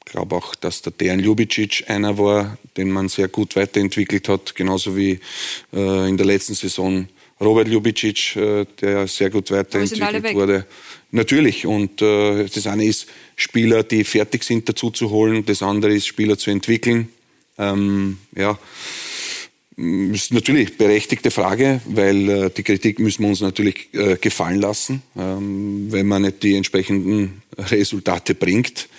Ich 0.07 0.13
glaube 0.13 0.37
auch, 0.37 0.55
dass 0.55 0.81
der 0.81 0.93
Dejan 0.93 1.19
Ljubicic 1.19 1.83
einer 1.89 2.17
war, 2.17 2.57
den 2.77 2.89
man 2.89 3.09
sehr 3.09 3.27
gut 3.27 3.57
weiterentwickelt 3.57 4.29
hat, 4.29 4.55
genauso 4.55 4.95
wie 4.95 5.19
äh, 5.73 6.07
in 6.07 6.15
der 6.15 6.25
letzten 6.25 6.53
Saison 6.53 7.09
Robert 7.41 7.67
Ljubicic, 7.67 8.37
äh, 8.37 8.65
der 8.79 9.05
sehr 9.09 9.29
gut 9.29 9.51
weiterentwickelt 9.51 10.33
wurde. 10.33 10.65
Natürlich. 11.11 11.65
Und 11.65 12.01
äh, 12.01 12.45
das 12.45 12.67
eine 12.67 12.85
ist, 12.85 13.07
Spieler, 13.35 13.83
die 13.83 14.05
fertig 14.05 14.45
sind, 14.45 14.69
dazu 14.69 14.91
zu 14.91 15.09
holen. 15.09 15.43
Das 15.45 15.61
andere 15.61 15.93
ist, 15.93 16.07
Spieler 16.07 16.37
zu 16.37 16.51
entwickeln. 16.51 17.09
Ähm, 17.57 18.17
ja, 18.33 18.57
das 19.79 20.21
ist 20.21 20.33
natürlich 20.33 20.69
eine 20.69 20.77
berechtigte 20.77 21.29
Frage, 21.29 21.81
weil 21.85 22.29
äh, 22.29 22.49
die 22.49 22.63
Kritik 22.63 22.97
müssen 22.97 23.23
wir 23.23 23.29
uns 23.29 23.41
natürlich 23.41 23.93
äh, 23.93 24.15
gefallen 24.15 24.59
lassen, 24.59 25.03
ähm, 25.15 25.91
wenn 25.91 26.07
man 26.07 26.23
nicht 26.23 26.41
die 26.41 26.55
entsprechenden 26.55 27.43
Resultate 27.57 28.33
bringt. 28.33 28.89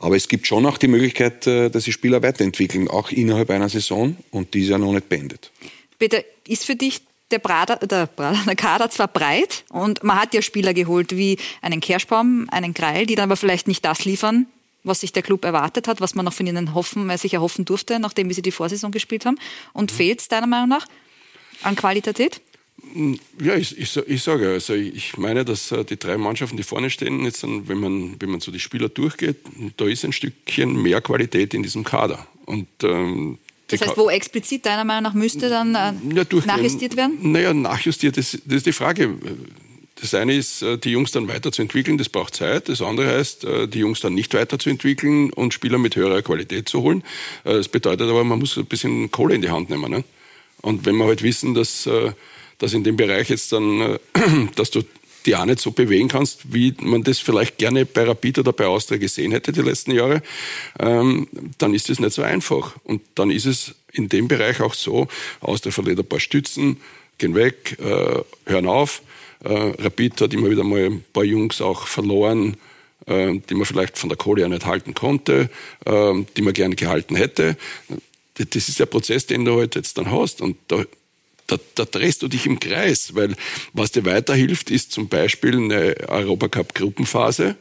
Aber 0.00 0.16
es 0.16 0.28
gibt 0.28 0.46
schon 0.46 0.64
auch 0.66 0.78
die 0.78 0.88
Möglichkeit, 0.88 1.46
äh, 1.46 1.70
dass 1.70 1.84
sich 1.84 1.94
Spieler 1.94 2.22
weiterentwickeln, 2.22 2.88
auch 2.88 3.10
innerhalb 3.10 3.50
einer 3.50 3.68
Saison 3.68 4.16
und 4.30 4.54
die 4.54 4.62
ist 4.62 4.68
ja 4.68 4.78
noch 4.78 4.92
nicht 4.92 5.08
beendet. 5.08 5.50
Peter, 5.98 6.22
ist 6.46 6.64
für 6.64 6.76
dich 6.76 7.02
der, 7.30 7.40
Brader, 7.40 7.76
der, 7.76 8.06
Brader, 8.06 8.40
der 8.46 8.56
Kader 8.56 8.90
zwar 8.90 9.08
breit 9.08 9.64
und 9.70 10.02
man 10.02 10.20
hat 10.20 10.34
ja 10.34 10.42
Spieler 10.42 10.72
geholt 10.72 11.16
wie 11.16 11.36
einen 11.60 11.80
Kerschbaum, 11.80 12.46
einen 12.50 12.74
Greil, 12.74 13.06
die 13.06 13.16
dann 13.16 13.28
aber 13.28 13.36
vielleicht 13.36 13.68
nicht 13.68 13.84
das 13.84 14.04
liefern, 14.04 14.46
was 14.84 15.00
sich 15.00 15.12
der 15.12 15.22
Club 15.22 15.44
erwartet 15.44 15.88
hat, 15.88 16.00
was 16.00 16.14
man 16.14 16.24
noch 16.24 16.32
von 16.32 16.46
ihnen 16.46 16.74
hoffen, 16.74 17.10
äh, 17.10 17.18
sich 17.18 17.34
erhoffen 17.34 17.64
durfte, 17.64 17.98
nachdem 17.98 18.28
wie 18.28 18.34
sie 18.34 18.42
die 18.42 18.52
Vorsaison 18.52 18.92
gespielt 18.92 19.26
haben. 19.26 19.38
Und 19.72 19.92
mhm. 19.92 19.96
fehlt 19.96 20.20
es 20.20 20.28
deiner 20.28 20.46
Meinung 20.46 20.68
nach 20.68 20.86
an 21.62 21.76
Qualität? 21.76 22.40
Hm, 22.92 23.18
ja, 23.42 23.54
ich, 23.54 23.78
ich, 23.78 23.96
ich 23.96 24.22
sage, 24.22 24.48
also 24.48 24.74
ich 24.74 25.16
meine, 25.16 25.44
dass 25.44 25.72
äh, 25.72 25.84
die 25.84 25.98
drei 25.98 26.16
Mannschaften, 26.16 26.56
die 26.56 26.62
vorne 26.62 26.90
stehen, 26.90 27.24
jetzt 27.24 27.42
dann, 27.42 27.68
wenn 27.68 27.78
man, 27.78 28.16
wenn 28.20 28.30
man 28.30 28.40
so 28.40 28.50
die 28.50 28.60
Spieler 28.60 28.88
durchgeht, 28.88 29.36
da 29.76 29.86
ist 29.86 30.04
ein 30.04 30.12
Stückchen 30.12 30.80
mehr 30.80 31.00
Qualität 31.00 31.54
in 31.54 31.62
diesem 31.62 31.84
Kader. 31.84 32.26
Und, 32.46 32.68
ähm, 32.82 33.38
das 33.68 33.82
heißt, 33.82 33.98
wo 33.98 34.08
explizit 34.08 34.64
deiner 34.64 34.84
Meinung 34.84 35.02
nach 35.02 35.14
müsste 35.14 35.50
dann 35.50 35.74
äh, 35.74 35.92
ja, 36.14 36.24
nachjustiert 36.46 36.96
werden? 36.96 37.18
Naja, 37.20 37.52
nachjustiert, 37.52 38.16
das, 38.16 38.38
das 38.44 38.56
ist 38.56 38.66
die 38.66 38.72
Frage. 38.72 39.14
Das 40.00 40.14
eine 40.14 40.34
ist, 40.34 40.62
äh, 40.62 40.78
die 40.78 40.90
Jungs 40.90 41.12
dann 41.12 41.28
weiterzuentwickeln, 41.28 41.98
das 41.98 42.08
braucht 42.08 42.34
Zeit. 42.34 42.70
Das 42.70 42.80
andere 42.80 43.08
heißt, 43.08 43.44
äh, 43.44 43.68
die 43.68 43.80
Jungs 43.80 44.00
dann 44.00 44.14
nicht 44.14 44.32
weiterzuentwickeln 44.32 45.30
und 45.34 45.52
Spieler 45.52 45.76
mit 45.76 45.96
höherer 45.96 46.22
Qualität 46.22 46.68
zu 46.68 46.80
holen. 46.82 47.04
Das 47.44 47.68
bedeutet 47.68 48.08
aber, 48.08 48.24
man 48.24 48.38
muss 48.38 48.56
ein 48.56 48.64
bisschen 48.64 49.10
Kohle 49.10 49.34
in 49.34 49.42
die 49.42 49.50
Hand 49.50 49.68
nehmen. 49.68 49.90
Ne? 49.90 50.04
Und 50.62 50.86
wenn 50.86 50.96
wir 50.96 51.04
halt 51.04 51.22
wissen, 51.22 51.52
dass 51.52 51.86
dass 52.58 52.74
in 52.74 52.84
dem 52.84 52.96
Bereich 52.96 53.30
jetzt 53.30 53.52
dann, 53.52 53.80
äh, 53.80 53.98
dass 54.56 54.70
du 54.70 54.82
die 55.26 55.36
auch 55.36 55.44
nicht 55.44 55.60
so 55.60 55.72
bewegen 55.72 56.08
kannst, 56.08 56.52
wie 56.52 56.74
man 56.80 57.02
das 57.02 57.18
vielleicht 57.18 57.58
gerne 57.58 57.84
bei 57.84 58.04
Rapid 58.04 58.38
oder 58.38 58.52
bei 58.52 58.66
Austria 58.66 58.98
gesehen 58.98 59.32
hätte 59.32 59.52
die 59.52 59.62
letzten 59.62 59.90
Jahre, 59.90 60.22
ähm, 60.78 61.28
dann 61.58 61.74
ist 61.74 61.90
es 61.90 62.00
nicht 62.00 62.12
so 62.12 62.22
einfach. 62.22 62.76
Und 62.84 63.02
dann 63.14 63.30
ist 63.30 63.44
es 63.44 63.74
in 63.92 64.08
dem 64.08 64.28
Bereich 64.28 64.60
auch 64.60 64.74
so, 64.74 65.08
Austria 65.40 65.72
verliert 65.72 65.98
ein 65.98 66.06
paar 66.06 66.20
Stützen, 66.20 66.80
gehen 67.18 67.34
weg, 67.34 67.76
äh, 67.80 68.22
hören 68.46 68.66
auf. 68.66 69.02
Äh, 69.44 69.52
Rapid 69.52 70.20
hat 70.20 70.34
immer 70.34 70.50
wieder 70.50 70.64
mal 70.64 70.86
ein 70.86 71.04
paar 71.12 71.24
Jungs 71.24 71.60
auch 71.60 71.86
verloren, 71.86 72.56
die 73.06 73.54
man 73.54 73.64
vielleicht 73.64 73.96
von 73.96 74.10
der 74.10 74.18
Kohle 74.18 74.42
ja 74.42 74.48
nicht 74.50 74.66
halten 74.66 74.92
konnte, 74.92 75.48
die 75.86 76.42
man 76.42 76.52
gerne 76.52 76.74
gehalten 76.74 77.16
hätte. 77.16 77.56
Das 78.34 78.68
ist 78.68 78.80
der 78.80 78.84
Prozess, 78.84 79.24
den 79.24 79.46
du 79.46 79.58
halt 79.58 79.76
jetzt 79.76 79.96
dann 79.96 80.10
hast. 80.10 80.42
Und 80.42 80.58
da 80.66 80.84
da, 81.48 81.58
da 81.74 81.84
drehst 81.84 82.22
du 82.22 82.28
dich 82.28 82.46
im 82.46 82.60
Kreis, 82.60 83.14
weil 83.14 83.34
was 83.72 83.90
dir 83.90 84.04
weiterhilft, 84.04 84.70
ist 84.70 84.92
zum 84.92 85.08
Beispiel 85.08 85.56
eine 85.56 85.96
Europacup-Gruppenphase, 86.08 87.56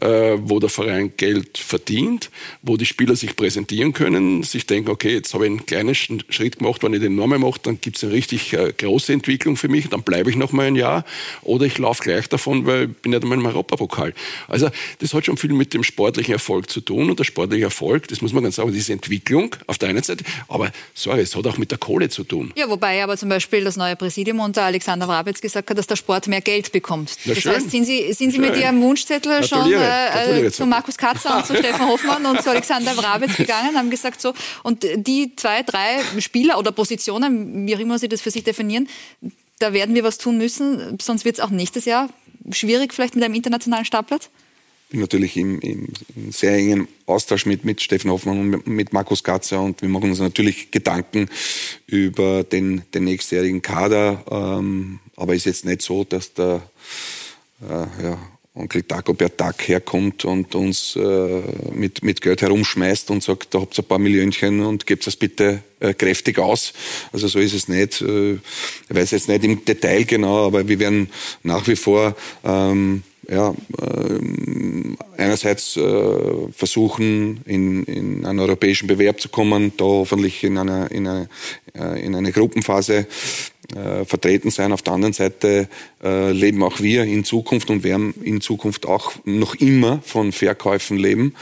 wo 0.00 0.60
der 0.60 0.68
Verein 0.68 1.12
Geld 1.16 1.58
verdient, 1.58 2.30
wo 2.62 2.76
die 2.76 2.86
Spieler 2.86 3.16
sich 3.16 3.34
präsentieren 3.34 3.92
können, 3.92 4.42
sich 4.42 4.66
denken, 4.66 4.90
okay, 4.90 5.14
jetzt 5.14 5.34
habe 5.34 5.44
ich 5.44 5.50
einen 5.50 5.66
kleinen 5.66 5.94
Schritt 5.94 6.58
gemacht, 6.58 6.82
wenn 6.82 6.94
ich 6.94 7.00
den 7.00 7.16
nochmal 7.16 7.38
mache, 7.38 7.60
dann 7.62 7.80
gibt 7.80 7.96
es 7.96 8.04
eine 8.04 8.12
richtig 8.12 8.52
äh, 8.52 8.72
große 8.76 9.12
Entwicklung 9.12 9.56
für 9.56 9.68
mich, 9.68 9.88
dann 9.88 10.02
bleibe 10.02 10.30
ich 10.30 10.36
noch 10.36 10.52
mal 10.52 10.66
ein 10.66 10.76
Jahr 10.76 11.04
oder 11.42 11.66
ich 11.66 11.78
laufe 11.78 12.02
gleich 12.02 12.28
davon, 12.28 12.66
weil 12.66 12.84
ich 12.84 12.96
bin 12.98 13.10
nicht 13.10 13.22
einmal 13.22 13.38
im 13.38 13.46
Europapokal. 13.46 14.14
Also 14.46 14.70
das 15.00 15.14
hat 15.14 15.26
schon 15.26 15.36
viel 15.36 15.52
mit 15.52 15.74
dem 15.74 15.82
sportlichen 15.82 16.34
Erfolg 16.34 16.70
zu 16.70 16.80
tun 16.80 17.10
und 17.10 17.18
der 17.18 17.24
sportliche 17.24 17.64
Erfolg, 17.64 18.08
das 18.08 18.22
muss 18.22 18.32
man 18.32 18.44
ganz 18.44 18.56
sagen, 18.56 18.72
diese 18.72 18.92
Entwicklung 18.92 19.54
auf 19.66 19.78
der 19.78 19.88
einen 19.88 20.02
Seite, 20.02 20.24
aber 20.48 20.70
sorry, 20.94 21.20
es 21.20 21.34
hat 21.34 21.46
auch 21.46 21.58
mit 21.58 21.70
der 21.70 21.78
Kohle 21.78 22.08
zu 22.08 22.24
tun. 22.24 22.52
Ja, 22.56 22.68
wobei 22.68 23.02
aber 23.02 23.16
zum 23.16 23.28
Beispiel 23.28 23.64
das 23.64 23.76
neue 23.76 23.96
Präsidium 23.96 24.40
unter 24.40 24.62
Alexander 24.62 25.08
Wrabetz 25.08 25.40
gesagt 25.40 25.70
hat, 25.70 25.78
dass 25.78 25.86
der 25.86 25.96
Sport 25.96 26.28
mehr 26.28 26.40
Geld 26.40 26.72
bekommt. 26.72 27.16
Na 27.24 27.34
das 27.34 27.42
schön. 27.42 27.52
heißt, 27.52 27.70
sind 27.70 27.84
Sie, 27.84 28.12
sind 28.12 28.30
Sie 28.30 28.38
mit 28.38 28.56
Ihrem 28.56 28.80
Wunschzettel 28.80 29.46
schon 29.46 29.57
Gratuliere. 29.58 29.82
äh, 29.82 30.10
Gratuliere 30.12 30.52
zu 30.52 30.66
Markus 30.66 30.96
Katzer 30.96 31.36
und 31.36 31.46
zu 31.46 31.56
Stefan 31.56 31.88
Hoffmann 31.88 32.26
und 32.26 32.42
zu 32.42 32.50
Alexander 32.50 32.96
Wrabetz 32.96 33.36
gegangen, 33.36 33.76
haben 33.76 33.90
gesagt 33.90 34.20
so, 34.20 34.34
und 34.62 34.84
die 34.96 35.34
zwei, 35.36 35.62
drei 35.62 36.00
Spieler 36.18 36.58
oder 36.58 36.72
Positionen, 36.72 37.66
wie 37.66 37.76
auch 37.76 37.80
immer 37.80 37.98
Sie 37.98 38.08
das 38.08 38.20
für 38.20 38.30
sich 38.30 38.44
definieren, 38.44 38.88
da 39.58 39.72
werden 39.72 39.94
wir 39.94 40.04
was 40.04 40.18
tun 40.18 40.38
müssen, 40.38 40.98
sonst 41.00 41.24
wird 41.24 41.38
es 41.38 41.44
auch 41.44 41.50
nächstes 41.50 41.84
Jahr 41.84 42.08
schwierig 42.50 42.94
vielleicht 42.94 43.14
mit 43.14 43.24
einem 43.24 43.34
internationalen 43.34 43.84
Startplatz? 43.84 44.30
bin 44.90 45.00
natürlich 45.00 45.36
im, 45.36 45.60
im, 45.60 45.88
im 46.16 46.32
sehr 46.32 46.54
engen 46.54 46.88
Austausch 47.06 47.46
mit, 47.46 47.64
mit 47.64 47.82
Steffen 47.82 48.10
Hoffmann 48.10 48.40
und 48.40 48.66
mit, 48.66 48.92
Markus 48.92 49.22
Gatzer 49.22 49.60
und 49.60 49.82
wir 49.82 49.88
machen 49.88 50.10
uns 50.10 50.18
natürlich 50.18 50.70
Gedanken 50.70 51.28
über 51.86 52.42
den, 52.42 52.82
den 52.94 53.04
nächstjährigen 53.04 53.60
Kader. 53.60 54.24
Ähm, 54.30 55.00
aber 55.16 55.34
ist 55.34 55.46
jetzt 55.46 55.64
nicht 55.64 55.82
so, 55.82 56.04
dass 56.04 56.32
der 56.32 56.62
äh, 57.62 58.02
ja, 58.02 58.18
Onkel 58.58 58.82
Dagobert 58.82 59.40
Duck 59.40 59.68
herkommt 59.68 60.24
und 60.24 60.54
uns 60.54 60.96
äh, 60.96 61.42
mit, 61.72 62.02
mit 62.02 62.20
Geld 62.20 62.42
herumschmeißt 62.42 63.10
und 63.10 63.22
sagt, 63.22 63.54
da 63.54 63.60
habt 63.60 63.78
ihr 63.78 63.84
ein 63.84 63.88
paar 63.88 63.98
Millionchen 63.98 64.60
und 64.60 64.86
gebt 64.86 65.06
das 65.06 65.16
bitte 65.16 65.62
äh, 65.80 65.94
kräftig 65.94 66.38
aus. 66.38 66.72
Also 67.12 67.28
so 67.28 67.38
ist 67.38 67.54
es 67.54 67.68
nicht. 67.68 68.00
Äh, 68.00 68.34
ich 68.34 68.40
weiß 68.90 69.12
jetzt 69.12 69.28
nicht 69.28 69.44
im 69.44 69.64
Detail 69.64 70.04
genau, 70.04 70.46
aber 70.46 70.66
wir 70.68 70.78
werden 70.78 71.10
nach 71.42 71.66
wie 71.68 71.76
vor 71.76 72.16
ähm, 72.44 73.02
ja, 73.30 73.54
ähm, 73.82 74.96
einerseits 75.16 75.76
äh, 75.76 76.52
versuchen, 76.52 77.40
in, 77.44 77.84
in 77.84 78.24
einen 78.24 78.38
europäischen 78.38 78.86
Bewerb 78.86 79.20
zu 79.20 79.28
kommen, 79.28 79.72
da 79.76 79.84
hoffentlich 79.84 80.42
in 80.44 80.56
einer, 80.56 80.90
in 80.90 81.06
eine, 81.06 81.28
äh, 81.74 82.04
in 82.04 82.14
eine 82.14 82.32
Gruppenphase 82.32 83.06
äh, 83.74 84.04
vertreten 84.04 84.50
sein. 84.50 84.72
Auf 84.72 84.82
der 84.82 84.94
anderen 84.94 85.12
Seite 85.12 85.68
äh, 86.02 86.32
leben 86.32 86.62
auch 86.62 86.80
wir 86.80 87.04
in 87.04 87.24
Zukunft 87.24 87.70
und 87.70 87.84
werden 87.84 88.14
in 88.22 88.40
Zukunft 88.40 88.86
auch 88.86 89.12
noch 89.24 89.54
immer 89.56 90.00
von 90.02 90.32
Verkäufen 90.32 90.96
leben. 90.96 91.34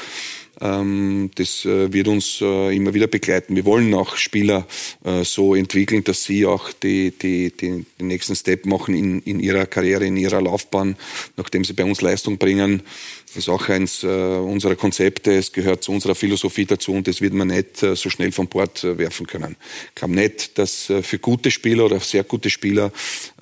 Ähm, 0.61 1.31
das 1.35 1.65
äh, 1.67 1.93
wird 1.93 2.09
uns 2.09 2.41
äh, 2.41 2.75
immer 2.75 2.95
wieder 2.95 3.09
begleiten. 3.09 3.57
Wir 3.57 3.67
wollen 3.67 3.93
auch 3.93 4.17
Spieler 4.17 4.67
äh, 5.05 5.23
so 5.23 5.55
entwickeln, 5.55 6.03
dass 6.03 6.25
sie 6.25 6.47
auch 6.47 6.73
die, 6.73 7.11
die, 7.11 7.51
die, 7.51 7.85
den 8.01 8.07
nächsten 8.07 8.35
Step 8.35 8.65
machen 8.65 8.95
in, 8.95 9.21
in 9.23 9.41
ihrer 9.41 9.67
Karriere, 9.67 10.07
in 10.07 10.17
ihrer 10.17 10.41
Laufbahn, 10.41 10.97
nachdem 11.37 11.65
sie 11.65 11.75
bei 11.75 11.85
uns 11.85 12.01
Leistung 12.01 12.39
bringen. 12.39 12.83
Das 13.27 13.37
ist 13.37 13.49
auch 13.51 13.69
eins 13.69 14.03
unserer 14.03 14.77
Konzepte. 14.77 15.35
Es 15.35 15.53
gehört 15.53 15.83
zu 15.83 15.93
unserer 15.93 16.15
Philosophie 16.15 16.65
dazu 16.65 16.93
und 16.93 17.07
das 17.07 17.21
wird 17.21 17.35
man 17.35 17.49
nicht 17.49 17.79
so 17.79 18.09
schnell 18.09 18.33
von 18.33 18.47
Bord 18.47 18.83
werfen 18.83 19.27
können. 19.27 19.57
Ich 19.89 19.95
glaube 19.95 20.15
nicht, 20.15 20.57
dass 20.57 20.91
für 21.03 21.19
gute 21.19 21.51
Spieler 21.51 21.85
oder 21.85 22.01
sehr 22.01 22.25
gute 22.25 22.49
Spieler 22.49 22.91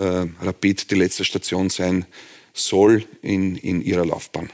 Rapid 0.01 0.91
die 0.91 0.97
letzte 0.97 1.25
Station 1.25 1.71
sein 1.71 2.07
soll 2.55 3.05
in, 3.23 3.55
in 3.57 3.83
ihrer 3.83 4.05
Laufbahn. 4.05 4.51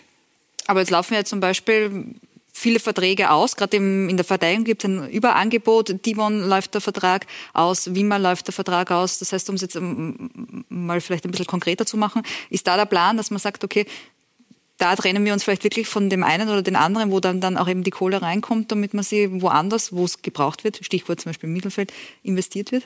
Aber 0.67 0.81
jetzt 0.81 0.91
laufen 0.91 1.15
ja 1.15 1.25
zum 1.25 1.41
Beispiel 1.41 2.05
viele 2.53 2.81
Verträge 2.81 3.31
aus. 3.31 3.57
Gerade 3.57 3.77
in 3.77 4.17
der 4.17 4.25
Verteidigung 4.25 4.65
gibt 4.65 4.85
es 4.85 4.91
ein 4.91 5.09
Überangebot. 5.11 6.05
Dimon 6.07 6.49
läuft 6.49 6.75
der 6.75 6.81
Vertrag 6.81 7.27
aus, 7.53 7.95
Wimmer 7.95 8.19
läuft 8.19 8.47
der 8.47 8.55
Vertrag 8.55 8.91
aus. 8.91 9.19
Das 9.19 9.33
heißt, 9.33 9.49
um 9.51 9.57
es 9.57 9.63
jetzt 9.63 9.79
mal 9.81 11.01
vielleicht 11.01 11.25
ein 11.25 11.31
bisschen 11.31 11.47
konkreter 11.47 11.87
zu 11.87 11.97
machen, 11.97 12.23
ist 12.51 12.67
da 12.67 12.77
der 12.77 12.87
Plan, 12.87 13.17
dass 13.17 13.31
man 13.31 13.41
sagt, 13.41 13.65
okay, 13.65 13.87
da 14.81 14.97
trennen 14.97 15.25
wir 15.25 15.35
uns 15.35 15.45
vielleicht 15.45 15.65
wirklich 15.65 15.89
von 15.89 16.09
dem 16.09 16.25
einen 16.25 16.49
oder 16.49 16.63
den 16.63 16.77
anderen, 16.77 17.11
wo 17.11 17.21
dann, 17.21 17.41
dann 17.41 17.59
auch 17.59 17.69
eben 17.69 17.83
die 17.83 17.91
Kohle 17.91 18.23
reinkommt, 18.23 18.73
damit 18.73 18.95
man 18.95 19.05
sie 19.05 19.43
woanders, 19.43 19.93
wo 19.93 20.05
es 20.07 20.23
gebraucht 20.23 20.65
wird, 20.65 20.79
Stichwort 20.83 21.21
zum 21.21 21.31
Beispiel 21.31 21.49
im 21.49 21.53
Mittelfeld, 21.53 21.93
investiert 22.23 22.73
wird? 22.73 22.85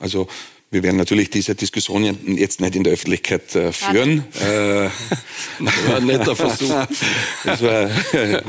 Also 0.00 0.26
wir 0.72 0.84
werden 0.84 0.96
natürlich 0.96 1.30
diese 1.30 1.56
Diskussion 1.56 2.36
jetzt 2.36 2.60
nicht 2.60 2.76
in 2.76 2.84
der 2.84 2.92
Öffentlichkeit 2.92 3.54
äh, 3.54 3.72
führen. 3.72 4.24
Äh, 4.40 4.88
das 5.58 5.86
war 5.86 5.96
ein 5.96 6.06
netter 6.06 6.36
Versuch. 6.36 6.86
Das 7.44 7.62
war 7.62 7.90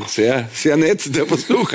sehr, 0.06 0.48
sehr 0.54 0.76
nett, 0.76 1.14
der 1.14 1.26
Versuch. 1.26 1.72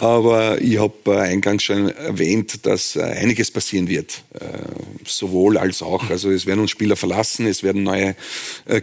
Aber 0.00 0.58
ich 0.62 0.78
habe 0.78 0.94
äh, 1.08 1.18
eingangs 1.18 1.62
schon 1.62 1.90
erwähnt, 1.90 2.64
dass 2.64 2.96
äh, 2.96 3.02
einiges 3.02 3.50
passieren 3.50 3.86
wird. 3.86 4.22
Äh, 4.32 4.46
sowohl 5.04 5.58
als 5.58 5.82
auch. 5.82 6.08
Also 6.08 6.30
es 6.30 6.46
werden 6.46 6.60
uns 6.60 6.70
Spieler 6.70 6.96
verlassen, 6.96 7.46
es 7.46 7.62
werden 7.62 7.82
neue 7.82 8.16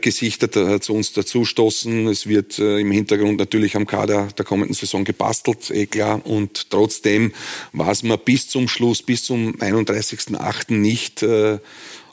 Gesichter 0.01 0.82
zu 0.82 0.93
uns 0.93 1.13
dazustoßen. 1.13 2.07
Es 2.07 2.28
wird 2.28 2.59
im 2.59 2.91
Hintergrund 2.91 3.39
natürlich 3.39 3.76
am 3.76 3.88
Kader 3.88 4.28
der 4.38 4.45
kommenden 4.45 4.76
Saison 4.76 5.03
gebastelt, 5.03 5.72
eh 5.72 5.86
klar. 5.86 6.26
Und 6.26 6.70
trotzdem 6.70 7.34
weiß 7.74 8.03
man 8.03 8.20
bis 8.24 8.49
zum 8.49 8.68
Schluss, 8.68 9.01
bis 9.01 9.24
zum 9.24 9.55
31.08. 9.55 10.74
nicht, 10.74 11.24
äh, 11.24 11.59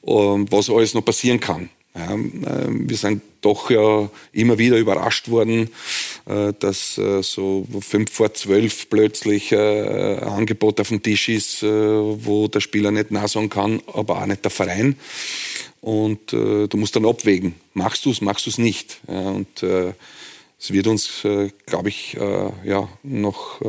was 0.03 0.71
alles 0.71 0.95
noch 0.95 1.05
passieren 1.05 1.41
kann. 1.41 1.71
Ähm, 1.95 2.89
wir 2.89 2.97
sind 2.97 3.23
doch 3.41 3.71
ja 3.71 4.09
immer 4.33 4.59
wieder 4.59 4.79
überrascht 4.79 5.29
worden, 5.29 5.71
äh, 6.27 6.53
dass 6.59 6.99
äh, 6.99 7.23
so 7.23 7.67
fünf 7.81 8.11
vor 8.11 8.35
zwölf 8.35 8.89
plötzlich 8.89 9.53
äh, 9.53 10.17
ein 10.17 10.29
Angebot 10.29 10.81
auf 10.81 10.89
dem 10.89 11.03
Tisch 11.03 11.29
ist, 11.29 11.63
wo 11.63 12.49
der 12.49 12.61
Spieler 12.61 12.91
nicht 12.91 13.11
nachsagen 13.11 13.51
kann, 13.51 13.81
aber 13.93 14.21
auch 14.21 14.27
nicht 14.27 14.45
der 14.45 14.51
Verein. 14.51 14.97
Und 15.81 16.33
du 16.33 16.77
musst 16.77 16.97
dann 16.97 17.05
abwägen, 17.05 17.57
machst 17.75 18.07
du 18.07 18.11
es, 18.11 18.23
machst 18.23 18.47
du 18.47 18.51
es 18.51 18.57
nicht. 18.57 19.01
Und 19.07 19.63
es 19.63 20.73
wird 20.73 20.87
uns, 20.87 21.21
glaube 21.67 21.91
ich, 21.91 22.17
ja, 22.65 22.89
noch 23.03 23.61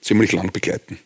ziemlich 0.00 0.32
lang 0.32 0.50
begleiten. 0.50 0.98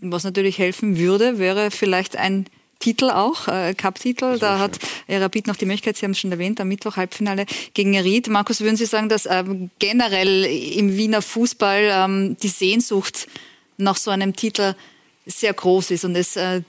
Was 0.00 0.22
natürlich 0.22 0.58
helfen 0.58 0.96
würde, 0.96 1.40
wäre 1.40 1.72
vielleicht 1.72 2.16
ein 2.16 2.46
Titel 2.78 3.10
auch, 3.10 3.48
äh, 3.48 3.74
Cup-Titel. 3.74 4.38
Da 4.38 4.58
hat 4.58 4.78
äh, 5.06 5.16
Rapid 5.16 5.46
noch 5.46 5.56
die 5.56 5.66
Möglichkeit, 5.66 5.96
Sie 5.96 6.04
haben 6.04 6.12
es 6.12 6.18
schon 6.18 6.32
erwähnt, 6.32 6.60
am 6.60 6.68
Mittwoch 6.68 6.96
Halbfinale 6.96 7.46
gegen 7.74 7.98
Ried. 7.98 8.28
Markus, 8.28 8.60
würden 8.60 8.76
Sie 8.76 8.86
sagen, 8.86 9.08
dass 9.08 9.26
ähm, 9.26 9.70
generell 9.78 10.44
im 10.44 10.96
Wiener 10.96 11.22
Fußball 11.22 11.90
ähm, 11.90 12.36
die 12.42 12.48
Sehnsucht 12.48 13.28
nach 13.78 13.96
so 13.96 14.10
einem 14.10 14.34
Titel 14.34 14.74
sehr 15.26 15.52
groß 15.52 15.90
ist 15.90 16.04
und 16.04 16.14
es 16.16 16.36
äh, 16.36 16.62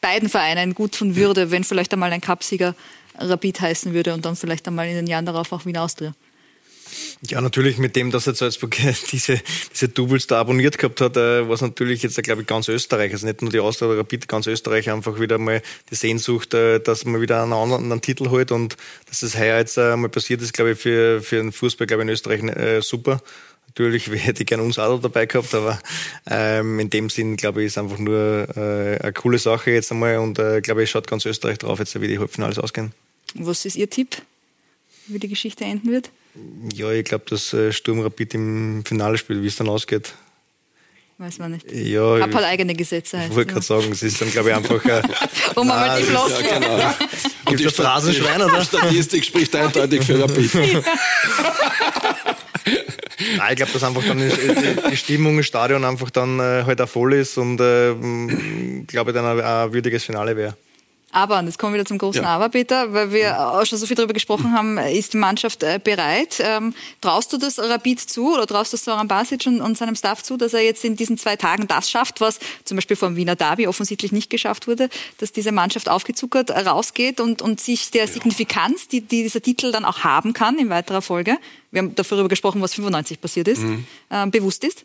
beiden 0.00 0.28
Vereinen 0.28 0.74
gut 0.74 0.92
tun 0.92 1.16
würde, 1.16 1.50
wenn 1.50 1.64
vielleicht 1.64 1.92
einmal 1.92 2.12
ein 2.12 2.20
Cupsieger 2.20 2.74
Rapid 3.18 3.60
heißen 3.60 3.94
würde 3.94 4.14
und 4.14 4.24
dann 4.24 4.36
vielleicht 4.36 4.66
einmal 4.68 4.88
in 4.88 4.94
den 4.94 5.06
Jahren 5.06 5.26
darauf 5.26 5.52
auch 5.52 5.64
Wien 5.64 5.76
Austria? 5.76 6.12
Ja, 7.30 7.40
natürlich 7.40 7.78
mit 7.78 7.96
dem, 7.96 8.10
dass 8.10 8.26
jetzt 8.26 8.38
Salzburg 8.38 8.76
diese, 9.10 9.40
diese 9.72 9.88
Doubles 9.88 10.26
da 10.26 10.40
abonniert 10.40 10.78
gehabt 10.78 11.00
hat, 11.00 11.16
äh, 11.16 11.48
was 11.48 11.60
natürlich 11.62 12.02
jetzt, 12.02 12.22
glaube 12.22 12.42
ich, 12.42 12.46
ganz 12.46 12.68
Österreich, 12.68 13.12
also 13.12 13.26
nicht 13.26 13.42
nur 13.42 13.50
die 13.50 13.60
Austria 13.60 13.88
oder 13.88 13.98
Rapid, 13.98 14.28
ganz 14.28 14.46
Österreich 14.46 14.90
einfach 14.90 15.18
wieder 15.18 15.38
mal 15.38 15.62
die 15.90 15.94
Sehnsucht, 15.94 16.54
äh, 16.54 16.78
dass 16.78 17.04
man 17.04 17.20
wieder 17.20 17.42
einen 17.42 17.52
anderen 17.52 18.00
Titel 18.00 18.28
holt 18.28 18.52
und 18.52 18.76
dass 19.08 19.20
das 19.20 19.36
heuer 19.36 19.58
jetzt 19.58 19.76
äh, 19.78 19.96
mal 19.96 20.08
passiert 20.08 20.42
ist, 20.42 20.52
glaube 20.52 20.72
ich, 20.72 20.78
für, 20.78 21.22
für 21.22 21.36
den 21.36 21.52
Fußball, 21.52 21.86
glaube 21.86 22.02
ich, 22.02 22.08
in 22.08 22.12
Österreich 22.12 22.42
äh, 22.42 22.82
super. 22.82 23.20
Natürlich 23.68 24.06
hätte 24.10 24.42
ich 24.42 24.46
gerne 24.46 24.62
uns 24.62 24.78
auch 24.78 25.00
dabei 25.00 25.26
gehabt, 25.26 25.54
aber 25.54 25.80
ähm, 26.28 26.78
in 26.80 26.90
dem 26.90 27.10
Sinn, 27.10 27.36
glaube 27.36 27.60
ich, 27.60 27.66
ist 27.68 27.78
einfach 27.78 27.98
nur 27.98 28.46
äh, 28.56 28.98
eine 29.02 29.12
coole 29.12 29.38
Sache 29.38 29.70
jetzt 29.70 29.90
einmal 29.90 30.18
und 30.18 30.38
äh, 30.38 30.60
glaube 30.60 30.82
ich, 30.82 30.90
schaut 30.90 31.06
ganz 31.06 31.24
Österreich 31.26 31.58
drauf, 31.58 31.78
jetzt 31.78 31.98
wie 32.00 32.08
die 32.08 32.18
Halbfinals 32.18 32.58
ausgehen. 32.58 32.92
Was 33.34 33.64
ist 33.64 33.76
Ihr 33.76 33.90
Tipp, 33.90 34.16
wie 35.08 35.18
die 35.18 35.28
Geschichte 35.28 35.64
enden 35.64 35.90
wird? 35.90 36.10
Ja, 36.74 36.90
ich 36.90 37.04
glaube, 37.04 37.24
dass 37.28 37.52
äh, 37.52 37.72
Sturm 37.72 38.00
Rapid 38.00 38.34
im 38.34 38.84
Finale 38.84 39.18
spielt, 39.18 39.42
wie 39.42 39.46
es 39.46 39.56
dann 39.56 39.68
ausgeht. 39.68 40.14
Weiß 41.18 41.38
man 41.38 41.52
nicht. 41.52 41.70
Ja, 41.72 42.16
ich 42.16 42.22
habe 42.22 42.34
halt 42.34 42.44
eigene 42.44 42.74
Gesetze. 42.74 43.18
Ich 43.28 43.34
wollte 43.34 43.54
gerade 43.54 43.64
sagen, 43.64 43.90
es 43.90 44.02
ist 44.02 44.20
dann, 44.20 44.30
glaube 44.30 44.50
ich, 44.50 44.54
einfach. 44.54 44.84
Äh, 44.84 45.00
um 45.54 45.66
mal 45.66 45.98
die 45.98 46.04
Flossen. 46.04 46.44
Ja, 46.44 46.58
genau. 46.58 46.94
Und 47.46 47.58
die 47.58 47.68
Straßenschwein, 47.70 48.42
oder? 48.42 48.62
Statistik 48.64 49.24
spricht 49.24 49.56
eindeutig 49.56 50.04
für 50.04 50.20
Rapid. 50.22 50.52
Nein, 53.38 53.50
ich 53.50 53.56
glaube, 53.56 53.72
dass 53.72 53.82
einfach 53.82 54.04
dann 54.04 54.18
die, 54.18 54.30
die 54.90 54.96
Stimmung 54.96 55.38
im 55.38 55.42
Stadion 55.42 55.86
einfach 55.86 56.10
dann 56.10 56.38
äh, 56.38 56.64
halt 56.66 56.82
auch 56.82 56.88
voll 56.88 57.14
ist 57.14 57.38
und 57.38 57.58
äh, 57.60 57.94
glaube 58.86 59.12
ich 59.12 59.14
dann 59.14 59.24
ein, 59.24 59.40
ein 59.40 59.72
würdiges 59.72 60.04
Finale 60.04 60.36
wäre. 60.36 60.54
Aber, 61.12 61.38
und 61.38 61.46
jetzt 61.46 61.58
kommen 61.58 61.72
wir 61.72 61.78
wieder 61.78 61.86
zum 61.86 61.98
großen 61.98 62.22
ja. 62.22 62.28
Aber, 62.28 62.48
Peter, 62.48 62.92
weil 62.92 63.12
wir 63.12 63.48
auch 63.48 63.64
schon 63.64 63.78
so 63.78 63.86
viel 63.86 63.96
darüber 63.96 64.12
gesprochen 64.12 64.52
haben, 64.52 64.76
ist 64.76 65.12
die 65.12 65.16
Mannschaft 65.16 65.62
äh, 65.62 65.80
bereit? 65.82 66.40
Ähm, 66.40 66.74
traust 67.00 67.32
du 67.32 67.38
das 67.38 67.58
Rapid 67.58 68.00
zu 68.00 68.34
oder 68.34 68.46
traust 68.46 68.72
du 68.72 68.76
Soran 68.76 69.08
Basic 69.08 69.46
und, 69.46 69.60
und, 69.60 69.78
seinem 69.78 69.94
Staff 69.94 70.22
zu, 70.22 70.36
dass 70.36 70.52
er 70.52 70.60
jetzt 70.60 70.84
in 70.84 70.96
diesen 70.96 71.16
zwei 71.16 71.36
Tagen 71.36 71.68
das 71.68 71.90
schafft, 71.90 72.20
was 72.20 72.38
zum 72.64 72.76
Beispiel 72.76 72.96
vom 72.96 73.16
Wiener 73.16 73.36
Derby 73.36 73.66
offensichtlich 73.66 74.12
nicht 74.12 74.30
geschafft 74.30 74.66
wurde, 74.66 74.88
dass 75.18 75.32
diese 75.32 75.52
Mannschaft 75.52 75.88
aufgezuckert 75.88 76.50
rausgeht 76.50 77.20
und, 77.20 77.40
und 77.40 77.60
sich 77.60 77.90
der 77.92 78.08
Signifikanz, 78.08 78.88
die, 78.88 79.00
die, 79.00 79.22
dieser 79.22 79.40
Titel 79.40 79.72
dann 79.72 79.84
auch 79.84 80.00
haben 80.00 80.32
kann 80.32 80.58
in 80.58 80.68
weiterer 80.70 81.02
Folge, 81.02 81.38
wir 81.70 81.82
haben 81.82 81.94
darüber 81.94 82.28
gesprochen, 82.28 82.60
was 82.60 82.74
95 82.74 83.20
passiert 83.20 83.48
ist, 83.48 83.62
mhm. 83.62 83.86
äh, 84.10 84.26
bewusst 84.26 84.64
ist? 84.64 84.84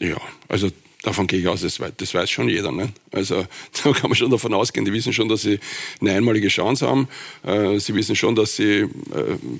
Ja, 0.00 0.16
also 0.48 0.70
Davon 1.02 1.26
gehe 1.26 1.40
ich 1.40 1.48
aus, 1.48 1.62
das 1.62 1.80
weiß, 1.80 1.92
das 1.96 2.14
weiß 2.14 2.30
schon 2.30 2.48
jeder. 2.48 2.70
Ne? 2.70 2.92
Also 3.10 3.44
da 3.82 3.92
kann 3.92 4.08
man 4.10 4.14
schon 4.14 4.30
davon 4.30 4.54
ausgehen, 4.54 4.84
die 4.84 4.92
wissen 4.92 5.12
schon, 5.12 5.28
dass 5.28 5.42
sie 5.42 5.58
eine 6.00 6.12
einmalige 6.12 6.48
Chance 6.48 6.86
haben. 6.86 7.08
Äh, 7.44 7.78
sie 7.80 7.94
wissen 7.94 8.14
schon, 8.14 8.36
dass 8.36 8.56
sie 8.56 8.82
äh, 8.82 8.88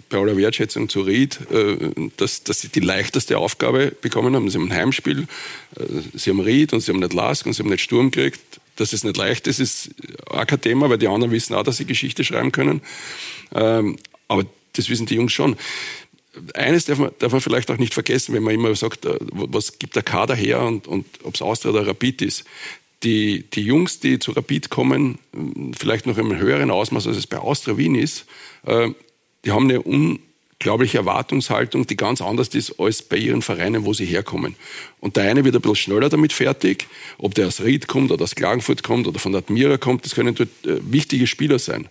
bei 0.08 0.18
aller 0.18 0.36
Wertschätzung 0.36 0.88
zu 0.88 1.02
Ried, 1.02 1.40
äh, 1.50 1.76
dass, 2.16 2.44
dass 2.44 2.60
sie 2.60 2.68
die 2.68 2.80
leichteste 2.80 3.38
Aufgabe 3.38 3.92
bekommen 4.00 4.36
haben. 4.36 4.48
Sie 4.50 4.58
haben 4.58 4.70
ein 4.70 4.76
Heimspiel, 4.76 5.26
äh, 5.76 5.84
sie 6.14 6.30
haben 6.30 6.40
Ried 6.40 6.72
und 6.72 6.80
sie 6.80 6.92
haben 6.92 7.00
nicht 7.00 7.12
Lask 7.12 7.44
und 7.44 7.54
sie 7.54 7.62
haben 7.62 7.70
nicht 7.70 7.82
Sturm 7.82 8.10
gekriegt. 8.10 8.40
Dass 8.76 8.92
es 8.94 9.04
nicht 9.04 9.18
leicht 9.18 9.46
ist, 9.48 9.58
ist 9.58 9.90
auch 10.26 10.46
kein 10.46 10.60
Thema, 10.60 10.88
weil 10.88 10.96
die 10.96 11.06
anderen 11.06 11.30
wissen 11.30 11.54
auch, 11.54 11.62
dass 11.62 11.76
sie 11.76 11.84
Geschichte 11.84 12.24
schreiben 12.24 12.52
können. 12.52 12.80
Ähm, 13.54 13.98
aber 14.28 14.46
das 14.72 14.88
wissen 14.88 15.04
die 15.04 15.16
Jungs 15.16 15.32
schon 15.32 15.56
eines 16.54 16.86
darf 16.86 16.98
man, 16.98 17.10
darf 17.18 17.32
man 17.32 17.40
vielleicht 17.40 17.70
auch 17.70 17.78
nicht 17.78 17.94
vergessen, 17.94 18.34
wenn 18.34 18.42
man 18.42 18.54
immer 18.54 18.74
sagt, 18.74 19.04
äh, 19.04 19.16
was 19.20 19.78
gibt 19.78 19.96
der 19.96 20.02
Kader 20.02 20.34
her 20.34 20.62
und, 20.62 20.86
und 20.86 21.06
ob 21.24 21.34
es 21.34 21.42
Austria 21.42 21.72
oder 21.72 21.86
Rapid 21.86 22.22
ist. 22.22 22.44
Die, 23.02 23.44
die 23.50 23.62
Jungs, 23.62 24.00
die 24.00 24.18
zu 24.18 24.30
Rapid 24.30 24.70
kommen, 24.70 25.18
vielleicht 25.76 26.06
noch 26.06 26.16
einem 26.16 26.38
höheren 26.38 26.70
Ausmaß, 26.70 27.08
als 27.08 27.16
es 27.16 27.26
bei 27.26 27.38
Austria 27.38 27.76
Wien 27.76 27.96
ist, 27.96 28.26
äh, 28.64 28.90
die 29.44 29.50
haben 29.50 29.68
eine 29.68 29.82
unglaubliche 29.82 30.98
Erwartungshaltung, 30.98 31.86
die 31.86 31.96
ganz 31.96 32.22
anders 32.22 32.48
ist 32.48 32.78
als 32.78 33.02
bei 33.02 33.16
ihren 33.16 33.42
Vereinen, 33.42 33.84
wo 33.84 33.92
sie 33.92 34.06
herkommen. 34.06 34.54
Und 35.00 35.16
der 35.16 35.24
eine 35.24 35.44
wird 35.44 35.56
ein 35.56 35.60
bisschen 35.60 35.76
schneller 35.76 36.08
damit 36.08 36.32
fertig, 36.32 36.86
ob 37.18 37.34
der 37.34 37.48
aus 37.48 37.60
Ried 37.60 37.88
kommt 37.88 38.12
oder 38.12 38.22
aus 38.22 38.36
Klagenfurt 38.36 38.84
kommt 38.84 39.08
oder 39.08 39.18
von 39.18 39.32
der 39.32 39.40
Admira 39.40 39.78
kommt, 39.78 40.04
das 40.04 40.14
können 40.14 40.34
dort 40.36 40.48
äh, 40.64 40.78
wichtige 40.90 41.26
Spieler 41.26 41.58
sein. 41.58 41.88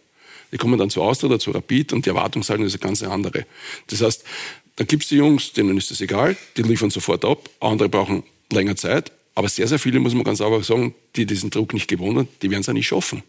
Die 0.52 0.58
kommen 0.58 0.78
dann 0.78 0.90
zu 0.90 1.02
Austria 1.02 1.30
oder 1.30 1.40
zu 1.40 1.52
Rapid 1.52 1.94
und 1.94 2.06
die 2.06 2.10
Erwartungshaltung 2.10 2.66
ist 2.66 2.74
eine 2.74 2.80
ganz 2.80 3.04
andere. 3.04 3.46
Das 3.88 4.02
heißt, 4.02 4.24
da 4.76 4.84
gibt 4.84 5.04
es 5.04 5.10
die 5.10 5.18
Jungs, 5.18 5.54
denen 5.54 5.78
ist 5.78 5.92
das 5.92 6.02
egal, 6.02 6.36
die 6.58 6.64
liefern 6.64 6.90
sofort 6.90 7.24
ab. 7.26 7.50
Andere 7.60 7.90
brauchen 7.90 8.24
länger 8.52 8.76
Zeit. 8.76 9.12
Aber 9.36 9.48
sehr, 9.48 9.68
sehr 9.68 9.80
viele, 9.80 10.00
muss 10.00 10.14
man 10.14 10.24
ganz 10.24 10.42
einfach 10.42 10.64
sagen, 10.64 10.94
die 11.16 11.26
diesen 11.26 11.50
Druck 11.50 11.74
nicht 11.74 11.88
gewohnt 11.88 12.18
haben, 12.18 12.28
die 12.42 12.52
werden 12.52 12.62
es 12.62 12.70
auch 12.70 12.74
nicht 12.74 12.88
schaffen. 12.88 13.24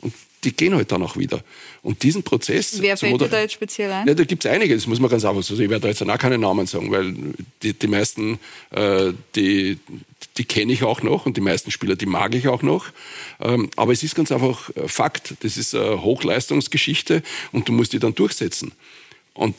Und 0.00 0.14
die 0.44 0.52
gehen 0.52 0.74
halt 0.74 0.92
dann 0.92 1.02
auch 1.02 1.16
wieder. 1.16 1.42
Und 1.82 2.02
diesen 2.04 2.22
Prozess. 2.22 2.80
Wer 2.80 2.96
fällt 2.96 3.20
dir 3.20 3.28
da 3.28 3.40
jetzt 3.40 3.54
speziell 3.54 3.90
ein? 3.90 4.06
Ja, 4.06 4.14
da 4.14 4.24
gibt 4.24 4.44
es 4.44 4.50
einige, 4.50 4.74
das 4.74 4.86
muss 4.86 5.00
man 5.00 5.10
ganz 5.10 5.24
einfach 5.24 5.42
sagen. 5.42 5.60
Ich 5.60 5.68
werde 5.68 5.82
da 5.82 5.88
jetzt 5.88 6.02
auch 6.02 6.18
keine 6.18 6.38
Namen 6.38 6.66
sagen, 6.66 6.90
weil 6.92 7.12
die, 7.62 7.72
die 7.72 7.86
meisten, 7.88 8.38
äh, 8.70 9.12
die, 9.34 9.78
die 10.38 10.44
kenne 10.44 10.72
ich 10.72 10.84
auch 10.84 11.02
noch 11.02 11.26
und 11.26 11.36
die 11.36 11.40
meisten 11.40 11.70
Spieler, 11.70 11.96
die 11.96 12.06
mag 12.06 12.34
ich 12.34 12.48
auch 12.48 12.62
noch. 12.62 12.86
Ähm, 13.40 13.70
aber 13.76 13.92
es 13.92 14.02
ist 14.02 14.14
ganz 14.14 14.32
einfach 14.32 14.70
äh, 14.76 14.88
Fakt. 14.88 15.34
Das 15.40 15.56
ist 15.56 15.74
eine 15.74 16.02
Hochleistungsgeschichte 16.02 17.22
und 17.52 17.68
du 17.68 17.72
musst 17.72 17.92
die 17.92 17.98
dann 17.98 18.14
durchsetzen. 18.14 18.72
Und 19.34 19.54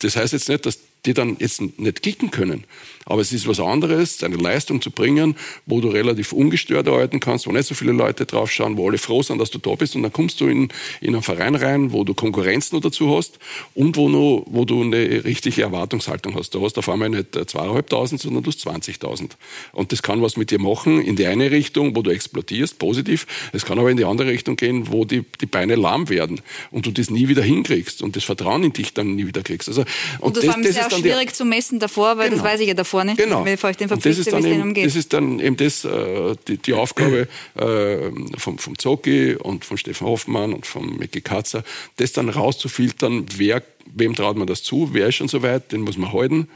das 0.00 0.16
heißt 0.16 0.32
jetzt 0.32 0.48
nicht, 0.48 0.66
dass 0.66 0.78
die 1.04 1.14
dann 1.14 1.36
jetzt 1.38 1.60
nicht 1.60 2.02
kicken 2.02 2.30
können. 2.30 2.64
Aber 3.08 3.20
es 3.20 3.32
ist 3.32 3.46
was 3.46 3.60
anderes, 3.60 4.18
deine 4.18 4.34
Leistung 4.36 4.82
zu 4.82 4.90
bringen, 4.90 5.36
wo 5.64 5.80
du 5.80 5.88
relativ 5.88 6.32
ungestört 6.32 6.88
arbeiten 6.88 7.20
kannst, 7.20 7.46
wo 7.46 7.52
nicht 7.52 7.66
so 7.66 7.74
viele 7.76 7.92
Leute 7.92 8.26
draufschauen, 8.26 8.76
wo 8.76 8.88
alle 8.88 8.98
froh 8.98 9.22
sind, 9.22 9.38
dass 9.38 9.50
du 9.50 9.58
da 9.58 9.76
bist. 9.76 9.94
Und 9.94 10.02
dann 10.02 10.12
kommst 10.12 10.40
du 10.40 10.48
in, 10.48 10.68
in 11.00 11.14
einen 11.14 11.22
Verein 11.22 11.54
rein, 11.54 11.92
wo 11.92 12.02
du 12.02 12.14
Konkurrenz 12.14 12.72
noch 12.72 12.80
dazu 12.80 13.16
hast 13.16 13.38
und 13.74 13.96
wo, 13.96 14.08
noch, 14.08 14.44
wo 14.50 14.64
du 14.64 14.82
eine 14.82 15.24
richtige 15.24 15.62
Erwartungshaltung 15.62 16.34
hast. 16.34 16.54
Da 16.56 16.60
hast 16.60 16.74
du 16.74 16.80
auf 16.80 16.88
einmal 16.88 17.10
nicht 17.10 17.32
zweieinhalbtausend, 17.48 18.20
sondern 18.20 18.42
du 18.42 18.50
hast 18.50 18.66
20.000. 18.66 19.30
Und 19.70 19.92
das 19.92 20.02
kann 20.02 20.20
was 20.20 20.36
mit 20.36 20.50
dir 20.50 20.60
machen 20.60 21.00
in 21.00 21.14
die 21.14 21.26
eine 21.26 21.52
Richtung, 21.52 21.94
wo 21.94 22.02
du 22.02 22.10
explodierst, 22.10 22.80
positiv. 22.80 23.28
Es 23.52 23.64
kann 23.64 23.78
aber 23.78 23.90
in 23.90 23.96
die 23.96 24.04
andere 24.04 24.30
Richtung 24.30 24.56
gehen, 24.56 24.90
wo 24.90 25.04
die, 25.04 25.24
die 25.40 25.46
Beine 25.46 25.76
lahm 25.76 26.08
werden 26.08 26.40
und 26.72 26.86
du 26.86 26.90
das 26.90 27.08
nie 27.10 27.28
wieder 27.28 27.44
hinkriegst 27.44 28.02
und 28.02 28.16
das 28.16 28.24
Vertrauen 28.24 28.64
in 28.64 28.72
dich 28.72 28.94
dann 28.94 29.14
nie 29.14 29.28
wieder 29.28 29.42
kriegst. 29.42 29.68
Also, 29.68 29.82
und, 30.18 30.36
und 30.36 30.36
das, 30.38 30.44
das, 30.44 30.56
das 30.56 30.66
ist 30.66 30.92
dann 30.92 31.00
schwierig 31.00 31.36
zu 31.36 31.44
messen 31.44 31.78
davor, 31.78 32.18
weil 32.18 32.30
genau. 32.30 32.42
das 32.42 32.52
weiß 32.52 32.60
ich 32.60 32.66
ja 32.68 32.74
davor 32.74 32.95
nicht. 33.04 33.18
Genau. 33.18 33.42
Bevor 33.42 33.70
ich 33.70 33.76
den 33.76 33.88
verpflichte, 33.88 34.24
das 34.24 34.26
ist, 34.26 34.44
dann 34.44 34.44
eben, 34.44 34.74
das 34.74 34.96
ist 34.96 35.12
dann 35.12 35.40
eben 35.40 35.56
das, 35.56 35.84
äh, 35.84 36.34
die, 36.48 36.58
die, 36.58 36.74
Aufgabe 36.74 37.28
äh, 37.54 38.10
vom, 38.38 38.58
vom 38.58 38.78
Zocki 38.78 39.34
und 39.34 39.64
von 39.64 39.78
Stefan 39.78 40.08
Hoffmann 40.08 40.52
und 40.52 40.66
von 40.66 40.96
Micky 40.96 41.20
Katzer, 41.20 41.64
das 41.96 42.12
dann 42.12 42.28
rauszufiltern, 42.28 43.26
wer 43.36 43.62
wem 43.94 44.14
traut 44.14 44.36
man 44.36 44.46
das 44.46 44.62
zu, 44.62 44.90
wer 44.92 45.08
ist 45.08 45.16
schon 45.16 45.28
so 45.28 45.42
weit, 45.42 45.72
den 45.72 45.82
muss 45.82 45.96
man 45.96 46.12
halten. 46.12 46.48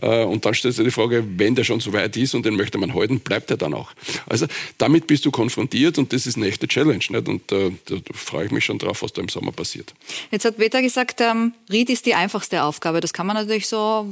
Äh, 0.00 0.24
und 0.24 0.44
dann 0.44 0.54
stellt 0.54 0.74
sich 0.74 0.84
die 0.84 0.90
Frage, 0.90 1.24
wenn 1.36 1.54
der 1.54 1.64
schon 1.64 1.80
so 1.80 1.92
weit 1.92 2.16
ist 2.16 2.34
und 2.34 2.44
den 2.46 2.56
möchte 2.56 2.78
man 2.78 2.94
halten, 2.94 3.20
bleibt 3.20 3.50
er 3.50 3.56
dann 3.56 3.74
auch. 3.74 3.92
Also 4.26 4.46
damit 4.78 5.06
bist 5.06 5.24
du 5.24 5.30
konfrontiert 5.30 5.98
und 5.98 6.12
das 6.12 6.26
ist 6.26 6.36
eine 6.36 6.46
echte 6.48 6.68
Challenge. 6.68 7.04
Nicht? 7.08 7.28
Und 7.28 7.52
äh, 7.52 7.70
da, 7.86 7.96
da 7.96 8.12
freue 8.14 8.46
ich 8.46 8.50
mich 8.50 8.64
schon 8.64 8.78
drauf, 8.78 9.02
was 9.02 9.12
da 9.12 9.22
im 9.22 9.28
Sommer 9.28 9.52
passiert. 9.52 9.94
Jetzt 10.30 10.44
hat 10.44 10.56
Peter 10.56 10.82
gesagt, 10.82 11.20
ähm, 11.20 11.52
Ried 11.70 11.90
ist 11.90 12.06
die 12.06 12.14
einfachste 12.14 12.62
Aufgabe. 12.62 13.00
Das 13.00 13.12
kann 13.12 13.26
man 13.26 13.36
natürlich 13.36 13.68
so 13.68 14.06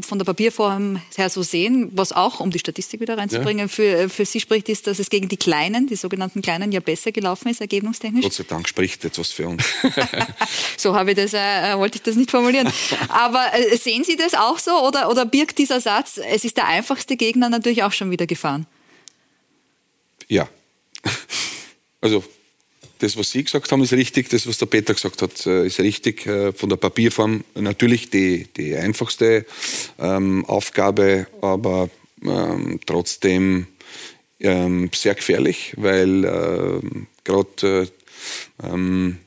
von 0.00 0.18
der 0.18 0.24
Papierform 0.24 1.00
her 1.16 1.28
so 1.28 1.42
sehen. 1.42 1.90
Was 1.92 2.12
auch, 2.12 2.40
um 2.40 2.50
die 2.50 2.58
Statistik 2.58 3.00
wieder 3.00 3.18
reinzubringen, 3.18 3.66
ja. 3.66 3.68
für, 3.68 4.08
für 4.08 4.24
Sie 4.24 4.40
spricht, 4.40 4.68
ist, 4.68 4.86
dass 4.86 4.98
es 4.98 5.10
gegen 5.10 5.28
die 5.28 5.36
Kleinen, 5.36 5.86
die 5.86 5.96
sogenannten 5.96 6.42
Kleinen, 6.42 6.72
ja 6.72 6.80
besser 6.80 7.12
gelaufen 7.12 7.48
ist, 7.48 7.60
ergebnistechnisch. 7.60 8.22
Gott 8.22 8.32
sei 8.32 8.44
Dank 8.44 8.68
spricht 8.68 9.04
etwas 9.04 9.30
für 9.30 9.48
uns. 9.48 9.64
so 10.76 10.94
habe 10.94 11.10
ich 11.10 11.16
das, 11.16 11.34
äh, 11.34 11.76
wollte 11.76 11.96
ich 11.96 12.02
das 12.02 12.13
nicht 12.16 12.30
formulieren. 12.30 12.70
Aber 13.08 13.46
äh, 13.54 13.76
sehen 13.76 14.04
Sie 14.04 14.16
das 14.16 14.34
auch 14.34 14.58
so 14.58 14.72
oder, 14.86 15.10
oder 15.10 15.24
birgt 15.26 15.58
dieser 15.58 15.80
Satz, 15.80 16.18
es 16.18 16.44
ist 16.44 16.56
der 16.56 16.66
einfachste 16.66 17.16
Gegner 17.16 17.48
natürlich 17.48 17.82
auch 17.82 17.92
schon 17.92 18.10
wieder 18.10 18.26
gefahren? 18.26 18.66
Ja. 20.28 20.48
Also 22.00 22.24
das, 22.98 23.16
was 23.16 23.30
Sie 23.30 23.44
gesagt 23.44 23.70
haben, 23.72 23.82
ist 23.82 23.92
richtig. 23.92 24.28
Das, 24.30 24.46
was 24.46 24.58
der 24.58 24.66
Peter 24.66 24.94
gesagt 24.94 25.22
hat, 25.22 25.46
äh, 25.46 25.66
ist 25.66 25.80
richtig. 25.80 26.26
Äh, 26.26 26.52
von 26.52 26.68
der 26.68 26.76
Papierform 26.76 27.44
natürlich 27.54 28.10
die, 28.10 28.46
die 28.56 28.76
einfachste 28.76 29.46
ähm, 29.98 30.44
Aufgabe, 30.46 31.26
aber 31.40 31.90
ähm, 32.22 32.80
trotzdem 32.86 33.66
ähm, 34.40 34.90
sehr 34.94 35.14
gefährlich, 35.14 35.74
weil 35.76 36.24
ähm, 36.24 37.06
gerade 37.24 37.88
äh, 38.62 38.66
ähm, 38.66 39.18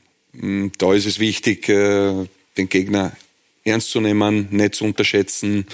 da 0.78 0.94
ist 0.94 1.06
es 1.06 1.18
wichtig, 1.18 1.68
äh, 1.68 2.26
den 2.58 2.68
Gegner 2.68 3.12
ernst 3.64 3.90
zu 3.90 4.00
nehmen, 4.00 4.48
nicht 4.50 4.74
zu 4.74 4.84
unterschätzen. 4.84 5.66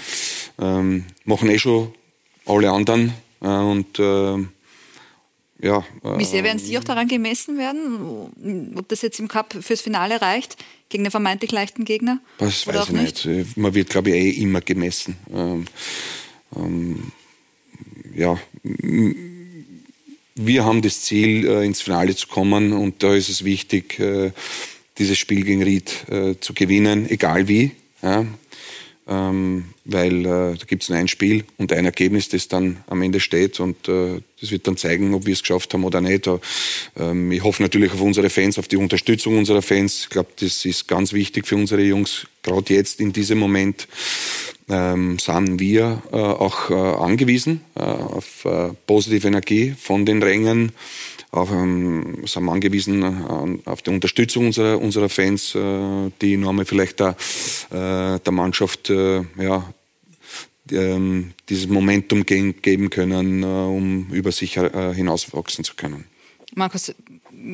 Ähm, 0.59 1.05
machen 1.25 1.49
eh 1.49 1.59
schon 1.59 1.93
alle 2.45 2.71
anderen. 2.71 3.13
Äh, 3.41 3.47
und 3.47 3.99
äh, 3.99 4.37
ja. 5.61 5.79
Äh, 6.03 6.19
Wie 6.19 6.25
sehr 6.25 6.43
werden 6.43 6.59
Sie 6.59 6.77
auch 6.77 6.83
daran 6.83 7.07
gemessen 7.07 7.57
werden, 7.57 8.73
ob 8.75 8.87
das 8.89 9.01
jetzt 9.01 9.19
im 9.19 9.27
Cup 9.27 9.55
fürs 9.61 9.81
Finale 9.81 10.21
reicht, 10.21 10.57
gegen 10.89 11.03
den 11.03 11.11
vermeintlich 11.11 11.51
leichten 11.51 11.85
Gegner? 11.85 12.19
Das 12.37 12.67
weiß 12.67 12.85
ich 12.85 12.91
nicht? 12.91 13.25
nicht. 13.25 13.57
Man 13.57 13.73
wird, 13.73 13.89
glaube 13.89 14.11
ich, 14.11 14.15
eh 14.15 14.41
immer 14.41 14.61
gemessen. 14.61 15.17
Ähm, 15.33 15.65
ähm, 16.55 17.11
ja, 18.15 18.39
wir 20.35 20.65
haben 20.65 20.81
das 20.81 21.01
Ziel, 21.01 21.47
äh, 21.47 21.65
ins 21.65 21.81
Finale 21.81 22.15
zu 22.15 22.27
kommen 22.27 22.73
und 22.73 23.03
da 23.03 23.13
ist 23.13 23.29
es 23.29 23.43
wichtig, 23.43 23.99
äh, 23.99 24.31
dieses 24.97 25.17
Spiel 25.17 25.43
gegen 25.43 25.63
Ried 25.63 26.09
äh, 26.09 26.35
zu 26.39 26.53
gewinnen, 26.53 27.09
egal 27.09 27.47
wie. 27.47 27.71
Ja? 28.01 28.25
Ähm, 29.07 29.65
weil 29.85 30.25
äh, 30.25 30.55
da 30.57 30.65
gibt 30.67 30.83
es 30.83 30.89
nur 30.89 30.97
ein 30.97 31.07
Spiel 31.07 31.45
und 31.57 31.71
ein 31.71 31.85
Ergebnis, 31.85 32.29
das 32.29 32.47
dann 32.47 32.77
am 32.87 33.01
Ende 33.01 33.19
steht 33.19 33.59
und 33.59 33.87
äh, 33.87 34.19
das 34.41 34.51
wird 34.51 34.67
dann 34.67 34.77
zeigen, 34.77 35.13
ob 35.13 35.25
wir 35.25 35.33
es 35.33 35.41
geschafft 35.41 35.73
haben 35.73 35.83
oder 35.83 36.01
nicht. 36.01 36.27
Ähm, 36.97 37.31
ich 37.31 37.43
hoffe 37.43 37.61
natürlich 37.61 37.93
auf 37.93 38.01
unsere 38.01 38.29
Fans, 38.29 38.57
auf 38.57 38.67
die 38.67 38.77
Unterstützung 38.77 39.37
unserer 39.37 39.61
Fans. 39.61 40.01
Ich 40.03 40.09
glaube, 40.09 40.29
das 40.39 40.65
ist 40.65 40.87
ganz 40.87 41.13
wichtig 41.13 41.47
für 41.47 41.55
unsere 41.55 41.83
Jungs, 41.83 42.27
gerade 42.41 42.73
jetzt 42.73 42.99
in 42.99 43.13
diesem 43.13 43.37
Moment. 43.37 43.87
Ähm, 44.67 45.19
sind 45.19 45.59
wir 45.59 46.01
äh, 46.11 46.15
auch 46.15 46.71
äh, 46.71 46.73
angewiesen 46.73 47.61
äh, 47.75 47.81
auf 47.81 48.45
äh, 48.45 48.69
positive 48.87 49.27
Energie 49.27 49.75
von 49.79 50.07
den 50.07 50.23
Rängen 50.23 50.71
auf, 51.35 51.51
ähm, 51.51 52.23
sind 52.25 52.49
angewiesen 52.49 53.03
äh, 53.03 53.69
auf 53.69 53.81
die 53.81 53.89
Unterstützung 53.91 54.47
unserer, 54.47 54.81
unserer 54.81 55.09
Fans, 55.09 55.53
äh, 55.53 56.11
die 56.21 56.35
einmal 56.35 56.65
vielleicht 56.65 56.99
der, 56.99 57.15
äh, 57.71 58.19
der 58.19 58.31
Mannschaft 58.31 58.89
äh, 58.89 59.21
ja, 59.37 59.71
ähm, 60.71 61.33
dieses 61.49 61.67
Momentum 61.67 62.25
geben 62.25 62.89
können, 62.89 63.43
äh, 63.43 63.45
um 63.45 64.07
über 64.11 64.31
sich 64.31 64.57
äh, 64.57 64.93
hinauswachsen 64.93 65.63
zu 65.63 65.75
können. 65.75 66.05
Markus, 66.55 66.93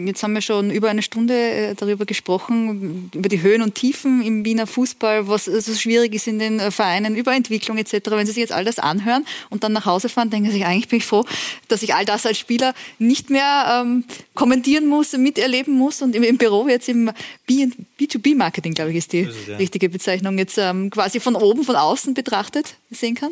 Jetzt 0.05 0.23
haben 0.23 0.33
wir 0.33 0.41
schon 0.41 0.71
über 0.71 0.89
eine 0.89 1.01
Stunde 1.01 1.33
äh, 1.33 1.75
darüber 1.75 2.05
gesprochen, 2.05 3.09
über 3.13 3.27
die 3.27 3.41
Höhen 3.41 3.61
und 3.61 3.75
Tiefen 3.75 4.21
im 4.21 4.45
Wiener 4.45 4.65
Fußball, 4.65 5.27
was 5.27 5.45
so 5.45 5.73
schwierig 5.73 6.13
ist 6.13 6.27
in 6.27 6.39
den 6.39 6.59
äh, 6.59 6.71
Vereinen, 6.71 7.15
Überentwicklung 7.15 7.77
etc. 7.77 8.11
Wenn 8.11 8.25
Sie 8.25 8.31
sich 8.31 8.41
jetzt 8.41 8.53
all 8.53 8.63
das 8.63 8.79
anhören 8.79 9.25
und 9.49 9.63
dann 9.63 9.73
nach 9.73 9.85
Hause 9.85 10.07
fahren, 10.07 10.29
denken 10.29 10.47
Sie 10.47 10.57
sich, 10.57 10.65
eigentlich 10.65 10.87
bin 10.87 10.99
ich 10.99 11.05
froh, 11.05 11.25
dass 11.67 11.83
ich 11.83 11.93
all 11.93 12.05
das 12.05 12.25
als 12.25 12.37
Spieler 12.37 12.73
nicht 12.99 13.29
mehr 13.29 13.81
ähm, 13.83 14.05
kommentieren 14.33 14.87
muss, 14.87 15.11
miterleben 15.13 15.73
muss 15.73 16.01
und 16.01 16.15
im, 16.15 16.23
im 16.23 16.37
Büro 16.37 16.67
jetzt 16.69 16.87
im 16.87 17.11
B2B-Marketing, 17.49 18.73
glaube 18.73 18.91
ich, 18.91 18.97
ist 18.97 19.11
die 19.11 19.21
ist 19.21 19.47
ja. 19.47 19.57
richtige 19.57 19.89
Bezeichnung, 19.89 20.37
jetzt 20.37 20.57
ähm, 20.57 20.89
quasi 20.89 21.19
von 21.19 21.35
oben, 21.35 21.63
von 21.63 21.75
außen 21.75 22.13
betrachtet 22.13 22.75
sehen 22.91 23.15
kann? 23.15 23.31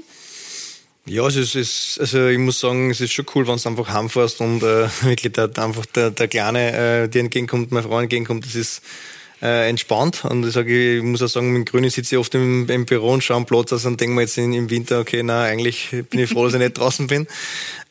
Ja, 1.09 1.25
es 1.25 1.35
ist, 1.37 1.55
ist, 1.55 1.99
also 1.99 2.27
ich 2.27 2.37
muss 2.37 2.59
sagen, 2.59 2.91
es 2.91 3.01
ist 3.01 3.13
schon 3.13 3.25
cool, 3.33 3.47
wenn 3.47 3.57
du 3.57 3.67
einfach 3.67 3.91
heimfährst 3.91 4.41
und 4.41 4.61
äh, 4.61 4.87
wirklich 5.01 5.33
der, 5.33 5.49
einfach 5.57 5.87
der, 5.87 6.11
der 6.11 6.27
Kleine 6.27 6.71
äh, 6.71 7.09
dir 7.09 7.21
entgegenkommt, 7.21 7.71
meine 7.71 7.87
Frau 7.87 7.99
entgegenkommt, 7.99 8.45
das 8.45 8.53
ist 8.53 8.83
äh, 9.41 9.67
entspannt. 9.67 10.23
Und 10.23 10.45
ich 10.45 10.53
sage, 10.53 10.97
ich 10.97 11.03
muss 11.03 11.23
auch 11.23 11.27
sagen, 11.27 11.51
mit 11.51 11.71
Grünen 11.71 11.89
sitze 11.89 12.13
ich 12.13 12.19
oft 12.19 12.35
im, 12.35 12.69
im 12.69 12.85
Büro 12.85 13.11
und 13.11 13.23
schaue 13.23 13.37
am 13.37 13.47
Platz 13.47 13.73
aus 13.73 13.87
und 13.87 13.99
denke 13.99 14.13
mir 14.13 14.21
jetzt 14.21 14.37
in, 14.37 14.53
im 14.53 14.69
Winter, 14.69 14.99
okay, 14.99 15.23
na 15.23 15.45
eigentlich 15.45 15.89
bin 16.11 16.19
ich 16.19 16.29
froh, 16.29 16.45
dass 16.45 16.53
ich 16.53 16.59
nicht 16.59 16.73
draußen 16.77 17.07
bin. 17.07 17.25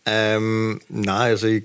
Ähm, 0.07 0.81
na, 0.89 1.19
also 1.19 1.49
ich, 1.49 1.65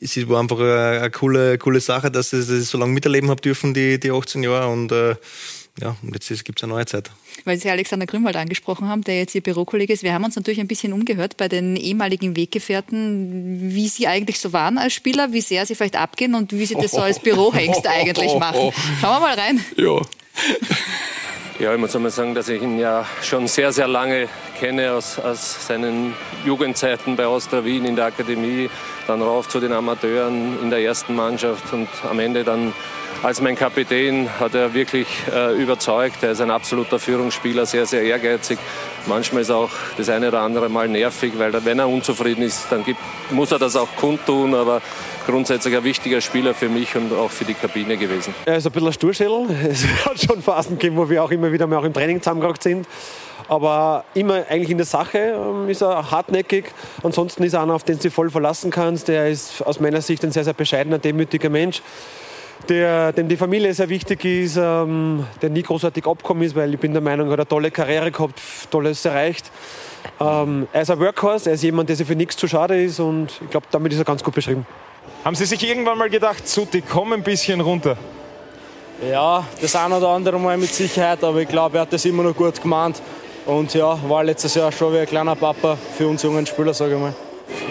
es 0.00 0.28
war 0.28 0.40
einfach 0.40 0.58
eine, 0.58 1.00
eine 1.02 1.10
coole, 1.12 1.56
coole 1.58 1.78
Sache, 1.78 2.10
dass 2.10 2.32
ich, 2.32 2.50
ich 2.50 2.64
so 2.64 2.78
lange 2.78 2.94
miterleben 2.94 3.30
habe 3.30 3.40
dürfen, 3.40 3.74
die, 3.74 4.00
die 4.00 4.10
18 4.10 4.42
Jahre. 4.42 4.72
Und 4.72 4.90
äh, 4.90 5.14
ja, 5.80 5.96
und 6.02 6.12
jetzt 6.12 6.44
gibt 6.44 6.58
es 6.58 6.64
eine 6.64 6.72
neue 6.72 6.86
Zeit. 6.86 7.10
Weil 7.44 7.58
Sie 7.58 7.70
Alexander 7.70 8.06
Grünwald 8.06 8.36
angesprochen 8.36 8.88
haben, 8.88 9.02
der 9.02 9.18
jetzt 9.18 9.34
Ihr 9.34 9.42
Bürokollege 9.42 9.92
ist. 9.92 10.02
Wir 10.02 10.12
haben 10.12 10.24
uns 10.24 10.36
natürlich 10.36 10.60
ein 10.60 10.68
bisschen 10.68 10.92
umgehört 10.92 11.36
bei 11.36 11.48
den 11.48 11.76
ehemaligen 11.76 12.36
Weggefährten, 12.36 13.74
wie 13.74 13.88
Sie 13.88 14.06
eigentlich 14.06 14.40
so 14.40 14.52
waren 14.52 14.78
als 14.78 14.94
Spieler, 14.94 15.32
wie 15.32 15.40
sehr 15.40 15.66
Sie 15.66 15.74
vielleicht 15.74 15.96
abgehen 15.96 16.34
und 16.34 16.52
wie 16.52 16.66
Sie 16.66 16.74
das 16.74 16.92
so 16.92 17.00
als 17.00 17.20
Bürohengst 17.20 17.86
eigentlich 17.88 18.34
machen. 18.34 18.72
Schauen 19.00 19.16
wir 19.16 19.20
mal 19.20 19.34
rein. 19.34 19.64
Ja. 19.76 20.00
Ja, 21.60 21.74
ich 21.74 21.80
muss 21.80 21.96
einmal 21.96 22.12
sagen, 22.12 22.36
dass 22.36 22.48
ich 22.48 22.62
ihn 22.62 22.78
ja 22.78 23.04
schon 23.20 23.48
sehr, 23.48 23.72
sehr 23.72 23.88
lange 23.88 24.28
kenne 24.60 24.92
aus, 24.92 25.18
aus 25.18 25.66
seinen 25.66 26.14
Jugendzeiten 26.46 27.16
bei 27.16 27.26
Austria 27.26 27.64
Wien 27.64 27.84
in 27.84 27.96
der 27.96 28.04
Akademie, 28.04 28.70
dann 29.08 29.20
rauf 29.20 29.48
zu 29.48 29.58
den 29.58 29.72
Amateuren 29.72 30.56
in 30.62 30.70
der 30.70 30.78
ersten 30.78 31.16
Mannschaft 31.16 31.72
und 31.72 31.88
am 32.08 32.20
Ende 32.20 32.44
dann 32.44 32.72
als 33.22 33.40
mein 33.40 33.56
Kapitän 33.56 34.28
hat 34.38 34.54
er 34.54 34.74
wirklich 34.74 35.08
äh, 35.32 35.60
überzeugt. 35.60 36.22
Er 36.22 36.32
ist 36.32 36.40
ein 36.40 36.50
absoluter 36.50 36.98
Führungsspieler, 36.98 37.66
sehr, 37.66 37.84
sehr 37.86 38.02
ehrgeizig. 38.02 38.58
Manchmal 39.06 39.42
ist 39.42 39.50
auch 39.50 39.70
das 39.96 40.08
eine 40.08 40.28
oder 40.28 40.40
andere 40.40 40.68
Mal 40.68 40.88
nervig, 40.88 41.32
weil 41.36 41.52
er, 41.52 41.64
wenn 41.64 41.78
er 41.78 41.88
unzufrieden 41.88 42.42
ist, 42.42 42.66
dann 42.70 42.84
gibt, 42.84 43.00
muss 43.30 43.50
er 43.50 43.58
das 43.58 43.74
auch 43.76 43.88
kundtun. 43.96 44.54
Aber 44.54 44.80
grundsätzlich 45.26 45.76
ein 45.76 45.84
wichtiger 45.84 46.20
Spieler 46.20 46.54
für 46.54 46.68
mich 46.68 46.94
und 46.94 47.12
auch 47.12 47.30
für 47.30 47.44
die 47.44 47.54
Kabine 47.54 47.96
gewesen. 47.96 48.34
Er 48.44 48.56
ist 48.56 48.66
ein 48.66 48.72
bisschen 48.72 48.88
ein 48.88 48.92
Sturschädel. 48.92 49.46
Es 49.68 49.84
hat 50.04 50.20
schon 50.20 50.40
Phasen 50.40 50.78
gegeben, 50.78 50.96
wo 50.96 51.08
wir 51.10 51.22
auch 51.22 51.30
immer 51.30 51.50
wieder 51.50 51.66
mal 51.66 51.78
auch 51.78 51.84
im 51.84 51.92
Training 51.92 52.22
zusammengebracht 52.22 52.62
sind. 52.62 52.86
Aber 53.48 54.04
immer 54.14 54.44
eigentlich 54.48 54.70
in 54.70 54.76
der 54.76 54.86
Sache 54.86 55.18
ähm, 55.18 55.68
ist 55.68 55.80
er 55.80 56.10
hartnäckig. 56.10 56.66
Ansonsten 57.02 57.42
ist 57.42 57.54
er 57.54 57.62
einer, 57.62 57.74
auf 57.74 57.82
den 57.82 57.98
du 57.98 58.10
voll 58.10 58.30
verlassen 58.30 58.70
kannst. 58.70 59.08
Der 59.08 59.28
ist 59.28 59.62
aus 59.62 59.80
meiner 59.80 60.02
Sicht 60.02 60.22
ein 60.22 60.30
sehr, 60.30 60.44
sehr 60.44 60.52
bescheidener, 60.52 60.98
demütiger 60.98 61.48
Mensch 61.48 61.82
der, 62.68 63.12
dem 63.12 63.28
die 63.28 63.36
Familie 63.36 63.72
sehr 63.72 63.88
wichtig 63.88 64.24
ist, 64.24 64.56
ähm, 64.56 65.24
der 65.40 65.50
nie 65.50 65.62
großartig 65.62 66.06
abgekommen 66.06 66.42
ist, 66.42 66.54
weil 66.54 66.72
ich 66.74 66.80
bin 66.80 66.92
der 66.92 67.02
Meinung, 67.02 67.28
er 67.28 67.32
hat 67.32 67.40
eine 67.40 67.48
tolle 67.48 67.70
Karriere 67.70 68.10
gehabt, 68.10 68.40
tolles 68.70 69.04
erreicht. 69.04 69.50
Ähm, 70.20 70.66
er 70.72 70.82
ist 70.82 70.90
ein 70.90 70.98
Workhorse, 71.00 71.50
er 71.50 71.54
ist 71.54 71.62
jemand, 71.62 71.88
der 71.88 71.96
sich 71.96 72.06
für 72.06 72.16
nichts 72.16 72.36
zu 72.36 72.48
schade 72.48 72.82
ist 72.82 73.00
und 73.00 73.40
ich 73.42 73.50
glaube, 73.50 73.66
damit 73.70 73.92
ist 73.92 73.98
er 73.98 74.04
ganz 74.04 74.22
gut 74.22 74.34
beschrieben. 74.34 74.66
Haben 75.24 75.34
Sie 75.34 75.44
sich 75.44 75.62
irgendwann 75.68 75.98
mal 75.98 76.10
gedacht, 76.10 76.46
Suti, 76.46 76.82
komm 76.82 77.12
ein 77.12 77.22
bisschen 77.22 77.60
runter? 77.60 77.96
Ja, 79.08 79.44
das 79.60 79.76
eine 79.76 79.96
oder 79.96 80.08
andere 80.08 80.38
Mal 80.38 80.56
mit 80.56 80.72
Sicherheit, 80.72 81.22
aber 81.22 81.40
ich 81.40 81.48
glaube, 81.48 81.78
er 81.78 81.82
hat 81.82 81.92
das 81.92 82.04
immer 82.04 82.22
noch 82.22 82.34
gut 82.34 82.60
gemeint. 82.60 83.00
Und 83.46 83.72
ja, 83.72 83.98
war 84.08 84.24
letztes 84.24 84.54
Jahr 84.54 84.70
schon 84.72 84.92
wie 84.92 84.98
ein 84.98 85.06
kleiner 85.06 85.34
Papa 85.34 85.78
für 85.96 86.06
uns 86.06 86.22
jungen 86.22 86.44
Spieler, 86.44 86.74
sage 86.74 86.94
ich 86.94 87.00
mal. 87.00 87.14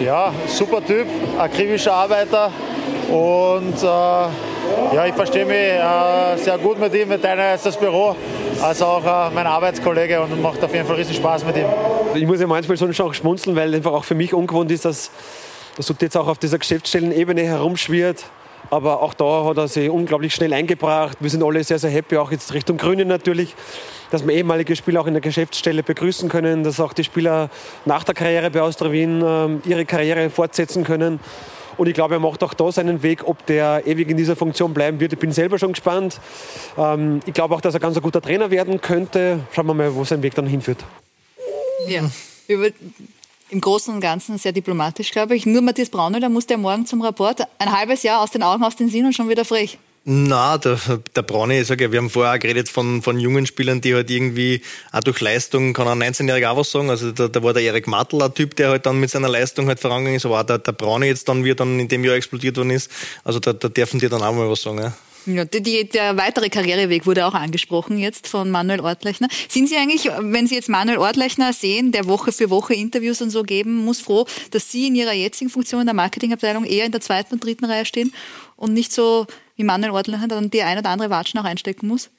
Ja, 0.04 0.32
super 0.46 0.84
Typ, 0.84 1.06
akribischer 1.38 1.92
Arbeiter 1.92 2.50
und 3.10 3.82
äh 3.82 4.47
ja, 4.92 5.06
ich 5.06 5.14
verstehe 5.14 5.44
mich 5.44 5.56
äh, 5.56 6.36
sehr 6.36 6.58
gut 6.58 6.78
mit 6.78 6.94
ihm. 6.94 7.10
Wir 7.10 7.20
teilen 7.20 7.40
jetzt 7.52 7.66
das 7.66 7.76
Büro, 7.76 8.16
also 8.62 8.84
auch 8.84 9.04
äh, 9.04 9.34
mein 9.34 9.46
Arbeitskollege 9.46 10.20
und 10.22 10.40
macht 10.40 10.62
auf 10.64 10.72
jeden 10.72 10.86
Fall 10.86 10.96
riesen 10.96 11.14
Spaß 11.14 11.44
mit 11.44 11.56
ihm. 11.56 11.66
Ich 12.14 12.26
muss 12.26 12.40
ja 12.40 12.46
manchmal 12.46 12.76
schon 12.76 13.14
schmunzeln, 13.14 13.54
weil 13.56 13.74
einfach 13.74 13.92
auch 13.92 14.04
für 14.04 14.14
mich 14.14 14.32
ungewohnt 14.34 14.70
ist, 14.70 14.84
dass, 14.84 15.10
dass 15.76 15.86
du 15.86 15.94
jetzt 16.00 16.16
auch 16.16 16.26
auf 16.26 16.38
dieser 16.38 16.58
Geschäftsstellenebene 16.58 17.42
herumschwirrt. 17.42 18.24
Aber 18.70 19.02
auch 19.02 19.14
da 19.14 19.44
hat 19.44 19.56
er 19.56 19.68
sich 19.68 19.88
unglaublich 19.88 20.34
schnell 20.34 20.52
eingebracht. 20.52 21.16
Wir 21.20 21.30
sind 21.30 21.42
alle 21.42 21.64
sehr, 21.64 21.78
sehr 21.78 21.90
happy, 21.90 22.16
auch 22.18 22.30
jetzt 22.30 22.52
Richtung 22.52 22.76
Grünen 22.76 23.08
natürlich, 23.08 23.54
dass 24.10 24.26
wir 24.26 24.34
ehemalige 24.34 24.76
Spieler 24.76 25.00
auch 25.00 25.06
in 25.06 25.14
der 25.14 25.20
Geschäftsstelle 25.20 25.82
begrüßen 25.82 26.28
können, 26.28 26.64
dass 26.64 26.80
auch 26.80 26.92
die 26.92 27.04
Spieler 27.04 27.50
nach 27.86 28.04
der 28.04 28.14
Karriere 28.14 28.50
bei 28.50 28.60
Austria 28.60 28.92
Wien 28.92 29.22
äh, 29.22 29.68
ihre 29.68 29.84
Karriere 29.86 30.28
fortsetzen 30.28 30.84
können. 30.84 31.20
Und 31.78 31.86
ich 31.86 31.94
glaube, 31.94 32.14
er 32.14 32.20
macht 32.20 32.42
auch 32.42 32.54
da 32.54 32.70
seinen 32.70 33.02
Weg, 33.02 33.26
ob 33.26 33.46
der 33.46 33.86
ewig 33.86 34.10
in 34.10 34.16
dieser 34.16 34.36
Funktion 34.36 34.74
bleiben 34.74 35.00
wird. 35.00 35.12
Ich 35.14 35.18
bin 35.18 35.32
selber 35.32 35.58
schon 35.58 35.72
gespannt. 35.72 36.20
Ähm, 36.76 37.20
ich 37.24 37.32
glaube 37.32 37.54
auch, 37.54 37.60
dass 37.60 37.72
er 37.72 37.80
ganz 37.80 37.96
ein 37.96 38.02
guter 38.02 38.20
Trainer 38.20 38.50
werden 38.50 38.80
könnte. 38.80 39.40
Schauen 39.52 39.66
wir 39.66 39.74
mal, 39.74 39.94
wo 39.94 40.04
sein 40.04 40.22
Weg 40.22 40.34
dann 40.34 40.46
hinführt. 40.46 40.84
Ja, 41.86 42.02
über, 42.48 42.68
im 43.50 43.60
Großen 43.60 43.94
und 43.94 44.00
Ganzen 44.00 44.36
sehr 44.38 44.52
diplomatisch, 44.52 45.12
glaube 45.12 45.36
ich. 45.36 45.46
Nur 45.46 45.62
Matthias 45.62 45.88
Braunel, 45.88 46.20
da 46.20 46.28
musste 46.28 46.54
er 46.54 46.58
morgen 46.58 46.84
zum 46.84 47.00
Rapport. 47.00 47.42
Ein 47.58 47.72
halbes 47.72 48.02
Jahr 48.02 48.22
aus 48.22 48.32
den 48.32 48.42
Augen, 48.42 48.64
aus 48.64 48.76
den 48.76 48.88
Sinn 48.88 49.06
und 49.06 49.14
schon 49.14 49.28
wieder 49.28 49.44
frech. 49.44 49.78
Na, 50.10 50.56
der, 50.56 50.80
der 51.14 51.20
Braune, 51.20 51.60
ich 51.60 51.66
sage 51.66 51.84
ja, 51.84 51.92
wir 51.92 51.98
haben 51.98 52.08
vorher 52.08 52.32
auch 52.34 52.38
geredet 52.38 52.70
von, 52.70 53.02
von 53.02 53.20
jungen 53.20 53.44
Spielern, 53.44 53.82
die 53.82 53.94
halt 53.94 54.10
irgendwie 54.10 54.62
auch 54.90 55.00
durch 55.00 55.20
Leistung, 55.20 55.74
kann 55.74 55.86
ein 55.86 56.14
19-Jähriger 56.14 56.48
auch 56.48 56.56
was 56.56 56.70
sagen. 56.70 56.88
Also 56.88 57.12
da, 57.12 57.28
da 57.28 57.42
war 57.42 57.52
der 57.52 57.62
Erik 57.62 57.86
Mattel 57.86 58.22
ein 58.22 58.32
Typ, 58.32 58.56
der 58.56 58.70
halt 58.70 58.86
dann 58.86 58.98
mit 58.98 59.10
seiner 59.10 59.28
Leistung 59.28 59.66
halt 59.68 59.80
vorangegangen 59.80 60.16
ist, 60.16 60.24
aber 60.24 60.40
auch 60.40 60.44
der, 60.44 60.60
der 60.60 60.72
Braune 60.72 61.08
jetzt 61.08 61.28
dann, 61.28 61.44
wie 61.44 61.50
er 61.50 61.56
dann 61.56 61.78
in 61.78 61.88
dem 61.88 62.02
Jahr 62.04 62.14
explodiert 62.14 62.56
worden 62.56 62.70
ist. 62.70 62.90
Also 63.22 63.38
da, 63.38 63.52
da 63.52 63.68
dürfen 63.68 64.00
die 64.00 64.08
dann 64.08 64.22
auch 64.22 64.32
mal 64.32 64.48
was 64.48 64.62
sagen, 64.62 64.78
ja. 64.78 64.94
Ja, 65.26 65.44
die, 65.44 65.86
der 65.86 66.16
weitere 66.16 66.48
Karriereweg 66.48 67.04
wurde 67.04 67.26
auch 67.26 67.34
angesprochen 67.34 67.98
jetzt 67.98 68.28
von 68.28 68.50
Manuel 68.50 68.80
Ortlechner. 68.80 69.28
Sind 69.50 69.68
Sie 69.68 69.76
eigentlich, 69.76 70.10
wenn 70.20 70.46
Sie 70.46 70.54
jetzt 70.54 70.70
Manuel 70.70 70.96
Ortlechner 70.96 71.52
sehen, 71.52 71.92
der 71.92 72.06
Woche 72.06 72.32
für 72.32 72.48
Woche 72.48 72.72
Interviews 72.72 73.20
und 73.20 73.28
so 73.28 73.42
geben 73.42 73.84
muss, 73.84 74.00
froh, 74.00 74.24
dass 74.52 74.72
Sie 74.72 74.86
in 74.86 74.94
Ihrer 74.94 75.12
jetzigen 75.12 75.50
Funktion 75.50 75.80
in 75.82 75.86
der 75.86 75.94
Marketingabteilung 75.94 76.64
eher 76.64 76.86
in 76.86 76.92
der 76.92 77.02
zweiten 77.02 77.34
und 77.34 77.44
dritten 77.44 77.66
Reihe 77.66 77.84
stehen 77.84 78.14
und 78.56 78.72
nicht 78.72 78.90
so 78.90 79.26
wie 79.58 79.64
Manuel 79.64 79.90
Ortler 79.90 80.26
dann 80.28 80.50
die 80.50 80.62
ein 80.62 80.78
oder 80.78 80.88
andere 80.88 81.10
Watschen 81.10 81.38
auch 81.40 81.44
einstecken 81.44 81.88
muss? 81.88 82.10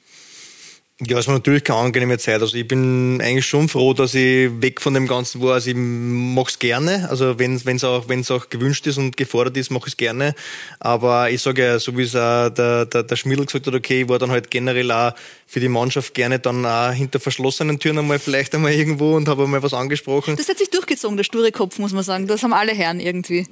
Ja, 1.01 1.17
es 1.17 1.27
war 1.27 1.35
natürlich 1.35 1.63
keine 1.63 1.79
angenehme 1.79 2.17
Zeit. 2.17 2.41
Also 2.41 2.57
ich 2.57 2.67
bin 2.67 3.21
eigentlich 3.21 3.45
schon 3.45 3.69
froh, 3.69 3.93
dass 3.93 4.13
ich 4.13 4.49
weg 4.61 4.81
von 4.81 4.93
dem 4.93 5.07
Ganzen 5.07 5.41
war. 5.41 5.53
Also 5.53 5.69
ich 5.69 5.75
mache 5.77 6.49
es 6.49 6.59
gerne. 6.59 7.07
Also 7.09 7.39
wenn 7.39 7.55
es 7.55 7.83
auch, 7.85 8.09
wenn's 8.09 8.29
auch 8.29 8.49
gewünscht 8.49 8.85
ist 8.85 8.97
und 8.97 9.15
gefordert 9.15 9.55
ist, 9.55 9.71
mache 9.71 9.87
ich 9.87 9.93
es 9.93 9.97
gerne. 9.97 10.35
Aber 10.79 11.29
ich 11.29 11.41
sage 11.41 11.63
ja, 11.63 11.79
so 11.79 11.97
wie 11.97 12.03
es 12.03 12.17
auch 12.17 12.49
der, 12.49 12.85
der, 12.85 13.03
der 13.03 13.15
Schmiedl 13.15 13.45
gesagt 13.45 13.67
hat, 13.67 13.73
okay, 13.73 14.01
ich 14.01 14.09
war 14.09 14.19
dann 14.19 14.31
halt 14.31 14.51
generell 14.51 14.91
auch 14.91 15.13
für 15.49 15.59
die 15.59 15.67
Mannschaft 15.67 16.13
gerne 16.13 16.37
dann 16.37 16.63
auch 16.63 16.91
hinter 16.91 17.19
verschlossenen 17.19 17.79
Türen 17.79 17.97
einmal 17.97 18.19
vielleicht 18.19 18.53
einmal 18.53 18.71
irgendwo 18.71 19.15
und 19.15 19.27
habe 19.27 19.45
einmal 19.45 19.63
was 19.63 19.73
angesprochen. 19.73 20.35
Das 20.35 20.47
hat 20.47 20.59
sich 20.59 20.69
durchgezogen, 20.69 21.17
der 21.17 21.23
sture 21.23 21.51
Kopf, 21.51 21.79
muss 21.79 21.91
man 21.91 22.03
sagen. 22.03 22.27
Das 22.27 22.43
haben 22.43 22.53
alle 22.53 22.71
Herren 22.71 22.99
irgendwie. 22.99 23.47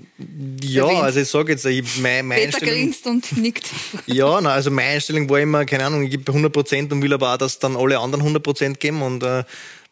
Ja, 0.62 0.84
erwähnt. 0.84 1.02
also 1.02 1.20
ich 1.22 1.28
sage 1.28 1.54
jetzt, 1.54 1.66
ich, 1.66 1.98
mein, 1.98 2.28
meine 2.28 2.42
Peter 2.42 2.58
Einstellung, 2.58 2.76
grinst 2.76 3.08
und 3.08 3.38
nickt. 3.38 3.66
Ja, 4.06 4.40
na, 4.42 4.52
also 4.52 4.70
meine 4.70 4.90
Einstellung 4.90 5.28
war 5.30 5.40
immer, 5.40 5.66
keine 5.66 5.86
Ahnung, 5.86 6.04
ich 6.04 6.12
gebe 6.12 6.32
100 6.32 6.54
Prozent 6.54 6.92
und 6.94 7.02
will 7.02 7.14
aber 7.14 7.30
auch, 7.38 7.46
dass 7.46 7.60
dann 7.60 7.76
alle 7.76 8.00
anderen 8.00 8.22
100 8.22 8.44
Prozent 8.44 8.80
geben 8.80 9.02
und 9.02 9.24
äh, 9.24 9.44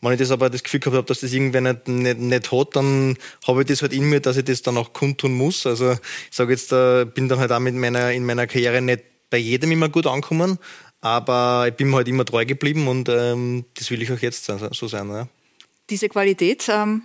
wenn 0.01 0.13
ich 0.13 0.19
das 0.19 0.31
aber 0.31 0.49
das 0.49 0.63
Gefühl 0.63 0.79
gehabt 0.79 0.97
habe, 0.97 1.07
dass 1.07 1.21
das 1.21 1.33
irgendwer 1.33 1.61
nicht, 1.61 1.87
nicht, 1.87 2.19
nicht 2.19 2.51
hat, 2.51 2.75
dann 2.75 3.17
habe 3.47 3.61
ich 3.61 3.67
das 3.67 3.81
halt 3.81 3.93
in 3.93 4.07
mir, 4.07 4.19
dass 4.19 4.37
ich 4.37 4.43
das 4.43 4.61
dann 4.61 4.77
auch 4.77 4.93
kundtun 4.93 5.33
muss. 5.33 5.65
Also 5.65 5.93
ich 5.93 5.99
sage 6.29 6.51
jetzt, 6.51 6.71
äh, 6.71 7.05
bin 7.05 7.27
dann 7.27 7.39
halt 7.39 7.51
auch 7.51 7.59
mit 7.59 7.73
meiner, 7.73 8.11
in 8.11 8.25
meiner 8.25 8.45
Karriere 8.45 8.81
nicht 8.81 9.03
bei 9.29 9.37
jedem 9.37 9.71
immer 9.71 9.89
gut 9.89 10.05
angekommen, 10.05 10.59
aber 11.01 11.65
ich 11.69 11.73
bin 11.73 11.93
halt 11.95 12.07
immer 12.07 12.25
treu 12.25 12.45
geblieben 12.45 12.87
und 12.87 13.09
ähm, 13.09 13.65
das 13.73 13.89
will 13.89 14.01
ich 14.01 14.11
auch 14.11 14.19
jetzt 14.19 14.45
so 14.45 14.87
sein. 14.87 15.09
Ja. 15.09 15.27
Diese 15.89 16.09
Qualität, 16.09 16.67
ähm, 16.69 17.03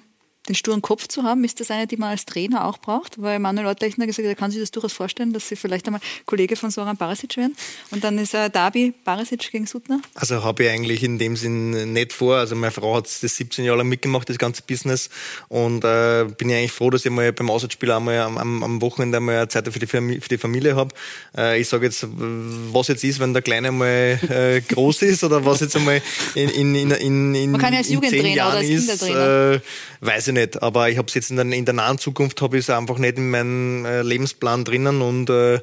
den 0.51 0.55
sturen 0.55 0.83
Kopf 0.83 1.07
zu 1.07 1.23
haben, 1.23 1.45
ist 1.45 1.61
das 1.61 1.71
eine, 1.71 1.87
die 1.87 1.97
man 1.97 2.11
als 2.11 2.25
Trainer 2.25 2.67
auch 2.67 2.79
braucht? 2.79 3.23
Weil 3.23 3.39
Manuel 3.39 3.67
Ortlechner 3.67 4.07
gesagt 4.07 4.27
hat, 4.27 4.33
er 4.33 4.37
kann 4.37 4.51
sich 4.51 4.61
das 4.61 4.71
durchaus 4.71 4.93
vorstellen, 4.93 5.33
dass 5.33 5.49
sie 5.49 5.57
vielleicht 5.57 5.87
einmal 5.87 6.01
Kollege 6.27 6.57
von 6.57 6.71
Soran 6.71 6.97
Barasic 6.97 7.37
werden. 7.37 7.57
Und 7.91 8.03
dann 8.03 8.19
ist 8.19 8.35
er 8.35 8.49
Derby 8.49 8.93
Barasic 9.05 9.51
gegen 9.51 9.67
Sutner. 9.67 10.01
Also 10.15 10.43
habe 10.43 10.65
ich 10.65 10.71
eigentlich 10.71 11.03
in 11.05 11.19
dem 11.19 11.37
Sinn 11.37 11.93
nicht 11.93 12.13
vor. 12.13 12.37
Also 12.37 12.57
meine 12.57 12.73
Frau 12.73 12.97
hat 12.97 13.05
das 13.05 13.37
17 13.37 13.65
Jahre 13.65 13.79
lang 13.79 13.89
mitgemacht, 13.89 14.29
das 14.29 14.39
ganze 14.39 14.63
Business. 14.63 15.09
Und 15.49 15.85
äh, 15.85 16.25
bin 16.37 16.51
ich 16.51 16.57
eigentlich 16.57 16.73
froh, 16.73 16.91
dass 16.91 17.05
ich 17.05 17.13
mal 17.13 17.33
beim 17.33 17.51
Auswärtsspiel 17.51 17.91
einmal 17.93 18.19
am, 18.19 18.63
am, 18.63 18.81
Wochenende 18.83 19.19
einmal 19.19 19.47
Zeit 19.49 19.69
für 19.73 19.79
die, 19.79 19.87
für 19.87 20.01
die 20.01 20.39
Familie 20.39 20.75
habe. 20.75 20.95
Äh, 21.37 21.61
ich 21.61 21.69
sage 21.69 21.87
jetzt, 21.87 22.07
was 22.11 22.89
jetzt 22.89 23.05
ist, 23.05 23.21
wenn 23.21 23.33
der 23.33 23.43
Kleine 23.43 23.71
mal 23.71 24.19
äh, 24.29 24.61
groß 24.61 25.03
ist 25.03 25.23
oder 25.23 25.45
was 25.45 25.61
jetzt 25.61 25.77
einmal 25.77 26.03
in, 26.35 26.49
in, 26.49 26.75
in, 26.75 26.91
in, 26.91 27.35
in, 27.35 27.51
Man 27.53 27.61
kann 27.61 27.73
ja 27.73 27.79
als 27.79 27.89
in 27.89 27.95
Jugendtrainer 27.95 28.49
oder 28.49 28.57
als 28.57 28.67
Kindertrainer. 28.67 29.53
Ist, 29.53 29.61
äh, 29.61 30.07
weiß 30.07 30.29
ich 30.29 30.35
nicht 30.35 30.40
nicht. 30.41 30.63
Aber 30.63 30.89
ich 30.89 30.99
habe 30.99 31.09
es 31.09 31.15
jetzt 31.15 31.31
in 31.31 31.37
der, 31.37 31.47
in 31.47 31.65
der 31.65 31.75
nahen 31.75 31.99
Zukunft 31.99 32.41
habe 32.43 32.59
ich 32.59 32.65
es 32.65 32.71
einfach 32.71 32.99
nicht 32.99 33.19
in 33.19 33.31
meinem 33.31 33.85
äh, 33.85 34.03
Lebensplan 34.03 34.65
drinnen 34.65 35.03
und 35.03 35.31
äh, 35.31 35.57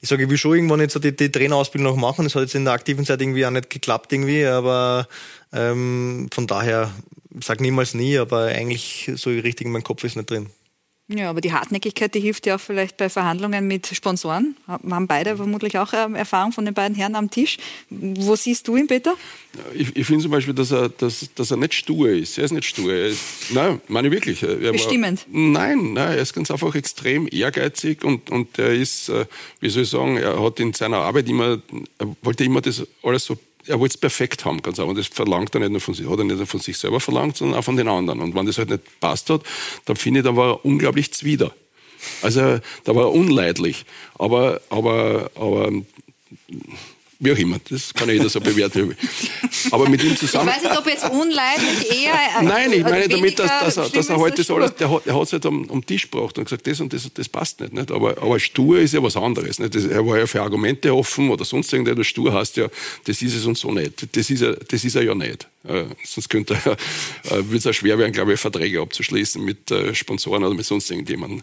ich 0.00 0.08
sage, 0.08 0.24
ich 0.24 0.30
will 0.30 0.38
schon 0.38 0.54
irgendwann 0.54 0.80
jetzt 0.80 1.02
die, 1.02 1.14
die 1.14 1.32
Trainerausbildung 1.32 1.94
noch 1.94 2.00
machen. 2.00 2.24
Das 2.24 2.34
hat 2.34 2.42
jetzt 2.42 2.54
in 2.54 2.64
der 2.64 2.74
aktiven 2.74 3.04
Zeit 3.04 3.20
irgendwie 3.20 3.46
auch 3.46 3.50
nicht 3.50 3.70
geklappt 3.70 4.12
irgendwie, 4.12 4.44
aber 4.44 5.08
ähm, 5.52 6.28
von 6.32 6.46
daher 6.46 6.90
sag 7.42 7.60
niemals 7.60 7.94
nie, 7.94 8.18
aber 8.18 8.46
eigentlich 8.46 9.10
so 9.14 9.30
richtig 9.30 9.66
in 9.66 9.72
meinem 9.72 9.84
Kopf 9.84 10.04
ist 10.04 10.16
nicht 10.16 10.30
drin. 10.30 10.50
Ja, 11.08 11.28
aber 11.28 11.42
die 11.42 11.52
Hartnäckigkeit, 11.52 12.14
die 12.14 12.20
hilft 12.20 12.46
ja 12.46 12.56
auch 12.56 12.60
vielleicht 12.60 12.96
bei 12.96 13.10
Verhandlungen 13.10 13.66
mit 13.68 13.86
Sponsoren. 13.88 14.56
Wir 14.66 14.94
haben 14.94 15.06
beide 15.06 15.36
vermutlich 15.36 15.76
auch 15.76 15.92
ähm, 15.92 16.14
Erfahrung 16.14 16.52
von 16.52 16.64
den 16.64 16.72
beiden 16.72 16.96
Herren 16.96 17.14
am 17.14 17.30
Tisch. 17.30 17.58
Wo 17.90 18.36
siehst 18.36 18.66
du 18.68 18.76
ihn, 18.76 18.86
Peter? 18.86 19.14
Ich, 19.74 19.94
ich 19.94 20.06
finde 20.06 20.22
zum 20.22 20.30
Beispiel, 20.30 20.54
dass 20.54 20.70
er, 20.70 20.88
dass, 20.88 21.28
dass 21.34 21.50
er 21.50 21.58
nicht 21.58 21.74
stur 21.74 22.08
ist. 22.08 22.38
Er 22.38 22.44
ist 22.44 22.52
nicht 22.52 22.64
stur. 22.64 22.90
Er 22.90 23.08
ist, 23.08 23.20
nein, 23.50 23.82
meine 23.88 24.08
ich 24.08 24.14
wirklich. 24.14 24.42
Er 24.42 24.72
Bestimmend? 24.72 25.26
War, 25.28 25.40
nein, 25.40 25.92
nein, 25.92 26.12
er 26.12 26.22
ist 26.22 26.32
ganz 26.32 26.50
einfach 26.50 26.74
extrem 26.74 27.28
ehrgeizig 27.30 28.02
und, 28.02 28.30
und 28.30 28.58
er 28.58 28.72
ist, 28.72 29.10
äh, 29.10 29.26
wie 29.60 29.68
soll 29.68 29.82
ich 29.82 29.90
sagen, 29.90 30.16
er 30.16 30.42
hat 30.42 30.58
in 30.58 30.72
seiner 30.72 30.98
Arbeit 30.98 31.28
immer, 31.28 31.60
er 31.98 32.16
wollte 32.22 32.44
immer 32.44 32.62
das 32.62 32.82
alles 33.02 33.26
so 33.26 33.36
er 33.66 33.80
wollte 33.80 33.94
es 33.94 34.00
perfekt 34.00 34.44
haben, 34.44 34.62
ganz 34.62 34.78
einfach. 34.78 34.90
Und 34.90 34.98
das 34.98 35.06
verlangt 35.06 35.54
er 35.54 35.60
nicht 35.60 35.70
nur 35.70 35.80
von 35.80 35.94
sich, 35.94 36.08
hat 36.08 36.18
er 36.18 36.24
nicht 36.24 36.36
nur 36.36 36.46
von 36.46 36.60
sich 36.60 36.76
selber 36.78 37.00
verlangt, 37.00 37.36
sondern 37.36 37.58
auch 37.58 37.64
von 37.64 37.76
den 37.76 37.88
anderen. 37.88 38.20
Und 38.20 38.34
wenn 38.34 38.46
das 38.46 38.58
halt 38.58 38.70
nicht 38.70 39.00
passt 39.00 39.30
hat, 39.30 39.42
dann 39.84 39.96
finde 39.96 40.20
ich, 40.20 40.24
dann 40.24 40.36
war 40.36 40.52
er 40.52 40.64
unglaublich 40.64 41.12
zwider. 41.12 41.54
Also 42.22 42.60
da 42.84 42.94
war 42.94 43.04
er 43.04 43.12
unleidlich. 43.12 43.84
Aber, 44.18 44.60
aber, 44.70 45.30
aber 45.34 45.70
wie 47.18 47.32
auch 47.32 47.38
immer, 47.38 47.58
das 47.68 47.92
kann 47.94 48.08
jeder 48.08 48.28
so 48.28 48.40
bewerten. 48.40 48.96
Aber 49.70 49.88
mit 49.88 50.02
ihm 50.02 50.16
zusammen. 50.16 50.48
Ich 50.48 50.56
weiß 50.56 50.62
nicht, 50.64 50.78
ob 50.78 50.86
jetzt 50.86 51.08
unleidlich 51.10 52.04
eher. 52.04 52.42
Nein, 52.42 52.72
ich 52.72 52.82
meine 52.82 53.08
damit, 53.08 53.38
dass, 53.38 53.50
dass, 53.60 53.76
er, 53.76 53.88
dass 53.88 54.08
er 54.08 54.16
heute 54.16 54.42
so 54.42 54.56
alles, 54.56 54.74
der, 54.74 54.88
der 55.04 55.14
hat 55.14 55.22
es 55.22 55.32
halt 55.32 55.46
am, 55.46 55.68
am 55.70 55.84
Tisch 55.84 56.10
gebracht 56.10 56.36
und 56.38 56.44
gesagt, 56.44 56.66
das 56.66 56.80
und 56.80 56.92
das, 56.92 57.08
das 57.12 57.28
passt 57.28 57.60
nicht. 57.60 57.72
nicht? 57.72 57.90
Aber, 57.90 58.10
aber 58.18 58.38
stur 58.40 58.78
ist 58.78 58.94
ja 58.94 59.02
was 59.02 59.16
anderes. 59.16 59.58
Nicht? 59.58 59.74
Das, 59.74 59.84
er 59.84 60.06
war 60.06 60.18
ja 60.18 60.26
für 60.26 60.42
Argumente 60.42 60.94
offen 60.94 61.30
oder 61.30 61.44
sonst 61.44 61.72
irgendetwas. 61.72 62.06
Stur 62.06 62.32
heißt 62.32 62.56
ja, 62.56 62.68
das 63.04 63.22
ist 63.22 63.34
es 63.34 63.46
und 63.46 63.56
so 63.56 63.72
nicht. 63.72 64.16
Das 64.16 64.30
ist 64.30 64.42
er, 64.42 64.54
das 64.56 64.84
ist 64.84 64.94
er 64.96 65.02
ja 65.02 65.14
nicht. 65.14 65.48
Äh, 65.66 65.84
sonst 66.04 66.28
könnte 66.28 66.58
er, 66.64 66.72
äh, 67.32 67.44
würde 67.44 67.56
es 67.56 67.66
auch 67.66 67.72
schwer 67.72 67.98
werden, 67.98 68.12
glaube 68.12 68.34
ich, 68.34 68.40
Verträge 68.40 68.80
abzuschließen 68.80 69.42
mit 69.42 69.70
äh, 69.70 69.94
Sponsoren 69.94 70.44
oder 70.44 70.54
mit 70.54 70.66
sonst 70.66 70.90
irgendjemandem. 70.90 71.42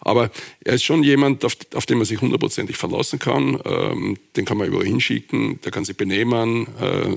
Aber 0.00 0.30
er 0.64 0.74
ist 0.74 0.82
schon 0.82 1.04
jemand, 1.04 1.44
auf, 1.44 1.56
auf 1.74 1.86
den 1.86 1.98
man 1.98 2.04
sich 2.04 2.20
hundertprozentig 2.20 2.76
verlassen 2.76 3.18
kann. 3.18 3.60
Ähm, 3.64 4.18
den 4.36 4.44
kann 4.44 4.56
man 4.56 4.66
überall 4.66 4.86
hinschicken, 5.10 5.60
der 5.62 5.72
kann 5.72 5.84
sich 5.84 5.96
benehmen. 5.96 6.66
Äh, 6.80 7.16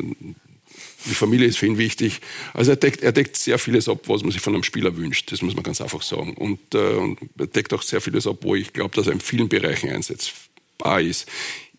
die 1.06 1.15
Familie 1.15 1.48
ist 1.48 1.57
für 1.57 1.68
ihn 1.68 1.78
wichtig. 1.78 2.22
Also 2.53 2.72
er 2.72 2.78
deckt, 2.78 3.03
er 3.03 3.11
deckt 3.11 3.36
sehr 3.36 3.60
vieles 3.60 3.90
ab, 3.90 3.99
was 4.07 4.24
man 4.24 4.32
sich 4.32 4.41
von 4.41 4.53
einem 4.53 4.64
Spieler 4.64 4.95
wünscht. 4.95 5.32
Das 5.32 5.41
muss 5.41 5.53
man 5.53 5.64
ganz 5.64 5.82
einfach 5.82 6.02
sagen. 6.02 6.34
Und, 6.34 6.60
äh, 6.74 6.78
und 6.78 7.20
er 7.38 7.48
deckt 7.48 7.74
auch 7.74 7.82
sehr 7.82 8.02
vieles 8.02 8.26
ab, 8.26 8.38
wo 8.41 8.56
ich 8.56 8.74
glaube, 8.74 8.95
dass 8.95 9.07
er 9.07 9.14
in 9.14 9.20
vielen 9.20 9.49
Bereichen 9.49 9.90
einsetzbar 9.90 11.02
ist. 11.02 11.30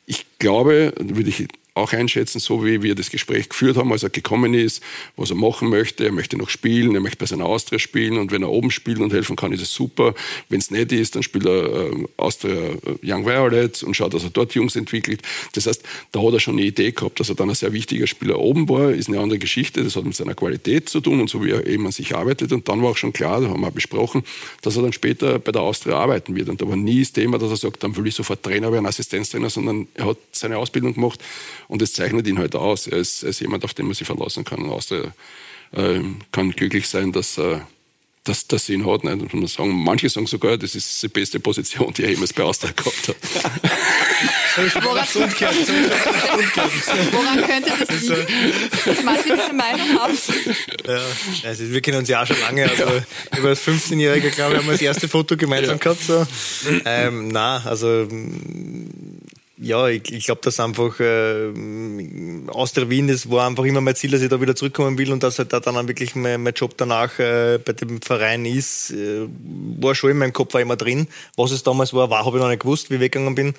Ich 0.06 0.26
glaube, 0.38 0.92
würde 0.98 1.30
ich 1.30 1.48
auch 1.74 1.92
einschätzen, 1.92 2.38
so 2.38 2.64
wie 2.64 2.82
wir 2.82 2.94
das 2.94 3.10
Gespräch 3.10 3.48
geführt 3.48 3.76
haben, 3.76 3.90
als 3.90 4.04
er 4.04 4.10
gekommen 4.10 4.54
ist, 4.54 4.80
was 5.16 5.30
er 5.30 5.36
machen 5.36 5.70
möchte. 5.70 6.04
Er 6.04 6.12
möchte 6.12 6.38
noch 6.38 6.48
spielen, 6.48 6.94
er 6.94 7.00
möchte 7.00 7.18
bei 7.18 7.26
seiner 7.26 7.46
Austria 7.46 7.80
spielen 7.80 8.16
und 8.16 8.30
wenn 8.30 8.42
er 8.42 8.50
oben 8.50 8.70
spielt 8.70 9.00
und 9.00 9.12
helfen 9.12 9.34
kann, 9.34 9.52
ist 9.52 9.60
es 9.60 9.72
super. 9.74 10.14
Wenn 10.48 10.60
es 10.60 10.70
nicht 10.70 10.92
ist, 10.92 11.16
dann 11.16 11.24
spielt 11.24 11.46
er 11.46 11.64
äh, 11.64 12.06
Austria 12.16 12.54
äh, 12.54 12.78
Young 13.02 13.26
Violets 13.26 13.82
und 13.82 13.94
schaut, 13.96 14.14
dass 14.14 14.22
er 14.22 14.30
dort 14.30 14.54
Jungs 14.54 14.76
entwickelt. 14.76 15.22
Das 15.54 15.66
heißt, 15.66 15.82
da 16.12 16.22
hat 16.22 16.32
er 16.32 16.40
schon 16.40 16.54
eine 16.54 16.66
Idee 16.66 16.92
gehabt, 16.92 17.18
dass 17.18 17.28
er 17.28 17.34
dann 17.34 17.48
ein 17.48 17.56
sehr 17.56 17.72
wichtiger 17.72 18.06
Spieler 18.06 18.38
oben 18.38 18.68
war, 18.68 18.92
ist 18.92 19.08
eine 19.08 19.18
andere 19.18 19.40
Geschichte. 19.40 19.82
Das 19.82 19.96
hat 19.96 20.04
mit 20.04 20.14
seiner 20.14 20.34
Qualität 20.34 20.88
zu 20.88 21.00
tun 21.00 21.20
und 21.20 21.28
so 21.28 21.44
wie 21.44 21.50
er 21.50 21.66
eben 21.66 21.86
an 21.86 21.92
sich 21.92 22.14
arbeitet. 22.14 22.52
Und 22.52 22.68
dann 22.68 22.82
war 22.82 22.90
auch 22.90 22.96
schon 22.96 23.12
klar, 23.12 23.40
da 23.40 23.48
haben 23.48 23.60
wir 23.60 23.72
besprochen, 23.72 24.22
dass 24.62 24.76
er 24.76 24.82
dann 24.82 24.92
später 24.92 25.40
bei 25.40 25.50
der 25.50 25.62
Austria 25.62 25.96
arbeiten 25.96 26.36
wird. 26.36 26.48
Und 26.48 26.62
da 26.62 26.68
war 26.68 26.76
nie 26.76 27.00
das 27.00 27.12
Thema, 27.12 27.38
dass 27.38 27.50
er 27.50 27.56
sagt, 27.56 27.82
dann 27.82 27.96
will 27.96 28.06
ich 28.06 28.14
sofort 28.14 28.44
Trainer 28.44 28.70
werden, 28.70 28.86
Assistenztrainer, 28.86 29.50
sondern 29.50 29.88
er 29.94 30.06
hat 30.06 30.18
seine 30.30 30.56
Ausbildung 30.56 30.94
gemacht 30.94 31.18
und 31.68 31.82
es 31.82 31.92
zeichnet 31.92 32.26
ihn 32.26 32.38
halt 32.38 32.54
aus. 32.54 32.86
Er 32.86 32.98
ist, 32.98 33.22
er 33.22 33.30
ist, 33.30 33.40
jemand, 33.40 33.64
auf 33.64 33.74
den 33.74 33.86
man 33.86 33.94
sich 33.94 34.06
verlassen 34.06 34.44
kann. 34.44 34.62
Und 34.62 34.70
Austria 34.70 35.12
äh, 35.72 36.00
kann 36.32 36.50
glücklich 36.50 36.88
sein, 36.88 37.12
dass, 37.12 37.38
äh, 37.38 37.58
dass, 38.24 38.68
ihn 38.68 38.86
hat. 38.86 39.04
Nicht? 39.04 39.34
Und 39.34 39.48
sagen, 39.48 39.72
manche 39.72 40.08
sagen 40.08 40.26
sogar, 40.26 40.56
das 40.56 40.74
ist 40.74 41.02
die 41.02 41.08
beste 41.08 41.40
Position, 41.40 41.92
die 41.92 42.04
er 42.04 42.10
jemals 42.10 42.32
bei 42.32 42.42
Austria 42.42 42.72
gehabt 42.72 43.08
hat. 43.08 43.16
Woran, 44.56 45.06
Woran 47.12 47.42
könnte 47.46 47.72
das 47.76 48.00
liegen? 48.00 48.26
dass 48.84 49.02
manche 49.02 49.36
diese 49.36 49.52
Meinung 49.52 49.98
haben? 49.98 50.16
Ja, 50.86 51.00
also 51.48 51.70
wir 51.70 51.80
kennen 51.80 51.98
uns 51.98 52.08
ja 52.08 52.22
auch 52.22 52.26
schon 52.26 52.40
lange. 52.40 52.70
Also 52.70 52.84
über 53.36 53.48
als 53.48 53.66
15-Jähriger, 53.66 54.30
glaube 54.30 54.52
ich, 54.52 54.58
haben 54.58 54.66
wir 54.66 54.72
das 54.72 54.82
erste 54.82 55.08
Foto 55.08 55.36
gemeinsam 55.36 55.78
ja. 55.78 55.82
gehabt. 55.82 56.02
So. 56.04 56.24
Ähm, 56.84 57.28
na, 57.28 57.64
also 57.64 58.06
ja, 59.56 59.86
ich, 59.88 60.12
ich 60.12 60.24
glaube, 60.24 60.40
dass 60.42 60.58
einfach 60.58 60.98
äh, 60.98 61.52
aus 62.48 62.72
der 62.72 62.90
Wien, 62.90 63.06
das 63.06 63.30
war 63.30 63.46
einfach 63.46 63.64
immer 63.64 63.80
mein 63.80 63.94
Ziel, 63.94 64.10
dass 64.10 64.22
ich 64.22 64.28
da 64.28 64.40
wieder 64.40 64.56
zurückkommen 64.56 64.98
will 64.98 65.12
und 65.12 65.22
dass 65.22 65.38
halt 65.38 65.52
da 65.52 65.60
dann 65.60 65.86
wirklich 65.86 66.16
mein, 66.16 66.42
mein 66.42 66.54
Job 66.54 66.74
danach 66.76 67.18
äh, 67.18 67.58
bei 67.64 67.72
dem 67.72 68.02
Verein 68.02 68.44
ist, 68.44 68.90
äh, 68.90 69.28
war 69.78 69.94
schon 69.94 70.10
in 70.10 70.18
meinem 70.18 70.32
Kopf 70.32 70.54
war 70.54 70.60
immer 70.60 70.76
drin. 70.76 71.06
Was 71.36 71.52
es 71.52 71.62
damals 71.62 71.94
war, 71.94 72.10
war 72.10 72.26
habe 72.26 72.36
ich 72.36 72.42
noch 72.42 72.48
nicht 72.48 72.62
gewusst, 72.62 72.90
wie 72.90 72.94
ich 72.94 73.00
weggegangen 73.00 73.34
bin 73.34 73.54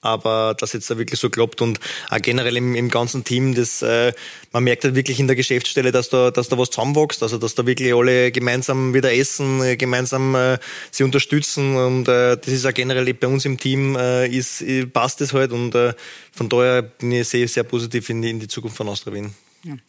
aber 0.00 0.54
das 0.58 0.72
jetzt 0.72 0.90
da 0.90 0.98
wirklich 0.98 1.20
so 1.20 1.30
klappt 1.30 1.60
und 1.60 1.80
auch 2.10 2.20
generell 2.20 2.56
im, 2.56 2.74
im 2.74 2.90
ganzen 2.90 3.24
Team, 3.24 3.54
das, 3.54 3.82
äh, 3.82 4.12
man 4.52 4.64
merkt 4.64 4.84
halt 4.84 4.94
wirklich 4.94 5.20
in 5.20 5.26
der 5.26 5.36
Geschäftsstelle, 5.36 5.92
dass 5.92 6.08
da, 6.08 6.30
dass 6.30 6.48
da 6.48 6.58
was 6.58 6.70
zusammenwächst, 6.70 7.22
also 7.22 7.38
dass 7.38 7.54
da 7.54 7.66
wirklich 7.66 7.94
alle 7.94 8.32
gemeinsam 8.32 8.94
wieder 8.94 9.12
essen, 9.12 9.62
äh, 9.62 9.76
gemeinsam 9.76 10.34
äh, 10.34 10.58
sie 10.90 11.04
unterstützen 11.04 11.76
und 11.76 12.08
äh, 12.08 12.36
das 12.36 12.48
ist 12.48 12.66
auch 12.66 12.74
generell 12.74 13.12
bei 13.14 13.26
uns 13.26 13.44
im 13.44 13.58
Team 13.58 13.96
äh, 13.96 14.26
ist, 14.28 14.62
äh, 14.62 14.86
passt 14.86 15.20
es 15.20 15.32
halt 15.32 15.52
und 15.52 15.74
äh, 15.74 15.94
von 16.32 16.48
daher 16.48 16.82
bin 16.82 17.12
ich 17.12 17.28
sehr, 17.28 17.48
sehr 17.48 17.64
positiv 17.64 18.08
in 18.10 18.22
die, 18.22 18.30
in 18.30 18.40
die 18.40 18.48
Zukunft 18.48 18.76
von 18.76 18.88
Austria 18.88 19.14
Wien. 19.14 19.34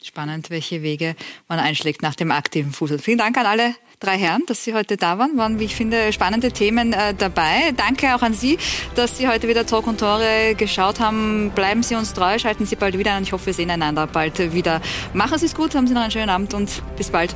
Spannend, 0.04 0.50
welche 0.50 0.82
Wege 0.82 1.16
man 1.48 1.60
einschlägt 1.60 2.02
nach 2.02 2.16
dem 2.16 2.32
aktiven 2.32 2.72
Fußball. 2.72 3.00
Vielen 3.00 3.20
Dank 3.20 3.38
an 3.38 3.46
alle 3.46 3.76
drei 4.00 4.18
Herren, 4.18 4.44
dass 4.48 4.64
Sie 4.64 4.74
heute 4.74 4.98
da 4.98 5.18
waren. 5.18 5.38
Waren, 5.38 5.60
wie 5.60 5.66
ich 5.66 5.76
finde, 5.76 6.12
spannende 6.14 6.52
Themen 6.52 6.94
äh, 6.94 7.14
dabei. 7.14 7.74
Danke 7.76 8.16
auch 8.16 8.22
an 8.22 8.34
Sie, 8.34 8.58
dass 8.96 9.18
Sie 9.18 9.28
heute 9.28 9.48
wieder 9.48 9.66
Talk 9.66 9.88
und 9.88 10.00
Tore 10.00 10.56
geschaut 10.56 11.00
haben. 11.00 11.52
Bleiben 11.54 11.84
Sie 11.84 11.96
uns 11.96 12.14
treu, 12.14 12.40
schalten 12.40 12.66
Sie 12.66 12.76
bald 12.76 12.98
wieder 12.98 13.14
an. 13.14 13.24
Ich 13.24 13.34
hoffe, 13.34 13.48
wir 13.48 13.54
sehen 13.54 13.70
einander 13.70 14.08
bald 14.08 14.54
wieder. 14.54 14.82
Machen 15.14 15.38
Sie 15.38 15.46
es 15.46 15.56
gut, 15.56 15.76
haben 15.76 15.88
Sie 15.88 15.94
noch 15.94 16.02
einen 16.02 16.12
schönen 16.12 16.30
Abend 16.30 16.54
und 16.54 16.82
bis 16.98 17.10
bald. 17.10 17.34